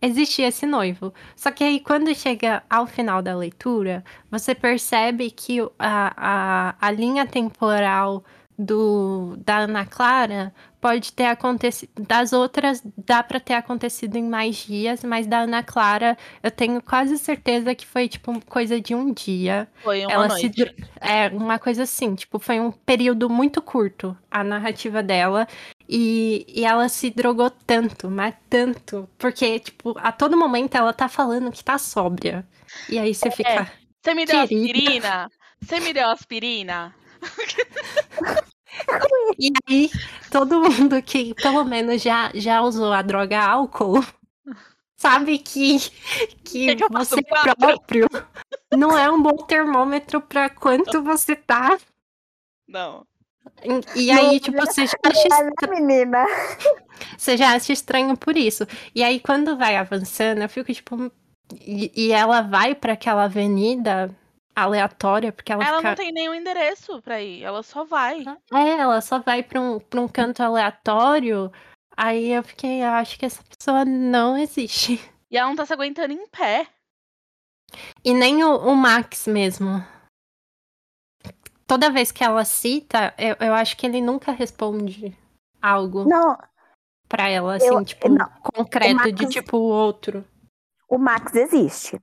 existia 0.00 0.48
esse 0.48 0.66
noivo. 0.66 1.12
Só 1.36 1.50
que 1.50 1.64
aí, 1.64 1.80
quando 1.80 2.14
chega 2.14 2.62
ao 2.68 2.86
final 2.86 3.22
da 3.22 3.36
leitura, 3.36 4.04
você 4.30 4.54
percebe 4.54 5.30
que 5.30 5.60
a, 5.78 6.70
a, 6.70 6.76
a 6.80 6.90
linha 6.90 7.26
temporal 7.26 8.24
do 8.58 9.34
da 9.44 9.58
Ana 9.60 9.84
Clara 9.86 10.52
pode 10.80 11.12
ter 11.12 11.26
acontecido. 11.26 11.90
Das 12.06 12.32
outras, 12.32 12.82
dá 12.98 13.22
pra 13.22 13.38
ter 13.38 13.54
acontecido 13.54 14.16
em 14.16 14.24
mais 14.28 14.56
dias, 14.56 15.02
mas 15.04 15.26
da 15.26 15.40
Ana 15.40 15.62
Clara, 15.62 16.18
eu 16.42 16.50
tenho 16.50 16.82
quase 16.82 17.16
certeza 17.18 17.74
que 17.74 17.86
foi, 17.86 18.08
tipo, 18.08 18.44
coisa 18.46 18.80
de 18.80 18.94
um 18.94 19.12
dia. 19.12 19.68
Foi 19.82 20.04
uma 20.04 20.12
Ela 20.12 20.30
se 20.30 20.42
noite. 20.48 20.64
dro- 20.64 20.74
É 21.00 21.28
uma 21.28 21.58
coisa 21.58 21.84
assim, 21.84 22.14
tipo, 22.14 22.38
foi 22.38 22.58
um 22.60 22.72
período 22.72 23.30
muito 23.30 23.62
curto 23.62 24.16
a 24.30 24.42
narrativa 24.42 25.02
dela. 25.02 25.46
E, 25.88 26.44
e 26.48 26.64
ela 26.64 26.88
se 26.88 27.10
drogou 27.10 27.50
tanto, 27.50 28.10
mas 28.10 28.34
tanto. 28.48 29.08
Porque, 29.18 29.60
tipo, 29.60 29.94
a 29.98 30.10
todo 30.10 30.36
momento 30.36 30.74
ela 30.74 30.92
tá 30.92 31.08
falando 31.08 31.50
que 31.52 31.62
tá 31.62 31.78
sóbria. 31.78 32.46
E 32.88 32.98
aí 32.98 33.14
você 33.14 33.30
fica. 33.30 33.70
Você 34.02 34.14
me 34.14 34.24
deu 34.24 34.46
Querida. 34.48 34.66
aspirina? 34.68 35.30
Você 35.62 35.80
me 35.80 35.92
deu 35.92 36.08
aspirina? 36.08 36.94
E 39.38 39.50
aí, 39.68 39.90
todo 40.30 40.60
mundo 40.60 41.00
que 41.02 41.34
pelo 41.34 41.64
menos 41.64 42.02
já, 42.02 42.30
já 42.34 42.62
usou 42.62 42.92
a 42.92 43.02
droga 43.02 43.40
álcool 43.40 44.02
sabe 45.02 45.38
que, 45.38 45.78
que, 46.44 46.76
Que 46.76 46.88
faço? 46.88 47.16
você 47.16 47.22
próprio 47.22 48.06
não 48.72 48.96
é 48.96 49.10
um 49.10 49.20
bom 49.20 49.36
termômetro 49.36 50.20
pra 50.20 50.48
quanto 50.48 51.02
você 51.02 51.34
tá. 51.34 51.76
Não. 52.68 53.04
E 53.96 54.10
aí, 54.10 54.38
tipo, 54.38 54.56
você 54.58 54.86
já 54.86 54.96
acha 55.04 55.28
É, 55.40 55.44
né, 55.44 55.80
menina? 55.80 56.24
Você 57.18 57.36
já 57.36 57.52
acha 57.52 57.72
estranho 57.72 58.16
por 58.16 58.36
isso. 58.36 58.66
E 58.94 59.02
aí, 59.02 59.18
quando 59.18 59.56
vai 59.56 59.76
avançando, 59.76 60.42
eu 60.42 60.48
fico 60.48 60.72
tipo. 60.72 61.10
E, 61.60 61.92
e 61.94 62.12
ela 62.12 62.40
vai 62.40 62.74
pra 62.74 62.92
aquela 62.92 63.24
avenida 63.24 64.16
aleatória, 64.54 65.32
porque 65.32 65.52
ela, 65.52 65.64
Ela 65.64 65.76
fica. 65.78 65.88
não 65.90 65.96
tem 65.96 66.12
nenhum 66.12 66.34
endereço 66.34 67.00
pra 67.02 67.20
ir, 67.20 67.42
ela 67.42 67.62
só 67.62 67.84
vai. 67.84 68.24
É, 68.52 68.68
ela 68.78 69.00
só 69.00 69.18
vai 69.18 69.42
pra 69.42 69.60
um, 69.60 69.78
pra 69.78 70.00
um 70.00 70.08
canto 70.08 70.42
aleatório. 70.42 71.50
Aí 71.96 72.30
eu 72.32 72.42
fiquei, 72.42 72.82
eu 72.82 72.90
acho 72.90 73.18
que 73.18 73.26
essa 73.26 73.42
pessoa 73.44 73.84
não 73.84 74.36
existe. 74.36 74.98
E 75.32 75.36
ela 75.38 75.48
não 75.48 75.56
tá 75.56 75.64
se 75.64 75.72
aguentando 75.72 76.12
em 76.12 76.26
pé. 76.28 76.66
E 78.04 78.12
nem 78.12 78.44
o, 78.44 78.54
o 78.54 78.76
Max 78.76 79.26
mesmo. 79.26 79.82
Toda 81.66 81.90
vez 81.90 82.12
que 82.12 82.22
ela 82.22 82.44
cita, 82.44 83.14
eu, 83.16 83.34
eu 83.40 83.54
acho 83.54 83.76
que 83.78 83.86
ele 83.86 84.02
nunca 84.02 84.30
responde 84.32 85.16
algo 85.60 86.04
Não, 86.04 86.36
pra 87.08 87.28
ela, 87.30 87.56
assim, 87.56 87.66
Eu- 87.66 87.82
tipo, 87.82 88.10
não. 88.10 88.28
concreto, 88.42 89.08
O 89.08 89.12
de 89.12 89.22
Max- 89.22 89.34
tipo 89.34 89.56
o 89.56 89.62
outro. 89.62 90.22
o 90.86 90.98
Max 90.98 91.34
existe. 91.34 91.98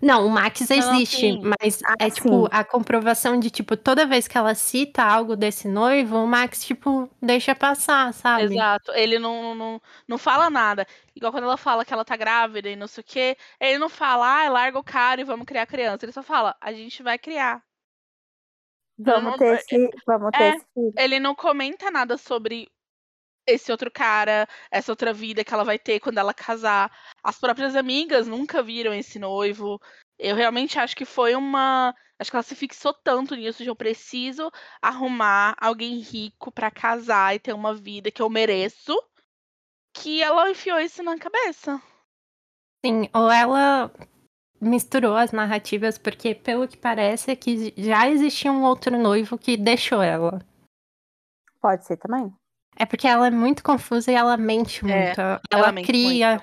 Não, 0.00 0.26
o 0.26 0.30
Max 0.30 0.66
Não, 0.68 0.76
existe, 0.76 1.16
sim. 1.16 1.42
mas 1.60 1.80
Ah, 1.84 1.94
é 2.00 2.10
tipo 2.10 2.44
sim. 2.44 2.48
a 2.50 2.64
comprovação 2.64 3.38
de 3.38 3.50
tipo 3.50 3.76
toda 3.76 4.06
vez 4.06 4.26
que 4.26 4.36
ela 4.36 4.54
cita 4.54 5.02
algo 5.02 5.36
desse 5.36 5.68
noivo, 5.68 6.16
o 6.16 6.26
Max 6.26 6.64
tipo 6.64 7.08
deixa 7.20 7.54
passar, 7.54 8.12
sabe? 8.14 8.44
Exato. 8.44 8.92
Ele 8.92 9.18
não, 9.18 9.54
não, 9.54 9.82
não 10.08 10.16
fala 10.18 10.48
nada. 10.48 10.86
Igual 11.14 11.30
quando 11.32 11.44
ela 11.44 11.56
fala 11.58 11.84
que 11.84 11.92
ela 11.92 12.04
tá 12.04 12.16
grávida 12.16 12.68
e 12.70 12.76
não 12.76 12.86
sei 12.86 13.02
o 13.02 13.06
quê. 13.06 13.36
Ele 13.60 13.78
não 13.78 13.88
fala, 13.90 14.44
ah, 14.46 14.48
larga 14.48 14.78
o 14.78 14.84
cara 14.84 15.20
e 15.20 15.24
vamos 15.24 15.44
criar 15.46 15.66
criança. 15.66 16.04
Ele 16.04 16.12
só 16.12 16.22
fala, 16.22 16.56
a 16.60 16.72
gente 16.72 17.02
vai 17.02 17.18
criar. 17.18 17.62
Vamos 18.98 19.32
não- 19.32 19.38
ter 19.38 19.54
esse, 19.56 19.90
vamos 20.06 20.30
ter 20.30 20.42
é. 20.42 20.48
esse 20.56 20.64
filho. 20.72 20.92
Ele 20.96 21.20
não 21.20 21.34
comenta 21.34 21.90
nada 21.90 22.16
sobre 22.16 22.68
esse 23.46 23.70
outro 23.70 23.90
cara, 23.90 24.48
essa 24.70 24.92
outra 24.92 25.12
vida 25.12 25.44
que 25.44 25.52
ela 25.52 25.64
vai 25.64 25.78
ter 25.78 26.00
quando 26.00 26.18
ela 26.18 26.34
casar. 26.34 26.90
As 27.22 27.38
próprias 27.38 27.76
amigas 27.76 28.26
nunca 28.26 28.62
viram 28.62 28.92
esse 28.92 29.18
noivo. 29.18 29.80
Eu 30.18 30.36
realmente 30.36 30.78
acho 30.78 30.96
que 30.96 31.04
foi 31.04 31.34
uma. 31.34 31.94
Acho 32.18 32.30
que 32.30 32.36
ela 32.36 32.42
se 32.42 32.54
fixou 32.54 32.94
tanto 32.94 33.34
nisso 33.34 33.62
de 33.62 33.68
eu 33.68 33.76
preciso 33.76 34.50
arrumar 34.80 35.56
alguém 35.60 35.98
rico 35.98 36.52
pra 36.52 36.70
casar 36.70 37.34
e 37.34 37.40
ter 37.40 37.52
uma 37.52 37.74
vida 37.74 38.10
que 38.10 38.22
eu 38.22 38.30
mereço. 38.30 38.96
Que 39.92 40.22
ela 40.22 40.50
enfiou 40.50 40.80
isso 40.80 41.02
na 41.02 41.18
cabeça. 41.18 41.80
Sim, 42.84 43.08
ou 43.14 43.30
ela 43.30 43.90
misturou 44.60 45.16
as 45.16 45.32
narrativas 45.32 45.98
porque 45.98 46.34
pelo 46.34 46.66
que 46.66 46.76
parece 46.76 47.30
é 47.30 47.36
que 47.36 47.72
já 47.76 48.08
existia 48.08 48.50
um 48.50 48.64
outro 48.64 48.98
noivo 48.98 49.38
que 49.38 49.56
deixou 49.56 50.02
ela. 50.02 50.40
Pode 51.60 51.84
ser 51.84 51.96
também. 51.96 52.34
É 52.76 52.84
porque 52.86 53.06
ela 53.06 53.26
é 53.26 53.30
muito 53.30 53.62
confusa 53.62 54.10
e 54.10 54.14
ela 54.14 54.36
mente 54.36 54.84
É, 54.84 55.06
muito. 55.06 55.20
Ela, 55.20 55.40
ela 55.50 55.72
mente 55.72 55.86
cria, 55.86 56.42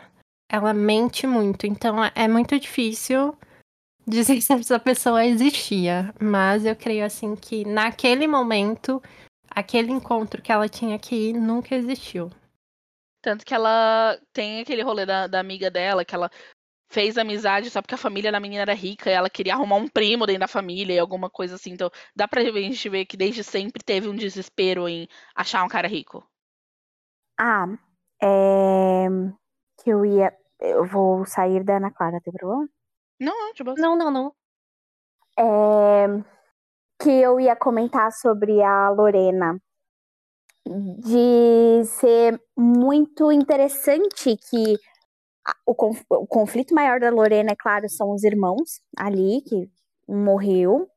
ela 0.50 0.74
mente 0.74 1.28
muito. 1.28 1.66
Então 1.68 2.04
é- 2.04 2.12
é 2.16 2.28
muito 2.28 2.58
difícil 2.60 3.38
dizer 4.08 4.40
se 4.42 4.54
essa 4.54 4.80
pessoa 4.80 5.26
existia. 5.26 6.14
Mas 6.20 6.66
eu 6.66 6.76
creio 6.76 7.06
assim 7.06 7.36
que 7.36 7.66
naquele 7.66 8.28
momento, 8.28 9.02
aquele 9.50 9.92
encontro 9.92 10.42
que 10.42 10.52
ela 10.52 10.70
tinha 10.70 10.98
que 10.98 11.16
ir 11.16 11.34
nunca 11.34 11.76
existiu. 11.76 12.32
Tanto 13.24 13.46
que 13.46 13.54
ela 13.54 14.18
tem 14.34 14.62
aquele 14.62 14.82
rolê 14.82 15.06
da, 15.06 15.28
da 15.28 15.40
amiga 15.40 15.70
dela, 15.70 16.04
que 16.04 16.16
ela 16.16 16.30
fez 16.92 17.18
amizade 17.18 17.70
só 17.70 17.82
porque 17.82 17.96
a 17.96 17.98
família 17.98 18.32
da 18.32 18.40
menina 18.40 18.64
era 18.64 18.74
rica 18.74 19.10
e 19.10 19.14
ela 19.14 19.30
queria 19.30 19.54
arrumar 19.54 19.78
um 19.78 19.88
primo 19.88 20.26
dentro 20.26 20.42
da 20.42 20.48
família 20.48 20.94
e 20.94 21.00
alguma 21.00 21.30
coisa 21.30 21.56
assim. 21.56 21.72
Então 21.72 21.90
dá 22.14 22.28
pra 22.28 22.44
gente 22.44 22.90
ver 22.90 23.06
que 23.06 23.16
desde 23.16 23.44
sempre 23.44 23.82
teve 23.82 24.10
um 24.10 24.16
desespero 24.16 24.88
em 24.88 25.08
achar 25.34 25.64
um 25.64 25.70
cara 25.70 25.88
rico. 25.88 26.24
Ah, 27.40 27.66
é... 28.22 29.08
que 29.82 29.90
eu 29.90 30.06
ia. 30.06 30.36
Eu 30.60 30.86
vou 30.86 31.26
sair 31.26 31.64
da 31.64 31.78
Ana 31.78 31.92
Clara, 31.92 32.22
tem 32.22 32.34
problema? 32.34 32.70
Não, 33.20 33.48
não, 33.48 33.54
tipo, 33.54 33.74
Não, 33.78 33.98
não, 33.98 34.12
não. 34.12 34.34
É... 35.40 36.08
Que 37.02 37.10
eu 37.10 37.40
ia 37.40 37.56
comentar 37.56 38.12
sobre 38.12 38.62
a 38.62 38.90
Lorena. 38.90 39.58
De 40.68 41.84
ser 41.86 42.40
muito 42.56 43.32
interessante 43.32 44.38
que 44.38 44.78
o, 45.66 45.76
conf- 45.76 46.06
o 46.10 46.28
conflito 46.28 46.74
maior 46.76 47.00
da 47.00 47.10
Lorena, 47.10 47.52
é 47.52 47.56
claro, 47.56 47.90
são 47.90 48.12
os 48.12 48.24
irmãos 48.24 48.82
ali, 48.98 49.42
que 49.42 49.70
morreu. 50.08 50.88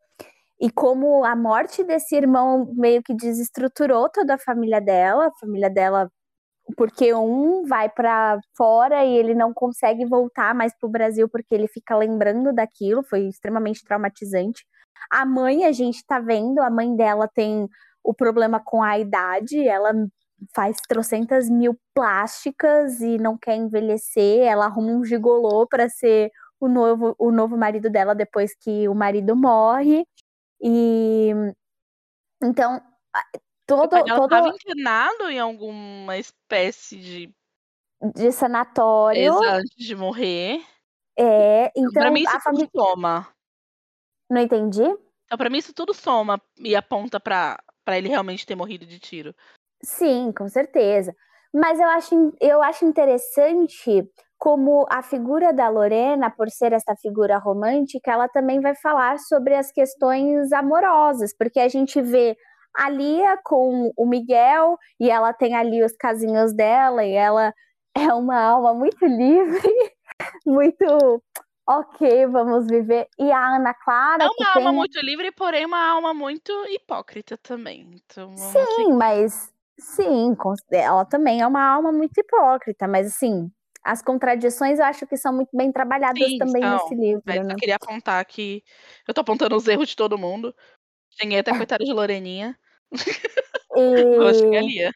e 0.61 0.71
como 0.71 1.25
a 1.25 1.37
morte 1.37 1.85
desse 1.85 2.17
irmão 2.17 2.73
meio 2.77 3.03
que 3.03 3.15
desestruturou 3.15 4.09
toda 4.11 4.35
a 4.35 4.39
família 4.39 4.81
dela, 4.81 5.27
a 5.29 5.33
família 5.41 5.71
dela 5.71 6.11
porque 6.77 7.13
um 7.15 7.65
vai 7.67 7.89
para 7.91 8.41
fora 8.57 9.05
e 9.05 9.17
ele 9.17 9.35
não 9.35 9.53
consegue 9.53 10.05
voltar 10.07 10.55
mais 10.55 10.73
para 10.79 10.87
o 10.89 10.91
Brasil 10.91 11.29
porque 11.29 11.55
ele 11.55 11.69
fica 11.69 11.97
lembrando 11.97 12.53
daquilo, 12.55 13.03
foi 13.05 13.29
extremamente 13.29 13.85
traumatizante. 13.85 14.65
A 15.11 15.27
mãe, 15.27 15.65
a 15.65 15.73
gente 15.73 15.97
está 15.97 16.21
vendo, 16.21 16.61
a 16.61 16.71
mãe 16.71 16.97
dela 16.97 17.29
tem 17.35 17.69
o 18.03 18.15
problema 18.15 18.61
com 18.65 18.83
a 18.83 18.99
idade, 18.99 19.67
ela 19.67 19.93
faz 20.55 20.76
trocentas 20.89 21.49
mil 21.49 21.78
plásticas 21.95 23.01
e 23.01 23.18
não 23.18 23.37
quer 23.37 23.57
envelhecer, 23.57 24.41
ela 24.47 24.66
arruma 24.66 24.93
um 24.93 25.05
gigolô 25.05 25.66
para 25.66 25.89
ser 25.89 26.30
o 26.61 26.68
novo, 26.68 27.14
o 27.18 27.30
novo 27.30 27.57
marido 27.57 27.91
dela 27.91 28.14
depois 28.14 28.55
que 28.55 28.89
o 28.89 28.95
marido 28.95 29.37
morre. 29.37 30.07
E 30.61 31.30
então 32.43 32.80
todo 33.66 33.97
ela 33.97 34.16
todo 34.16 34.35
estava 34.35 34.49
internado 34.49 35.30
em 35.30 35.39
alguma 35.39 36.16
espécie 36.16 36.97
de 36.97 37.35
de 38.14 38.32
sanatório 38.32 39.32
antes 39.43 39.87
de 39.87 39.95
morrer. 39.95 40.62
É, 41.18 41.70
então 41.76 41.93
para 41.93 42.11
mim 42.11 42.22
isso 42.22 42.37
a 42.37 42.41
família 42.41 42.68
soma. 42.74 43.28
Não 44.30 44.41
entendi? 44.41 44.82
Então 44.82 45.39
para 45.39 45.49
mim 45.49 45.59
isso 45.59 45.72
tudo 45.72 45.95
soma 45.95 46.41
e 46.59 46.74
aponta 46.74 47.18
para 47.20 47.62
para 47.85 47.99
ele 47.99 48.09
realmente 48.09 48.47
ter 48.47 48.55
morrido 48.55 48.87
de 48.87 48.99
tiro. 48.99 49.35
Sim, 49.85 50.32
com 50.37 50.49
certeza. 50.49 51.14
Mas 51.53 51.78
eu 51.78 51.89
acho, 51.89 52.32
eu 52.41 52.62
acho 52.62 52.85
interessante 52.85 54.05
como 54.37 54.85
a 54.91 55.03
figura 55.03 55.53
da 55.53 55.68
Lorena, 55.68 56.30
por 56.30 56.51
ser 56.51 56.72
essa 56.72 56.95
figura 57.01 57.39
romântica, 57.39 58.11
ela 58.11 58.28
também 58.28 58.61
vai 58.61 58.74
falar 58.74 59.18
sobre 59.18 59.55
as 59.55 59.70
questões 59.70 60.53
amorosas, 60.53 61.35
porque 61.37 61.61
a 61.61 61.68
gente 61.68 62.03
vê 62.03 62.37
a 62.76 62.91
Lia 62.91 63.39
com 63.45 63.93
o 63.97 64.07
Miguel 64.07 64.76
e 64.99 65.09
ela 65.09 65.32
tem 65.32 65.55
ali 65.55 65.82
os 65.85 65.93
casinhos 65.97 66.53
dela 66.53 67.05
e 67.05 67.12
ela 67.12 67.55
é 67.97 68.12
uma 68.12 68.39
alma 68.39 68.74
muito 68.74 69.07
livre, 69.07 69.62
muito 70.45 71.22
ok, 71.66 72.26
vamos 72.26 72.66
viver. 72.66 73.07
E 73.18 73.30
a 73.30 73.57
Ana 73.57 73.72
Clara. 73.72 74.24
É 74.24 74.26
uma 74.26 74.49
alma 74.57 74.70
tem... 74.70 74.76
muito 74.76 75.01
livre, 75.01 75.30
porém 75.32 75.64
uma 75.64 75.89
alma 75.89 76.12
muito 76.12 76.53
hipócrita 76.68 77.39
também. 77.39 77.89
Então, 77.95 78.37
Sim, 78.37 78.93
mas 78.95 79.54
sim, 79.79 80.35
ela 80.70 81.05
também 81.05 81.41
é 81.41 81.47
uma 81.47 81.62
alma 81.62 81.93
muito 81.93 82.18
hipócrita, 82.18 82.87
mas 82.87 83.09
assim, 83.09 83.51
as 83.85 84.01
contradições 84.01 84.79
eu 84.79 84.85
acho 84.87 85.07
que 85.07 85.16
são 85.16 85.33
muito 85.33 85.55
bem 85.55 85.70
trabalhadas 85.70 86.27
Sim, 86.27 86.39
também 86.39 86.62
são, 86.62 86.72
nesse 86.72 86.95
livro. 86.95 87.22
Mas 87.27 87.47
né? 87.47 87.53
Eu 87.53 87.57
queria 87.57 87.77
apontar 87.77 88.25
que 88.25 88.62
eu 89.07 89.12
tô 89.12 89.20
apontando 89.20 89.55
os 89.55 89.68
erros 89.68 89.89
de 89.89 89.97
todo 89.97 90.16
mundo. 90.16 90.55
Cheguei 91.11 91.39
até 91.39 91.51
a 91.51 91.57
coitada 91.57 91.85
de 91.85 91.93
Loreninha. 91.93 92.59
E... 93.77 93.81
Eu 94.16 94.27
acho 94.27 94.49
que 94.49 94.57
é 94.57 94.61
Lia. 94.61 94.91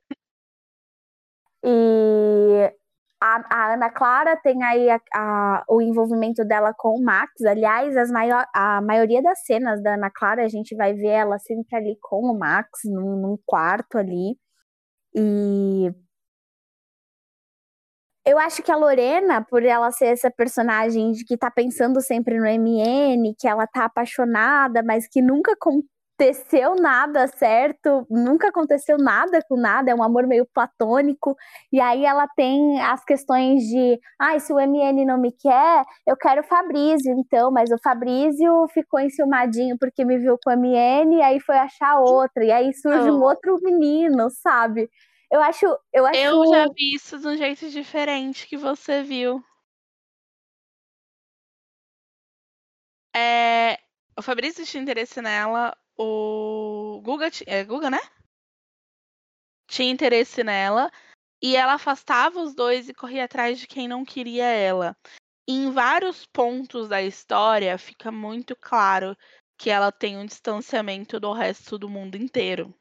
E 1.64 2.72
a, 3.20 3.45
a, 3.51 3.74
Ana 3.74 3.91
Clara 3.91 4.37
tem 4.37 4.62
aí 4.62 4.89
a, 4.89 5.01
a, 5.12 5.64
o 5.68 5.83
envolvimento 5.83 6.45
dela 6.45 6.72
com 6.72 6.97
o 6.97 7.03
Max. 7.03 7.45
Aliás, 7.45 7.97
as 7.97 8.11
maior, 8.11 8.47
a 8.55 8.81
maioria 8.81 9.20
das 9.20 9.45
cenas 9.45 9.83
da 9.83 9.95
Ana 9.95 10.11
Clara, 10.11 10.45
a 10.45 10.49
gente 10.49 10.74
vai 10.74 10.95
ver 10.95 11.09
ela 11.09 11.39
sempre 11.39 11.76
ali 11.76 11.99
com 12.01 12.22
o 12.22 12.39
Max, 12.39 12.81
num, 12.85 13.16
num 13.20 13.39
quarto 13.45 13.99
ali. 13.99 14.39
E 15.15 15.91
eu 18.27 18.39
acho 18.39 18.63
que 18.63 18.71
a 18.71 18.77
Lorena, 18.77 19.43
por 19.45 19.63
ela 19.65 19.91
ser 19.91 20.07
essa 20.07 20.31
personagem 20.31 21.13
de 21.13 21.25
que 21.25 21.37
tá 21.37 21.51
pensando 21.51 22.01
sempre 22.03 22.39
no 22.39 22.45
MN, 22.47 23.35
que 23.39 23.49
ela 23.49 23.67
tá 23.67 23.87
apaixonada, 23.87 24.83
mas 24.83 25.09
que 25.09 25.23
nunca 25.23 25.57
aconteceu 26.19 26.75
nada 26.75 27.29
certo, 27.29 28.05
nunca 28.11 28.49
aconteceu 28.49 28.99
nada 28.99 29.41
com 29.49 29.57
nada, 29.57 29.91
é 29.93 29.95
um 29.95 30.03
amor 30.03 30.27
meio 30.27 30.45
platônico. 30.45 31.37
E 31.73 31.81
aí 31.81 32.05
ela 32.05 32.27
tem 32.37 32.81
as 32.81 33.05
questões 33.05 33.62
de, 33.62 34.01
ah, 34.19 34.39
se 34.41 34.53
o 34.53 34.59
MN 34.59 35.05
não 35.07 35.19
me 35.19 35.31
quer, 35.31 35.85
eu 36.07 36.16
quero 36.16 36.41
o 36.41 36.45
Fabrício, 36.45 37.12
então, 37.12 37.53
mas 37.53 37.71
o 37.71 37.79
Fabrício 37.79 38.66
ficou 38.75 38.99
enciumadinho 38.99 39.79
porque 39.79 40.05
me 40.05 40.19
viu 40.19 40.37
com 40.43 40.51
o 40.51 40.53
MN 40.55 41.19
e 41.19 41.23
aí 41.23 41.41
foi 41.41 41.57
achar 41.57 42.01
outra, 42.01 42.45
e 42.45 42.51
aí 42.51 42.75
surge 42.75 43.09
um 43.11 43.23
outro 43.23 43.57
menino, 43.62 44.29
sabe? 44.31 44.91
Eu 45.31 45.41
acho, 45.43 45.66
eu 45.93 46.05
acho. 46.07 46.19
Eu 46.19 46.47
já 46.49 46.66
vi 46.75 46.95
isso 46.95 47.19
de 47.19 47.29
um 47.29 47.37
jeito 47.37 47.69
diferente 47.71 48.47
que 48.49 48.57
você 48.57 49.03
viu. 49.03 49.41
É, 53.14 53.79
o 54.16 54.23
Fabrício 54.23 54.64
tinha 54.64 54.83
interesse 54.83 55.21
nela, 55.21 55.77
o 55.99 57.01
Guga, 57.03 57.29
é 57.47 57.65
Guga, 57.65 57.91
né? 57.91 57.99
Tinha 59.67 59.91
interesse 59.91 60.45
nela 60.45 60.91
e 61.43 61.57
ela 61.57 61.75
afastava 61.75 62.41
os 62.41 62.55
dois 62.55 62.89
e 62.89 62.95
corria 62.95 63.25
atrás 63.25 63.59
de 63.59 63.67
quem 63.67 63.89
não 63.89 64.05
queria 64.05 64.47
ela. 64.47 64.97
Em 65.47 65.71
vários 65.71 66.25
pontos 66.27 66.89
da 66.89 67.03
história 67.03 67.77
fica 67.77 68.13
muito 68.13 68.55
claro 68.55 69.17
que 69.59 69.71
ela 69.71 69.91
tem 69.91 70.17
um 70.17 70.25
distanciamento 70.25 71.19
do 71.19 71.33
resto 71.33 71.79
do 71.79 71.89
mundo 71.89 72.17
inteiro. 72.17 72.73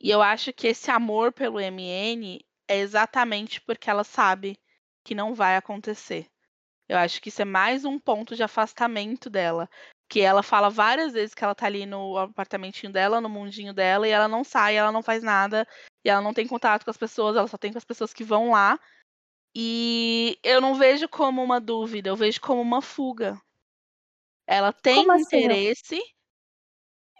E 0.00 0.10
eu 0.10 0.22
acho 0.22 0.52
que 0.52 0.68
esse 0.68 0.90
amor 0.90 1.32
pelo 1.32 1.58
MN 1.58 2.38
é 2.68 2.78
exatamente 2.78 3.60
porque 3.60 3.90
ela 3.90 4.04
sabe 4.04 4.56
que 5.04 5.14
não 5.14 5.34
vai 5.34 5.56
acontecer. 5.56 6.30
Eu 6.88 6.96
acho 6.96 7.20
que 7.20 7.30
isso 7.30 7.42
é 7.42 7.44
mais 7.44 7.84
um 7.84 7.98
ponto 7.98 8.36
de 8.36 8.42
afastamento 8.42 9.28
dela 9.28 9.68
que 10.08 10.20
ela 10.20 10.42
fala 10.42 10.70
várias 10.70 11.12
vezes 11.12 11.34
que 11.34 11.44
ela 11.44 11.54
tá 11.54 11.66
ali 11.66 11.84
no 11.84 12.16
apartamentinho 12.16 12.90
dela, 12.90 13.20
no 13.20 13.28
mundinho 13.28 13.74
dela, 13.74 14.08
e 14.08 14.10
ela 14.10 14.26
não 14.26 14.42
sai, 14.42 14.76
ela 14.76 14.90
não 14.90 15.02
faz 15.02 15.22
nada, 15.22 15.68
e 16.04 16.08
ela 16.08 16.22
não 16.22 16.32
tem 16.32 16.46
contato 16.46 16.84
com 16.84 16.90
as 16.90 16.96
pessoas, 16.96 17.36
ela 17.36 17.46
só 17.46 17.58
tem 17.58 17.70
com 17.70 17.78
as 17.78 17.84
pessoas 17.84 18.14
que 18.14 18.24
vão 18.24 18.52
lá. 18.52 18.80
E 19.54 20.38
eu 20.42 20.60
não 20.60 20.74
vejo 20.74 21.08
como 21.08 21.42
uma 21.42 21.60
dúvida, 21.60 22.08
eu 22.08 22.16
vejo 22.16 22.40
como 22.40 22.62
uma 22.62 22.80
fuga. 22.80 23.38
Ela 24.46 24.72
tem 24.72 24.96
como 24.96 25.12
assim? 25.12 25.36
interesse 25.36 25.96
assim? 25.96 26.02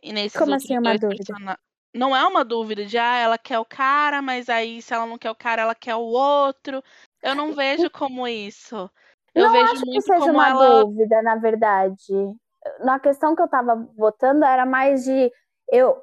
e 0.02 0.12
nesses 0.12 0.38
Como 0.38 0.54
assim 0.54 0.78
uma 0.78 0.96
dúvida? 0.96 1.24
Persona... 1.24 1.58
Não 1.94 2.16
é 2.16 2.26
uma 2.26 2.44
dúvida 2.44 2.86
de 2.86 2.96
ah, 2.96 3.16
ela 3.16 3.36
quer 3.36 3.58
o 3.58 3.64
cara, 3.64 4.22
mas 4.22 4.48
aí 4.48 4.80
se 4.80 4.94
ela 4.94 5.04
não 5.04 5.18
quer 5.18 5.30
o 5.30 5.34
cara, 5.34 5.62
ela 5.62 5.74
quer 5.74 5.94
o 5.94 6.00
outro. 6.00 6.82
Eu 7.22 7.34
não 7.34 7.52
vejo 7.52 7.90
como 7.90 8.26
isso. 8.26 8.90
Eu 9.34 9.44
não 9.44 9.52
vejo 9.52 9.72
acho 9.72 9.86
muito 9.86 9.92
que 9.92 10.02
seja 10.02 10.20
como 10.20 10.32
uma 10.32 10.48
ela... 10.48 10.84
dúvida, 10.84 11.22
na 11.22 11.36
verdade 11.36 12.38
na 12.80 12.98
questão 12.98 13.34
que 13.34 13.42
eu 13.42 13.46
estava 13.46 13.76
votando 13.96 14.44
era 14.44 14.64
mais 14.66 15.04
de 15.04 15.30
eu 15.70 15.96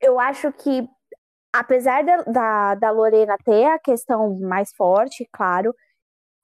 eu 0.00 0.20
acho 0.20 0.52
que 0.52 0.88
apesar 1.52 2.04
da, 2.04 2.16
da, 2.22 2.74
da 2.76 2.90
Lorena 2.90 3.36
ter 3.44 3.64
a 3.66 3.78
questão 3.78 4.38
mais 4.40 4.72
forte, 4.74 5.28
claro, 5.32 5.74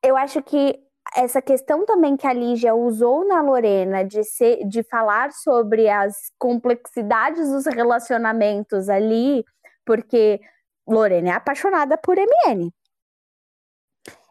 eu 0.03 0.16
acho 0.16 0.43
que 0.43 0.79
essa 1.16 1.41
questão 1.41 1.85
também 1.85 2.16
que 2.16 2.27
a 2.27 2.33
Lígia 2.33 2.75
usou 2.75 3.27
na 3.27 3.41
Lorena 3.43 4.05
de, 4.05 4.25
ser, 4.25 4.66
de 4.66 4.83
falar 4.83 5.33
sobre 5.33 5.89
as 5.89 6.33
complexidades 6.39 7.51
dos 7.51 7.66
relacionamentos 7.66 8.89
ali, 8.89 9.45
porque 9.85 10.41
Lorena 10.89 11.31
é 11.31 11.33
apaixonada 11.33 11.97
por 11.99 12.16
MN. 12.16 12.70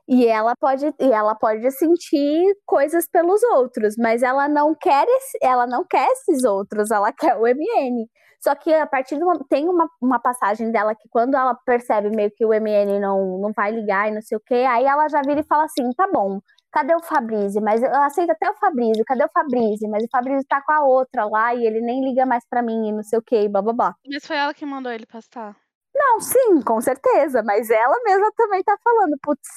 E 0.07 0.27
ela 0.27 0.53
pode, 0.55 0.85
e 0.99 1.11
ela 1.11 1.33
pode 1.33 1.69
sentir 1.71 2.43
coisas 2.65 3.07
pelos 3.07 3.41
outros, 3.43 3.95
mas 3.97 4.21
ela 4.21 4.49
não 4.49 4.75
quer 4.75 5.07
esse, 5.07 5.37
ela 5.41 5.65
não 5.65 5.85
quer 5.85 6.07
esses 6.11 6.43
outros, 6.43 6.91
ela 6.91 7.11
quer 7.33 7.37
o 7.37 7.47
MN. 7.47 8.05
Só 8.43 8.53
que 8.55 8.73
a 8.73 8.85
partir 8.85 9.17
do 9.17 9.25
tem 9.49 9.69
uma, 9.69 9.87
uma 10.01 10.19
passagem 10.19 10.69
dela 10.69 10.93
que 10.93 11.07
quando 11.09 11.35
ela 11.35 11.55
percebe 11.65 12.09
meio 12.09 12.29
que 12.35 12.45
o 12.45 12.49
MN 12.53 12.99
não, 12.99 13.39
não 13.39 13.53
vai 13.55 13.71
ligar 13.71 14.09
e 14.09 14.13
não 14.13 14.21
sei 14.21 14.37
o 14.37 14.41
que, 14.45 14.53
aí 14.53 14.83
ela 14.83 15.07
já 15.07 15.21
vira 15.21 15.39
e 15.39 15.47
fala 15.47 15.63
assim: 15.63 15.89
tá 15.95 16.05
bom, 16.11 16.41
cadê 16.69 16.93
o 16.93 17.01
Fabrício? 17.01 17.61
Mas 17.61 17.81
eu 17.81 17.89
aceito 18.03 18.31
até 18.31 18.49
o 18.51 18.55
Fabrício, 18.55 19.05
cadê 19.07 19.23
o 19.23 19.29
Fabrício? 19.33 19.89
Mas 19.89 20.03
o 20.03 20.09
Fabrício 20.11 20.45
tá 20.49 20.61
com 20.61 20.73
a 20.73 20.83
outra 20.83 21.23
lá 21.25 21.55
e 21.55 21.65
ele 21.65 21.79
nem 21.79 22.03
liga 22.03 22.25
mais 22.25 22.43
pra 22.49 22.61
mim 22.61 22.89
e 22.89 22.91
não 22.91 23.03
sei 23.03 23.17
o 23.17 23.23
que, 23.23 23.47
bababá. 23.47 23.95
Mas 24.05 24.25
foi 24.27 24.35
ela 24.35 24.53
que 24.53 24.65
mandou 24.65 24.91
ele 24.91 25.05
pastar. 25.05 25.55
Não, 25.95 26.19
sim, 26.19 26.61
com 26.65 26.81
certeza, 26.81 27.43
mas 27.43 27.69
ela 27.69 27.95
mesma 28.03 28.31
também 28.35 28.63
tá 28.63 28.75
falando, 28.83 29.15
putz, 29.21 29.47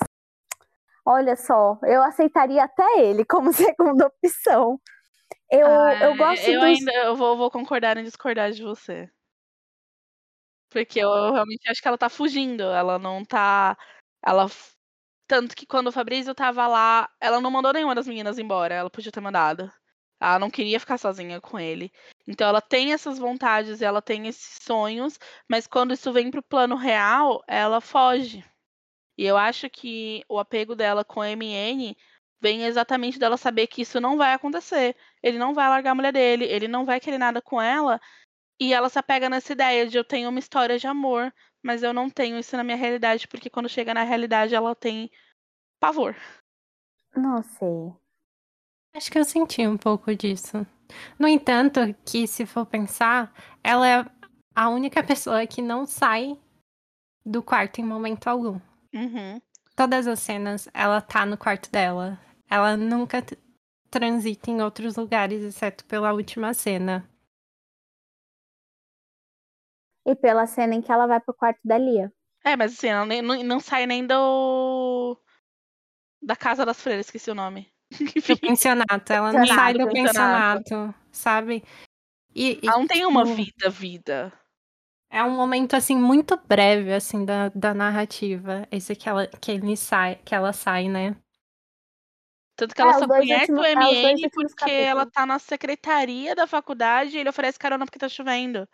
Olha 1.07 1.37
só, 1.37 1.79
eu 1.85 2.03
aceitaria 2.03 2.65
até 2.65 2.99
ele 2.99 3.25
como 3.25 3.53
segunda 3.55 4.07
opção. 4.09 4.81
Eu, 5.51 5.67
ah, 5.67 5.95
eu 6.03 6.17
gosto 6.17 6.45
Eu 6.49 6.61
dos... 6.61 6.65
ainda 6.65 6.93
eu 6.93 7.15
vou, 7.17 7.37
vou 7.37 7.51
concordar 7.51 7.97
em 7.97 8.05
discordar 8.05 8.51
de 8.51 8.63
você. 8.63 9.09
Porque 10.69 10.99
eu 10.99 11.33
realmente 11.33 11.69
acho 11.71 11.81
que 11.81 11.89
ela 11.89 11.99
tá 11.99 12.09
fugindo. 12.09 12.65
Ela 12.65 12.99
não 12.99 13.25
tá. 13.25 13.77
Ela. 14.25 14.47
Tanto 15.29 15.57
que 15.57 15.67
quando 15.67 15.89
o 15.89 15.93
Fabrício 15.93 16.35
tava 16.35 16.67
lá, 16.67 17.09
ela 17.21 17.41
não 17.41 17.51
mandou 17.51 17.73
nenhuma 17.73 17.95
das 17.95 18.07
meninas 18.07 18.39
embora. 18.39 18.75
Ela 18.75 18.91
podia 18.91 19.13
ter 19.13 19.21
mandado. 19.21 19.71
Ela 20.21 20.39
não 20.39 20.51
queria 20.51 20.81
ficar 20.81 20.99
sozinha 20.99 21.41
com 21.41 21.59
ele. 21.59 21.93
Então 22.27 22.49
ela 22.49 22.61
tem 22.61 22.93
essas 22.93 23.19
vontades, 23.19 23.83
ela 23.83 24.03
tem 24.03 24.27
esses 24.29 24.59
sonhos, 24.63 25.19
mas 25.49 25.67
quando 25.67 25.93
isso 25.95 26.13
vem 26.13 26.31
pro 26.31 26.43
plano 26.43 26.77
real, 26.77 27.43
ela 27.47 27.81
foge. 27.81 28.45
E 29.17 29.25
eu 29.25 29.37
acho 29.37 29.69
que 29.71 30.25
o 30.29 30.39
apego 30.39 30.75
dela 30.75 31.05
com 31.05 31.21
a 31.21 31.29
MN 31.29 31.97
vem 32.41 32.65
exatamente 32.65 33.19
dela 33.19 33.37
saber 33.37 33.67
que 33.67 33.83
isso 33.83 34.01
não 34.01 34.17
vai 34.17 34.33
acontecer. 34.35 34.95
Ele 35.23 35.39
não 35.39 35.55
vai 35.55 35.69
largar 35.69 35.93
a 35.93 35.95
mulher 35.95 36.13
dele, 36.13 36.45
ele 36.45 36.69
não 36.69 36.85
vai 36.85 37.01
querer 37.01 37.19
nada 37.19 37.41
com 37.41 37.61
ela. 37.61 38.01
E 38.61 38.73
ela 38.73 38.89
se 38.89 38.99
apega 38.99 39.29
nessa 39.29 39.53
ideia 39.53 39.87
de 39.87 39.97
eu 39.97 40.05
tenho 40.05 40.29
uma 40.29 40.39
história 40.39 40.79
de 40.79 40.87
amor, 40.87 41.33
mas 41.63 41.83
eu 41.83 41.93
não 41.93 42.09
tenho 42.09 42.39
isso 42.39 42.57
na 42.57 42.65
minha 42.65 42.77
realidade, 42.77 43.29
porque 43.29 43.51
quando 43.51 43.69
chega 43.69 43.95
na 43.95 44.03
realidade 44.03 44.55
ela 44.55 44.75
tem 44.75 45.11
pavor. 45.81 46.15
Não 47.15 47.43
sei. 47.43 47.93
Acho 48.95 49.11
que 49.11 49.19
eu 49.19 49.25
senti 49.25 49.67
um 49.67 49.77
pouco 49.77 50.15
disso. 50.15 50.67
No 51.19 51.27
entanto, 51.27 51.81
que 52.05 52.27
se 52.27 52.47
for 52.47 52.65
pensar, 52.65 53.33
ela 53.63 53.87
é 53.87 54.05
a 54.55 54.69
única 54.71 55.03
pessoa 55.03 55.47
que 55.47 55.61
não 55.61 55.85
sai 55.85 56.39
do 57.25 57.43
quarto 57.43 57.81
em 57.81 57.85
momento 57.85 58.29
algum. 58.29 58.59
Uhum. 58.97 59.41
Todas 59.77 60.07
as 60.07 60.21
cenas, 60.21 60.69
ela 60.73 61.03
tá 61.03 61.27
no 61.27 61.37
quarto 61.37 61.71
dela. 61.71 62.19
Ela 62.49 62.77
nunca 62.77 63.23
transita 63.91 64.51
em 64.51 64.63
outros 64.63 64.97
lugares, 64.97 65.43
exceto 65.43 65.85
pela 65.85 66.13
última 66.13 66.55
cena. 66.55 67.09
E 70.07 70.15
pela 70.15 70.47
cena 70.47 70.75
em 70.75 70.81
que 70.81 70.91
ela 70.91 71.07
vai 71.07 71.21
pro 71.21 71.35
quarto 71.35 71.61
da 71.65 71.77
Lia. 71.77 72.13
É, 72.45 72.57
mas 72.57 72.73
assim, 72.73 72.89
ela 72.89 73.05
nem, 73.05 73.21
não, 73.21 73.43
não 73.43 73.61
sai 73.61 73.87
nem 73.87 74.07
do. 74.07 75.21
Da 76.23 76.37
Casa 76.37 76.65
das 76.65 76.81
Freiras, 76.81 77.07
esqueci 77.07 77.31
o 77.31 77.35
nome. 77.35 77.71
do 77.91 78.39
pensionato. 78.41 79.13
Ela 79.13 79.33
não 79.33 79.47
sai 79.47 79.75
do 79.75 79.89
pensionato, 79.89 80.63
pensionato 80.63 80.95
sabe? 81.11 81.65
E, 82.35 82.61
e, 82.63 82.69
ela 82.69 82.79
não 82.79 82.87
tem 82.87 83.05
uma 83.05 83.25
tipo, 83.25 83.35
vida, 83.35 83.71
vida. 83.71 84.33
É 85.11 85.23
um 85.23 85.31
momento, 85.31 85.75
assim, 85.75 85.97
muito 85.97 86.37
breve, 86.37 86.93
assim, 86.93 87.25
da, 87.25 87.49
da 87.51 87.73
narrativa. 87.73 88.67
Esse 88.71 88.95
que 88.95 89.09
ela, 89.09 89.27
que 89.27 89.53
ele 89.53 89.77
sai, 89.77 90.17
que 90.25 90.35
ela 90.35 90.53
sai, 90.53 90.89
né? 90.89 91.17
Tanto 92.57 92.75
que 92.75 92.81
ela 92.81 92.97
é, 92.97 92.99
só 92.99 93.07
conhece 93.07 93.53
últimos, 93.53 93.61
o 93.61 93.67
MN 93.67 94.25
é, 94.25 94.29
porque 94.31 94.55
capítulos. 94.55 94.87
ela 94.87 95.07
tá 95.07 95.27
na 95.27 95.39
secretaria 95.39 96.35
da 96.35 96.47
faculdade 96.47 97.17
e 97.17 97.21
ele 97.21 97.29
oferece 97.29 97.59
carona 97.59 97.85
porque 97.85 97.99
tá 97.99 98.09
chovendo. 98.09 98.67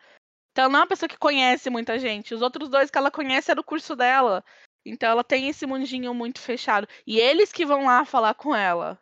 Então 0.52 0.64
ela 0.64 0.72
não 0.72 0.78
é 0.78 0.82
uma 0.82 0.88
pessoa 0.88 1.08
que 1.08 1.18
conhece 1.18 1.68
muita 1.68 1.98
gente. 1.98 2.34
Os 2.34 2.42
outros 2.42 2.68
dois 2.68 2.90
que 2.90 2.98
ela 2.98 3.10
conhece 3.10 3.50
é 3.50 3.54
do 3.54 3.64
curso 3.64 3.96
dela. 3.96 4.44
Então 4.86 5.10
ela 5.10 5.24
tem 5.24 5.48
esse 5.48 5.66
mundinho 5.66 6.14
muito 6.14 6.40
fechado. 6.40 6.86
E 7.06 7.18
eles 7.18 7.50
que 7.50 7.66
vão 7.66 7.86
lá 7.86 8.04
falar 8.04 8.34
com 8.34 8.54
ela. 8.54 9.00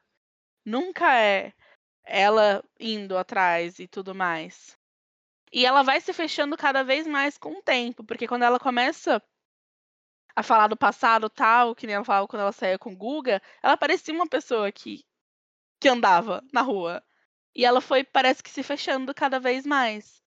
Nunca 0.64 1.14
é 1.14 1.52
ela 2.04 2.64
indo 2.78 3.18
atrás 3.18 3.78
e 3.78 3.86
tudo 3.86 4.14
mais. 4.14 4.79
E 5.52 5.66
ela 5.66 5.82
vai 5.82 6.00
se 6.00 6.12
fechando 6.12 6.56
cada 6.56 6.84
vez 6.84 7.06
mais 7.06 7.36
com 7.36 7.58
o 7.58 7.62
tempo, 7.62 8.04
porque 8.04 8.28
quando 8.28 8.44
ela 8.44 8.58
começa 8.58 9.22
a 10.34 10.42
falar 10.42 10.68
do 10.68 10.76
passado 10.76 11.28
tal, 11.28 11.74
que 11.74 11.86
nem 11.86 11.96
ela 11.96 12.04
falava 12.04 12.28
quando 12.28 12.42
ela 12.42 12.52
saía 12.52 12.78
com 12.78 12.92
o 12.92 12.96
Guga, 12.96 13.42
ela 13.62 13.76
parecia 13.76 14.14
uma 14.14 14.28
pessoa 14.28 14.70
que, 14.70 15.04
que 15.80 15.88
andava 15.88 16.42
na 16.52 16.62
rua. 16.62 17.02
E 17.54 17.64
ela 17.64 17.80
foi, 17.80 18.04
parece 18.04 18.42
que 18.42 18.50
se 18.50 18.62
fechando 18.62 19.12
cada 19.12 19.40
vez 19.40 19.66
mais. 19.66 20.22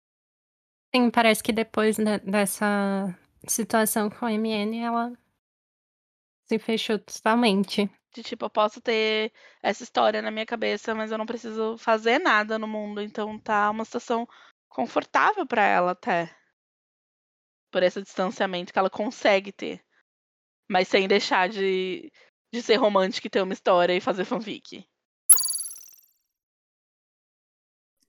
Sim, 0.93 1.09
parece 1.09 1.41
que 1.41 1.53
depois 1.53 1.97
dessa 2.23 3.17
situação 3.47 4.09
com 4.09 4.25
a 4.25 4.31
MN, 4.31 4.83
ela 4.83 5.13
se 6.45 6.59
fechou 6.59 6.99
totalmente. 6.99 7.89
De 8.13 8.21
tipo, 8.21 8.45
eu 8.45 8.49
posso 8.49 8.79
ter 8.79 9.31
essa 9.61 9.83
história 9.83 10.21
na 10.21 10.29
minha 10.29 10.45
cabeça, 10.45 10.93
mas 10.93 11.11
eu 11.11 11.17
não 11.17 11.25
preciso 11.25 11.77
fazer 11.77 12.19
nada 12.19 12.59
no 12.59 12.67
mundo. 12.67 13.01
Então 13.01 13.39
tá 13.39 13.71
uma 13.71 13.85
situação 13.85 14.27
confortável 14.73 15.45
para 15.45 15.63
ela 15.63 15.91
até. 15.91 16.29
Por 17.71 17.83
esse 17.83 18.01
distanciamento 18.01 18.73
que 18.73 18.79
ela 18.79 18.89
consegue 18.89 19.51
ter. 19.51 19.81
Mas 20.69 20.87
sem 20.87 21.07
deixar 21.07 21.47
de, 21.47 22.11
de 22.51 22.61
ser 22.61 22.75
romântica 22.75 23.27
e 23.27 23.29
ter 23.29 23.41
uma 23.41 23.53
história 23.53 23.93
e 23.93 24.01
fazer 24.01 24.25
fanfic. 24.25 24.85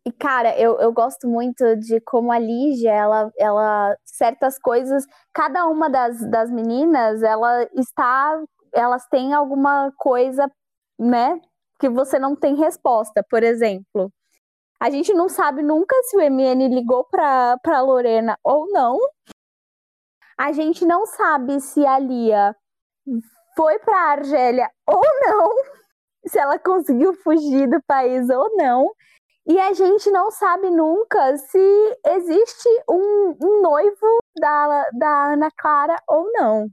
E, 0.07 0.13
cara, 0.13 0.59
eu, 0.59 0.79
eu 0.81 0.93
gosto 0.93 1.27
muito 1.27 1.77
de 1.77 1.99
como 2.03 2.31
a 2.31 2.39
Lígia, 2.39 2.93
ela, 2.93 3.33
ela, 3.39 3.97
certas 4.05 4.59
coisas, 4.59 5.07
cada 5.33 5.67
uma 5.67 5.89
das, 5.89 6.21
das 6.31 6.51
meninas, 6.51 7.23
ela 7.23 7.67
está, 7.73 8.39
elas 8.75 9.07
têm 9.09 9.33
alguma 9.33 9.91
coisa, 9.97 10.51
né, 10.99 11.41
que 11.81 11.89
você 11.89 12.19
não 12.19 12.37
tem 12.37 12.55
resposta, 12.55 13.25
por 13.31 13.43
exemplo. 13.43 14.13
A 14.85 14.91
gente 14.91 15.15
não 15.15 15.31
sabe 15.31 15.63
nunca 15.63 15.97
se 16.03 16.15
o 16.15 16.21
MN 16.21 16.69
ligou 16.69 17.05
pra, 17.05 17.57
pra 17.63 17.81
Lorena 17.81 18.39
ou 18.45 18.67
não. 18.71 18.99
A 20.39 20.53
gente 20.53 20.85
não 20.85 21.07
sabe 21.07 21.59
se 21.59 21.87
a 21.87 21.99
Lia 21.99 22.55
foi 23.57 23.79
pra 23.79 24.11
Argélia 24.11 24.71
ou 24.87 25.03
não. 25.27 25.51
Se 26.29 26.39
ela 26.39 26.59
conseguiu 26.59 27.15
fugir 27.15 27.67
do 27.69 27.83
país 27.87 28.29
ou 28.29 28.57
não. 28.57 28.91
E 29.47 29.59
a 29.59 29.73
gente 29.73 30.11
não 30.11 30.31
sabe 30.31 30.71
nunca 30.71 31.37
se 31.37 31.99
existe 32.07 32.69
um, 32.89 33.37
um 33.43 33.63
noivo 33.63 34.19
da, 34.39 34.91
da 34.91 35.33
Ana 35.33 35.51
Clara 35.57 35.97
ou 36.09 36.31
não. 36.33 36.69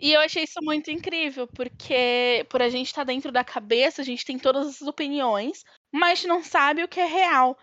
E 0.00 0.12
eu 0.12 0.20
achei 0.20 0.44
isso 0.44 0.60
muito 0.62 0.90
incrível, 0.90 1.46
porque 1.48 2.46
por 2.48 2.62
a 2.62 2.68
gente 2.68 2.86
estar 2.86 3.02
tá 3.02 3.12
dentro 3.12 3.32
da 3.32 3.42
cabeça, 3.42 4.00
a 4.00 4.04
gente 4.04 4.24
tem 4.24 4.38
todas 4.38 4.66
as 4.66 4.82
opiniões, 4.82 5.64
mas 5.92 6.24
não 6.24 6.42
sabe 6.42 6.82
o 6.82 6.88
que 6.88 7.00
é 7.00 7.06
real. 7.06 7.58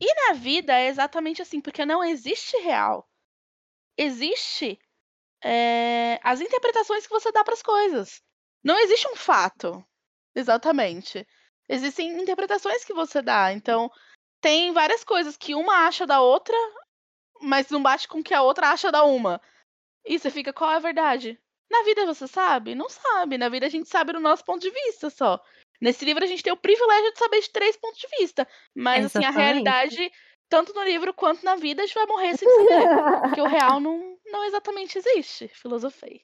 E 0.00 0.14
na 0.14 0.32
vida 0.34 0.72
é 0.72 0.88
exatamente 0.88 1.42
assim, 1.42 1.60
porque 1.60 1.84
não 1.84 2.02
existe 2.02 2.56
real. 2.58 3.08
Existe 3.96 4.78
é, 5.42 6.18
as 6.22 6.40
interpretações 6.40 7.06
que 7.06 7.12
você 7.12 7.30
dá 7.32 7.44
para 7.44 7.54
as 7.54 7.62
coisas. 7.62 8.22
Não 8.62 8.78
existe 8.78 9.08
um 9.08 9.16
fato. 9.16 9.84
Exatamente. 10.34 11.26
Existem 11.68 12.20
interpretações 12.20 12.84
que 12.84 12.92
você 12.92 13.22
dá. 13.22 13.52
Então, 13.52 13.90
tem 14.40 14.72
várias 14.72 15.04
coisas 15.04 15.36
que 15.36 15.54
uma 15.54 15.86
acha 15.86 16.06
da 16.06 16.20
outra, 16.20 16.56
mas 17.40 17.70
não 17.70 17.82
bate 17.82 18.08
com 18.08 18.22
que 18.22 18.34
a 18.34 18.42
outra 18.42 18.70
acha 18.70 18.90
da 18.90 19.04
uma. 19.04 19.40
E 20.04 20.18
você 20.18 20.30
fica, 20.30 20.52
qual 20.52 20.70
é 20.72 20.76
a 20.76 20.80
verdade? 20.80 21.38
Na 21.70 21.82
vida 21.84 22.06
você 22.06 22.26
sabe? 22.26 22.74
Não 22.74 22.88
sabe. 22.88 23.38
Na 23.38 23.48
vida 23.48 23.66
a 23.66 23.68
gente 23.68 23.88
sabe 23.88 24.12
do 24.12 24.20
nosso 24.20 24.44
ponto 24.44 24.60
de 24.60 24.70
vista 24.70 25.10
só. 25.10 25.40
Nesse 25.80 26.04
livro 26.04 26.22
a 26.22 26.26
gente 26.26 26.42
tem 26.42 26.52
o 26.52 26.56
privilégio 26.56 27.12
de 27.12 27.18
saber 27.18 27.40
de 27.40 27.50
três 27.50 27.76
pontos 27.76 27.98
de 27.98 28.06
vista. 28.18 28.46
Mas, 28.74 29.06
Exatamente. 29.06 29.28
assim, 29.28 29.38
a 29.38 29.42
realidade, 29.42 30.12
tanto 30.48 30.74
no 30.74 30.82
livro 30.84 31.14
quanto 31.14 31.44
na 31.44 31.56
vida, 31.56 31.82
a 31.82 31.86
gente 31.86 31.94
vai 31.94 32.06
morrer 32.06 32.36
sem 32.36 32.48
saber. 32.48 32.88
porque 33.22 33.40
o 33.40 33.46
real 33.46 33.80
não, 33.80 34.16
não 34.26 34.44
exatamente 34.44 34.98
existe. 34.98 35.48
Filosofei. 35.48 36.22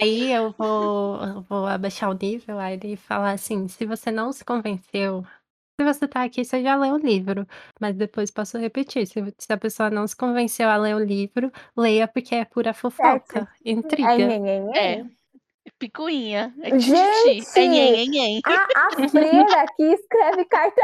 aí 0.00 0.32
eu 0.32 0.52
vou, 0.52 1.42
vou 1.42 1.66
abaixar 1.66 2.10
o 2.10 2.14
nível 2.14 2.58
aí 2.58 2.78
e 2.82 2.96
falar 2.96 3.32
assim: 3.32 3.68
se 3.68 3.84
você 3.84 4.10
não 4.10 4.32
se 4.32 4.44
convenceu 4.44 5.24
se 5.80 5.84
você 5.84 6.08
tá 6.08 6.24
aqui, 6.24 6.44
você 6.44 6.60
já 6.60 6.74
leu 6.74 6.94
o 6.94 6.98
livro, 6.98 7.46
mas 7.80 7.94
depois 7.94 8.32
posso 8.32 8.58
repetir. 8.58 9.06
Se, 9.06 9.14
se 9.38 9.52
a 9.52 9.56
pessoa 9.56 9.88
não 9.88 10.08
se 10.08 10.16
convenceu 10.16 10.68
a 10.68 10.76
ler 10.76 10.96
o 10.96 10.98
livro, 10.98 11.52
leia 11.76 12.08
porque 12.08 12.34
é 12.34 12.44
pura 12.44 12.74
fofoca, 12.74 13.48
é, 13.64 13.70
intriga. 13.70 14.10
É, 14.74 14.96
é, 14.96 15.06
picuinha, 15.78 16.54
é 16.62 16.78
Gente, 16.78 17.58
é 17.58 18.40
A, 18.44 18.66
a 18.86 19.08
freira 19.08 19.62
aqui 19.62 19.82
escreve 19.82 20.44
carta 20.46 20.82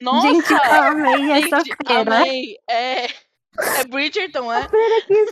Nossa! 0.00 0.28
Gente, 0.28 0.52
eu 0.52 0.58
amei 0.58 1.32
essa 1.32 1.60
freira. 1.60 2.16
Amei. 2.16 2.56
É, 2.68 3.06
é 3.06 3.84
Bridgerton, 3.88 4.52
é? 4.52 4.62
A 4.62 4.68
freira 4.68 4.98
aqui 4.98 5.24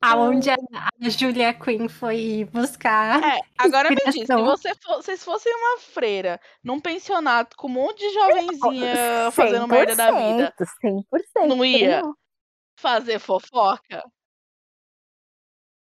Aonde 0.00 0.48
a, 0.48 0.54
a 0.54 1.08
Julia 1.08 1.52
Quinn 1.52 1.88
foi 1.88 2.48
buscar. 2.52 3.20
É, 3.20 3.40
agora 3.58 3.90
me 3.90 3.96
diz, 3.96 4.14
se 4.14 4.26
você 4.26 4.72
for, 4.76 5.02
vocês 5.02 5.24
fossem 5.24 5.52
uma 5.52 5.78
freira 5.80 6.40
num 6.62 6.80
pensionato 6.80 7.56
com 7.56 7.66
um 7.66 7.72
monte 7.72 7.98
de 7.98 8.14
jovenzinha 8.14 9.30
fazendo 9.32 9.66
merda 9.66 9.96
da 9.96 10.12
vida, 10.12 10.54
100%, 10.84 11.02
não 11.48 11.64
ia 11.64 12.02
fazer 12.78 13.18
fofoca? 13.18 14.02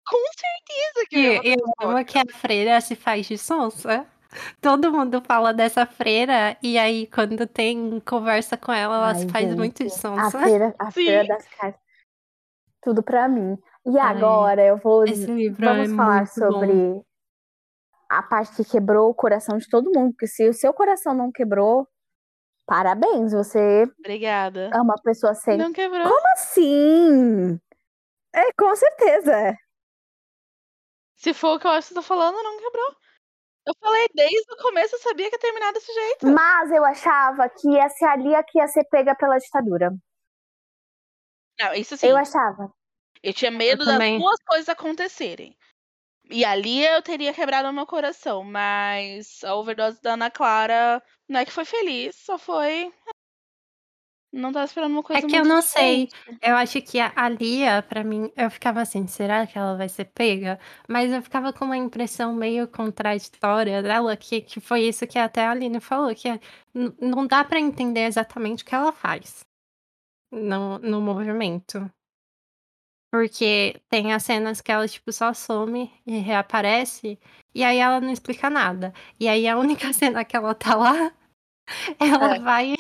Com 0.07 0.19
certeza 0.37 1.07
que 1.09 1.17
eu 1.17 1.23
ia. 1.23 1.41
E 1.45 1.53
eu 1.55 1.89
amo 1.89 2.05
que 2.05 2.19
a 2.19 2.25
freira 2.27 2.81
se 2.81 2.95
faz 2.95 3.27
de 3.27 3.39
sonsa. 3.39 4.07
Todo 4.61 4.91
mundo 4.91 5.23
fala 5.27 5.53
dessa 5.53 5.85
freira, 5.85 6.57
e 6.63 6.79
aí 6.79 7.07
quando 7.07 7.47
tem 7.47 8.01
conversa 8.01 8.57
com 8.57 8.73
ela, 8.73 8.97
ela 8.97 9.09
Ai, 9.09 9.15
se 9.17 9.29
faz 9.29 9.47
gente, 9.47 9.59
muito 9.59 9.85
de 9.85 9.91
sonsa. 9.91 10.39
A 10.39 10.43
freira, 10.43 10.75
a 10.79 10.91
freira 10.91 11.29
das 11.29 11.47
cartas. 11.49 11.81
Tudo 12.83 13.03
pra 13.03 13.29
mim. 13.29 13.59
E 13.85 13.99
agora 13.99 14.65
eu 14.65 14.79
vou. 14.79 15.05
Vamos 15.59 15.93
é 15.93 15.97
falar 15.97 16.27
sobre 16.27 16.73
bom. 16.73 17.05
a 18.11 18.23
parte 18.23 18.57
que 18.57 18.65
quebrou 18.65 19.11
o 19.11 19.15
coração 19.15 19.59
de 19.59 19.69
todo 19.69 19.93
mundo. 19.95 20.13
Porque 20.13 20.27
se 20.27 20.49
o 20.49 20.55
seu 20.55 20.73
coração 20.73 21.15
não 21.15 21.31
quebrou, 21.31 21.87
parabéns. 22.67 23.33
Você 23.33 23.85
Obrigada. 23.99 24.71
é 24.73 24.81
uma 24.81 24.95
pessoa 25.03 25.35
sem. 25.35 25.57
Não 25.57 25.73
quebrou. 25.73 26.03
Como 26.03 26.29
assim? 26.35 27.61
É, 28.35 28.53
com 28.53 28.75
certeza. 28.75 29.57
Se 31.17 31.33
for 31.33 31.57
o 31.57 31.61
que 31.61 31.67
eu 31.67 31.71
acho 31.71 31.89
que 31.89 31.95
você 31.95 32.01
tá 32.01 32.03
falando, 32.03 32.43
não 32.43 32.59
quebrou. 32.59 32.97
Eu 33.65 33.75
falei 33.79 34.09
desde 34.13 34.53
o 34.53 34.57
começo, 34.57 34.97
eu 34.97 35.01
sabia 35.01 35.29
que 35.29 35.37
ia 35.37 35.41
terminar 35.41 35.73
desse 35.73 35.93
jeito. 35.93 36.27
Mas 36.27 36.73
eu 36.73 36.85
achava 36.85 37.49
que 37.49 37.69
ia 37.71 37.89
ser 37.91 38.07
ali 38.07 38.31
que 38.49 38.59
ia 38.59 38.67
ser 38.67 38.85
pega 38.91 39.15
pela 39.15 39.39
ditadura. 39.39 39.93
Não, 41.61 41.73
isso 41.75 41.97
sim. 41.97 42.09
Eu 42.09 42.17
achava. 42.17 42.73
Eu 43.23 43.33
tinha 43.33 43.53
medo 43.53 43.85
das 43.85 43.99
duas 43.99 44.41
coisas 44.45 44.69
acontecerem. 44.69 45.57
E 46.31 46.45
ali 46.45 46.85
eu 46.85 47.03
teria 47.03 47.35
quebrado 47.35 47.69
o 47.69 47.73
meu 47.73 47.87
coração, 47.87 48.43
mas 48.45 49.43
a 49.45 49.55
overdose 49.55 50.01
da 50.01 50.15
Ana 50.15 50.31
Clara 50.31 51.03
não 51.29 51.41
é 51.41 51.45
que 51.45 51.53
foi 51.53 51.65
feliz, 51.65 52.17
só 52.17 52.39
foi. 52.39 52.93
Não 54.33 54.51
tava 54.51 54.65
esperando 54.65 54.93
uma 54.93 55.03
coisa 55.03 55.27
É 55.27 55.29
que 55.29 55.37
eu 55.37 55.45
não 55.45 55.61
sei. 55.61 56.09
Eu 56.41 56.57
acho 56.57 56.81
que 56.81 56.99
a 56.99 57.29
Lia, 57.29 57.83
pra 57.83 58.03
mim, 58.03 58.33
eu 58.35 58.51
ficava 58.51 58.81
assim, 58.81 59.07
será 59.07 59.47
que 59.47 59.59
ela 59.59 59.77
vai 59.77 59.91
ser 59.91 60.07
pega? 60.07 60.59
Mas 60.89 61.13
eu 61.13 61.21
ficava 61.21 61.53
com 61.53 61.67
uma 61.67 61.77
impressão 61.77 62.35
meio 62.35 62.67
contraditória 62.67 63.83
dela, 63.83 64.17
que, 64.17 64.41
que 64.41 64.59
foi 64.59 64.85
isso 64.85 65.07
que 65.07 65.19
até 65.19 65.45
a 65.45 65.51
Aline 65.51 65.81
falou, 65.81 66.15
que 66.15 66.29
é, 66.31 66.41
não 66.99 67.27
dá 67.27 67.45
para 67.45 67.61
entender 67.61 68.07
exatamente 68.07 68.63
o 68.63 68.67
que 68.67 68.75
ela 68.75 68.91
faz 68.91 69.45
no, 70.33 70.79
no 70.79 71.01
movimento. 71.03 71.91
Porque 73.13 73.79
tem 73.91 74.15
as 74.15 74.23
cenas 74.23 74.63
que 74.63 74.73
ela, 74.73 74.89
tipo, 74.89 75.13
só 75.13 75.35
some 75.35 75.93
e 76.07 76.19
reaparece, 76.19 77.19
e 77.55 77.63
aí 77.63 77.77
ela 77.77 78.01
não 78.01 78.11
explica 78.11 78.49
nada. 78.49 78.95
E 79.21 79.29
aí 79.29 79.47
a 79.47 79.59
única 79.59 79.93
cena 79.93 80.25
que 80.25 80.35
ela 80.35 80.55
tá 80.55 80.75
lá, 80.75 81.13
ela 82.01 82.37
é. 82.37 82.39
vai. 82.39 82.75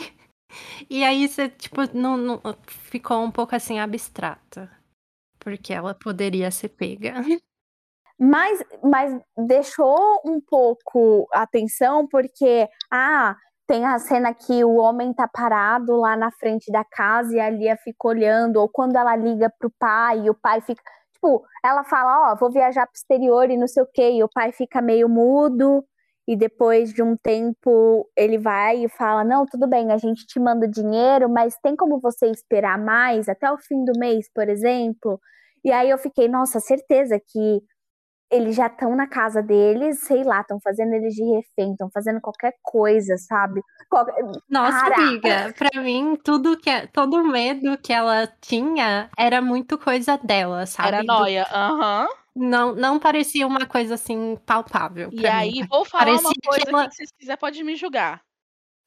E 0.88 1.04
aí 1.04 1.28
você, 1.28 1.50
tipo, 1.50 1.80
não, 1.94 2.16
não, 2.16 2.40
ficou 2.66 3.22
um 3.22 3.30
pouco 3.30 3.54
assim 3.54 3.78
abstrata. 3.78 4.70
Porque 5.38 5.72
ela 5.74 5.94
poderia 5.94 6.50
ser 6.50 6.70
pega. 6.70 7.14
Mas, 8.18 8.62
mas 8.84 9.20
deixou 9.36 10.20
um 10.24 10.40
pouco 10.40 11.26
atenção, 11.32 12.06
porque, 12.06 12.68
ah, 12.88 13.36
tem 13.72 13.86
a 13.86 13.98
cena 13.98 14.34
que 14.34 14.62
o 14.62 14.74
homem 14.76 15.14
tá 15.14 15.26
parado 15.26 15.96
lá 15.96 16.14
na 16.14 16.30
frente 16.30 16.70
da 16.70 16.84
casa 16.84 17.34
e 17.34 17.40
a 17.40 17.48
Lia 17.48 17.74
fica 17.74 18.06
olhando, 18.06 18.58
ou 18.58 18.68
quando 18.68 18.96
ela 18.96 19.16
liga 19.16 19.50
pro 19.58 19.70
pai, 19.78 20.28
o 20.28 20.34
pai 20.34 20.60
fica. 20.60 20.82
Tipo, 21.14 21.42
ela 21.64 21.82
fala, 21.82 22.28
ó, 22.28 22.32
oh, 22.32 22.36
vou 22.36 22.50
viajar 22.50 22.84
pro 22.84 22.94
exterior 22.94 23.48
e 23.48 23.56
não 23.56 23.66
sei 23.66 23.82
o 23.82 23.88
quê, 23.90 24.10
e 24.10 24.22
o 24.22 24.28
pai 24.28 24.52
fica 24.52 24.82
meio 24.82 25.08
mudo, 25.08 25.82
e 26.28 26.36
depois 26.36 26.92
de 26.92 27.02
um 27.02 27.16
tempo 27.16 28.06
ele 28.14 28.36
vai 28.36 28.84
e 28.84 28.88
fala: 28.90 29.24
Não, 29.24 29.46
tudo 29.46 29.66
bem, 29.66 29.90
a 29.90 29.96
gente 29.96 30.26
te 30.26 30.38
manda 30.38 30.68
dinheiro, 30.68 31.30
mas 31.30 31.56
tem 31.62 31.74
como 31.74 31.98
você 31.98 32.26
esperar 32.26 32.78
mais 32.78 33.26
até 33.26 33.50
o 33.50 33.56
fim 33.56 33.86
do 33.86 33.98
mês, 33.98 34.28
por 34.34 34.50
exemplo? 34.50 35.18
E 35.64 35.72
aí 35.72 35.88
eu 35.88 35.96
fiquei, 35.96 36.28
nossa, 36.28 36.60
certeza 36.60 37.18
que 37.18 37.62
eles 38.32 38.56
já 38.56 38.66
estão 38.66 38.96
na 38.96 39.06
casa 39.06 39.42
deles, 39.42 40.00
sei 40.00 40.24
lá, 40.24 40.40
estão 40.40 40.58
fazendo 40.58 40.94
eles 40.94 41.14
de 41.14 41.22
refém, 41.22 41.72
estão 41.72 41.90
fazendo 41.90 42.20
qualquer 42.20 42.54
coisa, 42.62 43.16
sabe? 43.18 43.60
Nossa, 44.48 44.78
Caraca. 44.78 45.02
amiga, 45.02 45.54
pra 45.56 45.82
mim, 45.82 46.16
tudo 46.24 46.56
que 46.56 46.70
é, 46.70 46.86
todo 46.86 47.22
medo 47.22 47.76
que 47.76 47.92
ela 47.92 48.26
tinha 48.40 49.10
era 49.18 49.42
muito 49.42 49.76
coisa 49.76 50.16
dela, 50.16 50.64
sabe? 50.64 50.88
Era 50.88 51.02
noia, 51.02 51.46
aham. 51.52 52.06
Uhum. 52.08 52.22
Não, 52.34 52.74
não 52.74 52.98
parecia 52.98 53.46
uma 53.46 53.66
coisa 53.66 53.94
assim 53.94 54.38
palpável. 54.46 55.10
E 55.12 55.26
aí, 55.26 55.60
mim. 55.60 55.66
vou 55.66 55.84
falar 55.84 56.06
parecia 56.06 56.28
uma 56.28 56.34
coisa 56.42 56.64
que, 56.64 56.68
ela... 56.70 56.84
que, 56.84 56.90
se 56.90 56.96
vocês 56.96 57.10
quiserem, 57.12 57.38
pode 57.38 57.62
me 57.62 57.76
julgar. 57.76 58.22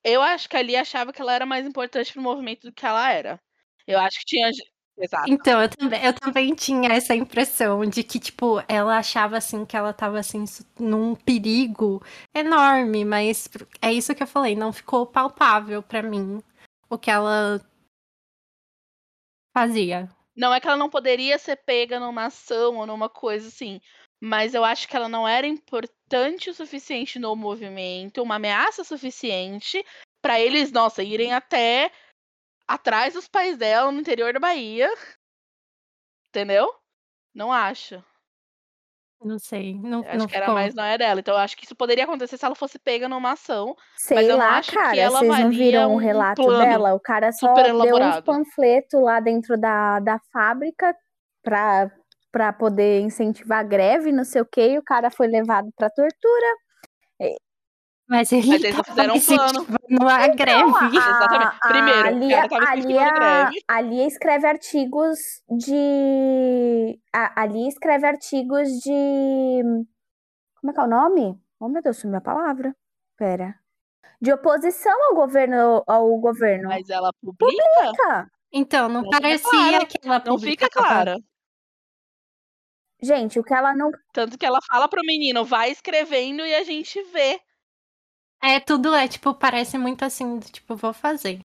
Eu 0.03 0.21
acho 0.23 0.49
que 0.49 0.57
ali 0.57 0.75
achava 0.75 1.13
que 1.13 1.21
ela 1.21 1.33
era 1.33 1.45
mais 1.45 1.65
importante 1.65 2.11
pro 2.11 2.21
movimento 2.23 2.63
do 2.63 2.73
que 2.73 2.83
ela 2.83 3.11
era. 3.11 3.39
Eu 3.85 3.99
acho 3.99 4.19
que 4.19 4.25
tinha 4.25 4.49
Exato. 4.97 5.29
Então, 5.29 5.61
eu 5.61 5.69
também, 5.69 6.05
eu 6.05 6.13
também 6.13 6.55
tinha 6.55 6.89
essa 6.93 7.13
impressão 7.13 7.85
de 7.85 8.01
que, 8.01 8.17
tipo, 8.19 8.63
ela 8.67 8.97
achava, 8.97 9.37
assim, 9.37 9.65
que 9.65 9.75
ela 9.75 9.91
tava, 9.91 10.19
assim, 10.19 10.45
num 10.79 11.15
perigo 11.15 12.01
enorme, 12.33 13.03
mas 13.03 13.49
é 13.81 13.91
isso 13.91 14.15
que 14.15 14.23
eu 14.23 14.27
falei, 14.27 14.55
não 14.55 14.71
ficou 14.71 15.05
palpável 15.05 15.83
para 15.83 16.01
mim 16.01 16.41
o 16.89 16.97
que 16.97 17.11
ela 17.11 17.59
fazia. 19.53 20.09
Não 20.35 20.53
é 20.53 20.59
que 20.59 20.67
ela 20.67 20.77
não 20.77 20.89
poderia 20.89 21.37
ser 21.39 21.55
pega 21.57 21.99
numa 21.99 22.25
ação 22.25 22.77
ou 22.77 22.85
numa 22.85 23.07
coisa 23.09 23.47
assim, 23.47 23.79
mas 24.19 24.53
eu 24.53 24.63
acho 24.65 24.87
que 24.87 24.95
ela 24.95 25.07
não 25.07 25.27
era 25.27 25.47
importante 25.47 26.49
o 26.49 26.53
suficiente 26.53 27.17
no 27.19 27.35
movimento, 27.35 28.21
uma 28.21 28.35
ameaça 28.35 28.83
suficiente 28.83 29.83
para 30.21 30.39
eles, 30.39 30.71
nossa, 30.71 31.03
irem 31.03 31.33
até 31.33 31.89
atrás 32.67 33.13
dos 33.13 33.27
pais 33.27 33.57
dela 33.57 33.91
no 33.91 33.99
interior 33.99 34.33
da 34.33 34.39
Bahia. 34.39 34.89
Entendeu? 36.29 36.73
Não 37.33 37.51
acho. 37.51 38.03
Não 39.23 39.39
sei. 39.39 39.73
Não, 39.73 40.01
acho 40.01 40.17
não 40.17 40.27
que 40.27 40.33
ficou. 40.33 40.43
era 40.43 40.53
mais 40.53 40.75
não 40.75 40.83
é 40.83 40.97
dela. 40.97 41.19
Então 41.19 41.33
eu 41.33 41.39
acho 41.39 41.57
que 41.57 41.65
isso 41.65 41.75
poderia 41.75 42.03
acontecer 42.03 42.37
se 42.37 42.45
ela 42.45 42.55
fosse 42.55 42.77
pega 42.77 43.09
numa 43.09 43.31
ação. 43.31 43.75
Sei 43.97 44.15
mas 44.15 44.27
eu 44.27 44.37
lá, 44.37 44.51
não 44.51 44.53
acho 44.57 44.71
cara. 44.71 44.91
que 44.91 44.99
ela 44.99 45.19
vocês 45.19 45.39
não 45.39 45.49
viram 45.49 45.91
o 45.91 45.93
um 45.95 45.97
relato 45.97 46.45
dela? 46.45 46.93
O 46.93 46.99
cara 46.99 47.31
só 47.31 47.53
deu 47.53 47.95
uns 47.95 48.21
panfletos 48.21 49.01
lá 49.01 49.19
dentro 49.19 49.57
da, 49.57 49.99
da 49.99 50.19
fábrica 50.31 50.95
pra, 51.41 51.89
pra 52.31 52.53
poder 52.53 53.01
incentivar 53.01 53.59
a 53.59 53.63
greve, 53.63 54.11
não 54.11 54.23
sei 54.23 54.41
o 54.41 54.45
quê. 54.45 54.73
E 54.73 54.77
o 54.77 54.83
cara 54.83 55.09
foi 55.09 55.27
levado 55.27 55.69
pra 55.75 55.89
tortura. 55.89 56.55
Mas, 58.07 58.31
ele 58.31 58.47
Mas 58.47 58.63
eles 58.63 58.81
fizeram 58.85 59.15
um 59.15 59.19
plano. 59.19 59.67
Numa 59.89 60.25
então, 60.25 60.35
greve. 60.35 60.61
A, 60.61 60.87
Exatamente. 60.87 61.59
Primeiro, 61.67 62.07
a 62.07 62.11
Lia, 62.11 62.49
cara 62.49 62.69
a 62.69 62.75
Lia, 62.75 63.13
greve. 63.13 63.63
A 63.67 63.81
Lia 63.81 64.07
escreve 64.07 64.47
artigos 64.47 65.19
de. 65.49 66.99
A, 67.11 67.41
a 67.41 67.45
Lia 67.47 67.67
escreve 67.67 68.05
artigos 68.05 68.69
de. 68.79 69.61
Como 70.61 70.71
é 70.71 70.73
que 70.73 70.79
é 70.79 70.83
o 70.83 70.87
nome? 70.87 71.39
Oh, 71.59 71.67
meu 71.67 71.81
Deus, 71.81 71.97
sumiu 71.97 72.17
a 72.17 72.21
palavra. 72.21 72.75
Pera. 73.17 73.55
De 74.21 74.31
oposição 74.31 74.93
ao 75.09 75.15
governo. 75.15 75.83
Ao 75.87 76.17
governo. 76.17 76.69
Mas 76.69 76.89
ela 76.89 77.11
publica? 77.21 77.63
Publica. 77.75 78.31
Então, 78.51 78.87
não, 78.87 79.01
não 79.01 79.09
parecia 79.09 79.85
que 79.85 79.97
ela 80.03 80.23
Não 80.25 80.39
fica 80.39 80.69
clara. 80.69 81.17
Gente, 83.01 83.39
o 83.39 83.43
que 83.43 83.53
ela 83.53 83.75
não. 83.75 83.91
Tanto 84.13 84.37
que 84.37 84.45
ela 84.45 84.59
fala 84.67 84.87
pro 84.87 85.01
menino, 85.05 85.43
vai 85.43 85.71
escrevendo 85.71 86.45
e 86.45 86.55
a 86.55 86.63
gente 86.63 87.01
vê. 87.03 87.39
É, 88.47 88.59
tudo 88.59 88.93
é, 88.93 89.07
tipo, 89.07 89.33
parece 89.33 89.75
muito 89.75 90.05
assim, 90.05 90.39
tipo, 90.39 90.75
vou 90.75 90.93
fazer. 90.93 91.39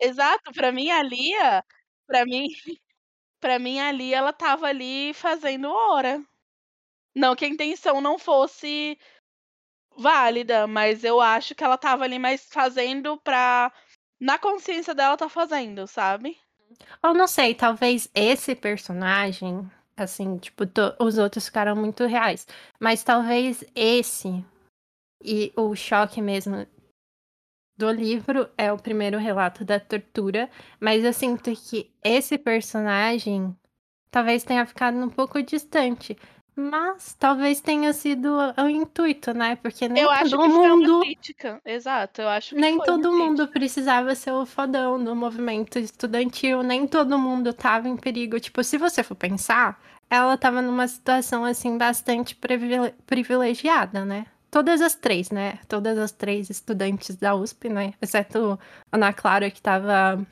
Exato, 0.00 0.50
pra 0.52 0.72
mim 0.72 0.90
a 0.90 1.00
Lia, 1.00 1.64
pra 2.04 2.24
mim, 2.24 2.48
pra 3.40 3.60
mim 3.60 3.78
a 3.78 3.92
Lia, 3.92 4.16
ela 4.18 4.32
tava 4.32 4.66
ali 4.66 5.14
fazendo 5.14 5.70
hora. 5.70 6.20
Não 7.14 7.36
que 7.36 7.44
a 7.44 7.48
intenção 7.48 8.00
não 8.00 8.18
fosse 8.18 8.98
válida, 9.96 10.66
mas 10.66 11.04
eu 11.04 11.20
acho 11.20 11.54
que 11.54 11.62
ela 11.62 11.78
tava 11.78 12.04
ali 12.04 12.18
mais 12.18 12.48
fazendo 12.50 13.16
pra. 13.18 13.72
Na 14.20 14.38
consciência 14.38 14.94
dela 14.94 15.16
tá 15.16 15.28
fazendo, 15.28 15.86
sabe? 15.86 16.36
Eu 17.04 17.14
não 17.14 17.28
sei, 17.28 17.54
talvez 17.54 18.08
esse 18.14 18.54
personagem, 18.56 19.70
assim, 19.96 20.38
tipo, 20.38 20.64
os 20.98 21.18
outros 21.18 21.46
ficaram 21.46 21.76
muito 21.76 22.04
reais. 22.04 22.46
Mas 22.80 23.04
talvez 23.04 23.64
esse 23.74 24.44
e 25.24 25.52
o 25.56 25.74
choque 25.74 26.20
mesmo 26.20 26.66
do 27.76 27.90
livro 27.90 28.48
é 28.56 28.72
o 28.72 28.78
primeiro 28.78 29.18
relato 29.18 29.64
da 29.64 29.80
tortura, 29.80 30.48
mas 30.78 31.04
eu 31.04 31.12
sinto 31.12 31.50
que 31.54 31.90
esse 32.04 32.38
personagem 32.38 33.56
talvez 34.10 34.44
tenha 34.44 34.64
ficado 34.66 34.96
um 34.98 35.08
pouco 35.08 35.42
distante. 35.42 36.16
Mas 36.54 37.14
talvez 37.14 37.62
tenha 37.62 37.94
sido 37.94 38.36
o 38.58 38.68
intuito, 38.68 39.32
né? 39.32 39.56
Porque 39.56 39.88
nem 39.88 40.02
eu 40.02 40.08
todo 40.10 40.18
acho 40.18 40.38
que 40.38 40.48
mundo. 40.48 41.02
Exato, 41.64 42.20
eu 42.20 42.28
acho 42.28 42.54
que 42.54 42.60
Nem 42.60 42.78
todo 42.78 43.10
mundo 43.10 43.48
precisava 43.48 44.14
ser 44.14 44.32
o 44.32 44.44
fodão 44.44 44.98
no 44.98 45.16
movimento 45.16 45.78
estudantil, 45.78 46.62
nem 46.62 46.86
todo 46.86 47.18
mundo 47.18 47.54
tava 47.54 47.88
em 47.88 47.96
perigo. 47.96 48.38
Tipo, 48.38 48.62
se 48.62 48.76
você 48.76 49.02
for 49.02 49.14
pensar, 49.14 49.80
ela 50.10 50.36
tava 50.36 50.60
numa 50.60 50.86
situação 50.86 51.42
assim 51.42 51.78
bastante 51.78 52.38
privilegiada, 53.06 54.04
né? 54.04 54.26
Todas 54.52 54.82
as 54.82 54.94
três, 54.94 55.30
né? 55.30 55.58
Todas 55.66 55.98
as 55.98 56.12
três 56.12 56.50
estudantes 56.50 57.16
da 57.16 57.34
USP, 57.34 57.68
né? 57.70 57.94
Exceto 58.00 58.60
Ana 58.92 59.12
Clara, 59.12 59.50
que 59.50 59.60
tava. 59.60 60.24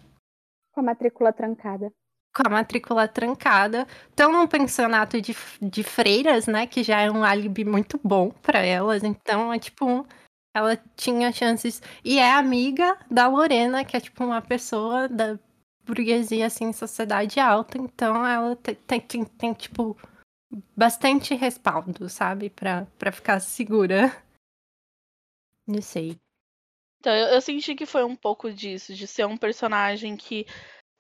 Com 0.72 0.80
a 0.80 0.84
matrícula 0.84 1.32
trancada. 1.32 1.90
Com 2.36 2.46
a 2.46 2.50
matrícula 2.50 3.08
trancada. 3.08 3.88
Estão 4.10 4.30
num 4.30 4.46
pensionato 4.46 5.20
de, 5.20 5.34
de 5.60 5.82
freiras, 5.82 6.46
né? 6.46 6.66
Que 6.66 6.84
já 6.84 7.00
é 7.00 7.10
um 7.10 7.24
álibi 7.24 7.64
muito 7.64 7.98
bom 8.04 8.30
para 8.30 8.60
elas. 8.60 9.02
Então, 9.02 9.52
é 9.52 9.58
tipo. 9.58 10.06
Ela 10.54 10.76
tinha 10.96 11.32
chances. 11.32 11.80
E 12.04 12.18
é 12.18 12.32
amiga 12.32 12.98
da 13.10 13.26
Lorena, 13.26 13.84
que 13.84 13.96
é 13.96 14.00
tipo 14.00 14.22
uma 14.22 14.42
pessoa 14.42 15.08
da 15.08 15.38
burguesia, 15.86 16.46
assim, 16.46 16.72
sociedade 16.72 17.40
alta. 17.40 17.78
Então, 17.78 18.26
ela 18.26 18.54
tem, 18.56 18.74
tem, 18.74 19.00
tem, 19.00 19.24
tem 19.24 19.52
tipo 19.54 19.96
bastante 20.76 21.34
respaldo, 21.34 22.08
sabe? 22.08 22.50
Pra, 22.50 22.86
pra 22.98 23.12
ficar 23.12 23.40
segura. 23.40 24.10
Não 25.66 25.80
sei. 25.80 26.18
Então, 26.98 27.14
eu, 27.14 27.28
eu, 27.28 27.40
senti 27.40 27.74
que 27.74 27.86
foi 27.86 28.04
um 28.04 28.16
pouco 28.16 28.52
disso, 28.52 28.94
de 28.94 29.06
ser 29.06 29.26
um 29.26 29.36
personagem 29.36 30.16
que, 30.16 30.46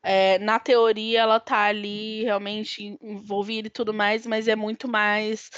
é, 0.02 0.38
na 0.38 0.58
teoria, 0.58 1.20
ela 1.20 1.38
tá 1.38 1.64
ali 1.64 2.22
realmente 2.24 2.96
envolvida 3.02 3.68
e 3.68 3.70
tudo 3.70 3.92
mais, 3.92 4.26
mas 4.26 4.48
é 4.48 4.56
muito 4.56 4.88
mais 4.88 5.50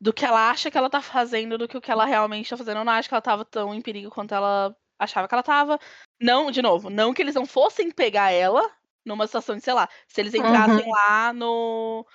do 0.00 0.12
que 0.12 0.24
ela 0.24 0.50
acha 0.50 0.70
que 0.70 0.78
ela 0.78 0.90
tá 0.90 1.00
fazendo 1.00 1.56
do 1.56 1.66
que 1.66 1.76
o 1.76 1.80
que 1.80 1.90
ela 1.90 2.04
realmente 2.04 2.50
tá 2.50 2.56
fazendo. 2.56 2.78
Eu 2.78 2.84
não 2.84 2.92
acho 2.92 3.08
que 3.08 3.14
ela 3.14 3.22
tava 3.22 3.44
tão 3.44 3.74
em 3.74 3.80
perigo 3.80 4.10
quanto 4.10 4.34
ela 4.34 4.76
achava 4.98 5.26
que 5.26 5.34
ela 5.34 5.42
tava. 5.42 5.78
Não, 6.20 6.50
de 6.50 6.62
novo, 6.62 6.88
não 6.90 7.12
que 7.12 7.22
eles 7.22 7.34
não 7.34 7.46
fossem 7.46 7.90
pegar 7.90 8.30
ela, 8.30 8.70
numa 9.04 9.26
situação 9.26 9.56
de, 9.56 9.62
sei 9.62 9.72
lá, 9.72 9.88
se 10.06 10.20
eles 10.20 10.34
entrassem 10.34 10.84
uhum. 10.84 10.90
lá 10.90 11.32
no, 11.32 12.06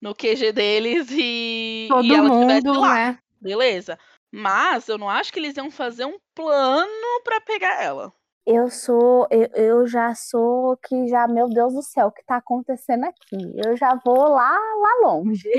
no 0.00 0.14
QG 0.14 0.52
deles 0.52 1.08
e, 1.10 1.86
Todo 1.88 2.04
e 2.04 2.14
ela 2.14 2.28
mundo, 2.28 2.80
lá. 2.80 2.94
Né? 2.94 3.18
Beleza. 3.40 3.98
Mas 4.32 4.88
eu 4.88 4.98
não 4.98 5.08
acho 5.08 5.32
que 5.32 5.38
eles 5.38 5.56
iam 5.56 5.70
fazer 5.70 6.04
um 6.04 6.18
plano 6.34 7.20
para 7.24 7.40
pegar 7.40 7.82
ela. 7.82 8.12
Eu 8.46 8.70
sou, 8.70 9.26
eu, 9.30 9.48
eu 9.54 9.86
já 9.88 10.14
sou 10.14 10.76
que 10.76 11.08
já, 11.08 11.26
meu 11.26 11.48
Deus 11.48 11.74
do 11.74 11.82
céu, 11.82 12.06
o 12.06 12.12
que 12.12 12.24
tá 12.24 12.36
acontecendo 12.36 13.04
aqui? 13.04 13.36
Eu 13.64 13.76
já 13.76 13.98
vou 14.04 14.28
lá, 14.28 14.52
lá 14.52 15.08
longe. 15.08 15.50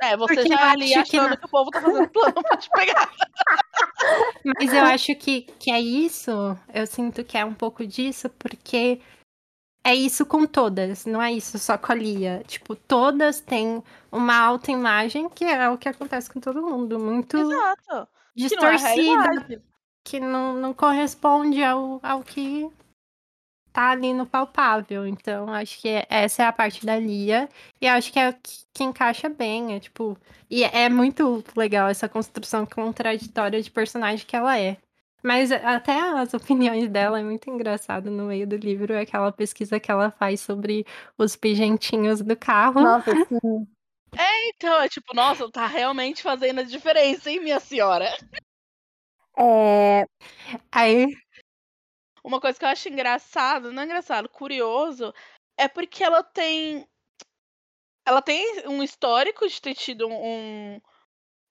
É, 0.00 0.16
você 0.16 0.36
porque 0.36 0.48
já 0.48 0.70
ali 0.70 0.94
achando 0.94 1.30
que, 1.30 1.36
que, 1.38 1.46
o 1.46 1.48
povo 1.48 1.70
tá 1.70 1.80
fazendo 1.80 2.08
plano 2.10 2.34
pra 2.34 2.56
te 2.56 2.70
pegar. 2.70 3.10
Mas 4.44 4.72
eu 4.72 4.84
acho 4.84 5.16
que, 5.16 5.42
que 5.58 5.72
é 5.72 5.80
isso, 5.80 6.30
eu 6.72 6.86
sinto 6.86 7.24
que 7.24 7.36
é 7.36 7.44
um 7.44 7.54
pouco 7.54 7.84
disso, 7.84 8.30
porque 8.38 9.00
é 9.88 9.94
isso 9.94 10.26
com 10.26 10.46
todas, 10.46 11.06
não 11.06 11.20
é 11.20 11.32
isso 11.32 11.58
só 11.58 11.78
com 11.78 11.92
a 11.92 11.94
Lia. 11.94 12.42
Tipo, 12.46 12.76
todas 12.76 13.40
têm 13.40 13.82
uma 14.12 14.36
alta 14.36 14.70
imagem, 14.70 15.30
que 15.30 15.44
é 15.44 15.68
o 15.70 15.78
que 15.78 15.88
acontece 15.88 16.30
com 16.30 16.38
todo 16.38 16.62
mundo. 16.62 16.98
Muito 16.98 17.38
Exato. 17.38 18.08
distorcida. 18.36 18.94
Que 18.94 19.56
não, 19.56 19.56
é 19.56 19.60
que 20.04 20.20
não, 20.20 20.54
não 20.54 20.74
corresponde 20.74 21.62
ao, 21.64 22.00
ao 22.02 22.22
que 22.22 22.70
tá 23.72 23.90
ali 23.90 24.12
no 24.12 24.26
palpável. 24.26 25.06
Então, 25.06 25.50
acho 25.52 25.80
que 25.80 26.04
essa 26.10 26.42
é 26.42 26.46
a 26.46 26.52
parte 26.52 26.84
da 26.84 26.98
Lia. 26.98 27.48
E 27.80 27.88
acho 27.88 28.12
que 28.12 28.18
é 28.18 28.32
que, 28.32 28.66
que 28.74 28.84
encaixa 28.84 29.30
bem. 29.30 29.74
É 29.74 29.80
tipo. 29.80 30.18
E 30.50 30.64
é 30.64 30.90
muito 30.90 31.42
legal 31.56 31.88
essa 31.88 32.08
construção 32.08 32.66
contraditória 32.66 33.62
de 33.62 33.70
personagem 33.70 34.26
que 34.26 34.36
ela 34.36 34.58
é. 34.58 34.76
Mas 35.22 35.50
até 35.50 35.98
as 36.00 36.32
opiniões 36.32 36.88
dela 36.88 37.18
é 37.18 37.22
muito 37.22 37.50
engraçado 37.50 38.10
no 38.10 38.26
meio 38.26 38.46
do 38.46 38.56
livro, 38.56 38.92
é 38.92 39.00
aquela 39.00 39.32
pesquisa 39.32 39.80
que 39.80 39.90
ela 39.90 40.10
faz 40.12 40.40
sobre 40.40 40.86
os 41.16 41.34
pigentinhos 41.34 42.22
do 42.22 42.36
carro. 42.36 42.80
Nossa, 42.80 43.12
sim. 43.26 43.66
É, 44.16 44.48
então, 44.48 44.80
é 44.80 44.88
tipo, 44.88 45.14
nossa, 45.14 45.50
tá 45.50 45.66
realmente 45.66 46.22
fazendo 46.22 46.60
a 46.60 46.64
diferença, 46.64 47.30
hein, 47.30 47.40
minha 47.40 47.60
senhora? 47.60 48.08
É. 49.36 50.04
Aí. 50.72 51.06
Uma 52.24 52.40
coisa 52.40 52.58
que 52.58 52.64
eu 52.64 52.68
acho 52.68 52.88
engraçado, 52.88 53.72
não 53.72 53.82
é 53.82 53.86
engraçado, 53.86 54.28
curioso, 54.28 55.12
é 55.56 55.68
porque 55.68 56.02
ela 56.02 56.22
tem. 56.22 56.86
Ela 58.06 58.22
tem 58.22 58.66
um 58.66 58.82
histórico 58.82 59.46
de 59.46 59.60
ter 59.60 59.74
tido 59.74 60.08
um, 60.08 60.80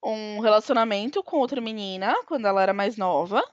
um 0.03 0.39
relacionamento 0.39 1.23
com 1.23 1.37
outra 1.37 1.61
menina 1.61 2.15
quando 2.25 2.47
ela 2.47 2.61
era 2.61 2.73
mais 2.73 2.97
nova. 2.97 3.43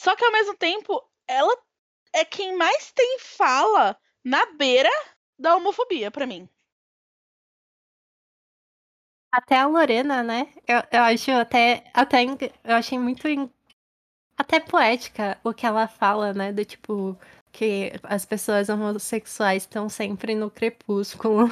Só 0.00 0.16
que 0.16 0.24
ao 0.24 0.32
mesmo 0.32 0.56
tempo, 0.56 1.06
ela 1.28 1.54
é 2.14 2.24
quem 2.24 2.56
mais 2.56 2.90
tem 2.90 3.18
fala 3.18 3.94
na 4.24 4.46
beira 4.54 4.88
da 5.38 5.54
homofobia 5.54 6.10
para 6.10 6.26
mim. 6.26 6.48
Até 9.30 9.58
a 9.58 9.66
Lorena, 9.66 10.22
né? 10.22 10.54
Eu, 10.66 10.78
eu 10.90 11.02
acho 11.02 11.30
até, 11.32 11.84
até 11.92 12.24
eu 12.64 12.74
achei 12.74 12.98
muito 12.98 13.28
até 14.38 14.58
poética 14.58 15.38
o 15.44 15.52
que 15.52 15.66
ela 15.66 15.86
fala, 15.86 16.32
né? 16.32 16.50
Do 16.50 16.64
tipo 16.64 17.14
que 17.52 17.92
as 18.02 18.24
pessoas 18.24 18.70
homossexuais 18.70 19.64
estão 19.64 19.86
sempre 19.90 20.34
no 20.34 20.50
crepúsculo. 20.50 21.48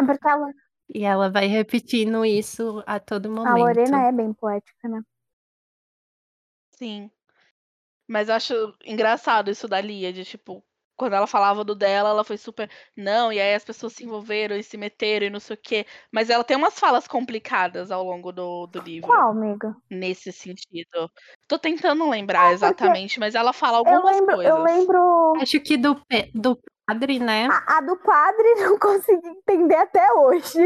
É 0.00 0.06
porque 0.06 0.26
ela, 0.26 0.50
e 0.88 1.04
ela 1.04 1.28
vai 1.28 1.48
repetindo 1.48 2.24
isso 2.24 2.82
a 2.86 2.98
todo 2.98 3.30
momento. 3.30 3.46
A 3.46 3.58
Lorena 3.58 4.08
é 4.08 4.12
bem 4.12 4.32
poética, 4.32 4.88
né? 4.88 5.02
Sim. 6.80 7.10
Mas 8.08 8.28
eu 8.28 8.34
acho 8.34 8.74
engraçado 8.84 9.50
isso 9.50 9.68
da 9.68 9.80
Lia, 9.80 10.12
de 10.12 10.24
tipo, 10.24 10.64
quando 10.96 11.12
ela 11.12 11.26
falava 11.26 11.62
do 11.62 11.74
dela, 11.74 12.08
ela 12.08 12.24
foi 12.24 12.38
super. 12.38 12.70
Não, 12.96 13.32
e 13.32 13.38
aí 13.38 13.54
as 13.54 13.64
pessoas 13.64 13.92
se 13.92 14.04
envolveram 14.04 14.56
e 14.56 14.62
se 14.62 14.78
meteram 14.78 15.26
e 15.26 15.30
não 15.30 15.38
sei 15.38 15.54
o 15.54 15.60
quê. 15.62 15.86
Mas 16.10 16.30
ela 16.30 16.42
tem 16.42 16.56
umas 16.56 16.78
falas 16.78 17.06
complicadas 17.06 17.90
ao 17.90 18.02
longo 18.02 18.32
do, 18.32 18.66
do 18.66 18.80
livro. 18.80 19.08
Qual, 19.08 19.30
amiga? 19.30 19.76
Nesse 19.90 20.32
sentido. 20.32 21.10
Tô 21.46 21.58
tentando 21.58 22.08
lembrar 22.08 22.50
é 22.50 22.54
exatamente, 22.54 23.20
mas 23.20 23.34
ela 23.34 23.52
fala 23.52 23.78
algumas 23.78 24.02
eu 24.02 24.20
lembro, 24.20 24.34
coisas. 24.34 24.54
Eu 24.54 24.62
lembro. 24.62 25.32
Acho 25.40 25.60
que 25.60 25.76
do, 25.76 26.02
do 26.34 26.58
padre, 26.86 27.18
né? 27.18 27.46
A, 27.50 27.78
a 27.78 27.80
do 27.82 27.96
padre 27.98 28.54
não 28.60 28.78
consegui 28.78 29.28
entender 29.28 29.76
até 29.76 30.12
hoje. 30.14 30.58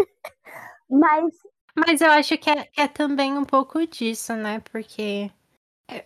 Mas. 0.89 1.35
Mas 1.77 2.01
eu 2.01 2.11
acho 2.11 2.39
que 2.39 2.49
é, 2.49 2.65
que 2.67 2.81
é 2.81 2.89
também 2.89 3.37
um 3.37 3.45
pouco 3.45 3.85
disso, 3.87 4.35
né? 4.35 4.61
Porque 4.73 5.31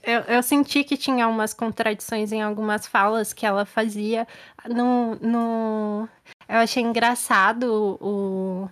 eu, 0.02 0.20
eu, 0.22 0.42
senti 0.42 0.82
que 0.82 0.96
tinha 0.96 1.28
umas 1.28 1.54
contradições 1.54 2.32
em 2.32 2.42
algumas 2.42 2.86
falas 2.86 3.32
que 3.32 3.46
ela 3.46 3.64
fazia. 3.64 4.26
No, 4.68 5.14
no... 5.16 6.08
Eu 6.48 6.56
achei 6.58 6.82
engraçado 6.82 7.98
o... 8.00 8.68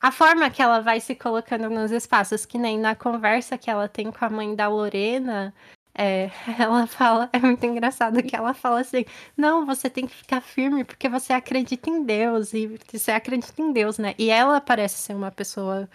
a 0.00 0.12
forma 0.12 0.50
que 0.50 0.62
ela 0.62 0.80
vai 0.80 1.00
se 1.00 1.14
colocando 1.14 1.68
nos 1.68 1.90
espaços, 1.90 2.46
que 2.46 2.58
nem 2.58 2.78
na 2.78 2.94
conversa 2.94 3.58
que 3.58 3.70
ela 3.70 3.88
tem 3.88 4.12
com 4.12 4.24
a 4.24 4.30
mãe 4.30 4.54
da 4.54 4.68
Lorena. 4.68 5.52
É, 5.96 6.30
ela 6.58 6.86
fala, 6.86 7.30
é 7.32 7.38
muito 7.38 7.64
engraçado 7.66 8.22
que 8.22 8.34
ela 8.36 8.54
fala 8.54 8.80
assim: 8.80 9.04
não, 9.36 9.66
você 9.66 9.88
tem 9.90 10.06
que 10.06 10.14
ficar 10.14 10.40
firme 10.40 10.84
porque 10.84 11.08
você 11.08 11.32
acredita 11.32 11.90
em 11.90 12.04
Deus 12.04 12.52
e 12.52 12.78
você 12.92 13.12
acredita 13.12 13.60
em 13.62 13.72
Deus, 13.72 13.98
né? 13.98 14.14
E 14.18 14.30
ela 14.30 14.60
parece 14.60 14.98
ser 14.98 15.14
uma 15.14 15.30
pessoa 15.30 15.88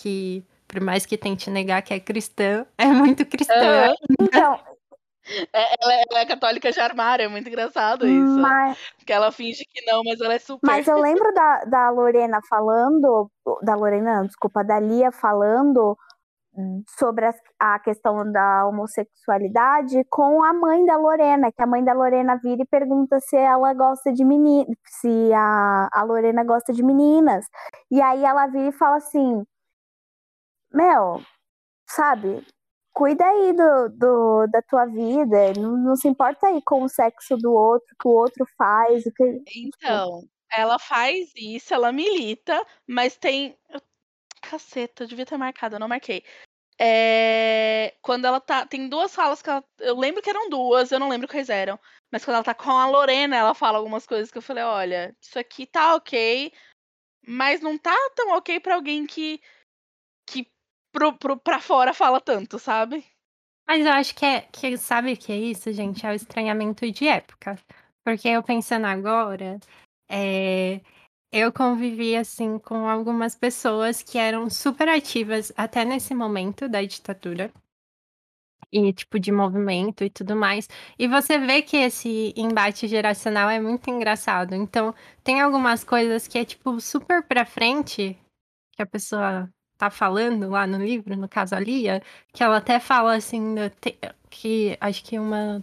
que, 0.00 0.44
por 0.74 0.82
mais 0.82 1.06
que 1.06 1.16
tente 1.16 1.48
negar 1.48 1.82
que 1.82 1.94
é 1.94 2.00
cristã, 2.00 2.66
é 2.76 2.86
muito 2.86 3.24
cristã. 3.24 3.94
Então. 4.20 4.58
É, 5.52 5.82
ela, 5.82 5.94
é, 5.94 6.04
ela, 6.10 6.20
é 6.20 6.26
católica 6.26 6.70
de 6.70 6.78
armário, 6.80 7.24
é 7.24 7.28
muito 7.28 7.48
engraçado 7.48 8.06
isso. 8.06 8.40
Mas... 8.40 8.76
Porque 8.98 9.12
ela 9.12 9.32
finge 9.32 9.64
que 9.64 9.80
não, 9.90 10.02
mas 10.04 10.20
ela 10.20 10.34
é 10.34 10.38
super. 10.38 10.66
Mas 10.66 10.86
eu 10.86 11.00
lembro 11.00 11.32
da, 11.32 11.64
da 11.64 11.90
Lorena 11.90 12.40
falando, 12.50 13.30
da 13.62 13.74
Lorena, 13.74 14.26
desculpa, 14.26 14.62
da 14.62 14.78
Lia 14.78 15.10
falando 15.10 15.96
sobre 16.98 17.26
a, 17.26 17.34
a, 17.58 17.78
questão 17.78 18.30
da 18.30 18.66
homossexualidade 18.66 20.04
com 20.10 20.44
a 20.44 20.52
mãe 20.52 20.84
da 20.84 20.96
Lorena, 20.96 21.50
que 21.50 21.62
a 21.62 21.66
mãe 21.66 21.82
da 21.82 21.92
Lorena 21.92 22.36
vira 22.36 22.62
e 22.62 22.66
pergunta 22.66 23.18
se 23.20 23.36
ela 23.36 23.72
gosta 23.74 24.12
de 24.12 24.24
meninas, 24.24 24.76
se 24.86 25.32
a, 25.32 25.88
a 25.92 26.02
Lorena 26.04 26.44
gosta 26.44 26.72
de 26.72 26.82
meninas. 26.82 27.44
E 27.90 28.00
aí 28.00 28.24
ela 28.24 28.46
vira 28.46 28.68
e 28.68 28.72
fala 28.72 28.96
assim: 28.96 29.42
Mel, 30.74 31.22
sabe, 31.88 32.44
cuida 32.92 33.24
aí 33.24 33.52
do, 33.52 33.88
do, 33.90 34.46
da 34.48 34.60
tua 34.62 34.86
vida, 34.86 35.52
não, 35.56 35.76
não 35.76 35.96
se 35.96 36.08
importa 36.08 36.48
aí 36.48 36.60
com 36.62 36.82
o 36.82 36.88
sexo 36.88 37.36
do 37.36 37.52
outro, 37.52 37.94
que 38.00 38.08
o 38.08 38.12
outro 38.12 38.46
faz. 38.58 39.06
O 39.06 39.12
que... 39.12 39.42
Então, 39.56 40.22
ela 40.50 40.78
faz 40.78 41.32
isso, 41.36 41.72
ela 41.72 41.92
milita, 41.92 42.64
mas 42.86 43.16
tem 43.16 43.56
Caceta, 44.42 45.04
eu 45.04 45.08
devia 45.08 45.26
ter 45.26 45.36
marcado, 45.36 45.76
eu 45.76 45.80
não 45.80 45.88
marquei. 45.88 46.22
É, 46.78 47.94
quando 48.02 48.26
ela 48.26 48.40
tá. 48.40 48.66
Tem 48.66 48.88
duas 48.88 49.14
falas 49.14 49.40
que 49.40 49.48
ela. 49.48 49.64
Eu 49.78 49.96
lembro 49.96 50.22
que 50.22 50.30
eram 50.30 50.50
duas, 50.50 50.90
eu 50.90 50.98
não 50.98 51.08
lembro 51.08 51.28
quais 51.28 51.48
eram. 51.48 51.78
Mas 52.10 52.24
quando 52.24 52.36
ela 52.36 52.44
tá 52.44 52.54
com 52.54 52.70
a 52.70 52.88
Lorena, 52.88 53.36
ela 53.36 53.54
fala 53.54 53.78
algumas 53.78 54.06
coisas 54.06 54.30
que 54.30 54.38
eu 54.38 54.42
falei: 54.42 54.64
olha, 54.64 55.16
isso 55.20 55.38
aqui 55.38 55.66
tá 55.66 55.94
ok, 55.94 56.52
mas 57.26 57.60
não 57.60 57.78
tá 57.78 57.94
tão 58.16 58.30
ok 58.36 58.60
pra 58.60 58.74
alguém 58.74 59.06
que. 59.06 59.40
Pro, 60.94 61.12
pro, 61.18 61.36
pra 61.36 61.60
fora 61.60 61.92
fala 61.92 62.20
tanto, 62.20 62.58
sabe? 62.58 63.04
Mas 63.66 63.84
eu 63.84 63.92
acho 63.92 64.14
que 64.14 64.24
é. 64.24 64.42
Que, 64.42 64.78
sabe 64.78 65.12
o 65.12 65.16
que 65.16 65.32
é 65.32 65.36
isso, 65.36 65.72
gente? 65.72 66.06
É 66.06 66.10
o 66.10 66.14
estranhamento 66.14 66.90
de 66.90 67.08
época. 67.08 67.58
Porque 68.04 68.28
eu 68.28 68.42
pensando 68.42 68.86
agora. 68.86 69.58
É, 70.08 70.80
eu 71.32 71.52
convivi 71.52 72.14
assim 72.16 72.58
com 72.58 72.88
algumas 72.88 73.34
pessoas 73.34 74.02
que 74.02 74.18
eram 74.18 74.48
super 74.48 74.88
ativas 74.88 75.52
até 75.56 75.84
nesse 75.84 76.14
momento 76.14 76.68
da 76.68 76.82
ditadura. 76.82 77.50
E 78.72 78.92
tipo 78.92 79.18
de 79.18 79.32
movimento 79.32 80.04
e 80.04 80.10
tudo 80.10 80.36
mais. 80.36 80.68
E 80.98 81.08
você 81.08 81.38
vê 81.38 81.62
que 81.62 81.76
esse 81.76 82.34
embate 82.36 82.86
geracional 82.86 83.48
é 83.48 83.60
muito 83.60 83.88
engraçado. 83.88 84.54
Então, 84.54 84.94
tem 85.22 85.40
algumas 85.40 85.82
coisas 85.84 86.28
que 86.28 86.38
é 86.38 86.44
tipo 86.44 86.80
super 86.80 87.22
pra 87.22 87.46
frente 87.46 88.18
que 88.72 88.82
a 88.82 88.86
pessoa 88.86 89.48
tá 89.76 89.90
falando 89.90 90.50
lá 90.50 90.66
no 90.66 90.78
livro, 90.78 91.16
no 91.16 91.28
caso 91.28 91.54
a 91.54 91.60
Lia, 91.60 92.02
que 92.32 92.42
ela 92.42 92.58
até 92.58 92.78
fala 92.80 93.14
assim, 93.16 93.54
que 94.30 94.76
acho 94.80 95.04
que 95.04 95.18
uma 95.18 95.60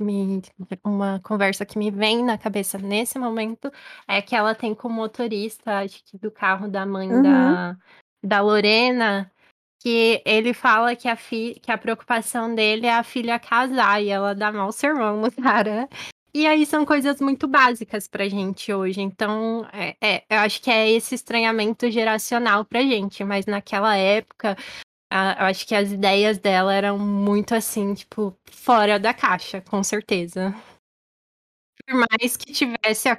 me 0.00 0.42
uma 0.84 1.20
conversa 1.20 1.66
que 1.66 1.78
me 1.78 1.90
vem 1.90 2.24
na 2.24 2.38
cabeça 2.38 2.78
nesse 2.78 3.18
momento 3.18 3.70
é 4.06 4.22
que 4.22 4.34
ela 4.34 4.54
tem 4.54 4.74
como 4.74 4.94
motorista, 4.94 5.80
acho 5.80 6.04
que 6.04 6.16
do 6.18 6.30
carro 6.30 6.68
da 6.68 6.86
mãe 6.86 7.12
uhum. 7.12 7.22
da, 7.22 7.76
da 8.22 8.40
Lorena, 8.40 9.30
que 9.80 10.22
ele 10.24 10.52
fala 10.52 10.96
que 10.96 11.08
a, 11.08 11.16
fi, 11.16 11.58
que 11.60 11.70
a 11.70 11.78
preocupação 11.78 12.54
dele 12.54 12.86
é 12.86 12.94
a 12.94 13.02
filha 13.02 13.38
casar 13.38 14.02
e 14.02 14.08
ela 14.08 14.34
dá 14.34 14.52
mal 14.52 14.72
sermão 14.72 15.20
no 15.20 15.30
cara. 15.32 15.88
E 16.34 16.46
aí 16.46 16.66
são 16.66 16.84
coisas 16.84 17.20
muito 17.20 17.48
básicas 17.48 18.06
pra 18.06 18.28
gente 18.28 18.72
hoje. 18.72 19.00
Então, 19.00 19.66
é, 19.72 19.96
é, 20.00 20.24
eu 20.28 20.38
acho 20.40 20.60
que 20.60 20.70
é 20.70 20.90
esse 20.90 21.14
estranhamento 21.14 21.90
geracional 21.90 22.64
pra 22.64 22.82
gente. 22.82 23.24
Mas 23.24 23.46
naquela 23.46 23.96
época, 23.96 24.56
eu 25.10 25.46
acho 25.46 25.66
que 25.66 25.74
as 25.74 25.90
ideias 25.90 26.38
dela 26.38 26.72
eram 26.74 26.98
muito 26.98 27.54
assim, 27.54 27.94
tipo, 27.94 28.36
fora 28.50 28.98
da 28.98 29.14
caixa, 29.14 29.60
com 29.62 29.82
certeza. 29.82 30.54
Por 31.86 31.94
mais 31.94 32.36
que 32.36 32.52
tivesse 32.52 33.08
a, 33.08 33.18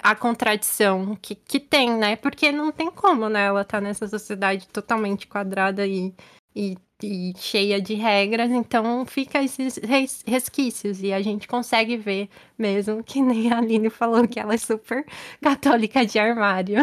a 0.00 0.14
contradição 0.14 1.16
que, 1.16 1.34
que 1.34 1.58
tem, 1.58 1.90
né? 1.90 2.14
Porque 2.16 2.52
não 2.52 2.70
tem 2.70 2.90
como, 2.90 3.28
né? 3.28 3.46
Ela 3.46 3.64
tá 3.64 3.80
nessa 3.80 4.06
sociedade 4.06 4.68
totalmente 4.68 5.26
quadrada 5.26 5.84
e, 5.86 6.14
e, 6.54 6.76
e 7.02 7.32
cheia 7.36 7.80
de 7.80 7.94
regras, 7.94 8.50
então 8.50 9.04
fica 9.06 9.42
esses 9.42 9.76
res 9.76 10.22
resquícios. 10.26 11.02
E 11.02 11.12
a 11.12 11.20
gente 11.22 11.46
consegue 11.46 11.96
ver 11.96 12.28
mesmo, 12.58 13.02
que 13.02 13.20
nem 13.20 13.52
a 13.52 13.58
Aline 13.58 13.90
falou 13.90 14.26
que 14.26 14.40
ela 14.40 14.54
é 14.54 14.58
super 14.58 15.06
católica 15.40 16.04
de 16.04 16.18
armário. 16.18 16.76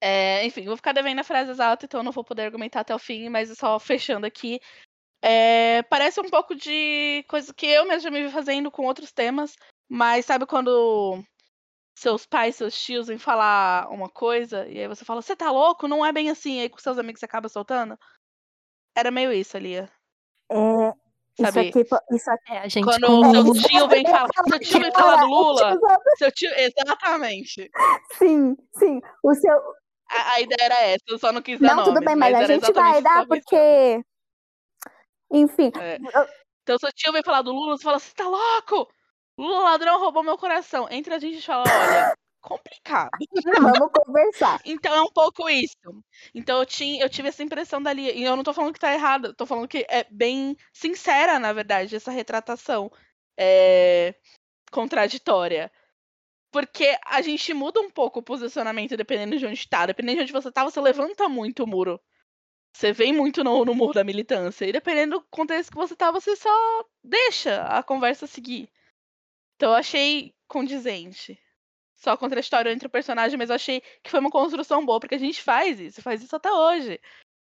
É, 0.00 0.44
enfim, 0.44 0.66
vou 0.66 0.76
ficar 0.76 0.92
devendo 0.92 1.20
a 1.20 1.24
frase 1.24 1.50
exata, 1.50 1.86
então 1.86 2.02
não 2.02 2.12
vou 2.12 2.22
poder 2.22 2.42
argumentar 2.42 2.80
até 2.80 2.94
o 2.94 2.98
fim, 2.98 3.28
mas 3.30 3.56
só 3.56 3.78
fechando 3.78 4.26
aqui. 4.26 4.60
É, 5.22 5.82
parece 5.84 6.20
um 6.20 6.28
pouco 6.28 6.54
de 6.54 7.24
coisa 7.26 7.54
que 7.54 7.64
eu 7.64 7.86
mesmo 7.86 8.02
já 8.02 8.10
me 8.10 8.22
vi 8.22 8.30
fazendo 8.30 8.70
com 8.70 8.84
outros 8.84 9.10
temas, 9.10 9.56
mas 9.88 10.26
sabe 10.26 10.44
quando 10.44 11.24
seus 11.96 12.26
pais, 12.26 12.56
seus 12.56 12.78
tios 12.78 13.06
vêm 13.06 13.16
falar 13.16 13.88
uma 13.90 14.10
coisa 14.10 14.68
e 14.68 14.78
aí 14.78 14.88
você 14.88 15.04
fala, 15.04 15.22
você 15.22 15.34
tá 15.34 15.50
louco? 15.50 15.88
Não 15.88 16.04
é 16.04 16.12
bem 16.12 16.28
assim, 16.28 16.60
aí 16.60 16.68
com 16.68 16.78
seus 16.78 16.98
amigos 16.98 17.20
você 17.20 17.24
acaba 17.24 17.48
soltando? 17.48 17.98
Era 18.94 19.10
meio 19.10 19.32
isso 19.32 19.56
ali. 19.56 19.76
É, 19.76 19.88
isso 21.38 21.58
aqui, 21.58 21.80
isso 22.12 22.30
aqui. 22.30 22.52
É, 22.52 22.58
a 22.58 22.68
gente 22.68 22.84
Quando 22.84 23.20
o 23.20 23.54
seu 23.54 23.68
tio 23.68 23.88
vem 23.88 24.04
falar, 24.06 24.28
seu 24.48 24.58
tio 24.60 24.80
vem 24.80 24.92
falar 24.92 25.16
do 25.16 25.26
Lula, 25.26 25.78
seu 26.16 26.30
tio, 26.30 26.50
exatamente. 26.56 27.70
Sim, 28.12 28.56
sim. 28.78 29.00
O 29.22 29.34
seu. 29.34 29.52
A, 30.10 30.34
a 30.34 30.40
ideia 30.40 30.66
era 30.66 30.80
essa, 30.82 31.04
eu 31.08 31.18
só 31.18 31.32
não 31.32 31.42
quis 31.42 31.58
dar 31.58 31.74
Não, 31.74 31.84
tudo 31.84 32.00
bem, 32.00 32.14
mas 32.14 32.34
a 32.34 32.38
era 32.38 32.46
gente 32.46 32.72
vai 32.72 33.02
dar 33.02 33.26
porque. 33.26 34.00
Enfim, 35.32 35.72
É. 35.80 35.98
Então, 36.62 36.78
seu 36.78 36.90
tio 36.92 37.12
vem 37.12 37.22
falar 37.22 37.42
do 37.42 37.52
Lula, 37.52 37.76
você 37.76 37.82
fala, 37.82 37.98
você 37.98 38.14
tá 38.14 38.26
louco? 38.26 38.88
Lula 39.38 39.64
ladrão 39.64 39.98
roubou 39.98 40.22
meu 40.22 40.38
coração. 40.38 40.86
Entre 40.90 41.12
a 41.12 41.18
gente 41.18 41.38
e 41.38 41.42
fala, 41.42 41.64
olha, 41.66 42.14
complicado. 42.44 43.10
vamos 43.80 43.90
conversar. 43.92 44.60
Então 44.64 44.94
é 44.94 45.00
um 45.00 45.10
pouco 45.10 45.48
isso. 45.48 45.76
Então 46.34 46.58
eu, 46.58 46.66
tinha, 46.66 47.02
eu 47.02 47.08
tive 47.08 47.28
essa 47.28 47.42
impressão 47.42 47.82
dali. 47.82 48.10
E 48.12 48.22
eu 48.22 48.36
não 48.36 48.44
tô 48.44 48.52
falando 48.52 48.72
que 48.72 48.78
tá 48.80 48.92
errado, 48.92 49.34
tô 49.34 49.46
falando 49.46 49.66
que 49.66 49.86
é 49.88 50.04
bem 50.10 50.56
sincera, 50.72 51.38
na 51.38 51.52
verdade, 51.52 51.96
essa 51.96 52.10
retratação 52.10 52.90
é, 53.38 54.14
contraditória. 54.70 55.72
Porque 56.52 56.96
a 57.06 57.20
gente 57.22 57.52
muda 57.52 57.80
um 57.80 57.90
pouco 57.90 58.20
o 58.20 58.22
posicionamento 58.22 58.96
dependendo 58.96 59.38
de 59.38 59.46
onde 59.46 59.68
tá. 59.68 59.86
Dependendo 59.86 60.18
de 60.18 60.22
onde 60.24 60.32
você 60.32 60.52
tá, 60.52 60.62
você 60.62 60.80
levanta 60.80 61.28
muito 61.28 61.64
o 61.64 61.66
muro. 61.66 62.00
Você 62.76 62.92
vem 62.92 63.12
muito 63.12 63.42
no, 63.42 63.64
no 63.64 63.74
muro 63.74 63.94
da 63.94 64.04
militância. 64.04 64.66
E 64.66 64.72
dependendo 64.72 65.18
do 65.18 65.26
contexto 65.30 65.70
que 65.70 65.76
você 65.76 65.96
tá, 65.96 66.10
você 66.10 66.36
só 66.36 66.50
deixa 67.02 67.62
a 67.62 67.82
conversa 67.82 68.26
seguir. 68.26 68.68
Então 69.56 69.70
eu 69.70 69.76
achei 69.76 70.34
condizente. 70.46 71.38
Só 72.04 72.18
contraditório 72.18 72.70
entre 72.70 72.86
o 72.86 72.90
personagem, 72.90 73.38
mas 73.38 73.48
eu 73.48 73.56
achei 73.56 73.80
que 74.02 74.10
foi 74.10 74.20
uma 74.20 74.30
construção 74.30 74.84
boa, 74.84 75.00
porque 75.00 75.14
a 75.14 75.18
gente 75.18 75.42
faz 75.42 75.80
isso, 75.80 76.02
faz 76.02 76.22
isso 76.22 76.36
até 76.36 76.52
hoje. 76.52 77.00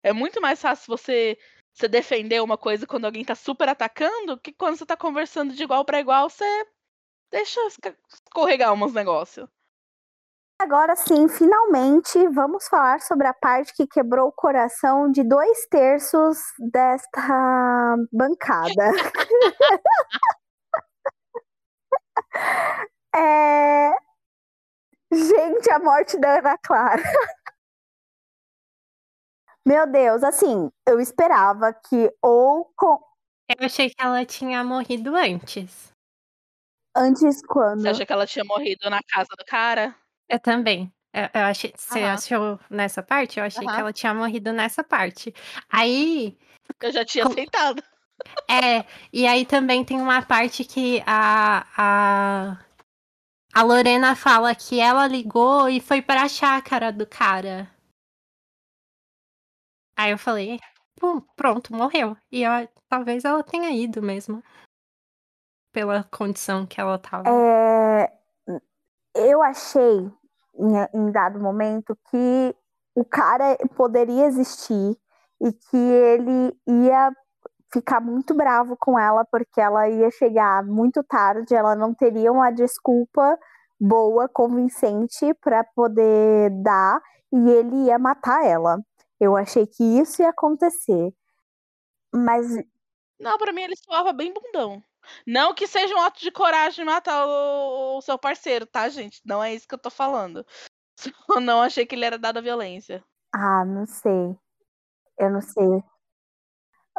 É 0.02 0.14
muito 0.14 0.40
mais 0.40 0.62
fácil 0.62 0.86
você, 0.88 1.36
você 1.74 1.86
defender 1.86 2.42
uma 2.42 2.56
coisa 2.56 2.86
quando 2.86 3.04
alguém 3.04 3.22
tá 3.22 3.34
super 3.34 3.68
atacando, 3.68 4.40
que 4.40 4.54
quando 4.54 4.78
você 4.78 4.86
tá 4.86 4.96
conversando 4.96 5.52
de 5.52 5.62
igual 5.62 5.84
para 5.84 6.00
igual, 6.00 6.30
você 6.30 6.66
deixa 7.30 7.60
escorregar 7.66 8.72
uns 8.72 8.94
negócios. 8.94 9.46
Agora 10.58 10.96
sim, 10.96 11.28
finalmente, 11.28 12.26
vamos 12.28 12.66
falar 12.66 13.02
sobre 13.02 13.26
a 13.26 13.34
parte 13.34 13.74
que 13.74 13.86
quebrou 13.86 14.28
o 14.28 14.32
coração 14.32 15.12
de 15.12 15.22
dois 15.22 15.66
terços 15.66 16.38
desta 16.72 17.96
bancada. 18.10 18.90
É... 23.14 24.05
Gente, 25.12 25.70
a 25.70 25.78
morte 25.78 26.18
da 26.18 26.38
Ana 26.38 26.58
Clara. 26.58 27.02
Meu 29.64 29.86
Deus, 29.90 30.22
assim, 30.22 30.70
eu 30.86 31.00
esperava 31.00 31.72
que 31.72 32.12
ou 32.22 32.72
com... 32.76 33.00
Eu 33.48 33.66
achei 33.66 33.88
que 33.90 33.96
ela 34.00 34.24
tinha 34.24 34.62
morrido 34.62 35.14
antes. 35.16 35.92
antes 36.96 37.44
quando 37.46 37.80
Você 37.82 37.88
acha 37.88 38.06
que 38.06 38.12
ela 38.12 38.26
tinha 38.26 38.44
morrido 38.44 38.88
na 38.90 39.00
casa 39.08 39.28
do 39.36 39.44
cara? 39.44 39.94
Eu 40.28 40.38
também. 40.38 40.92
Eu, 41.12 41.28
eu 41.34 41.46
achei, 41.46 41.72
você 41.76 42.00
Aham. 42.00 42.14
achou 42.14 42.60
nessa 42.70 43.02
parte? 43.02 43.38
Eu 43.38 43.44
achei 43.44 43.62
que 43.62 43.70
Aham. 43.70 43.80
ela 43.80 43.92
tinha 43.92 44.14
morrido 44.14 44.52
nessa 44.52 44.84
parte. 44.84 45.34
Aí, 45.68 46.36
Eu 46.80 46.92
já 46.92 47.04
tinha 47.04 47.24
Com- 47.24 47.32
aceitado. 47.32 47.82
é, 48.48 48.84
e 49.12 49.26
aí 49.26 49.44
também 49.46 49.84
tem 49.84 50.00
uma 50.00 50.22
parte 50.22 50.64
que 50.64 51.02
a, 51.06 51.66
a, 51.76 52.58
a 53.56 53.62
Lorena 53.62 54.14
fala 54.14 54.54
que 54.54 54.78
ela 54.78 55.06
ligou 55.06 55.66
e 55.66 55.80
foi 55.80 56.02
pra 56.02 56.28
chácara 56.28 56.92
do 56.92 57.06
cara. 57.06 57.66
Aí 59.98 60.10
eu 60.10 60.18
falei, 60.18 60.60
"Pum, 60.94 61.22
pronto, 61.34 61.72
morreu. 61.74 62.14
E 62.30 62.42
eu, 62.42 62.50
talvez 62.86 63.24
ela 63.24 63.42
tenha 63.42 63.70
ido 63.70 64.02
mesmo. 64.02 64.42
Pela 65.72 66.04
condição 66.04 66.66
que 66.66 66.78
ela 66.78 66.98
tava. 66.98 67.30
É, 67.30 68.12
eu 69.14 69.42
achei, 69.42 70.12
em, 70.54 70.74
em 70.92 71.10
dado 71.10 71.40
momento, 71.40 71.96
que 72.10 72.54
o 72.94 73.06
cara 73.06 73.56
poderia 73.74 74.26
existir 74.26 74.98
e 75.40 75.50
que 75.50 75.76
ele 75.78 76.54
ia 76.66 77.10
ficar 77.72 78.00
muito 78.00 78.34
bravo 78.34 78.76
com 78.78 78.98
ela 78.98 79.24
porque 79.24 79.60
ela 79.60 79.88
ia 79.88 80.10
chegar 80.10 80.64
muito 80.64 81.02
tarde, 81.02 81.54
ela 81.54 81.74
não 81.74 81.94
teria 81.94 82.32
uma 82.32 82.50
desculpa 82.50 83.38
boa, 83.78 84.28
convincente 84.28 85.34
para 85.34 85.64
poder 85.64 86.50
dar 86.62 87.00
e 87.32 87.50
ele 87.50 87.86
ia 87.86 87.98
matar 87.98 88.44
ela. 88.44 88.78
Eu 89.20 89.36
achei 89.36 89.66
que 89.66 89.82
isso 89.82 90.22
ia 90.22 90.30
acontecer. 90.30 91.12
Mas 92.14 92.46
Não, 93.18 93.36
pra 93.38 93.52
mim 93.52 93.62
ele 93.62 93.76
soava 93.76 94.12
bem 94.12 94.32
bundão. 94.32 94.82
Não 95.26 95.54
que 95.54 95.66
seja 95.66 95.94
um 95.94 96.00
ato 96.00 96.20
de 96.20 96.30
coragem 96.30 96.84
matar 96.84 97.26
o, 97.26 97.98
o 97.98 98.02
seu 98.02 98.18
parceiro, 98.18 98.66
tá, 98.66 98.88
gente? 98.88 99.20
Não 99.24 99.42
é 99.42 99.54
isso 99.54 99.66
que 99.68 99.74
eu 99.74 99.78
tô 99.78 99.90
falando. 99.90 100.44
Só 101.30 101.40
não 101.40 101.62
achei 101.62 101.86
que 101.86 101.94
ele 101.94 102.04
era 102.04 102.18
dado 102.18 102.38
à 102.38 102.40
violência. 102.40 103.04
Ah, 103.32 103.64
não 103.64 103.86
sei. 103.86 104.36
Eu 105.18 105.30
não 105.30 105.40
sei. 105.40 105.82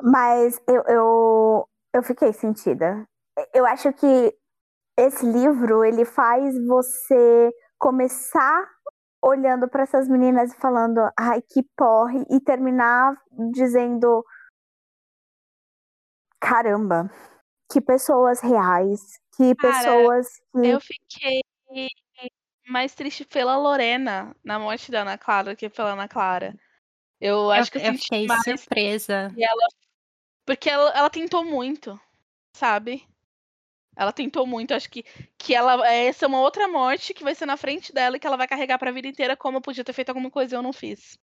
Mas 0.02 0.62
eu, 0.68 0.84
eu, 0.88 1.70
eu 1.94 2.04
fiquei 2.04 2.32
sentida. 2.34 3.08
Eu 3.54 3.66
acho 3.66 3.92
que 3.94 4.36
esse 4.98 5.26
livro, 5.26 5.84
ele 5.84 6.06
faz 6.06 6.56
você 6.66 7.52
começar 7.78 8.68
olhando 9.22 9.68
para 9.68 9.84
essas 9.84 10.08
meninas 10.08 10.54
e 10.54 10.58
falando, 10.58 11.00
ai, 11.20 11.42
que 11.42 11.64
porre, 11.76 12.24
e 12.30 12.40
terminar 12.40 13.16
dizendo, 13.52 14.24
caramba, 16.40 17.12
que 17.72 17.82
pessoas 17.82 18.40
reais, 18.40 19.02
que 19.36 19.56
Cara, 19.56 19.74
pessoas 19.74 20.28
que... 20.52 20.68
Eu 20.68 20.80
fiquei 20.80 21.42
mais 22.68 22.94
triste 22.94 23.26
pela 23.26 23.58
Lorena 23.58 24.36
na 24.44 24.60
morte 24.60 24.92
da 24.92 25.02
Ana 25.02 25.18
Clara 25.18 25.52
do 25.52 25.58
que 25.58 25.70
pela 25.70 25.94
Ana 25.94 26.08
Clara. 26.08 26.56
Eu 27.20 27.50
acho 27.52 27.72
que 27.72 27.78
eu, 27.80 27.82
eu 27.82 27.94
fiquei 27.94 28.28
mais 28.28 28.44
surpresa. 28.44 29.32
que 29.34 29.44
ela. 29.44 29.68
Porque 30.48 30.70
ela, 30.70 30.90
ela 30.92 31.10
tentou 31.10 31.44
muito, 31.44 32.00
sabe? 32.56 33.06
Ela 33.98 34.14
tentou 34.14 34.48
muito. 34.48 34.74
Acho 34.74 34.90
que, 34.90 35.04
que 35.38 35.54
ela. 35.54 35.86
Essa 35.86 36.26
é 36.26 36.28
uma 36.28 36.40
outra 36.40 36.70
morte 36.70 37.14
que 37.14 37.24
vai 37.24 37.36
ser 37.36 37.46
na 37.46 37.58
frente 37.58 37.92
dela 37.92 38.16
e 38.16 38.20
que 38.20 38.26
ela 38.26 38.38
vai 38.38 38.48
carregar 38.48 38.80
pra 38.80 38.92
vida 38.92 39.10
inteira, 39.10 39.36
como 39.36 39.58
eu 39.58 39.62
podia 39.62 39.84
ter 39.84 39.92
feito 39.92 40.08
alguma 40.10 40.32
coisa 40.32 40.56
e 40.56 40.58
eu 40.58 40.64
não 40.64 40.72
fiz. 40.72 41.20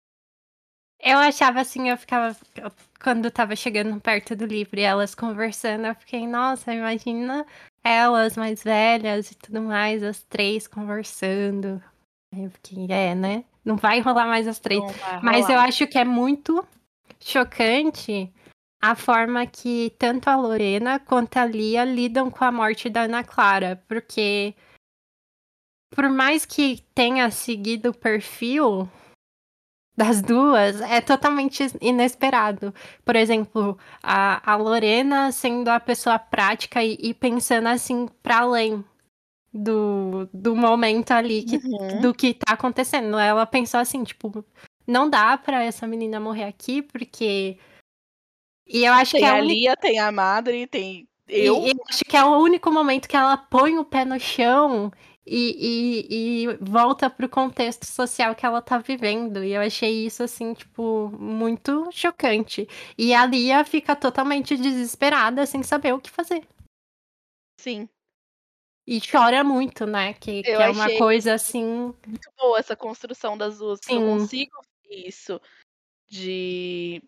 Eu 1.02 1.18
achava 1.18 1.60
assim, 1.60 1.90
eu 1.90 1.98
ficava. 1.98 2.36
eu- 2.56 2.72
Quando 3.02 3.30
tava 3.30 3.56
chegando 3.58 4.00
perto 4.00 4.36
do 4.38 4.46
livro 4.46 4.80
e 4.80 4.84
elas 4.84 5.14
conversando, 5.14 5.86
eu 5.88 5.96
fiquei, 5.96 6.26
nossa, 6.26 6.74
imagina 6.74 7.46
elas 7.84 8.38
mais 8.38 8.64
velhas 8.64 9.32
e 9.32 9.36
tudo 9.36 9.62
mais, 9.62 10.02
as 10.02 10.24
três 10.24 10.66
conversando. 10.66 11.84
Aí 12.34 12.44
eu 12.44 12.52
fiquei, 12.52 12.86
é, 12.90 13.16
né? 13.16 13.44
Não 13.66 13.76
vai 13.76 14.00
rolar 14.00 14.28
mais 14.28 14.48
as 14.48 14.60
três. 14.60 14.82
Mas 15.24 15.50
eu 15.50 15.60
acho 15.60 15.88
que 15.88 15.98
é 15.98 16.06
muito 16.06 16.66
chocante 17.20 18.32
a 18.82 18.96
forma 18.96 19.46
que 19.46 19.94
tanto 20.00 20.30
a 20.30 20.36
Lorena 20.36 21.00
quanto 21.00 21.38
a 21.38 21.46
Lia 21.46 21.84
lidam 21.84 22.32
com 22.32 22.44
a 22.44 22.52
morte 22.52 22.90
da 22.90 23.02
Ana 23.02 23.24
Clara, 23.24 23.84
porque 23.88 24.56
por 25.94 26.10
mais 26.10 26.46
que 26.46 26.84
tenha 26.94 27.30
seguido 27.32 27.90
o 27.90 27.98
perfil 27.98 28.90
das 29.98 30.22
duas, 30.22 30.80
é 30.80 31.02
totalmente 31.02 31.66
inesperado. 31.82 32.74
Por 33.04 33.18
exemplo, 33.18 33.78
a, 34.02 34.54
a 34.54 34.56
Lorena 34.56 35.30
sendo 35.32 35.68
a 35.68 35.80
pessoa 35.80 36.18
prática 36.18 36.82
e, 36.82 36.98
e 37.02 37.14
pensando 37.14 37.68
assim 37.68 38.08
para 38.24 38.40
além 38.40 38.86
do, 39.54 40.30
do 40.34 40.56
momento 40.56 41.12
ali 41.12 41.44
que 41.44 41.58
Uhum. 41.58 42.02
do 42.02 42.14
que 42.14 42.34
tá 42.34 42.54
acontecendo. 42.54 43.18
Ela 43.18 43.46
pensou 43.46 43.80
assim, 43.80 44.04
tipo, 44.06 44.46
não 44.88 45.10
dá 45.10 45.38
pra 45.38 45.64
essa 45.64 45.86
menina 45.86 46.20
morrer 46.20 46.46
aqui, 46.46 46.82
porque. 46.82 47.58
E 48.70 48.86
eu 48.86 48.94
acho 48.94 49.14
Tem 49.14 49.22
que 49.22 49.26
é 49.26 49.30
a 49.30 49.34
a 49.34 49.40
única. 49.40 49.54
Lia, 49.54 49.76
tem 49.76 50.00
a 50.00 50.12
Madre, 50.12 50.68
tem 50.68 51.10
Eu? 51.28 51.66
E, 51.66 51.74
acho 51.90 52.06
que 52.06 52.16
é 52.16 52.24
o 52.24 52.38
único 52.38 52.72
momento 52.72 53.10
que 53.10 53.18
ela 53.18 53.36
põe 53.36 53.80
o 53.80 53.84
pé 53.84 54.06
no 54.06 54.20
chão 54.20 54.92
e, 55.26 56.06
e, 56.08 56.44
e 56.44 56.58
volta 56.62 57.10
pro 57.10 57.28
contexto 57.28 57.86
social 57.86 58.36
que 58.36 58.46
ela 58.46 58.62
tá 58.62 58.78
vivendo. 58.78 59.44
E 59.44 59.54
eu 59.54 59.62
achei 59.62 60.06
isso, 60.06 60.22
assim, 60.22 60.54
tipo, 60.54 61.12
muito 61.20 61.90
chocante. 61.92 62.68
E 62.96 63.12
a 63.12 63.26
Lia 63.26 63.66
fica 63.66 63.96
totalmente 63.96 64.56
desesperada, 64.56 65.48
sem 65.48 65.64
saber 65.64 65.94
o 65.94 66.00
que 66.00 66.12
fazer. 66.12 66.48
Sim. 67.60 67.90
E 68.86 69.00
chora 69.02 69.44
muito, 69.44 69.86
né? 69.86 70.14
Que, 70.14 70.42
que 70.42 70.50
é 70.52 70.70
uma 70.70 70.96
coisa 70.98 71.34
assim. 71.34 71.94
muito 72.06 72.32
boa 72.38 72.58
essa 72.58 72.76
construção 72.76 73.38
das 73.38 73.60
duas. 73.60 73.80
porque 73.80 73.94
Eu 73.94 74.00
Sim. 74.00 74.06
consigo 74.06 74.62
isso 74.90 75.40
de. 76.08 77.02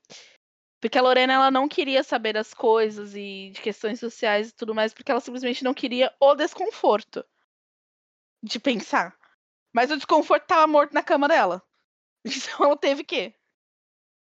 Porque 0.81 0.97
a 0.97 1.01
Lorena 1.01 1.33
ela 1.33 1.51
não 1.51 1.67
queria 1.67 2.03
saber 2.03 2.33
das 2.33 2.55
coisas 2.55 3.13
e 3.15 3.51
de 3.53 3.61
questões 3.61 3.99
sociais 3.99 4.49
e 4.49 4.55
tudo 4.55 4.73
mais, 4.73 4.93
porque 4.93 5.11
ela 5.11 5.21
simplesmente 5.21 5.63
não 5.63 5.75
queria 5.75 6.11
o 6.19 6.33
desconforto 6.33 7.23
de 8.41 8.59
pensar. 8.59 9.15
Mas 9.71 9.91
o 9.91 9.95
desconforto 9.95 10.47
tava 10.47 10.65
morto 10.65 10.93
na 10.93 11.03
cama 11.03 11.27
dela. 11.27 11.61
Então 12.23 12.65
ela 12.65 12.77
teve 12.77 13.03
que. 13.03 13.33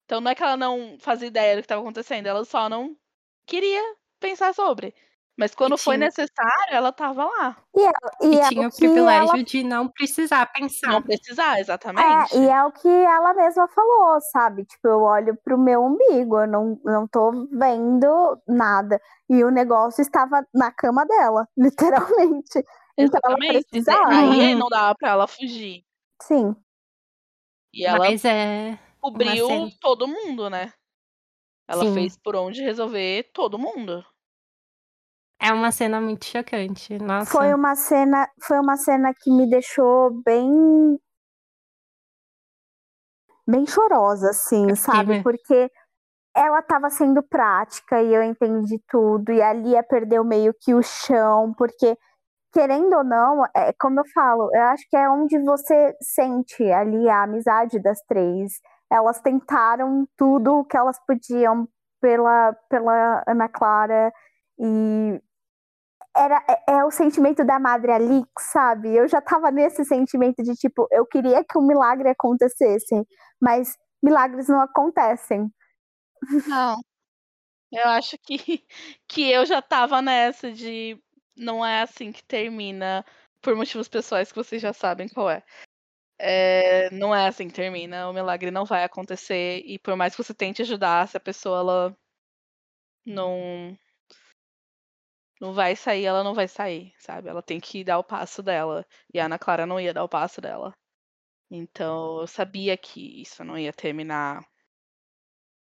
Então 0.05 0.19
não 0.19 0.31
é 0.31 0.35
que 0.35 0.43
ela 0.43 0.57
não 0.57 0.97
fazia 0.99 1.27
ideia 1.27 1.55
do 1.55 1.59
que 1.59 1.65
estava 1.65 1.81
acontecendo, 1.81 2.27
ela 2.27 2.43
só 2.43 2.67
não 2.69 2.97
queria 3.45 3.81
pensar 4.19 4.53
sobre. 4.53 4.93
Mas 5.37 5.53
quando 5.53 5.77
foi 5.77 5.95
tinha- 5.97 6.07
necessário, 6.07 6.73
ela 6.73 6.91
tava 6.91 7.23
lá. 7.25 7.57
E, 7.75 7.81
E 8.25 8.39
é 8.39 8.49
tinha 8.49 8.67
o 8.67 8.71
que 8.71 8.77
privilégio 8.77 9.29
ela 9.35 9.43
de 9.43 9.63
não 9.63 9.87
precisar 9.87 10.45
pensar. 10.47 10.87
Não 10.91 11.01
precisar, 11.01 11.59
exatamente. 11.59 12.35
É, 12.35 12.39
e 12.39 12.49
é 12.49 12.63
o 12.63 12.71
que 12.71 12.87
ela 12.87 13.35
mesma 13.35 13.67
falou, 13.67 14.19
sabe? 14.31 14.65
Tipo, 14.65 14.87
eu 14.87 15.01
olho 15.03 15.37
pro 15.43 15.55
meu 15.57 15.83
umbigo, 15.85 16.39
eu 16.39 16.47
não, 16.47 16.81
não 16.83 17.07
tô 17.07 17.47
vendo 17.51 18.41
nada. 18.47 18.99
E 19.29 19.43
o 19.43 19.51
negócio 19.51 20.01
estava 20.01 20.43
na 20.51 20.71
cama 20.71 21.05
dela, 21.05 21.47
literalmente. 21.55 22.65
Então 22.97 23.19
ela 23.23 23.35
Exatamente. 23.37 23.67
precisava. 23.69 24.07
Aí 24.09 24.55
não 24.55 24.69
dava 24.69 24.95
pra 24.95 25.09
ela 25.09 25.27
fugir. 25.27 25.83
Sim. 26.23 26.55
E 27.71 27.85
ela 27.85 27.99
Mas 27.99 28.25
é. 28.25 28.79
cobriu 28.99 29.47
todo 29.79 30.07
mundo, 30.07 30.49
né? 30.49 30.73
Ela 31.69 31.83
Sim. 31.83 31.93
fez 31.93 32.17
por 32.17 32.35
onde 32.35 32.63
resolver 32.63 33.29
todo 33.35 33.59
mundo. 33.59 34.03
É 35.39 35.53
uma 35.53 35.71
cena 35.71 36.01
muito 36.01 36.25
chocante. 36.25 36.97
Nossa. 36.97 37.29
Foi 37.31 37.53
uma 37.53 37.75
cena, 37.75 38.27
foi 38.41 38.59
uma 38.59 38.75
cena 38.75 39.13
que 39.13 39.31
me 39.31 39.49
deixou 39.49 40.11
bem 40.23 40.99
bem 43.47 43.65
chorosa, 43.65 44.29
assim, 44.31 44.69
Eu 44.69 44.75
sabe? 44.75 45.23
Porque 45.23 45.71
ela 46.35 46.61
tava 46.61 46.89
sendo 46.89 47.23
prática 47.23 48.01
e 48.01 48.13
eu 48.13 48.21
entendi 48.21 48.77
tudo, 48.89 49.31
e 49.31 49.41
a 49.41 49.53
Lia 49.53 49.81
perdeu 49.83 50.23
meio 50.23 50.53
que 50.59 50.73
o 50.73 50.83
chão, 50.83 51.53
porque, 51.57 51.97
querendo 52.53 52.93
ou 52.97 53.03
não, 53.03 53.43
é 53.55 53.73
como 53.79 54.01
eu 54.01 54.03
falo, 54.13 54.49
eu 54.53 54.63
acho 54.63 54.83
que 54.89 54.97
é 54.97 55.09
onde 55.09 55.39
você 55.39 55.95
sente 56.01 56.63
ali 56.71 57.09
a 57.09 57.23
amizade 57.23 57.79
das 57.81 57.99
três. 58.07 58.53
Elas 58.91 59.19
tentaram 59.21 60.05
tudo 60.17 60.59
o 60.59 60.65
que 60.65 60.77
elas 60.77 60.99
podiam 61.07 61.67
pela, 62.01 62.53
pela 62.69 63.23
Ana 63.27 63.49
Clara 63.49 64.11
e 64.59 65.21
era, 66.17 66.43
é, 66.47 66.73
é 66.73 66.85
o 66.85 66.91
sentimento 66.91 67.45
da 67.45 67.59
Madre 67.59 67.91
Alix, 67.91 68.29
sabe? 68.51 68.95
Eu 68.95 69.07
já 69.07 69.21
tava 69.21 69.51
nesse 69.51 69.85
sentimento 69.85 70.43
de 70.43 70.53
tipo, 70.55 70.87
eu 70.91 71.05
queria 71.05 71.43
que 71.43 71.57
um 71.57 71.65
milagre 71.65 72.09
acontecesse, 72.09 72.95
mas 73.41 73.77
milagres 74.01 74.47
não 74.47 74.61
acontecem. 74.61 75.51
Não. 76.47 76.77
Eu 77.71 77.87
acho 77.89 78.17
que, 78.19 78.37
que 79.07 79.29
eu 79.31 79.45
já 79.45 79.61
tava 79.61 80.01
nessa 80.01 80.51
de 80.51 81.01
não 81.35 81.65
é 81.65 81.81
assim 81.81 82.11
que 82.11 82.23
termina, 82.23 83.05
por 83.41 83.55
motivos 83.55 83.87
pessoais 83.87 84.31
que 84.31 84.37
vocês 84.37 84.61
já 84.61 84.73
sabem 84.73 85.07
qual 85.07 85.29
é. 85.29 85.43
É, 86.19 86.89
não 86.91 87.13
é 87.15 87.27
assim 87.27 87.47
que 87.47 87.53
termina, 87.53 88.09
o 88.09 88.13
milagre 88.13 88.49
não 88.49 88.65
vai 88.65 88.83
acontecer, 88.83 89.61
e 89.65 89.77
por 89.79 89.95
mais 89.95 90.15
que 90.15 90.23
você 90.23 90.33
tente 90.33 90.63
ajudar, 90.63 91.07
se 91.07 91.15
a 91.17 91.19
pessoa 91.19 91.59
ela 91.59 91.97
não 93.05 93.77
não 95.41 95.53
vai 95.53 95.75
sair, 95.75 96.05
ela 96.05 96.23
não 96.23 96.33
vai 96.33 96.47
sair, 96.47 96.93
sabe? 96.99 97.29
Ela 97.29 97.41
tem 97.41 97.59
que 97.59 97.83
dar 97.83 97.97
o 97.99 98.03
passo 98.03 98.41
dela. 98.43 98.85
E 99.13 99.19
a 99.19 99.25
Ana 99.25 99.39
Clara 99.39 99.65
não 99.65 99.79
ia 99.79 99.93
dar 99.93 100.03
o 100.03 100.09
passo 100.09 100.41
dela. 100.41 100.73
Então 101.51 102.21
eu 102.21 102.27
sabia 102.27 102.77
que 102.77 103.21
isso 103.21 103.43
não 103.43 103.57
ia 103.57 103.73
terminar 103.73 104.41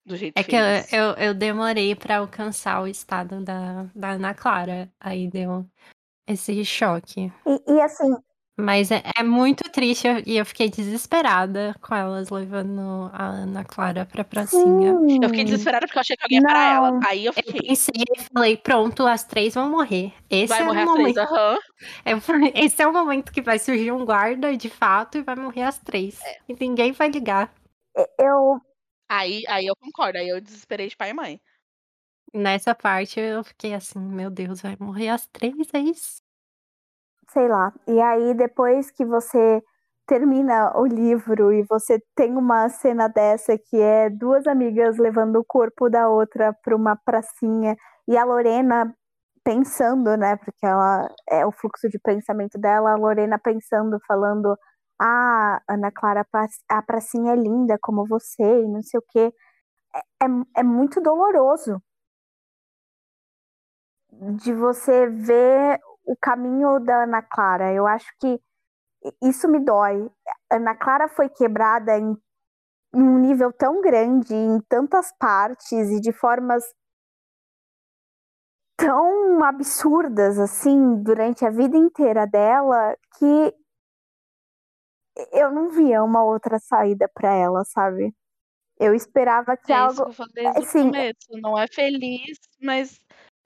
do 0.05 0.15
jeito 0.17 0.39
É 0.39 0.43
que 0.43 0.55
eu, 0.55 0.61
feliz. 0.61 0.93
eu, 0.93 1.13
eu 1.25 1.33
demorei 1.33 1.95
pra 1.95 2.17
alcançar 2.17 2.81
o 2.81 2.87
estado 2.87 3.43
da, 3.43 3.83
da 3.95 4.11
Ana 4.11 4.33
Clara. 4.33 4.91
Aí 4.99 5.29
deu 5.29 5.65
esse 6.27 6.63
choque. 6.65 7.31
E, 7.45 7.73
e, 7.73 7.81
assim, 7.81 8.15
Mas 8.59 8.91
é, 8.91 9.01
é 9.17 9.23
muito 9.23 9.63
triste 9.71 10.07
eu- 10.07 10.21
e 10.25 10.37
eu 10.37 10.45
fiquei 10.45 10.69
desesperada 10.69 11.73
com 11.81 11.95
elas 11.95 12.29
levando 12.29 13.09
a 13.13 13.25
Ana 13.27 13.63
Clara 13.63 14.05
pra 14.05 14.23
pracinha. 14.23 14.97
sim, 15.07 15.19
Eu 15.23 15.29
fiquei 15.29 15.45
desesperada 15.45 15.85
porque 15.87 15.97
eu 15.97 16.01
achei 16.01 16.17
que 16.17 16.23
alguém 16.23 16.39
ia 16.39 16.43
parar 16.43 16.73
ela. 16.75 16.91
Não. 16.91 16.99
Aí 17.07 17.25
eu 17.25 17.33
Eu 17.35 17.43
fiquei. 17.43 17.61
pensei 17.69 18.03
e 18.17 18.21
falei, 18.21 18.57
pronto, 18.57 19.05
as 19.07 19.23
três 19.23 19.53
vão 19.53 19.69
morrer. 19.69 20.13
Esse 20.29 20.47
Vai 20.49 20.61
é 20.61 20.63
morrer 20.65 20.79
o 20.79 20.83
as 20.89 20.91
três, 20.93 21.15
momento. 21.15 21.33
aham. 21.33 21.57
Eu 22.05 22.21
falei, 22.49 22.51
esse 22.55 22.81
é 22.81 22.87
o 22.87 22.91
momento 22.93 23.31
que 23.31 23.41
vai 23.41 23.57
surgir 23.59 23.91
um 23.91 24.03
guarda 24.05 24.55
de 24.57 24.69
fato 24.69 25.17
e 25.17 25.21
vai 25.23 25.35
morrer 25.35 25.63
as 25.63 25.77
três. 25.77 26.19
É. 26.21 26.37
E 26.49 26.55
ninguém 26.59 26.91
vai 26.91 27.09
ligar. 27.09 27.53
eu, 28.19 28.59
Aí, 29.07 29.43
aí 29.47 29.65
eu 29.65 29.75
concordo, 29.75 30.19
aí 30.19 30.27
eu 30.29 30.39
desesperei 30.39 30.87
de 30.87 30.95
pai 30.97 31.09
e 31.09 31.13
mãe. 31.13 31.41
Nessa 32.33 32.75
parte 32.75 33.19
eu 33.19 33.43
fiquei 33.43 33.73
assim, 33.73 33.97
meu 33.99 34.29
Deus, 34.29 34.61
vai 34.61 34.77
morrer 34.79 35.09
as 35.09 35.25
três, 35.27 35.55
é 35.73 35.79
isso? 35.79 36.21
Sei 37.31 37.47
lá. 37.47 37.71
E 37.87 37.99
aí, 38.01 38.33
depois 38.33 38.91
que 38.91 39.05
você 39.05 39.61
termina 40.07 40.75
o 40.77 40.85
livro 40.85 41.53
e 41.53 41.63
você 41.69 42.01
tem 42.15 42.35
uma 42.35 42.67
cena 42.69 43.07
dessa 43.07 43.57
que 43.57 43.77
é 43.79 44.09
duas 44.09 44.47
amigas 44.47 44.97
levando 44.97 45.37
o 45.39 45.45
corpo 45.45 45.89
da 45.89 46.09
outra 46.09 46.53
para 46.63 46.75
uma 46.75 46.95
pracinha 46.95 47.75
e 48.07 48.17
a 48.17 48.23
Lorena 48.25 48.93
pensando, 49.43 50.15
né? 50.17 50.35
Porque 50.37 50.65
ela 50.65 51.07
é 51.29 51.45
o 51.45 51.51
fluxo 51.51 51.89
de 51.89 51.99
pensamento 51.99 52.57
dela, 52.59 52.91
a 52.93 52.97
Lorena 52.97 53.39
pensando, 53.39 53.99
falando: 54.07 54.55
Ah, 54.99 55.61
Ana 55.69 55.91
Clara, 55.91 56.21
a 56.21 56.25
pra- 56.25 56.47
a 56.69 56.81
pracinha 56.81 57.33
é 57.33 57.35
linda 57.35 57.77
como 57.81 58.05
você, 58.07 58.43
e 58.63 58.67
não 58.67 58.81
sei 58.83 58.99
o 58.99 59.03
quê. 59.09 59.33
É, 59.95 60.25
é, 60.25 60.29
é 60.61 60.63
muito 60.63 61.01
doloroso 61.01 61.81
de 64.37 64.53
você 64.53 65.07
ver 65.07 65.79
o 66.09 66.17
caminho 66.19 66.79
da 66.79 67.03
Ana 67.03 67.21
Clara. 67.21 67.71
Eu 67.71 67.85
acho 67.85 68.11
que 68.19 68.41
isso 69.21 69.47
me 69.47 69.59
dói. 69.59 70.09
Ana 70.51 70.75
Clara 70.75 71.07
foi 71.07 71.29
quebrada 71.29 71.95
em, 71.95 72.17
um 72.91 73.19
nível 73.19 73.53
tão 73.53 73.79
grande, 73.79 74.33
em 74.33 74.59
tantas 74.61 75.15
partes 75.19 75.71
e 75.71 76.01
de 76.01 76.11
formas 76.11 76.63
tão 78.75 79.43
absurdas 79.43 80.39
assim 80.39 81.03
durante 81.03 81.45
a 81.45 81.51
vida 81.51 81.77
inteira 81.77 82.25
dela 82.25 82.97
que 83.19 83.55
eu 85.33 85.51
não 85.51 85.69
via 85.69 86.01
uma 86.01 86.23
outra 86.23 86.57
saída 86.57 87.07
para 87.13 87.31
ela, 87.35 87.63
sabe? 87.65 88.15
Eu 88.79 88.95
esperava 88.95 89.55
que 89.57 89.71
É 89.71 89.75
isso 89.75 90.01
algo 90.01 90.15
que 90.15 90.21
eu 90.21 90.27
falei 90.27 90.47
assim, 90.47 90.85
começo. 90.85 91.41
Não 91.41 91.59
é 91.59 91.67
feliz, 91.67 92.39
mas 92.59 92.99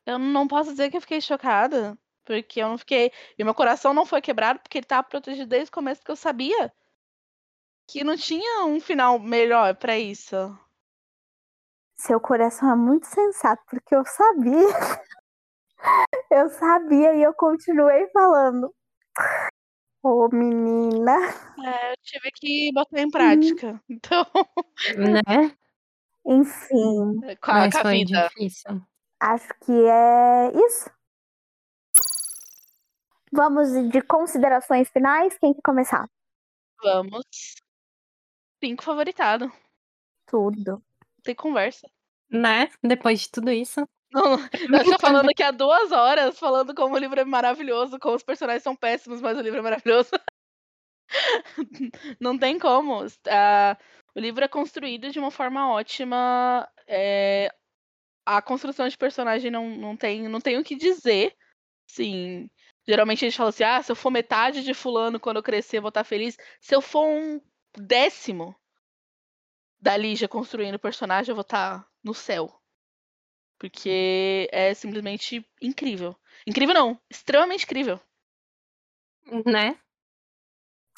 eu 0.06 0.18
não 0.18 0.48
posso 0.48 0.70
dizer 0.72 0.90
que 0.92 0.98
eu 0.98 1.02
fiquei 1.02 1.20
chocada. 1.20 1.98
Porque 2.26 2.62
eu 2.62 2.70
não 2.70 2.78
fiquei. 2.78 3.12
E 3.38 3.44
meu 3.44 3.54
coração 3.54 3.94
não 3.94 4.06
foi 4.06 4.22
quebrado 4.22 4.60
porque 4.60 4.78
ele 4.78 4.86
tava 4.86 5.04
protegido 5.08 5.48
desde 5.48 5.70
o 5.70 5.74
começo, 5.74 6.02
porque 6.02 6.12
eu 6.12 6.16
sabia 6.16 6.74
que 7.88 8.04
não 8.04 8.16
tinha 8.16 8.66
um 8.66 8.80
final 8.80 9.20
melhor 9.20 9.76
pra 9.76 9.98
isso. 9.98 10.36
seu 11.96 12.20
coração 12.20 12.72
é 12.72 12.76
muito 12.76 13.06
sensato, 13.08 13.62
porque 13.70 13.96
eu 13.96 14.06
sabia. 14.06 14.68
eu 16.32 16.50
sabia 16.50 17.14
e 17.16 17.24
eu 17.24 17.34
continuei 17.34 18.08
falando. 18.08 18.74
Ô, 20.02 20.28
menina. 20.32 21.16
É, 21.64 21.92
eu 21.92 21.96
tive 22.04 22.32
que 22.32 22.72
botar 22.74 23.02
em 23.02 23.10
prática. 23.10 23.82
Então, 23.90 24.26
Né? 24.98 25.56
Enfim, 26.26 27.20
com 27.42 27.52
a, 27.52 27.54
Mas 27.54 27.74
com 27.74 27.80
a 27.80 27.82
foi 27.82 27.98
vida. 28.00 28.28
difícil. 28.30 28.82
acho 29.20 29.48
que 29.66 29.72
é 29.72 30.52
isso. 30.56 30.90
Vamos 33.36 33.70
de 33.90 34.00
considerações 34.04 34.90
finais. 34.92 35.36
Quem 35.40 35.56
quer 35.56 35.62
começar? 35.64 36.08
Vamos. 36.84 37.26
Cinco 38.64 38.84
favoritado. 38.84 39.52
Tudo. 40.28 40.84
Tem 41.24 41.34
conversa. 41.34 41.90
Né? 42.30 42.70
Depois 42.84 43.22
de 43.22 43.32
tudo 43.32 43.50
isso. 43.50 43.88
Não, 44.12 44.38
nós 44.70 44.86
já 44.88 45.00
falando 45.00 45.32
aqui 45.32 45.42
há 45.42 45.50
duas 45.50 45.92
horas, 45.92 46.38
falando 46.38 46.76
como 46.76 46.94
o 46.94 46.98
livro 47.00 47.20
é 47.20 47.26
maravilhoso, 47.26 47.98
como 48.00 48.16
os 48.16 48.22
personagens 48.22 48.62
são 48.62 48.76
péssimos, 48.76 49.20
mas 49.20 49.36
o 49.36 49.42
livro 49.42 49.58
é 49.58 49.64
maravilhoso. 49.64 50.12
Não 52.22 52.38
tem 52.38 52.60
como. 52.60 53.04
Ah, 53.28 53.76
o 54.16 54.20
livro 54.20 54.46
é 54.46 54.48
construído 54.48 55.10
de 55.10 55.18
uma 55.18 55.32
forma 55.32 55.72
ótima. 55.72 56.70
é, 56.88 57.52
a 58.26 58.42
construção 58.44 58.88
de 58.88 58.98
personagem 58.98 59.52
não, 59.52 59.70
não, 59.72 59.98
tem, 59.98 60.30
não 60.30 60.40
tem 60.40 60.58
o 60.60 60.64
que 60.64 60.76
dizer. 60.76 61.36
Sim. 61.88 62.50
Geralmente 62.88 63.24
a 63.24 63.30
gente 63.30 63.38
fala 63.38 63.50
assim: 63.50 63.64
ah, 63.64 63.82
se 63.82 63.92
eu 63.92 63.96
for 63.96 64.10
metade 64.10 64.64
de 64.64 64.74
fulano 64.74 65.20
quando 65.20 65.38
eu 65.38 65.44
crescer, 65.44 65.78
eu 65.78 65.82
vou 65.82 65.90
estar 65.90 66.04
feliz. 66.04 66.38
Se 66.60 66.76
eu 66.76 66.82
for 66.82 67.06
um 67.06 67.42
décimo 67.78 68.56
da 69.82 69.98
Lígia 69.98 70.28
construindo 70.28 70.76
o 70.76 70.80
personagem, 70.80 71.30
eu 71.32 71.36
vou 71.36 71.42
estar 71.42 71.88
no 72.04 72.14
céu. 72.14 72.54
Porque 73.58 74.50
é 74.52 74.74
simplesmente 74.74 75.46
incrível. 75.62 76.16
Incrível 76.46 76.74
não, 76.74 77.00
extremamente 77.10 77.64
incrível. 77.64 78.00
Né? 79.46 79.80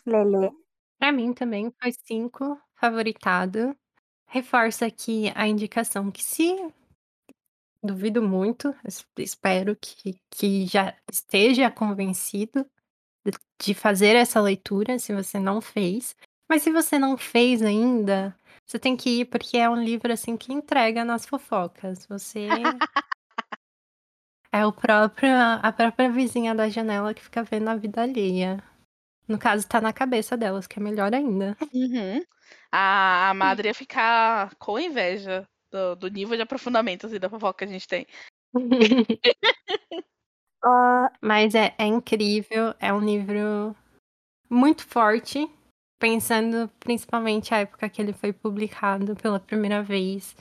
Lele. 0.05 0.51
Pra 0.97 1.11
mim 1.11 1.33
também 1.33 1.71
foi 1.79 1.91
cinco 1.91 2.59
favoritado. 2.75 3.77
Reforça 4.27 4.85
aqui 4.87 5.31
a 5.35 5.47
indicação 5.47 6.11
que 6.11 6.23
se 6.23 6.55
duvido 7.85 8.21
muito, 8.21 8.75
espero 9.17 9.75
que, 9.75 10.19
que 10.29 10.65
já 10.65 10.95
esteja 11.11 11.69
convencido 11.69 12.65
de 13.61 13.73
fazer 13.73 14.15
essa 14.15 14.41
leitura, 14.41 14.99
se 14.99 15.13
você 15.13 15.39
não 15.39 15.61
fez. 15.61 16.15
Mas 16.49 16.61
se 16.61 16.71
você 16.71 16.99
não 16.99 17.17
fez 17.17 17.61
ainda, 17.61 18.35
você 18.65 18.77
tem 18.77 18.95
que 18.95 19.21
ir 19.21 19.25
porque 19.25 19.57
é 19.57 19.69
um 19.69 19.81
livro 19.81 20.11
assim 20.11 20.37
que 20.37 20.53
entrega 20.53 21.03
nas 21.03 21.25
fofocas. 21.25 22.05
Você 22.07 22.47
é 24.51 24.65
o 24.65 24.71
próprio 24.71 25.31
a 25.61 25.71
própria 25.71 26.09
vizinha 26.09 26.53
da 26.53 26.69
janela 26.69 27.13
que 27.13 27.23
fica 27.23 27.43
vendo 27.43 27.69
a 27.69 27.75
vida 27.75 28.01
alheia. 28.01 28.63
No 29.27 29.39
caso, 29.39 29.67
tá 29.67 29.81
na 29.81 29.91
cabeça 29.91 30.37
delas, 30.37 30.67
que 30.67 30.77
é 30.77 30.83
melhor 30.83 31.13
ainda. 31.13 31.57
Uhum. 31.73 32.23
A, 32.71 33.31
a 33.31 33.33
madre 33.33 33.69
ia 33.69 33.73
ficar 33.73 34.53
com 34.55 34.77
inveja 34.77 35.47
do, 35.76 35.95
do 35.95 36.07
nível 36.07 36.38
de 36.38 36.43
aprofundamento 36.43 37.06
assim, 37.06 37.19
da 37.19 37.30
fofoca 37.30 37.60
que 37.60 37.64
a 37.65 37.68
gente 37.68 37.88
tem. 37.88 38.07
Uh, 40.64 41.07
Mas 41.22 41.53
é, 41.53 41.76
é 41.77 41.85
incrível, 41.85 42.73
é 42.80 42.91
um 42.91 42.99
livro 42.99 43.76
muito 44.49 44.84
forte, 44.84 45.47
pensando 45.99 46.68
principalmente 46.80 47.53
a 47.53 47.60
época 47.60 47.88
que 47.88 48.02
ele 48.02 48.14
foi 48.14 48.34
publicado 48.34 49.15
pela 49.15 49.39
primeira 49.39 49.84
vez. 49.84 50.35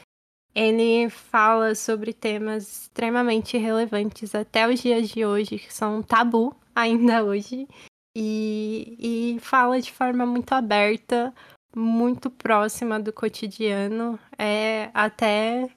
Ele 0.54 1.10
fala 1.10 1.74
sobre 1.74 2.14
temas 2.14 2.84
extremamente 2.84 3.58
relevantes 3.58 4.34
até 4.34 4.66
os 4.66 4.80
dias 4.80 5.10
de 5.10 5.26
hoje, 5.26 5.58
que 5.58 5.70
são 5.70 6.02
tabu 6.02 6.56
ainda 6.74 7.22
hoje, 7.22 7.68
e, 8.16 9.34
e 9.36 9.40
fala 9.40 9.78
de 9.78 9.92
forma 9.92 10.24
muito 10.24 10.54
aberta, 10.54 11.34
muito 11.76 12.30
próxima 12.30 12.98
do 13.00 13.12
cotidiano. 13.12 14.18
É 14.38 14.90
até 14.94 15.68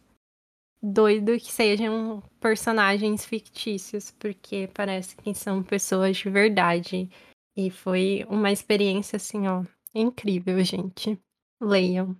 doido 0.82 1.38
que 1.38 1.52
sejam 1.52 2.22
personagens 2.40 3.26
fictícios, 3.26 4.12
porque 4.12 4.70
parece 4.74 5.16
que 5.16 5.34
são 5.34 5.64
pessoas 5.64 6.18
de 6.18 6.30
verdade. 6.30 7.10
E 7.56 7.72
foi 7.72 8.26
uma 8.30 8.52
experiência 8.52 9.18
assim, 9.18 9.48
ó, 9.48 9.64
incrível, 9.94 10.64
gente. 10.64 11.20
Leiam. 11.60 12.16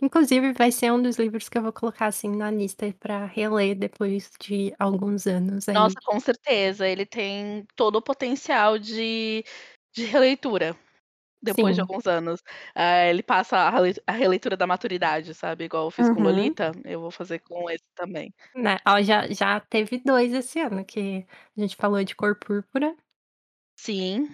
Inclusive, 0.00 0.52
vai 0.52 0.70
ser 0.70 0.92
um 0.92 1.02
dos 1.02 1.16
livros 1.16 1.48
que 1.48 1.58
eu 1.58 1.62
vou 1.62 1.72
colocar 1.72 2.06
assim 2.06 2.30
na 2.30 2.52
lista 2.52 2.94
para 3.00 3.26
reler 3.26 3.76
depois 3.76 4.30
de 4.40 4.72
alguns 4.78 5.26
anos. 5.26 5.68
Aí. 5.68 5.74
Nossa, 5.74 5.96
com 6.04 6.20
certeza. 6.20 6.86
Ele 6.86 7.04
tem 7.04 7.66
todo 7.74 7.96
o 7.96 8.02
potencial 8.02 8.78
de, 8.78 9.44
de 9.92 10.04
releitura 10.04 10.78
depois 11.46 11.74
de 11.74 11.80
Sim. 11.80 11.80
alguns 11.82 12.06
anos. 12.06 12.42
Ah, 12.74 13.06
ele 13.06 13.22
passa 13.22 13.56
a 13.56 13.70
rele- 13.70 14.02
a 14.06 14.12
releitura 14.12 14.56
da 14.56 14.66
maturidade, 14.66 15.32
sabe? 15.34 15.64
Igual 15.64 15.84
eu 15.86 15.90
fiz 15.90 16.08
com 16.08 16.16
Uhum. 16.16 16.24
Lolita, 16.24 16.72
eu 16.84 17.00
vou 17.00 17.10
fazer 17.10 17.38
com 17.40 17.70
esse 17.70 17.84
também. 17.94 18.34
Né? 18.54 18.76
Ó, 18.86 19.00
já, 19.02 19.26
já 19.28 19.60
teve 19.60 19.98
dois 20.04 20.32
esse 20.34 20.60
ano, 20.60 20.84
que 20.84 21.26
a 21.56 21.60
gente 21.60 21.76
falou 21.76 22.02
de 22.04 22.14
cor 22.14 22.38
púrpura. 22.38 22.94
Sim. 23.78 24.28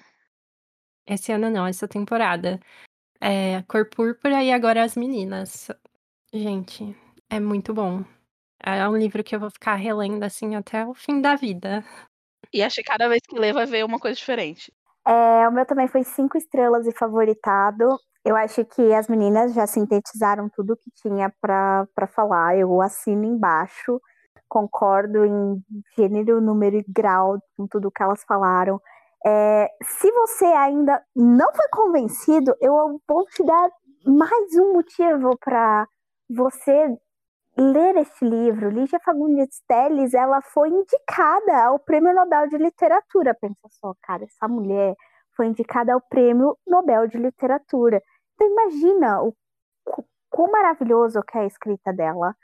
Esse 1.06 1.32
ano 1.32 1.51
não, 1.51 1.66
essa 1.66 1.86
temporada. 1.89 2.59
É 3.20 3.62
cor 3.68 3.89
púrpura 3.89 4.43
e 4.43 4.52
agora 4.52 4.82
as 4.84 4.97
meninas. 4.97 5.68
Gente, 6.32 6.97
é 7.30 7.39
muito 7.40 7.72
bom. 7.74 8.05
É 8.64 8.89
um 8.89 8.97
livro 8.97 9.24
que 9.24 9.34
eu 9.34 9.40
vou 9.40 9.51
ficar 9.51 9.74
relendo 9.74 10.22
assim 10.24 10.55
até 10.55 10.86
o 10.86 10.94
fim 10.94 11.20
da 11.20 11.34
vida. 11.34 11.84
E 12.52 12.62
acho 12.62 12.76
que 12.76 12.84
cada 12.84 13.09
vez 13.09 13.20
que 13.28 13.39
lê 13.39 13.52
vai 13.52 13.66
ver 13.66 13.84
uma 13.84 13.98
coisa 13.98 14.16
diferente. 14.16 14.72
É, 15.07 15.49
o 15.49 15.53
meu 15.53 15.66
também 15.66 15.89
foi 15.89 16.05
cinco 16.05 16.37
estrelas 16.37 16.87
e 16.87 16.93
favoritado. 16.93 17.89
Eu 18.24 18.37
acho 18.37 18.65
que 18.65 18.95
as 18.95 19.09
meninas 19.09 19.53
já 19.53 19.66
sintetizaram 19.66 20.49
tudo 20.49 20.77
que 20.77 20.91
tinha 20.95 21.33
para 21.41 21.87
falar. 22.15 22.57
Eu 22.57 22.81
assino 22.81 23.24
embaixo, 23.24 24.01
concordo 24.49 25.24
em 25.24 25.62
gênero, 25.97 26.41
número 26.41 26.77
e 26.77 26.85
grau 26.89 27.39
com 27.57 27.66
tudo 27.66 27.91
que 27.91 28.03
elas 28.03 28.23
falaram. 28.24 28.81
É, 29.27 29.69
se 29.83 30.11
você 30.12 30.45
ainda 30.47 31.03
não 31.15 31.53
foi 31.55 31.69
convencido, 31.73 32.55
eu 32.61 33.01
vou 33.09 33.24
te 33.27 33.45
dar 33.45 33.70
mais 34.07 34.57
um 34.57 34.73
motivo 34.74 35.37
para 35.39 35.87
você 36.29 36.89
ler 37.57 37.97
este 37.97 38.24
livro. 38.24 38.70
Lígia 38.70 39.01
Fagundes 39.05 39.62
Telles, 39.66 40.15
ela 40.15 40.41
foi 40.41 40.69
indicada 40.70 41.65
ao 41.65 41.79
Prêmio 41.79 42.15
Nobel 42.15 42.49
de 42.49 42.57
Literatura. 42.57 43.35
Pensa 43.35 43.69
só, 43.70 43.95
cara, 44.03 44.24
essa 44.24 44.49
mulher 44.49 44.95
foi 45.37 45.47
indicada 45.47 45.93
ao 45.95 46.01
Prêmio 46.01 46.57
Nobel 46.66 47.07
de 47.07 47.19
Literatura. 47.19 48.03
Então 48.35 48.49
imagina 48.49 49.23
o 49.23 49.35
qu- 49.85 50.05
quão 50.31 50.51
maravilhoso 50.51 51.23
que 51.23 51.39
é 51.39 51.43
a 51.43 51.47
escrita 51.47 51.93
dela. 51.93 52.35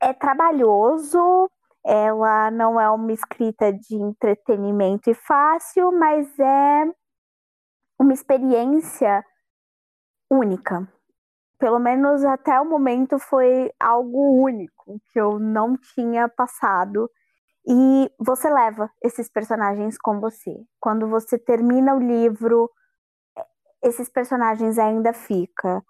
É 0.00 0.12
trabalhoso, 0.12 1.50
ela 1.84 2.50
não 2.50 2.80
é 2.80 2.90
uma 2.90 3.12
escrita 3.12 3.72
de 3.72 3.96
entretenimento 3.96 5.10
e 5.10 5.14
fácil, 5.14 5.92
mas 5.92 6.38
é 6.38 6.84
uma 7.98 8.12
experiência 8.12 9.24
única 10.30 10.88
pelo 11.62 11.78
menos 11.78 12.24
até 12.24 12.60
o 12.60 12.64
momento 12.64 13.20
foi 13.20 13.70
algo 13.78 14.42
único 14.42 15.00
que 15.12 15.20
eu 15.20 15.38
não 15.38 15.76
tinha 15.94 16.28
passado. 16.28 17.08
E 17.64 18.10
você 18.18 18.50
leva 18.50 18.90
esses 19.00 19.30
personagens 19.30 19.96
com 19.96 20.18
você. 20.18 20.52
Quando 20.80 21.06
você 21.06 21.38
termina 21.38 21.94
o 21.94 22.00
livro, 22.00 22.68
esses 23.80 24.08
personagens 24.08 24.76
ainda 24.76 25.12
ficam. 25.12 25.80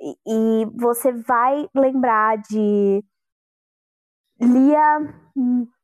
E, 0.00 0.16
e 0.26 0.66
você 0.74 1.12
vai 1.12 1.68
lembrar 1.76 2.36
de 2.38 3.00
Lia 4.40 5.14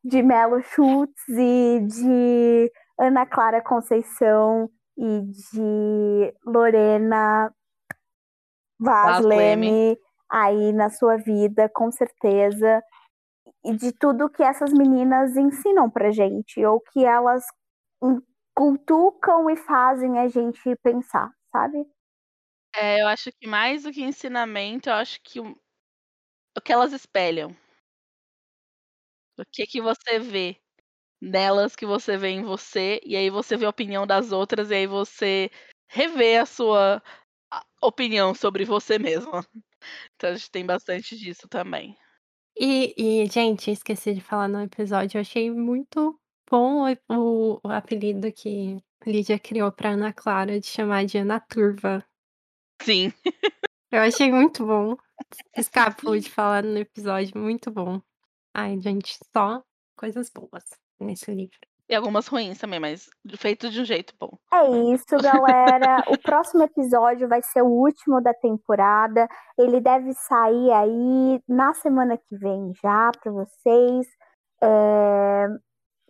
de 0.02 0.22
Melo 0.24 0.60
Schultz 0.60 1.28
e 1.28 1.86
de 1.86 2.72
Ana 2.98 3.24
Clara 3.24 3.62
Conceição 3.62 4.68
e 4.98 5.20
de 5.20 6.34
Lorena 6.44 7.54
Vaz 8.78 9.04
Vaz 9.06 9.24
Leme. 9.24 9.66
Leme 9.70 9.98
aí 10.30 10.72
na 10.72 10.90
sua 10.90 11.16
vida, 11.16 11.68
com 11.74 11.90
certeza. 11.90 12.82
E 13.64 13.74
de 13.76 13.92
tudo 13.92 14.30
que 14.30 14.42
essas 14.42 14.72
meninas 14.72 15.36
ensinam 15.36 15.90
pra 15.90 16.10
gente, 16.10 16.64
ou 16.64 16.80
que 16.80 17.04
elas 17.04 17.44
cultucam 18.54 19.50
e 19.50 19.56
fazem 19.56 20.18
a 20.18 20.28
gente 20.28 20.74
pensar, 20.82 21.30
sabe? 21.52 21.84
É, 22.74 23.00
eu 23.02 23.06
acho 23.08 23.30
que 23.32 23.46
mais 23.46 23.84
do 23.84 23.92
que 23.92 24.02
ensinamento, 24.02 24.88
eu 24.88 24.94
acho 24.94 25.20
que 25.22 25.40
o, 25.40 25.56
o 26.56 26.60
que 26.60 26.72
elas 26.72 26.92
espelham. 26.92 27.56
O 29.38 29.44
que 29.52 29.66
que 29.66 29.80
você 29.80 30.18
vê 30.18 30.56
nelas 31.20 31.74
que 31.76 31.86
você 31.86 32.16
vê 32.16 32.28
em 32.28 32.42
você, 32.42 33.00
e 33.04 33.16
aí 33.16 33.30
você 33.30 33.56
vê 33.56 33.66
a 33.66 33.70
opinião 33.70 34.06
das 34.06 34.32
outras, 34.32 34.70
e 34.70 34.74
aí 34.74 34.86
você 34.86 35.50
revê 35.88 36.36
a 36.36 36.46
sua 36.46 37.02
opinião 37.82 38.34
sobre 38.34 38.64
você 38.64 38.98
mesma. 38.98 39.44
Então 40.16 40.30
a 40.30 40.34
gente 40.34 40.50
tem 40.50 40.66
bastante 40.66 41.16
disso 41.16 41.46
também. 41.48 41.96
E, 42.58 42.94
e, 43.22 43.26
gente, 43.26 43.70
esqueci 43.70 44.14
de 44.14 44.20
falar 44.20 44.48
no 44.48 44.62
episódio, 44.62 45.18
eu 45.18 45.20
achei 45.22 45.50
muito 45.50 46.18
bom 46.50 46.90
o, 47.08 47.60
o- 47.62 47.70
apelido 47.70 48.32
que 48.32 48.82
Lídia 49.06 49.38
criou 49.38 49.70
pra 49.72 49.90
Ana 49.90 50.12
Clara 50.12 50.58
de 50.60 50.66
chamar 50.66 51.06
de 51.06 51.18
Ana 51.18 51.40
Turva. 51.40 52.04
Sim. 52.82 53.12
Eu 53.92 54.00
achei 54.02 54.30
muito 54.32 54.66
bom. 54.66 54.96
Escapou 55.56 56.18
de 56.18 56.30
falar 56.30 56.62
no 56.64 56.78
episódio, 56.78 57.38
muito 57.40 57.70
bom. 57.70 58.00
Ai, 58.54 58.80
gente, 58.80 59.18
só 59.36 59.62
coisas 59.96 60.30
boas 60.30 60.64
nesse 61.00 61.32
livro. 61.34 61.58
E 61.88 61.94
algumas 61.94 62.26
ruins 62.26 62.58
também, 62.58 62.80
mas 62.80 63.08
feito 63.36 63.70
de 63.70 63.80
um 63.80 63.84
jeito 63.84 64.12
bom. 64.18 64.36
É 64.52 64.68
isso, 64.92 65.16
galera. 65.22 66.02
O 66.08 66.18
próximo 66.18 66.64
episódio 66.64 67.28
vai 67.28 67.40
ser 67.42 67.62
o 67.62 67.68
último 67.68 68.20
da 68.20 68.34
temporada. 68.34 69.28
Ele 69.56 69.80
deve 69.80 70.12
sair 70.14 70.72
aí 70.72 71.40
na 71.48 71.72
semana 71.74 72.16
que 72.16 72.36
vem 72.36 72.72
já 72.82 73.12
para 73.22 73.30
vocês. 73.30 74.06
É, 74.60 75.46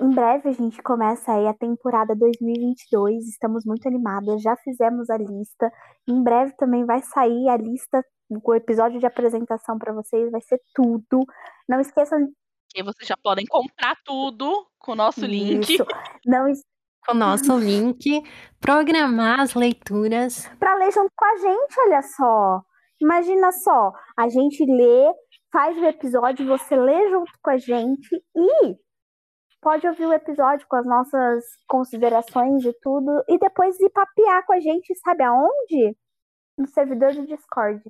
em 0.00 0.10
breve 0.10 0.48
a 0.48 0.52
gente 0.52 0.82
começa 0.82 1.32
aí 1.32 1.46
a 1.46 1.54
temporada 1.54 2.14
2022. 2.14 3.28
Estamos 3.28 3.64
muito 3.66 3.86
animadas, 3.86 4.40
já 4.40 4.56
fizemos 4.56 5.10
a 5.10 5.18
lista. 5.18 5.70
Em 6.08 6.22
breve 6.22 6.52
também 6.56 6.86
vai 6.86 7.02
sair 7.02 7.48
a 7.50 7.56
lista, 7.56 8.02
o 8.30 8.54
episódio 8.54 8.98
de 8.98 9.06
apresentação 9.06 9.78
para 9.78 9.92
vocês 9.92 10.30
vai 10.30 10.40
ser 10.40 10.60
tudo. 10.74 11.24
Não 11.68 11.80
esqueçam 11.80 12.28
que 12.76 12.82
vocês 12.82 13.08
já 13.08 13.16
podem 13.16 13.46
comprar 13.46 13.96
tudo 14.04 14.66
com 14.78 14.92
o 14.92 14.96
nosso 14.96 15.20
Isso. 15.20 15.26
link. 15.26 15.78
Não 16.26 16.46
es... 16.46 16.60
com 17.06 17.12
o 17.12 17.18
nosso 17.18 17.58
link, 17.58 18.22
programar 18.60 19.40
as 19.40 19.54
leituras 19.54 20.46
para 20.58 20.74
ler 20.74 20.92
junto 20.92 21.10
com 21.16 21.24
a 21.24 21.36
gente, 21.36 21.80
olha 21.86 22.02
só. 22.02 22.62
Imagina 23.00 23.50
só, 23.52 23.92
a 24.16 24.28
gente 24.28 24.64
lê, 24.64 25.12
faz 25.50 25.76
o 25.78 25.84
episódio, 25.84 26.46
você 26.46 26.76
lê 26.76 27.10
junto 27.10 27.32
com 27.42 27.50
a 27.50 27.56
gente 27.56 28.14
e 28.14 28.76
pode 29.62 29.86
ouvir 29.86 30.06
o 30.06 30.12
episódio 30.12 30.66
com 30.68 30.76
as 30.76 30.86
nossas 30.86 31.44
considerações 31.66 32.64
e 32.64 32.72
tudo, 32.82 33.24
e 33.28 33.38
depois 33.38 33.80
ir 33.80 33.90
papear 33.90 34.44
com 34.46 34.52
a 34.52 34.60
gente, 34.60 34.94
sabe 34.96 35.24
aonde? 35.24 35.96
No 36.58 36.66
servidor 36.68 37.14
do 37.14 37.26
Discord. 37.26 37.82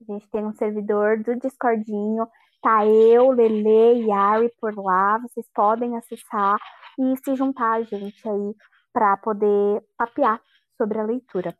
A 0.00 0.12
gente 0.12 0.28
tem 0.30 0.44
um 0.44 0.52
servidor 0.52 1.22
do 1.22 1.36
Discordinho, 1.36 2.26
tá 2.60 2.86
eu, 2.86 3.30
Lele 3.30 4.04
e 4.04 4.10
Ari 4.10 4.52
por 4.60 4.76
lá, 4.76 5.18
vocês 5.18 5.46
podem 5.54 5.96
acessar 5.96 6.56
e 6.98 7.16
se 7.24 7.36
juntar 7.36 7.74
a 7.74 7.82
gente 7.82 8.28
aí 8.28 8.54
para 8.92 9.16
poder 9.18 9.82
papear 9.96 10.40
sobre 10.76 10.98
a 10.98 11.04
leitura. 11.04 11.56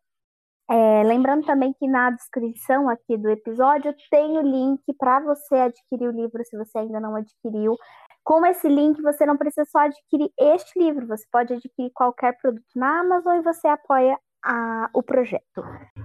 É, 0.70 1.02
lembrando 1.02 1.46
também 1.46 1.72
que 1.72 1.88
na 1.88 2.10
descrição 2.10 2.90
aqui 2.90 3.16
do 3.16 3.30
episódio 3.30 3.94
tem 4.10 4.36
o 4.36 4.42
link 4.42 4.82
para 4.98 5.20
você 5.20 5.54
adquirir 5.54 6.08
o 6.08 6.12
livro 6.12 6.44
se 6.44 6.58
você 6.58 6.78
ainda 6.78 7.00
não 7.00 7.16
adquiriu. 7.16 7.74
Com 8.22 8.44
esse 8.44 8.68
link, 8.68 9.00
você 9.00 9.24
não 9.24 9.38
precisa 9.38 9.64
só 9.64 9.78
adquirir 9.78 10.30
este 10.38 10.78
livro, 10.78 11.06
você 11.06 11.24
pode 11.32 11.54
adquirir 11.54 11.90
qualquer 11.94 12.36
produto 12.36 12.66
na 12.76 13.00
Amazon 13.00 13.38
e 13.38 13.42
você 13.42 13.66
apoia 13.66 14.18
a, 14.44 14.90
o 14.92 15.02
projeto. 15.02 15.62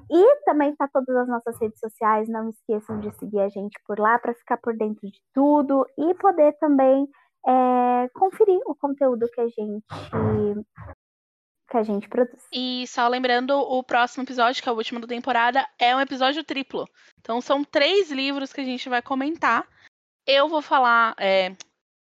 E 0.10 0.35
também 0.45 0.72
está 0.72 0.88
todas 0.88 1.15
as 1.15 1.27
nossas 1.27 1.60
redes 1.60 1.80
sociais, 1.80 2.30
não 2.30 2.49
esqueçam 2.49 2.99
de 2.99 3.11
seguir 3.18 3.39
a 3.39 3.49
gente 3.49 3.80
por 3.85 3.99
lá 3.99 4.18
para 4.19 4.34
ficar 4.34 4.57
por 4.57 4.76
dentro 4.76 5.07
de 5.07 5.19
tudo 5.34 5.85
e 5.97 6.14
poder 6.15 6.53
também 6.60 7.07
é, 7.47 8.10
conferir 8.14 8.60
o 8.65 8.76
conteúdo 8.76 9.27
que 9.34 9.41
a 9.41 9.47
gente 9.47 9.85
que 11.69 11.77
a 11.77 11.84
gente 11.84 12.07
produz. 12.07 12.45
E 12.53 12.85
só 12.88 13.07
lembrando, 13.07 13.57
o 13.57 13.84
próximo 13.84 14.23
episódio, 14.23 14.61
que 14.61 14.69
é 14.69 14.72
o 14.72 14.76
último 14.76 14.99
da 14.99 15.07
temporada, 15.07 15.65
é 15.80 15.95
um 15.95 15.99
episódio 15.99 16.43
triplo. 16.43 16.88
Então 17.19 17.41
são 17.41 17.64
três 17.64 18.11
livros 18.11 18.53
que 18.53 18.61
a 18.61 18.65
gente 18.65 18.88
vai 18.88 19.01
comentar. 19.01 19.68
Eu 20.26 20.47
vou 20.47 20.61
falar, 20.61 21.15
é, 21.19 21.55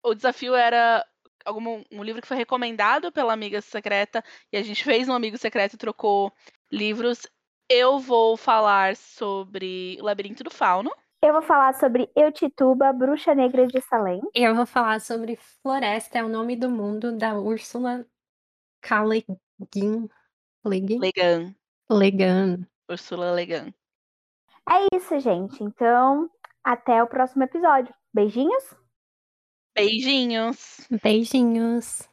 o 0.03 0.13
desafio 0.13 0.53
era 0.53 1.03
algum, 1.45 1.83
um 1.91 2.03
livro 2.03 2.21
que 2.21 2.27
foi 2.27 2.37
recomendado 2.37 3.11
pela 3.11 3.33
amiga 3.33 3.61
secreta 3.61 4.23
e 4.51 4.57
a 4.57 4.63
gente 4.63 4.83
fez 4.83 5.07
um 5.07 5.13
amigo 5.13 5.37
secreto 5.37 5.73
e 5.73 5.77
trocou 5.77 6.31
livros. 6.71 7.27
Eu 7.69 7.99
vou 7.99 8.35
falar 8.35 8.95
sobre 8.95 9.97
O 9.99 10.05
Labirinto 10.05 10.43
do 10.43 10.49
Fauno. 10.49 10.91
Eu 11.21 11.33
vou 11.33 11.41
falar 11.41 11.73
sobre 11.73 12.09
Eutituba, 12.15 12.93
Bruxa 12.93 13.33
Negra 13.33 13.65
de 13.65 13.81
Salem. 13.81 14.21
Eu 14.33 14.53
vou 14.53 14.65
falar 14.65 15.01
sobre 15.01 15.39
Floresta, 15.61 16.19
é 16.19 16.23
o 16.23 16.29
nome 16.29 16.55
do 16.55 16.69
mundo, 16.69 17.17
da 17.17 17.39
Úrsula 17.39 18.05
K. 18.81 19.03
Legan. 19.03 19.37
Legan. 21.89 22.67
Úrsula 22.87 23.31
Legan. 23.31 23.73
É 24.69 24.95
isso, 24.95 25.19
gente. 25.19 25.63
Então, 25.63 26.29
até 26.63 27.01
o 27.01 27.07
próximo 27.07 27.43
episódio. 27.43 27.93
Beijinhos. 28.13 28.84
Beijinhos. 29.75 30.87
Beijinhos. 31.03 32.07